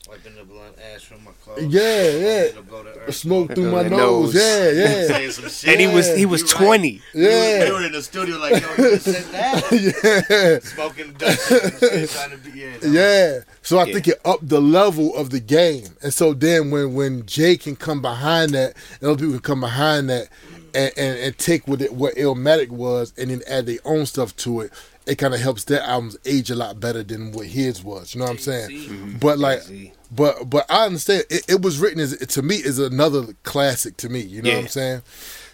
Wiping 0.08 0.34
the 0.34 0.44
blunt 0.44 0.76
ash 0.94 1.04
from 1.04 1.24
my 1.24 1.32
clothes. 1.54 1.74
yeah, 1.74 2.50
yeah, 2.54 3.10
smoke 3.10 3.54
through 3.54 3.70
my 3.70 3.82
nose, 3.88 4.34
yeah, 4.34 4.70
yeah. 4.70 5.06
Saying 5.06 5.30
some 5.30 5.48
shit. 5.48 5.70
And 5.70 5.80
he 5.80 5.86
was 5.86 6.14
he 6.16 6.26
was 6.26 6.42
You 6.42 6.46
right. 6.46 6.56
twenty. 6.56 7.02
Yeah. 7.14 7.64
We 7.64 7.72
were 7.72 7.86
in 7.86 7.92
the 7.92 8.02
studio 8.02 8.36
like, 8.38 8.62
yo, 8.62 8.68
you 8.70 8.90
just 8.90 9.04
said 9.04 9.24
that. 9.32 9.72
yeah. 10.30 10.58
Smoking 10.60 11.12
Dutch 11.14 11.50
and 11.50 12.08
trying 12.08 12.30
to 12.30 12.38
be, 12.38 12.58
yeah. 12.58 12.76
that 12.78 12.90
Yeah. 12.90 13.52
So 13.62 13.78
I 13.78 13.92
think 13.92 14.08
it 14.08 14.20
upped 14.24 14.48
the 14.48 14.60
level 14.60 15.14
of 15.16 15.30
the 15.30 15.40
game. 15.40 15.88
And 16.02 16.12
so 16.12 16.34
then 16.34 16.70
when 16.70 16.94
when 16.94 17.26
Jay 17.26 17.56
can 17.56 17.76
come 17.76 18.02
behind 18.02 18.52
that, 18.52 18.76
and 19.00 19.10
other 19.10 19.18
people 19.18 19.32
can 19.32 19.40
come 19.40 19.60
behind 19.60 20.10
that 20.10 20.28
and, 20.74 20.92
and, 20.96 21.18
and 21.18 21.38
take 21.38 21.66
what 21.66 21.80
it 21.80 21.92
what 21.92 22.14
Illmatic 22.14 22.68
was 22.70 23.12
and 23.16 23.30
then 23.30 23.42
add 23.46 23.66
their 23.66 23.78
own 23.84 24.06
stuff 24.06 24.34
to 24.36 24.60
it, 24.60 24.72
it 25.06 25.16
kind 25.16 25.34
of 25.34 25.40
helps 25.40 25.64
their 25.64 25.82
albums 25.82 26.16
age 26.24 26.50
a 26.50 26.54
lot 26.54 26.80
better 26.80 27.02
than 27.02 27.32
what 27.32 27.46
his 27.46 27.82
was. 27.82 28.14
You 28.14 28.20
know 28.20 28.26
what 28.26 28.32
I'm 28.32 28.38
saying? 28.38 29.18
But 29.20 29.38
like 29.38 29.62
but 30.10 30.48
but 30.50 30.66
I 30.70 30.86
understand 30.86 31.24
it, 31.30 31.44
it 31.48 31.62
was 31.62 31.78
written 31.78 32.00
as 32.00 32.16
to 32.16 32.42
me 32.42 32.56
is 32.56 32.78
another 32.78 33.34
classic 33.42 33.96
to 33.98 34.08
me. 34.08 34.20
You 34.20 34.42
know 34.42 34.50
what 34.54 34.58
I'm 34.62 34.68
saying? 34.68 35.02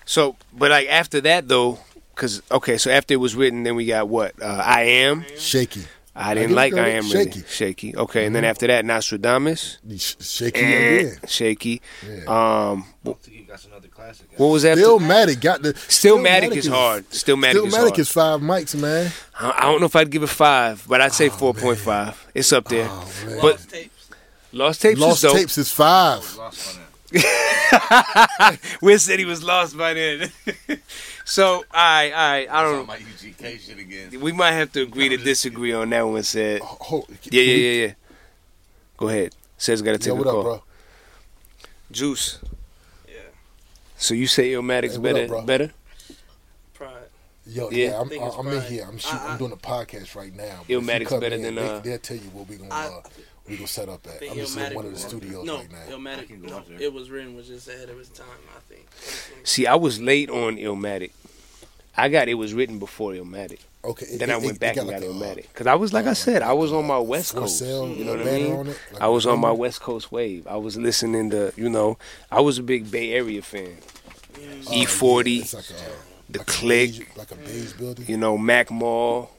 So, 0.05 0.37
but 0.53 0.71
like 0.71 0.89
after 0.89 1.21
that 1.23 1.49
though, 1.49 1.79
because 2.15 2.43
okay, 2.51 2.79
so 2.79 2.91
after 2.91 3.15
it 3.15 3.19
was 3.19 3.35
written, 3.35 3.63
then 3.65 3.75
we 3.77 3.87
got 3.87 4.09
what? 4.09 4.41
Uh, 4.41 4.63
I 4.65 4.83
am 4.83 5.25
Shaky. 5.39 5.83
I 6.15 6.31
I 6.31 6.35
didn't 6.35 6.49
give 6.51 6.57
like 6.57 6.73
I 6.73 6.77
credit. 6.77 6.95
am 6.95 7.11
really 7.11 7.25
Shaky. 7.31 7.45
shaky. 7.49 7.97
Okay, 7.97 8.25
and 8.25 8.35
then 8.35 8.43
Mhm. 8.45 8.47
after 8.51 8.67
that, 8.69 8.85
Nostradamus. 8.87 9.77
Shaky 10.21 10.61
and 10.61 11.01
again. 11.01 11.19
Shaky. 11.29 11.83
Um, 12.27 12.87
That's 13.49 13.67
another 13.67 13.89
classic. 13.89 14.27
what 14.39 14.47
was 14.47 14.65
after? 14.65 14.83
Stillmatic 14.83 15.41
got 15.41 15.63
the 15.63 15.75
Stillmatic 15.75 16.57
is 16.57 16.67
hard. 16.69 17.09
Stillmatic 17.11 17.67
is 17.67 17.75
Stillmatic 17.75 17.77
hard. 17.89 17.99
is 17.99 18.09
five 18.11 18.41
mics, 18.41 18.75
man. 18.75 19.13
I 19.39 19.51
I 19.59 19.61
don't 19.63 19.81
know 19.81 19.87
if 19.87 19.97
I'd 19.97 20.11
give 20.11 20.23
it 20.23 20.29
five, 20.29 20.85
but 20.89 21.01
I'd 21.03 21.11
Oh, 21.11 21.15
say 21.15 21.29
four 21.29 21.53
point 21.53 21.79
five. 21.79 22.17
It's 22.35 22.51
up 22.53 22.69
there. 22.69 22.89
but 23.43 23.59
Lost 24.57 24.81
Tapes 24.81 24.99
Lost 24.99 25.23
is 25.25 25.31
dope. 25.31 25.37
Tapes 25.39 25.59
is 25.59 25.71
five. 25.71 26.23
Will 28.83 28.99
said 28.99 29.19
he 29.19 29.25
was 29.25 29.43
lost 29.45 29.77
by 29.77 29.93
then. 29.95 30.31
so, 31.25 31.65
I, 31.71 32.11
I, 32.11 32.47
I 32.51 32.63
don't 32.63 32.77
know. 32.79 32.87
My 32.87 32.97
UGK 32.97 33.61
shit 33.61 33.79
again. 33.79 34.19
We 34.21 34.33
might 34.33 34.53
have 34.53 34.73
to 34.73 34.83
agree 34.83 35.11
to 35.11 35.17
disagree 35.19 35.73
on 35.73 35.91
that 35.91 36.03
one, 36.03 36.23
Ced. 36.23 36.61
Oh, 36.63 37.05
yeah, 37.31 37.43
yeah, 37.43 37.55
yeah, 37.55 37.87
yeah. 37.87 37.93
Go 38.97 39.09
ahead. 39.09 39.35
Says 39.59 39.83
got 39.83 39.93
to 39.93 39.99
take 39.99 40.07
Yo, 40.09 40.15
a 40.15 40.17
what 40.17 40.27
up, 40.27 40.33
call. 40.33 40.43
bro? 40.43 40.63
Juice. 41.91 42.39
Yeah. 43.07 43.15
So 43.97 44.15
you 44.15 44.27
say 44.27 44.53
Illmatic's 44.53 44.95
Hey, 44.95 44.99
what 44.99 45.13
better? 45.13 45.23
up, 45.25 45.29
bro? 45.29 45.43
better? 45.43 45.73
Yo, 47.49 47.71
Yeah. 47.71 47.91
yeah, 47.91 48.01
I'm, 48.01 48.09
think 48.09 48.25
it's 48.25 48.37
I'm 48.37 48.49
in 48.49 48.63
here. 48.63 48.85
I'm 48.89 48.99
shooting. 48.99 49.19
I'm 49.21 49.39
doing 49.39 49.53
a 49.53 49.57
podcast 49.57 50.17
right 50.17 50.35
now. 50.35 50.65
But 50.67 50.73
if 50.73 50.83
Illmatic's 50.83 51.13
better 51.13 51.37
in, 51.37 51.43
than, 51.43 51.55
they, 51.55 51.69
uh, 51.69 51.79
They'll 51.79 51.99
tell 51.99 52.17
you 52.17 52.29
what 52.31 52.49
we're 52.49 52.59
gonna 52.59 52.75
uh, 52.75 53.03
we 53.49 53.57
gonna 53.57 53.67
set 53.69 53.89
up 53.89 54.07
at. 54.07 54.23
I'm 54.31 54.37
just 54.37 54.57
in 54.57 54.75
one 54.75 54.87
of 54.87 54.93
the 54.93 54.99
studios 54.99 55.45
no, 55.45 55.59
right 55.59 55.71
now. 55.71 55.97
Illmatic, 55.97 56.41
no, 56.43 56.63
it 56.79 56.93
was 56.93 57.11
written 57.11 57.37
was 57.37 57.47
just 57.49 57.69
ahead 57.69 57.89
of 57.91 57.99
its 57.99 58.09
time. 58.11 58.27
I 58.57 58.61
think. 58.73 58.87
See, 59.45 59.67
I 59.67 59.75
was 59.75 60.01
late 60.01 60.31
on 60.31 60.57
Illmatic. 60.57 61.13
I 61.97 62.09
got 62.09 62.29
it 62.29 62.35
was 62.35 62.53
written 62.53 62.79
before 62.79 63.13
Illmatic. 63.13 63.61
Okay, 63.85 64.07
it- 64.07 64.19
Then 64.19 64.31
I 64.31 64.37
went 64.37 64.57
it 64.57 64.61
back 64.61 64.75
got 64.75 64.83
and 64.83 64.91
got 64.91 65.01
like 65.01 65.09
a, 65.09 65.13
Illmatic 65.13 65.49
because 65.49 65.67
I 65.67 65.75
was 65.77 65.93
like 65.93 66.07
I 66.07 66.13
said, 66.13 66.43
I 66.43 66.53
was 66.53 66.73
on 66.73 66.87
my 66.87 66.99
West 66.99 67.35
Coast. 67.35 67.59
sale 67.59 67.89
You 67.89 68.05
know 68.05 68.13
what 68.17 68.21
I 68.23 68.25
mean? 68.25 68.53
on 68.53 68.67
it, 68.69 68.79
like 68.93 69.03
I 69.03 69.07
was 69.09 69.27
on 69.27 69.39
my? 69.41 69.49
Mm-hmm. 69.49 69.59
West 69.59 69.81
Coast 69.81 70.13
wave. 70.13 70.47
I 70.47 70.57
was 70.57 70.77
listening 70.77 71.31
to 71.31 71.53
you 71.57 71.69
know, 71.71 71.97
I 72.31 72.41
was 72.41 72.59
a 72.59 72.63
big 72.63 72.91
Bay 72.91 73.13
Area 73.13 73.43
fan. 73.43 73.77
Mm. 74.35 74.67
Oh, 74.69 74.75
E 74.75 74.85
forty, 74.85 75.31
yeah, 75.33 75.45
like 75.55 75.65
the 76.29 76.39
like 76.39 76.47
Click, 76.47 76.91
beige- 76.91 77.17
like 77.17 77.31
a 77.31 77.35
beige 77.37 77.73
mm. 77.73 77.79
building. 77.79 78.05
you 78.09 78.17
know, 78.19 78.37
Mac 78.37 78.71
Mall, 78.71 79.31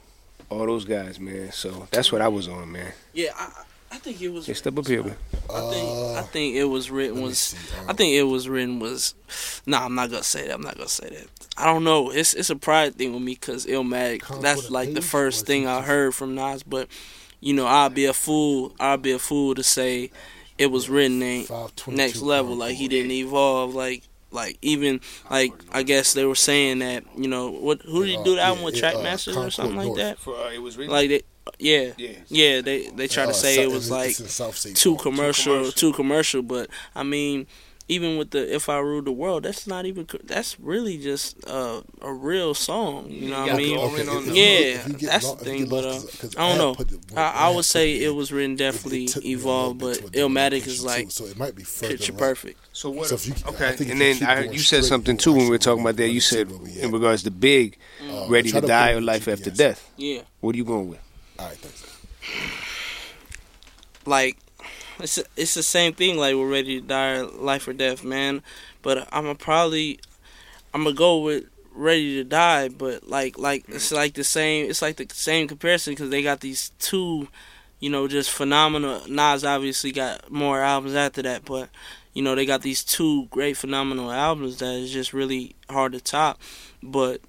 all 0.49 0.65
those 0.65 0.85
guys, 0.85 1.19
man. 1.19 1.51
So 1.51 1.87
that's 1.91 2.11
what 2.11 2.21
I 2.21 2.27
was 2.29 2.47
on, 2.47 2.71
man. 2.71 2.93
Yeah, 3.13 3.31
I, 3.35 3.43
I 3.43 3.63
think 4.07 4.21
it 4.21 4.29
was. 4.29 4.45
They 4.45 4.53
step 4.53 4.77
up 4.77 4.87
here. 4.87 5.03
I 5.53 5.69
think 5.69 6.17
I 6.17 6.21
think 6.21 6.55
it 6.55 6.65
was 6.65 6.89
written 6.89 7.21
was 7.21 7.55
I 7.87 7.93
think 7.93 8.13
it 8.13 8.23
was 8.23 8.47
written 8.47 8.79
was 8.79 9.15
nah 9.65 9.85
I'm 9.85 9.95
not 9.95 10.09
gonna 10.09 10.23
say 10.23 10.47
that 10.47 10.53
I'm 10.53 10.61
not 10.61 10.75
gonna 10.75 10.89
say 10.89 11.09
that 11.09 11.27
I 11.57 11.65
don't 11.65 11.83
know 11.83 12.11
it's 12.11 12.33
it's 12.33 12.49
a 12.49 12.55
pride 12.55 12.95
thing 12.95 13.13
with 13.13 13.21
me 13.21 13.33
because 13.33 13.65
Illmatic 13.65 14.41
that's 14.41 14.69
like 14.69 14.93
the 14.93 15.01
first 15.01 15.45
thing 15.45 15.67
I 15.67 15.81
heard 15.81 16.13
from 16.13 16.35
Nas 16.35 16.63
but 16.63 16.89
you 17.39 17.53
know 17.53 17.65
I'd 17.67 17.93
be 17.93 18.05
a 18.05 18.13
fool 18.13 18.73
I'd 18.79 19.01
be 19.01 19.11
a 19.11 19.19
fool 19.19 19.55
to 19.55 19.63
say 19.63 20.11
it 20.57 20.67
was 20.67 20.89
written 20.89 21.21
ain't 21.21 21.49
next 21.87 22.21
level 22.21 22.55
like 22.55 22.75
he 22.75 22.87
didn't 22.87 23.11
evolve 23.11 23.73
like 23.75 24.03
like 24.31 24.57
even 24.61 24.99
like 25.29 25.53
I 25.71 25.83
guess 25.83 26.13
they 26.13 26.25
were 26.25 26.35
saying 26.35 26.79
that 26.79 27.05
you 27.15 27.27
know 27.27 27.49
what 27.49 27.81
who 27.83 28.05
did 28.05 28.17
he 28.17 28.23
do 28.23 28.35
the 28.35 28.41
album 28.41 28.63
with 28.63 28.75
yeah, 28.75 28.89
uh, 28.89 28.99
or 28.99 29.17
Concord 29.33 29.53
something 29.53 29.77
like 29.77 29.95
that 29.95 30.19
For, 30.19 30.35
uh, 30.35 30.51
it 30.51 30.61
was 30.61 30.77
written- 30.77 30.93
like 30.93 31.09
they 31.09 31.21
yeah 31.59 31.91
Yeah. 31.97 32.09
yeah 32.27 32.61
they 32.61 32.87
they 32.89 33.07
try 33.07 33.25
to 33.25 33.33
say 33.33 33.61
it 33.63 33.71
was 33.71 33.89
like 33.91 34.09
it's 34.19 34.65
in 34.65 34.73
too 34.75 34.95
commercial, 34.97 35.71
too 35.71 35.93
commercial. 35.93 36.41
But 36.41 36.69
I 36.95 37.03
mean, 37.03 37.47
even 37.89 38.17
with 38.17 38.31
the 38.31 38.53
"If 38.53 38.67
I 38.67 38.79
Rule 38.79 39.01
the 39.01 39.13
World," 39.13 39.43
that's 39.43 39.65
not 39.65 39.85
even. 39.85 40.05
That's 40.25 40.59
really 40.59 40.97
just 40.97 41.37
uh, 41.47 41.81
a 42.01 42.11
real 42.11 42.53
song. 42.53 43.09
You 43.09 43.29
know 43.29 43.41
what 43.45 43.51
I 43.53 43.57
mean? 43.57 43.77
okay, 43.77 44.01
if- 44.01 44.27
if 44.27 44.35
yeah, 44.35 44.43
if 44.93 45.01
you 45.01 45.07
that's 45.07 45.25
lo- 45.25 45.35
the 45.35 45.45
thing. 45.45 45.69
But 45.69 45.85
uh, 45.85 45.87
lost, 45.93 46.07
'cause- 46.07 46.19
'cause 46.19 46.35
I 46.37 46.49
don't 46.49 46.57
know. 46.57 46.75
put 46.75 46.91
it- 46.91 46.99
when 47.09 47.17
I, 47.17 47.31
I 47.31 47.47
I 47.47 47.55
would 47.55 47.63
say 47.63 47.95
it 47.95 48.01
it 48.07 48.09
was 48.09 48.33
written 48.33 48.57
definitely 48.57 49.07
evolved, 49.23 49.79
but 49.79 49.97
Illmatic 50.11 50.67
is 50.67 50.83
like 50.83 51.11
so 51.11 51.25
it 51.27 51.37
might 51.37 51.55
be 51.55 51.63
picture 51.63 52.11
up. 52.11 52.19
perfect. 52.19 52.59
So 52.73 52.89
what? 52.89 53.07
So 53.07 53.15
if 53.15 53.25
you- 53.25 53.35
I 53.45 53.49
okay, 53.51 53.71
think 53.77 53.91
and 53.91 54.01
then 54.01 54.21
I, 54.23 54.35
going 54.43 54.53
you 54.53 54.59
said 54.59 54.83
something 54.83 55.15
too 55.15 55.31
when 55.31 55.45
we 55.45 55.49
were 55.51 55.57
talking 55.57 55.79
about 55.81 55.95
that. 55.95 56.09
You 56.09 56.19
said 56.19 56.51
in 56.51 56.91
regards 56.91 57.23
to 57.23 57.31
Big, 57.31 57.77
Uh, 58.03 58.25
ready 58.27 58.51
to 58.51 58.59
to 58.59 58.67
die 58.67 58.91
or 58.91 59.01
life 59.01 59.29
after 59.29 59.49
death. 59.49 59.89
Yeah. 59.95 60.23
What 60.41 60.55
are 60.55 60.57
you 60.57 60.65
going 60.65 60.89
with? 60.89 60.99
All 61.39 61.47
right, 61.47 61.57
thanks. 61.57 61.99
like 64.05 64.37
it's 64.99 65.19
it's 65.35 65.53
the 65.53 65.63
same 65.63 65.93
thing 65.93 66.17
like 66.17 66.35
we're 66.35 66.49
ready 66.49 66.81
to 66.81 66.87
die 66.87 67.21
life 67.21 67.67
or 67.67 67.73
death 67.73 68.03
man. 68.03 68.41
But 68.81 69.07
i'm 69.11 69.23
gonna 69.23 69.35
probably 69.35 69.99
i'm 70.73 70.83
gonna 70.83 70.95
go 70.95 71.19
with 71.19 71.45
ready 71.73 72.15
to 72.15 72.23
die 72.23 72.69
but 72.69 73.07
like 73.07 73.37
like 73.37 73.63
mm-hmm. 73.63 73.75
it's 73.75 73.91
like 73.91 74.13
the 74.13 74.23
same 74.23 74.69
it's 74.69 74.81
like 74.81 74.97
the 74.97 75.13
same 75.13 75.47
comparison 75.47 75.93
because 75.93 76.09
they 76.09 76.23
got 76.23 76.39
these 76.39 76.71
two 76.79 77.27
you 77.79 77.89
know 77.89 78.07
just 78.07 78.31
phenomenal 78.31 79.01
nas 79.07 79.43
obviously 79.43 79.91
got 79.91 80.31
more 80.31 80.61
albums 80.61 80.95
after 80.95 81.21
that 81.21 81.45
but 81.45 81.69
you 82.17 82.23
know 82.23 82.33
they 82.33 82.47
got 82.47 82.63
these 82.63 82.83
two 82.83 83.27
great 83.27 83.55
phenomenal 83.55 84.11
albums 84.11 84.57
that 84.57 84.73
is 84.73 84.91
just 84.91 85.13
really 85.13 85.55
hard 85.69 85.91
to 85.91 86.01
top. 86.01 86.41
But 86.81 87.21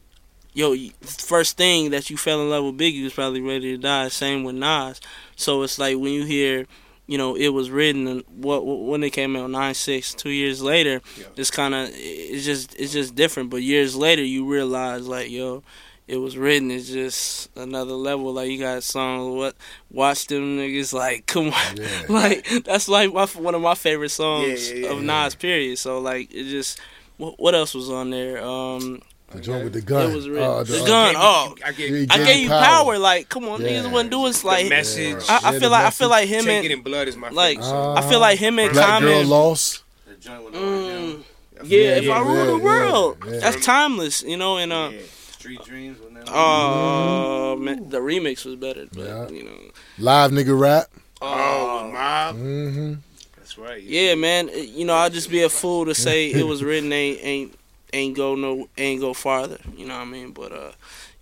yo, 0.59 0.75
first 1.03 1.57
thing 1.57 1.91
that 1.91 2.11
you 2.11 2.17
fell 2.17 2.43
in 2.43 2.51
love 2.51 2.65
with 2.65 2.77
Biggie 2.79 3.05
was 3.05 3.13
probably 3.13 3.41
Ready 3.41 3.77
to 3.77 3.79
Die. 3.79 4.09
Same 4.09 4.43
with 4.43 4.57
Nas. 4.57 5.01
So 5.37 5.63
it's 5.63 5.79
like 5.79 5.97
when 5.97 6.13
you 6.13 6.25
hear, 6.25 6.67
you 7.07 7.17
know, 7.17 7.37
it 7.37 7.49
was 7.51 7.71
written 7.71 8.09
and 8.09 8.25
what 8.29 8.67
when 8.67 9.03
it 9.05 9.11
came 9.11 9.37
out 9.37 9.51
nine 9.51 9.75
six, 9.75 10.13
two 10.13 10.31
years 10.31 10.61
later, 10.61 11.01
it's 11.37 11.51
kind 11.51 11.75
of 11.75 11.89
it's 11.93 12.45
just 12.45 12.75
it's 12.79 12.93
just 12.93 13.15
different. 13.15 13.51
But 13.51 13.63
years 13.63 13.95
later, 13.95 14.23
you 14.25 14.45
realize 14.47 15.07
like 15.07 15.31
yo. 15.31 15.63
It 16.09 16.17
was 16.17 16.39
written. 16.39 16.71
It's 16.71 16.89
just 16.89 17.51
another 17.55 17.93
level. 17.93 18.33
Like 18.33 18.49
you 18.49 18.59
got 18.59 18.83
songs. 18.83 19.37
What 19.37 19.55
watch 19.91 20.27
them 20.27 20.57
niggas? 20.57 20.95
Like 20.95 21.27
come 21.35 21.53
on, 21.53 21.77
like 22.09 22.49
that's 22.65 22.89
like 22.89 23.13
my, 23.13 23.27
one 23.27 23.55
of 23.55 23.61
my 23.61 23.75
favorite 23.75 24.09
songs 24.09 24.71
Yeah, 24.71 24.75
yeah, 24.77 24.87
yeah. 24.87 24.93
of 24.93 25.03
Nas. 25.03 25.35
Period. 25.35 25.77
So 25.79 25.99
like 25.99 26.33
it 26.33 26.45
just. 26.45 26.81
What, 27.19 27.39
what 27.39 27.55
else 27.55 27.75
was 27.75 27.91
on 27.91 28.09
there? 28.11 28.43
Um, 28.43 29.03
The 29.31 29.41
joint 29.41 29.65
with 29.65 29.75
the 29.75 29.83
gun. 29.83 30.11
it 30.11 30.15
was 30.15 30.27
written. 30.29 30.49
Uh, 30.49 30.63
the, 30.63 30.83
uh, 30.83 30.87
gun. 30.87 31.15
Oh, 31.19 31.55
I 31.65 31.73
gave, 31.73 31.91
He 31.95 32.07
I 32.09 32.17
gave 32.17 32.27
gave 32.27 32.37
you 32.37 32.43
you 32.45 32.49
power. 32.49 32.63
power. 32.85 32.99
Like, 32.99 33.29
come 33.29 33.45
on, 33.49 33.61
Yeah. 33.61 33.69
niggas 33.83 33.91
wasn't 33.93 34.11
doing 34.11 34.33
The 34.33 34.47
like. 34.47 34.69
message. 34.71 35.23
I, 35.29 35.37
I 35.37 35.41
Yeah, 35.43 35.51
feel 35.51 35.61
the 35.61 35.69
like 35.69 35.85
I 35.85 35.91
feel 35.91 36.09
like 36.09 36.29
him 36.29 36.45
Take 36.45 36.65
it 36.65 36.71
and 36.71 36.79
in 36.79 36.83
blood 36.83 37.09
is 37.09 37.17
my 37.17 37.29
like 37.29 37.59
favorite 37.59 37.65
song. 37.69 37.99
I 37.99 38.09
feel 38.09 38.21
like 38.21 38.39
him 38.39 38.59
and 38.59 38.73
Black 38.73 39.01
Girl 39.03 39.11
Common. 39.13 39.29
Lost. 39.29 39.83
Mm, 40.23 41.23
yeah, 41.63 41.63
Yeah, 41.65 41.91
if 41.97 42.03
I 42.05 42.05
yeah, 42.07 42.19
rule 42.25 42.59
the 42.59 42.65
world, 42.65 43.19
yeah. 43.27 43.39
that's 43.39 43.65
timeless, 43.65 44.23
you 44.23 44.37
know. 44.37 44.57
And 44.57 44.73
uh, 44.73 44.93
Street 45.33 45.63
Dreams. 45.65 45.99
wasn't 45.99 46.25
that- 46.27 46.33
uh, 46.35 47.57
man, 47.57 47.89
the 47.91 47.99
remix 47.99 48.45
was 48.45 48.57
better, 48.57 48.87
but 48.93 49.05
Yeah. 49.05 49.29
you 49.29 49.45
know, 49.45 49.53
Live 49.99 50.31
nigga 50.33 50.59
rap. 50.59 50.87
Oh, 51.21 51.91
Mob. 51.93 52.37
Mm-hmm. 52.37 52.95
That's 53.37 53.59
right. 53.59 53.83
Yeah, 53.83 54.15
man. 54.15 54.51
You 54.55 54.85
know, 54.85 54.95
I'd 54.95 55.13
just 55.13 55.31
be 55.31 55.43
a 55.43 55.49
fool 55.49 55.85
to 55.87 55.95
say 55.95 56.31
it 56.31 56.47
was 56.47 56.63
written 56.63 56.93
ain't 56.93 57.19
ain't 57.23 57.58
ain't 57.93 58.17
go 58.17 58.35
no 58.35 58.69
ain't 58.77 59.01
go 59.01 59.15
farther. 59.15 59.59
You 59.77 59.87
know 59.87 59.95
what 59.97 60.03
I 60.03 60.07
mean? 60.07 60.33
But 60.33 60.53
uh, 60.53 60.73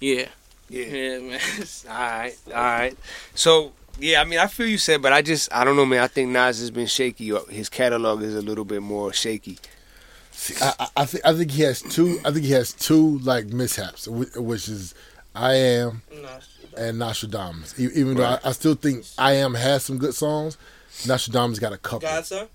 yeah, 0.00 0.26
Yeah. 0.68 0.84
yeah, 0.86 1.18
man. 1.18 1.40
All 1.88 1.94
right. 1.94 2.36
All 2.48 2.52
right. 2.54 2.96
So 3.34 3.72
yeah, 3.98 4.20
I 4.20 4.24
mean, 4.24 4.38
I 4.38 4.46
feel 4.46 4.66
you 4.66 4.76
Ced, 4.78 5.00
but 5.02 5.12
I 5.12 5.22
just 5.22 5.52
I 5.52 5.64
don't 5.64 5.76
know, 5.76 5.86
man. 5.86 6.02
I 6.02 6.06
think 6.08 6.30
Nas 6.30 6.58
has 6.60 6.70
been 6.70 6.86
shaky. 6.86 7.32
His 7.50 7.68
catalog 7.68 8.22
is 8.22 8.34
a 8.34 8.42
little 8.42 8.64
bit 8.64 8.82
more 8.82 9.12
shaky. 9.12 9.58
I, 10.60 10.74
I- 10.80 10.88
I 10.98 11.04
think 11.06 11.24
I 11.26 11.32
think 11.34 11.50
he 11.50 11.62
has 11.62 11.80
two. 11.82 12.20
I 12.24 12.30
think 12.30 12.44
he 12.44 12.52
has 12.52 12.72
two 12.72 13.18
like 13.20 13.46
mishaps, 13.46 14.06
which 14.08 14.68
is 14.68 14.94
I 15.34 15.54
am 15.54 16.02
and 16.76 16.98
Nostradamus. 16.98 17.78
E- 17.80 17.88
Even 17.94 18.16
though 18.18 18.24
I, 18.24 18.38
I 18.44 18.52
still 18.52 18.74
think 18.74 19.06
I 19.16 19.32
am 19.34 19.54
has 19.54 19.84
some 19.84 19.96
good 19.98 20.14
songs, 20.14 20.58
Nostradamus 21.06 21.58
got 21.58 21.72
a 21.72 21.78
couple. 21.78 22.00
God's 22.00 22.28
Son. 22.28 22.48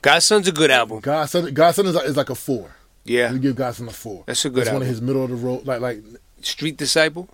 Godson's 0.00 0.48
a 0.48 0.52
good 0.52 0.70
album. 0.70 1.00
God's 1.00 1.30
Son, 1.32 1.52
Godson 1.52 1.86
is, 1.86 1.94
is 1.96 2.16
like 2.16 2.30
a 2.30 2.34
four. 2.34 2.74
Yeah, 3.04 3.32
we 3.32 3.38
give 3.40 3.56
God's 3.56 3.78
Son 3.78 3.88
a 3.88 3.92
four. 3.92 4.24
That's 4.26 4.44
a 4.44 4.50
good 4.50 4.62
It's 4.62 4.70
one 4.72 4.82
of 4.82 4.88
his 4.88 5.00
middle 5.02 5.24
of 5.24 5.30
the 5.30 5.36
road, 5.36 5.66
like 5.66 5.80
like 5.80 6.02
Street 6.42 6.76
Disciple. 6.76 7.28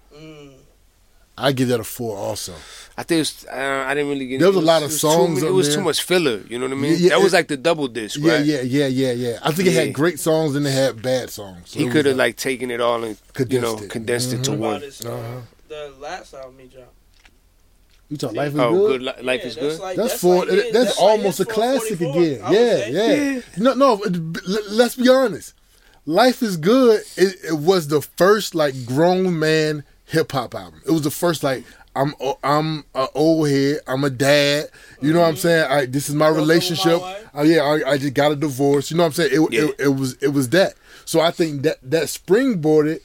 I 1.40 1.52
give 1.52 1.68
that 1.68 1.78
a 1.78 1.84
four 1.84 2.16
also. 2.16 2.52
I 2.96 3.04
think 3.04 3.20
it's, 3.20 3.46
uh, 3.46 3.84
I 3.86 3.94
didn't 3.94 4.10
really 4.10 4.26
get. 4.26 4.40
There 4.40 4.48
was 4.48 4.56
it 4.56 4.62
a 4.64 4.66
lot 4.66 4.82
of 4.82 4.90
songs 4.90 5.40
Too, 5.40 5.46
it 5.46 5.52
was 5.52 5.68
there. 5.68 5.76
too 5.76 5.84
much 5.84 6.02
filler. 6.02 6.42
You 6.48 6.58
know 6.58 6.64
what 6.66 6.72
I 6.72 6.80
mean? 6.80 6.90
Yeah, 6.92 6.96
yeah, 6.98 7.08
that 7.10 7.20
was 7.22 7.32
it- 7.32 7.36
like 7.36 7.46
the 7.46 7.56
double 7.56 7.86
disc, 7.86 8.18
Yeah, 8.20 8.32
right? 8.38 8.44
yeah, 8.44 8.60
yeah, 8.62 8.86
yeah, 8.88 9.12
yeah. 9.12 9.38
I 9.44 9.52
think 9.52 9.68
it 9.68 9.74
had 9.74 9.92
great 9.94 10.18
songs 10.18 10.56
and 10.56 10.66
it 10.66 10.72
had 10.72 11.00
bad 11.00 11.30
songs. 11.30 11.70
So 11.70 11.78
He 11.78 11.88
could 11.88 12.06
have 12.06 12.16
like- 12.16 12.30
like 12.30 12.36
taken 12.38 12.72
it 12.72 12.80
all 12.80 13.04
and 13.04 13.16
you 13.48 13.60
know 13.60 13.76
Condensed 13.76 13.84
it. 13.84 13.90
condensed 13.90 14.32
it 14.32 14.42
to 14.44 14.50
Mhm. 14.50 14.58
one. 14.58 14.70
About 14.78 14.82
his, 14.82 15.00
uh, 15.06 15.10
Uh-huh. 15.12 15.40
The 15.68 15.92
last 16.00 16.34
album 16.34 16.54
he 16.58 16.66
dropped. 16.66 16.94
You 18.08 18.16
talk 18.16 18.32
life 18.34 18.54
is 18.54 18.58
Oh, 18.58 18.70
good. 18.72 18.88
good. 18.88 19.02
Li- 19.18 19.22
Life 19.22 19.44
is 19.44 19.54
good. 19.54 19.78
like- 19.78 19.96
That's, 19.96 20.08
that's 20.12 20.20
for 20.20 20.44
like 20.46 20.48
that's, 20.48 20.72
that's 20.72 20.98
almost 20.98 21.38
his 21.38 21.46
a 21.46 21.50
classic 21.50 22.00
again. 22.00 22.40
I 22.42 22.50
would 22.50 22.58
Yeah, 22.58 22.86
yeah, 22.88 23.40
No, 23.58 23.74
no. 23.74 24.02
Let's 24.70 24.96
be 24.96 25.08
honest. 25.08 25.52
Life 26.08 26.42
is 26.42 26.56
good. 26.56 27.02
It, 27.18 27.36
it 27.44 27.58
was 27.58 27.88
the 27.88 28.00
first 28.00 28.54
like 28.54 28.86
grown 28.86 29.38
man 29.38 29.84
hip 30.06 30.32
hop 30.32 30.54
album. 30.54 30.80
It 30.86 30.90
was 30.90 31.02
the 31.02 31.10
first 31.10 31.42
like 31.42 31.64
I'm 31.94 32.14
I'm 32.42 32.86
a 32.94 33.08
old 33.14 33.50
head. 33.50 33.80
I'm 33.86 34.04
a 34.04 34.08
dad. 34.08 34.70
You 35.02 35.12
know 35.12 35.20
what 35.20 35.28
I'm 35.28 35.36
saying? 35.36 35.70
I, 35.70 35.84
this 35.84 36.08
is 36.08 36.14
my 36.14 36.28
relationship. 36.28 36.98
Oh 37.34 37.42
yeah, 37.42 37.60
I, 37.60 37.90
I 37.90 37.98
just 37.98 38.14
got 38.14 38.32
a 38.32 38.36
divorce. 38.36 38.90
You 38.90 38.96
know 38.96 39.02
what 39.02 39.08
I'm 39.08 39.12
saying? 39.12 39.32
It, 39.34 39.54
it, 39.54 39.74
it 39.80 39.88
was 39.88 40.14
it 40.22 40.28
was 40.28 40.48
that. 40.48 40.76
So 41.04 41.20
I 41.20 41.30
think 41.30 41.60
that 41.64 41.76
that 41.82 42.04
springboarded 42.04 43.00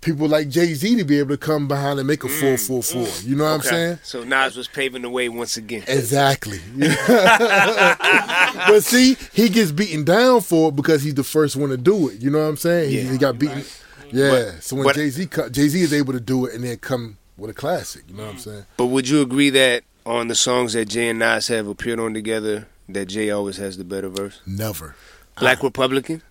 people 0.00 0.28
like 0.28 0.48
Jay 0.48 0.74
Z 0.74 0.96
to 0.96 1.04
be 1.04 1.18
able 1.18 1.30
to 1.30 1.36
come 1.36 1.68
behind 1.68 1.98
and 1.98 2.06
make 2.06 2.24
a 2.24 2.28
full 2.28 2.56
full 2.56 2.82
full. 2.82 3.08
You 3.22 3.36
know 3.36 3.44
what 3.44 3.50
I'm 3.50 3.62
saying? 3.62 3.98
So 4.02 4.24
Nas 4.24 4.56
was 4.56 4.68
paving 4.68 5.02
the 5.02 5.10
way 5.10 5.28
once 5.28 5.56
again. 5.56 5.84
Exactly. 5.86 6.60
but 6.78 8.80
see, 8.80 9.16
he 9.32 9.48
gets 9.48 9.72
beaten 9.72 10.04
down 10.04 10.40
for 10.40 10.68
it 10.68 10.76
because 10.76 11.02
he's 11.02 11.14
the 11.14 11.24
first 11.24 11.56
one 11.56 11.70
to 11.70 11.76
do 11.76 12.08
it. 12.08 12.20
You 12.20 12.30
know 12.30 12.38
what 12.38 12.48
I'm 12.48 12.56
saying? 12.56 12.90
He, 12.90 13.00
Yeah. 13.00 13.12
he 13.12 13.18
got 13.18 13.38
beaten. 13.38 13.64
Yeah. 14.10 14.30
But- 14.30 14.62
so 14.62 14.76
when 14.76 14.94
Jay 14.94 15.10
Z 15.10 15.28
Jay 15.50 15.68
Z 15.68 15.80
is 15.80 15.92
able 15.92 16.12
to 16.12 16.20
do 16.20 16.46
it 16.46 16.54
and 16.54 16.64
then 16.64 16.76
come 16.78 17.18
with 17.36 17.50
a 17.50 17.54
classic. 17.54 18.04
You 18.08 18.16
know 18.16 18.24
what 18.24 18.30
I'm 18.30 18.36
mm-hmm. 18.36 18.50
saying? 18.50 18.66
But 18.76 18.86
would 18.86 19.08
you 19.08 19.22
agree 19.22 19.50
that 19.50 19.84
on 20.04 20.28
the 20.28 20.34
songs 20.34 20.72
that 20.72 20.86
Jay 20.86 21.08
and 21.08 21.18
Nas 21.18 21.48
have 21.48 21.68
appeared 21.68 22.00
on 22.00 22.14
together, 22.14 22.66
that 22.88 23.06
Jay 23.06 23.30
always 23.30 23.58
has 23.58 23.78
the 23.78 23.84
better 23.84 24.08
verse? 24.08 24.40
Never. 24.46 24.96
Black 25.38 25.62
Republican. 25.62 26.22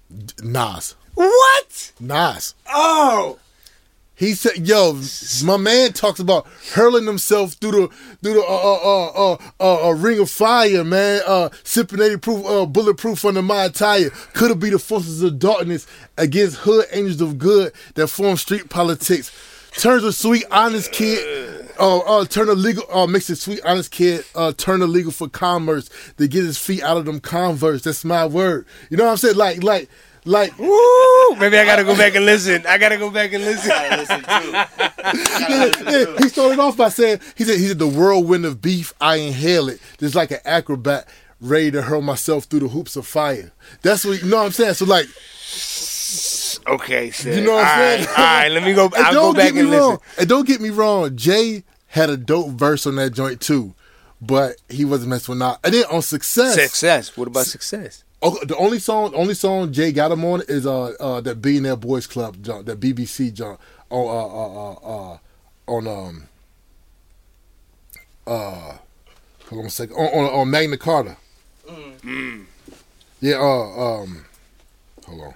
Nas. 0.43 0.95
What? 1.13 1.91
Nas. 1.99 2.55
Oh. 2.67 3.39
He 4.17 4.33
said, 4.33 4.67
"Yo, 4.67 4.99
my 5.45 5.57
man 5.57 5.93
talks 5.93 6.19
about 6.19 6.47
hurling 6.73 7.05
himself 7.05 7.53
through 7.53 7.71
the 7.71 7.87
through 8.23 8.33
the 8.33 8.41
uh 8.41 8.43
uh 8.43 9.33
uh 9.33 9.37
uh, 9.59 9.89
uh, 9.89 9.91
ring 9.93 10.19
of 10.19 10.31
fire, 10.31 10.83
man. 10.83 11.21
Uh, 11.25 11.49
sipping 11.63 12.01
eighty 12.01 12.17
proof, 12.17 12.43
uh, 12.43 12.65
bulletproof 12.65 13.23
under 13.25 13.43
my 13.43 13.65
attire. 13.65 14.09
Could 14.33 14.49
it 14.49 14.59
be 14.59 14.71
the 14.71 14.79
forces 14.79 15.21
of 15.21 15.37
darkness 15.37 15.85
against 16.17 16.57
hood 16.57 16.85
angels 16.91 17.21
of 17.21 17.37
good 17.37 17.73
that 17.93 18.07
form 18.07 18.37
street 18.37 18.69
politics? 18.69 19.31
Turns 19.73 20.03
a 20.03 20.11
sweet 20.11 20.43
honest 20.49 20.91
kid, 20.91 21.69
uh, 21.79 21.99
uh, 21.99 22.25
turn 22.25 22.49
a 22.49 22.53
legal, 22.53 22.83
uh, 22.91 23.05
makes 23.05 23.29
a 23.29 23.35
sweet 23.35 23.61
honest 23.63 23.91
kid, 23.91 24.25
uh, 24.33 24.51
turn 24.53 24.81
illegal 24.81 25.11
for 25.11 25.29
commerce 25.29 25.91
to 26.17 26.27
get 26.27 26.43
his 26.43 26.57
feet 26.57 26.81
out 26.81 26.97
of 26.97 27.05
them 27.05 27.19
Converse. 27.19 27.83
That's 27.83 28.03
my 28.03 28.25
word. 28.25 28.65
You 28.89 28.97
know 28.97 29.03
what 29.03 29.11
I'm 29.11 29.17
saying? 29.17 29.35
Like, 29.35 29.61
like, 29.61 29.87
like. 30.27 30.57
Woo! 30.59 31.35
Maybe 31.37 31.57
I 31.57 31.65
gotta 31.65 31.83
go 31.83 31.95
back 31.95 32.15
and 32.15 32.25
listen. 32.25 32.65
I 32.67 32.77
gotta 32.77 32.97
go 32.97 33.09
back 33.09 33.33
and 33.33 33.43
listen. 33.43 33.69
yeah, 35.07 36.15
he 36.19 36.29
started 36.29 36.59
off 36.59 36.77
by 36.77 36.89
saying 36.89 37.19
he 37.35 37.43
said 37.43 37.57
he 37.59 37.67
said 37.67 37.79
the 37.79 37.87
whirlwind 37.87 38.45
of 38.45 38.61
beef 38.61 38.93
I 38.99 39.17
inhale 39.17 39.69
it 39.69 39.79
just 39.99 40.15
like 40.15 40.31
an 40.31 40.39
acrobat 40.45 41.07
ready 41.39 41.71
to 41.71 41.81
hurl 41.83 42.01
myself 42.01 42.45
through 42.45 42.61
the 42.61 42.67
hoops 42.69 42.95
of 42.95 43.05
fire 43.05 43.51
that's 43.83 44.03
what 44.05 44.21
you 44.21 44.27
know 44.29 44.37
what 44.37 44.45
I'm 44.47 44.51
saying 44.51 44.73
so 44.73 44.85
like 44.85 45.05
Okay, 46.69 47.11
you 47.23 47.41
know 47.45 47.53
what 47.53 47.65
I'm 47.65 47.79
All 47.79 47.85
right, 47.85 47.97
saying 47.97 48.07
All 48.09 48.23
right, 48.23 48.47
let 48.49 48.63
me 48.63 48.73
go. 48.73 48.89
I'll 48.97 49.13
don't 49.13 49.33
go 49.33 49.37
back 49.37 49.53
get 49.53 49.55
me 49.55 49.61
and 49.61 49.71
wrong 49.71 49.91
listen. 49.91 50.19
and 50.19 50.29
don't 50.29 50.47
get 50.47 50.61
me 50.61 50.69
wrong 50.69 51.15
Jay 51.15 51.63
had 51.87 52.09
a 52.09 52.17
dope 52.17 52.49
verse 52.51 52.85
on 52.87 52.95
that 52.95 53.11
joint 53.11 53.39
too 53.41 53.73
but 54.21 54.55
he 54.67 54.83
wasn't 54.83 55.09
messing 55.09 55.33
with 55.33 55.39
not 55.39 55.59
and 55.63 55.73
then 55.73 55.85
on 55.91 56.01
success 56.01 56.55
Success. 56.55 57.15
What 57.15 57.27
about 57.27 57.45
success? 57.45 58.03
Oh, 58.29 58.37
the 58.43 58.57
only 58.57 58.79
song, 58.79 59.15
only 59.15 59.33
song 59.33 59.71
Jay 59.71 59.93
got 59.93 60.11
him 60.11 60.25
on 60.25 60.41
is 60.49 60.67
uh 60.67 60.87
uh 60.99 61.21
that 61.21 61.41
Billionaire 61.41 61.77
Boys 61.77 62.05
Club 62.07 62.35
jump, 62.41 62.65
that 62.65 62.77
BBC 62.77 63.31
jump 63.33 63.57
on 63.89 64.05
uh 64.05 64.27
uh 64.27 64.73
uh, 64.73 65.13
uh 65.13 65.17
on 65.67 65.87
um 65.87 66.27
uh 68.27 68.73
hold 69.47 69.61
on 69.61 69.65
a 69.67 69.69
second 69.69 69.95
on 69.95 70.07
on, 70.25 70.39
on 70.41 70.49
Magna 70.51 70.75
Carta. 70.75 71.15
Mm. 71.69 72.43
Yeah, 73.21 73.37
uh 73.37 74.01
um 74.01 74.25
hold 75.05 75.21
on. 75.21 75.33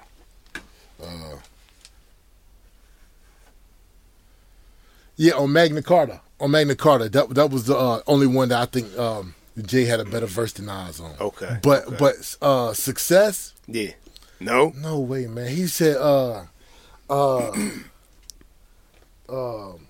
Uh 1.01 1.37
Yeah, 5.15 5.35
on 5.35 5.53
Magna 5.53 5.81
Carta. 5.81 6.19
On 6.41 6.51
Magna 6.51 6.75
Carta. 6.75 7.07
That 7.07 7.29
that 7.35 7.51
was 7.51 7.67
the 7.67 7.77
uh, 7.77 8.01
only 8.05 8.27
one 8.27 8.49
that 8.49 8.59
I 8.61 8.65
think 8.65 8.97
um 8.97 9.33
Jay 9.65 9.85
had 9.85 9.99
a 9.99 10.05
better 10.05 10.25
verse 10.27 10.53
than 10.53 10.65
Nas 10.67 10.99
on. 10.99 11.15
Okay. 11.19 11.59
But 11.61 11.87
okay. 11.87 11.95
but 11.97 12.35
uh 12.41 12.73
success 12.73 13.53
yeah. 13.67 13.91
No. 14.39 14.73
no 14.75 14.99
way, 14.99 15.27
man. 15.27 15.49
He 15.49 15.67
said, 15.67 15.97
uh, 15.97 16.45
uh, 17.09 17.51
um, 19.29 19.87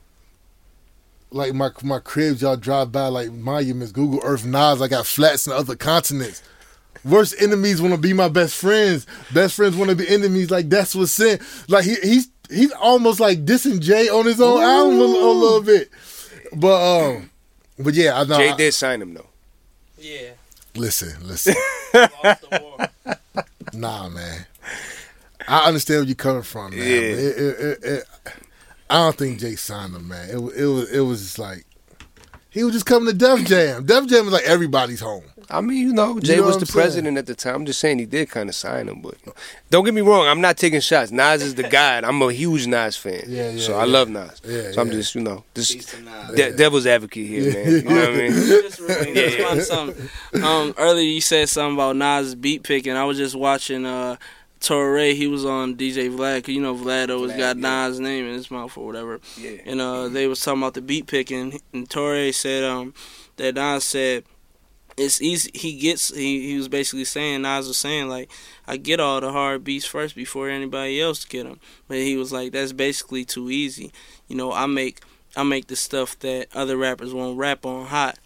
like 1.31 1.53
my 1.53 1.69
my 1.83 1.99
cribs, 1.99 2.41
y'all 2.41 2.57
drive 2.57 2.91
by 2.91 3.07
like 3.07 3.31
monuments, 3.31 3.93
Google 3.93 4.19
Earth, 4.23 4.45
Nas. 4.45 4.81
I 4.81 4.87
got 4.87 5.07
flats 5.07 5.47
in 5.47 5.53
other 5.53 5.75
continents. 5.75 6.43
Worst 7.05 7.33
enemies 7.39 7.81
want 7.81 7.93
to 7.95 7.99
be 7.99 8.13
my 8.13 8.27
best 8.27 8.55
friends. 8.55 9.07
Best 9.33 9.55
friends 9.55 9.75
want 9.75 9.89
to 9.89 9.95
be 9.95 10.07
enemies. 10.07 10.51
Like 10.51 10.69
that's 10.69 10.93
what's 10.93 11.13
sin. 11.13 11.39
Like 11.69 11.85
he, 11.85 11.95
he's 12.03 12.27
he's 12.49 12.71
almost 12.73 13.19
like 13.21 13.45
dissing 13.45 13.79
Jay 13.79 14.09
on 14.09 14.25
his 14.25 14.41
own 14.41 14.61
album 14.61 14.99
a, 14.99 15.03
a 15.03 15.31
little 15.31 15.63
bit. 15.63 15.89
But 16.53 17.07
um, 17.15 17.29
but 17.79 17.93
yeah, 17.93 18.19
I 18.19 18.25
know. 18.25 18.37
Jay 18.37 18.49
I- 18.49 18.57
did 18.57 18.73
sign 18.73 19.01
him 19.01 19.13
though. 19.13 19.27
Yeah. 20.01 20.31
Listen, 20.75 21.27
listen. 21.27 21.53
nah, 23.73 24.09
man. 24.09 24.45
I 25.47 25.67
understand 25.67 25.99
where 26.01 26.07
you're 26.07 26.15
coming 26.15 26.43
from, 26.43 26.71
man. 26.71 26.79
Yeah. 26.79 26.85
It- 26.85 27.37
it- 27.37 27.59
it- 27.59 27.83
it- 27.83 28.07
I 28.89 28.95
don't 28.95 29.17
think 29.17 29.39
Jay 29.39 29.55
signed 29.55 29.95
him, 29.95 30.07
man. 30.07 30.29
It, 30.29 30.37
wa- 30.41 30.49
it 30.49 30.65
was 30.65 30.89
it 30.91 30.99
was 31.01 31.21
just 31.21 31.39
like 31.39 31.65
he 32.51 32.63
was 32.63 32.73
just 32.73 32.85
coming 32.85 33.07
to 33.07 33.13
Def 33.13 33.45
Jam. 33.45 33.85
Def 33.85 34.07
Jam 34.07 34.25
was 34.25 34.33
like 34.33 34.43
everybody's 34.43 34.99
home. 34.99 35.23
I 35.49 35.59
mean, 35.59 35.79
you 35.79 35.91
know, 35.93 36.17
Jay 36.19 36.37
know 36.37 36.43
was 36.43 36.55
the 36.57 36.61
I'm 36.61 36.65
saying? 36.67 36.81
president 36.83 37.17
at 37.17 37.25
the 37.25 37.35
time. 37.35 37.55
I'm 37.55 37.65
just 37.65 37.79
saying 37.79 37.99
he 37.99 38.05
did 38.05 38.29
kind 38.29 38.47
of 38.47 38.55
sign 38.55 38.87
him, 38.87 39.01
but 39.01 39.15
don't 39.69 39.83
get 39.83 39.93
me 39.93 39.99
wrong. 40.01 40.27
I'm 40.27 40.39
not 40.39 40.55
taking 40.57 40.79
shots. 40.79 41.11
Nas 41.11 41.41
is 41.41 41.55
the 41.55 41.63
guy. 41.63 41.97
and 41.97 42.05
I'm 42.05 42.21
a 42.21 42.31
huge 42.31 42.67
Nas 42.67 42.95
fan. 42.95 43.23
Yeah, 43.27 43.49
yeah, 43.49 43.59
So 43.59 43.77
I 43.77 43.83
love 43.85 44.07
Nas. 44.09 44.39
Yeah, 44.45 44.71
so 44.71 44.81
I'm 44.81 44.87
yeah. 44.87 44.93
just, 44.93 45.15
you 45.15 45.21
know, 45.21 45.43
this 45.53 45.73
Peace 45.73 45.87
to 45.87 46.35
de- 46.35 46.55
devil's 46.55 46.85
advocate 46.87 47.27
here, 47.27 47.53
man. 47.53 47.71
You 47.71 47.81
know 47.81 47.95
what 47.95 48.09
I 48.09 48.11
mean? 48.17 48.31
just 48.31 48.79
re- 48.79 49.13
just 49.13 49.67
something. 49.67 50.09
Um, 50.43 50.73
earlier 50.77 51.03
you 51.09 51.21
said 51.21 51.49
something 51.49 51.73
about 51.75 51.95
Nas 51.97 52.35
beat 52.35 52.63
picking. 52.63 52.93
I 52.93 53.03
was 53.03 53.17
just 53.17 53.35
watching 53.35 53.85
uh, 53.85 54.15
Torre. 54.61 55.13
He 55.13 55.27
was 55.27 55.45
on 55.45 55.75
DJ 55.75 56.09
Vlad, 56.09 56.47
You 56.47 56.61
know 56.61 56.75
Vlad 56.75 57.09
always 57.09 57.31
Vlad, 57.33 57.37
got 57.37 57.57
yeah. 57.57 57.87
Nas' 57.87 57.99
name 57.99 58.25
in 58.25 58.33
his 58.33 58.49
mouth 58.49 58.77
or 58.77 58.85
whatever. 58.85 59.19
Yeah. 59.37 59.57
And 59.65 59.81
uh, 59.81 60.07
they 60.07 60.27
was 60.27 60.41
talking 60.41 60.61
about 60.61 60.75
the 60.75 60.81
beat 60.81 61.07
picking. 61.07 61.59
And 61.73 61.89
Torre 61.89 62.31
said 62.31 62.63
um, 62.63 62.93
that 63.37 63.55
Nas 63.55 63.83
said 63.83 64.23
it's 64.97 65.21
easy. 65.21 65.51
He 65.53 65.77
gets. 65.77 66.13
He, 66.13 66.47
he 66.47 66.57
was 66.57 66.67
basically 66.67 67.05
saying 67.05 67.41
Nas 67.41 67.67
was 67.67 67.77
saying 67.77 68.07
like 68.07 68.29
I 68.67 68.77
get 68.77 68.99
all 68.99 69.19
the 69.21 69.31
hard 69.31 69.63
beats 69.63 69.85
first 69.85 70.15
before 70.15 70.49
anybody 70.49 71.01
else 71.01 71.25
get 71.25 71.43
them. 71.43 71.59
But 71.87 71.97
he 71.97 72.17
was 72.17 72.31
like 72.31 72.51
that's 72.51 72.73
basically 72.73 73.25
too 73.25 73.49
easy. 73.49 73.91
You 74.27 74.35
know 74.35 74.51
I 74.53 74.65
make 74.65 75.01
I 75.35 75.43
make 75.43 75.67
the 75.67 75.75
stuff 75.75 76.19
that 76.19 76.47
other 76.53 76.77
rappers 76.77 77.13
won't 77.13 77.37
rap 77.37 77.65
on 77.65 77.87
hot. 77.87 78.19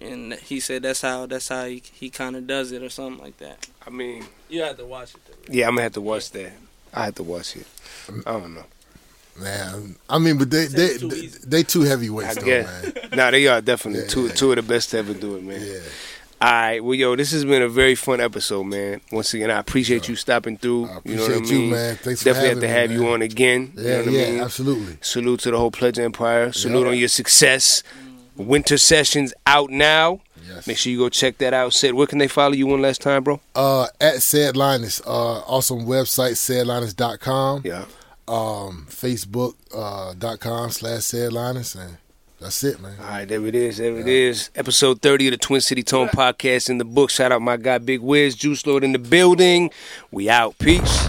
And 0.00 0.32
he 0.34 0.60
said 0.60 0.82
that's 0.82 1.02
how 1.02 1.26
that's 1.26 1.48
how 1.48 1.66
he, 1.66 1.82
he 1.92 2.08
kind 2.08 2.36
of 2.36 2.46
does 2.46 2.72
it 2.72 2.82
or 2.82 2.88
something 2.88 3.22
like 3.22 3.36
that. 3.38 3.68
I 3.86 3.90
mean, 3.90 4.24
You 4.48 4.62
have 4.62 4.78
to 4.78 4.86
watch 4.86 5.14
it. 5.14 5.29
Though. 5.50 5.56
yeah, 5.56 5.66
I'm 5.68 5.72
gonna 5.74 5.82
have 5.82 5.92
to 5.94 6.00
watch 6.00 6.30
that. 6.32 6.52
I 6.94 7.04
have 7.06 7.14
to 7.16 7.22
watch 7.22 7.56
it. 7.56 7.66
I 8.26 8.32
don't 8.32 8.54
know. 8.54 8.64
Man, 9.38 9.96
I 10.08 10.18
mean, 10.18 10.36
but 10.38 10.50
they 10.50 10.66
they 10.66 10.96
they, 10.98 11.26
they 11.46 11.62
two 11.62 11.82
heavyweights 11.82 12.36
I 12.36 12.40
though, 12.40 12.46
guess. 12.46 12.84
man. 12.84 12.92
Nah, 13.12 13.30
they 13.30 13.46
are 13.48 13.60
definitely 13.60 14.02
Yeah, 14.02 14.06
two 14.08 14.26
yeah. 14.26 14.32
two 14.34 14.50
of 14.52 14.56
the 14.56 14.62
best 14.62 14.90
to 14.90 14.98
ever 14.98 15.14
do 15.14 15.36
it, 15.36 15.42
man. 15.42 15.80
All 16.42 16.50
right, 16.50 16.82
well, 16.82 16.94
yo, 16.94 17.16
this 17.16 17.32
has 17.32 17.44
been 17.44 17.60
a 17.60 17.68
very 17.68 17.94
fun 17.94 18.18
episode, 18.20 18.64
man. 18.64 19.00
Once 19.12 19.34
again, 19.34 19.50
I 19.50 19.58
appreciate 19.58 20.08
you 20.08 20.16
stopping 20.16 20.56
through. 20.56 20.88
you 21.04 21.16
know 21.16 21.22
what 21.22 21.32
I 21.32 21.34
appreciate 21.34 21.50
you, 21.50 21.58
mean? 21.60 21.70
man. 21.72 21.96
Thanks 21.96 22.20
for 22.22 22.24
Definitely 22.26 22.48
have 22.48 22.60
to 22.60 22.66
me, 22.66 22.72
have 22.72 22.92
you 22.92 23.08
on 23.08 23.22
again. 23.22 23.72
you 23.76 23.82
Yeah, 23.82 23.90
know 23.90 24.04
what 24.04 24.12
yeah, 24.12 24.22
I 24.26 24.30
mean? 24.30 24.40
absolutely. 24.40 24.96
Salute 25.02 25.40
to 25.40 25.50
the 25.50 25.58
whole 25.58 25.70
Pledge 25.70 25.98
Empire. 25.98 26.52
Salute 26.52 26.84
Yeah. 26.84 26.88
on 26.92 26.98
your 26.98 27.08
success. 27.08 27.82
Winter 28.36 28.78
sessions 28.78 29.34
out 29.46 29.68
now. 29.70 30.20
Make 30.66 30.76
sure 30.78 30.90
you 30.92 30.98
go 30.98 31.08
check 31.08 31.38
that 31.38 31.54
out. 31.54 31.72
Ced, 31.72 31.92
where 31.94 32.06
can 32.06 32.18
they 32.18 32.28
follow 32.28 32.52
you 32.54 32.66
one 32.66 32.82
last 32.82 33.00
time, 33.00 33.22
bro? 33.24 33.40
Uh, 33.54 33.86
at 34.00 34.16
Ced 34.22 34.56
Linus, 34.56 35.00
uh, 35.06 35.40
awesome 35.40 35.80
website 35.86 36.32
cedlinus.com. 36.32 37.62
Yeah. 37.64 37.84
Um, 38.28 38.86
Facebook 38.88 39.54
uh, 39.74 40.14
dot 40.16 40.40
com 40.40 40.70
slash 40.70 41.00
Ced 41.00 41.32
Linus, 41.32 41.74
and 41.74 41.96
that's 42.40 42.62
it, 42.64 42.80
man. 42.80 42.94
All 43.00 43.06
right, 43.06 43.28
there 43.28 43.44
it 43.46 43.54
is. 43.54 43.78
There 43.78 43.96
it 43.98 44.06
is. 44.08 44.50
Episode 44.54 45.02
30 45.02 45.28
of 45.28 45.30
the 45.32 45.36
Twin 45.38 45.60
City 45.60 45.82
Tone 45.82 46.08
podcast 46.08 46.70
in 46.70 46.78
the 46.78 46.84
book. 46.84 47.10
Shout 47.10 47.32
out 47.32 47.42
my 47.42 47.56
guy 47.56 47.78
Big 47.78 48.00
Wiz, 48.00 48.34
Juice 48.34 48.66
Lord 48.66 48.84
in 48.84 48.92
the 48.92 48.98
building. 48.98 49.70
We 50.10 50.30
out. 50.30 50.56
Peace. 50.58 51.08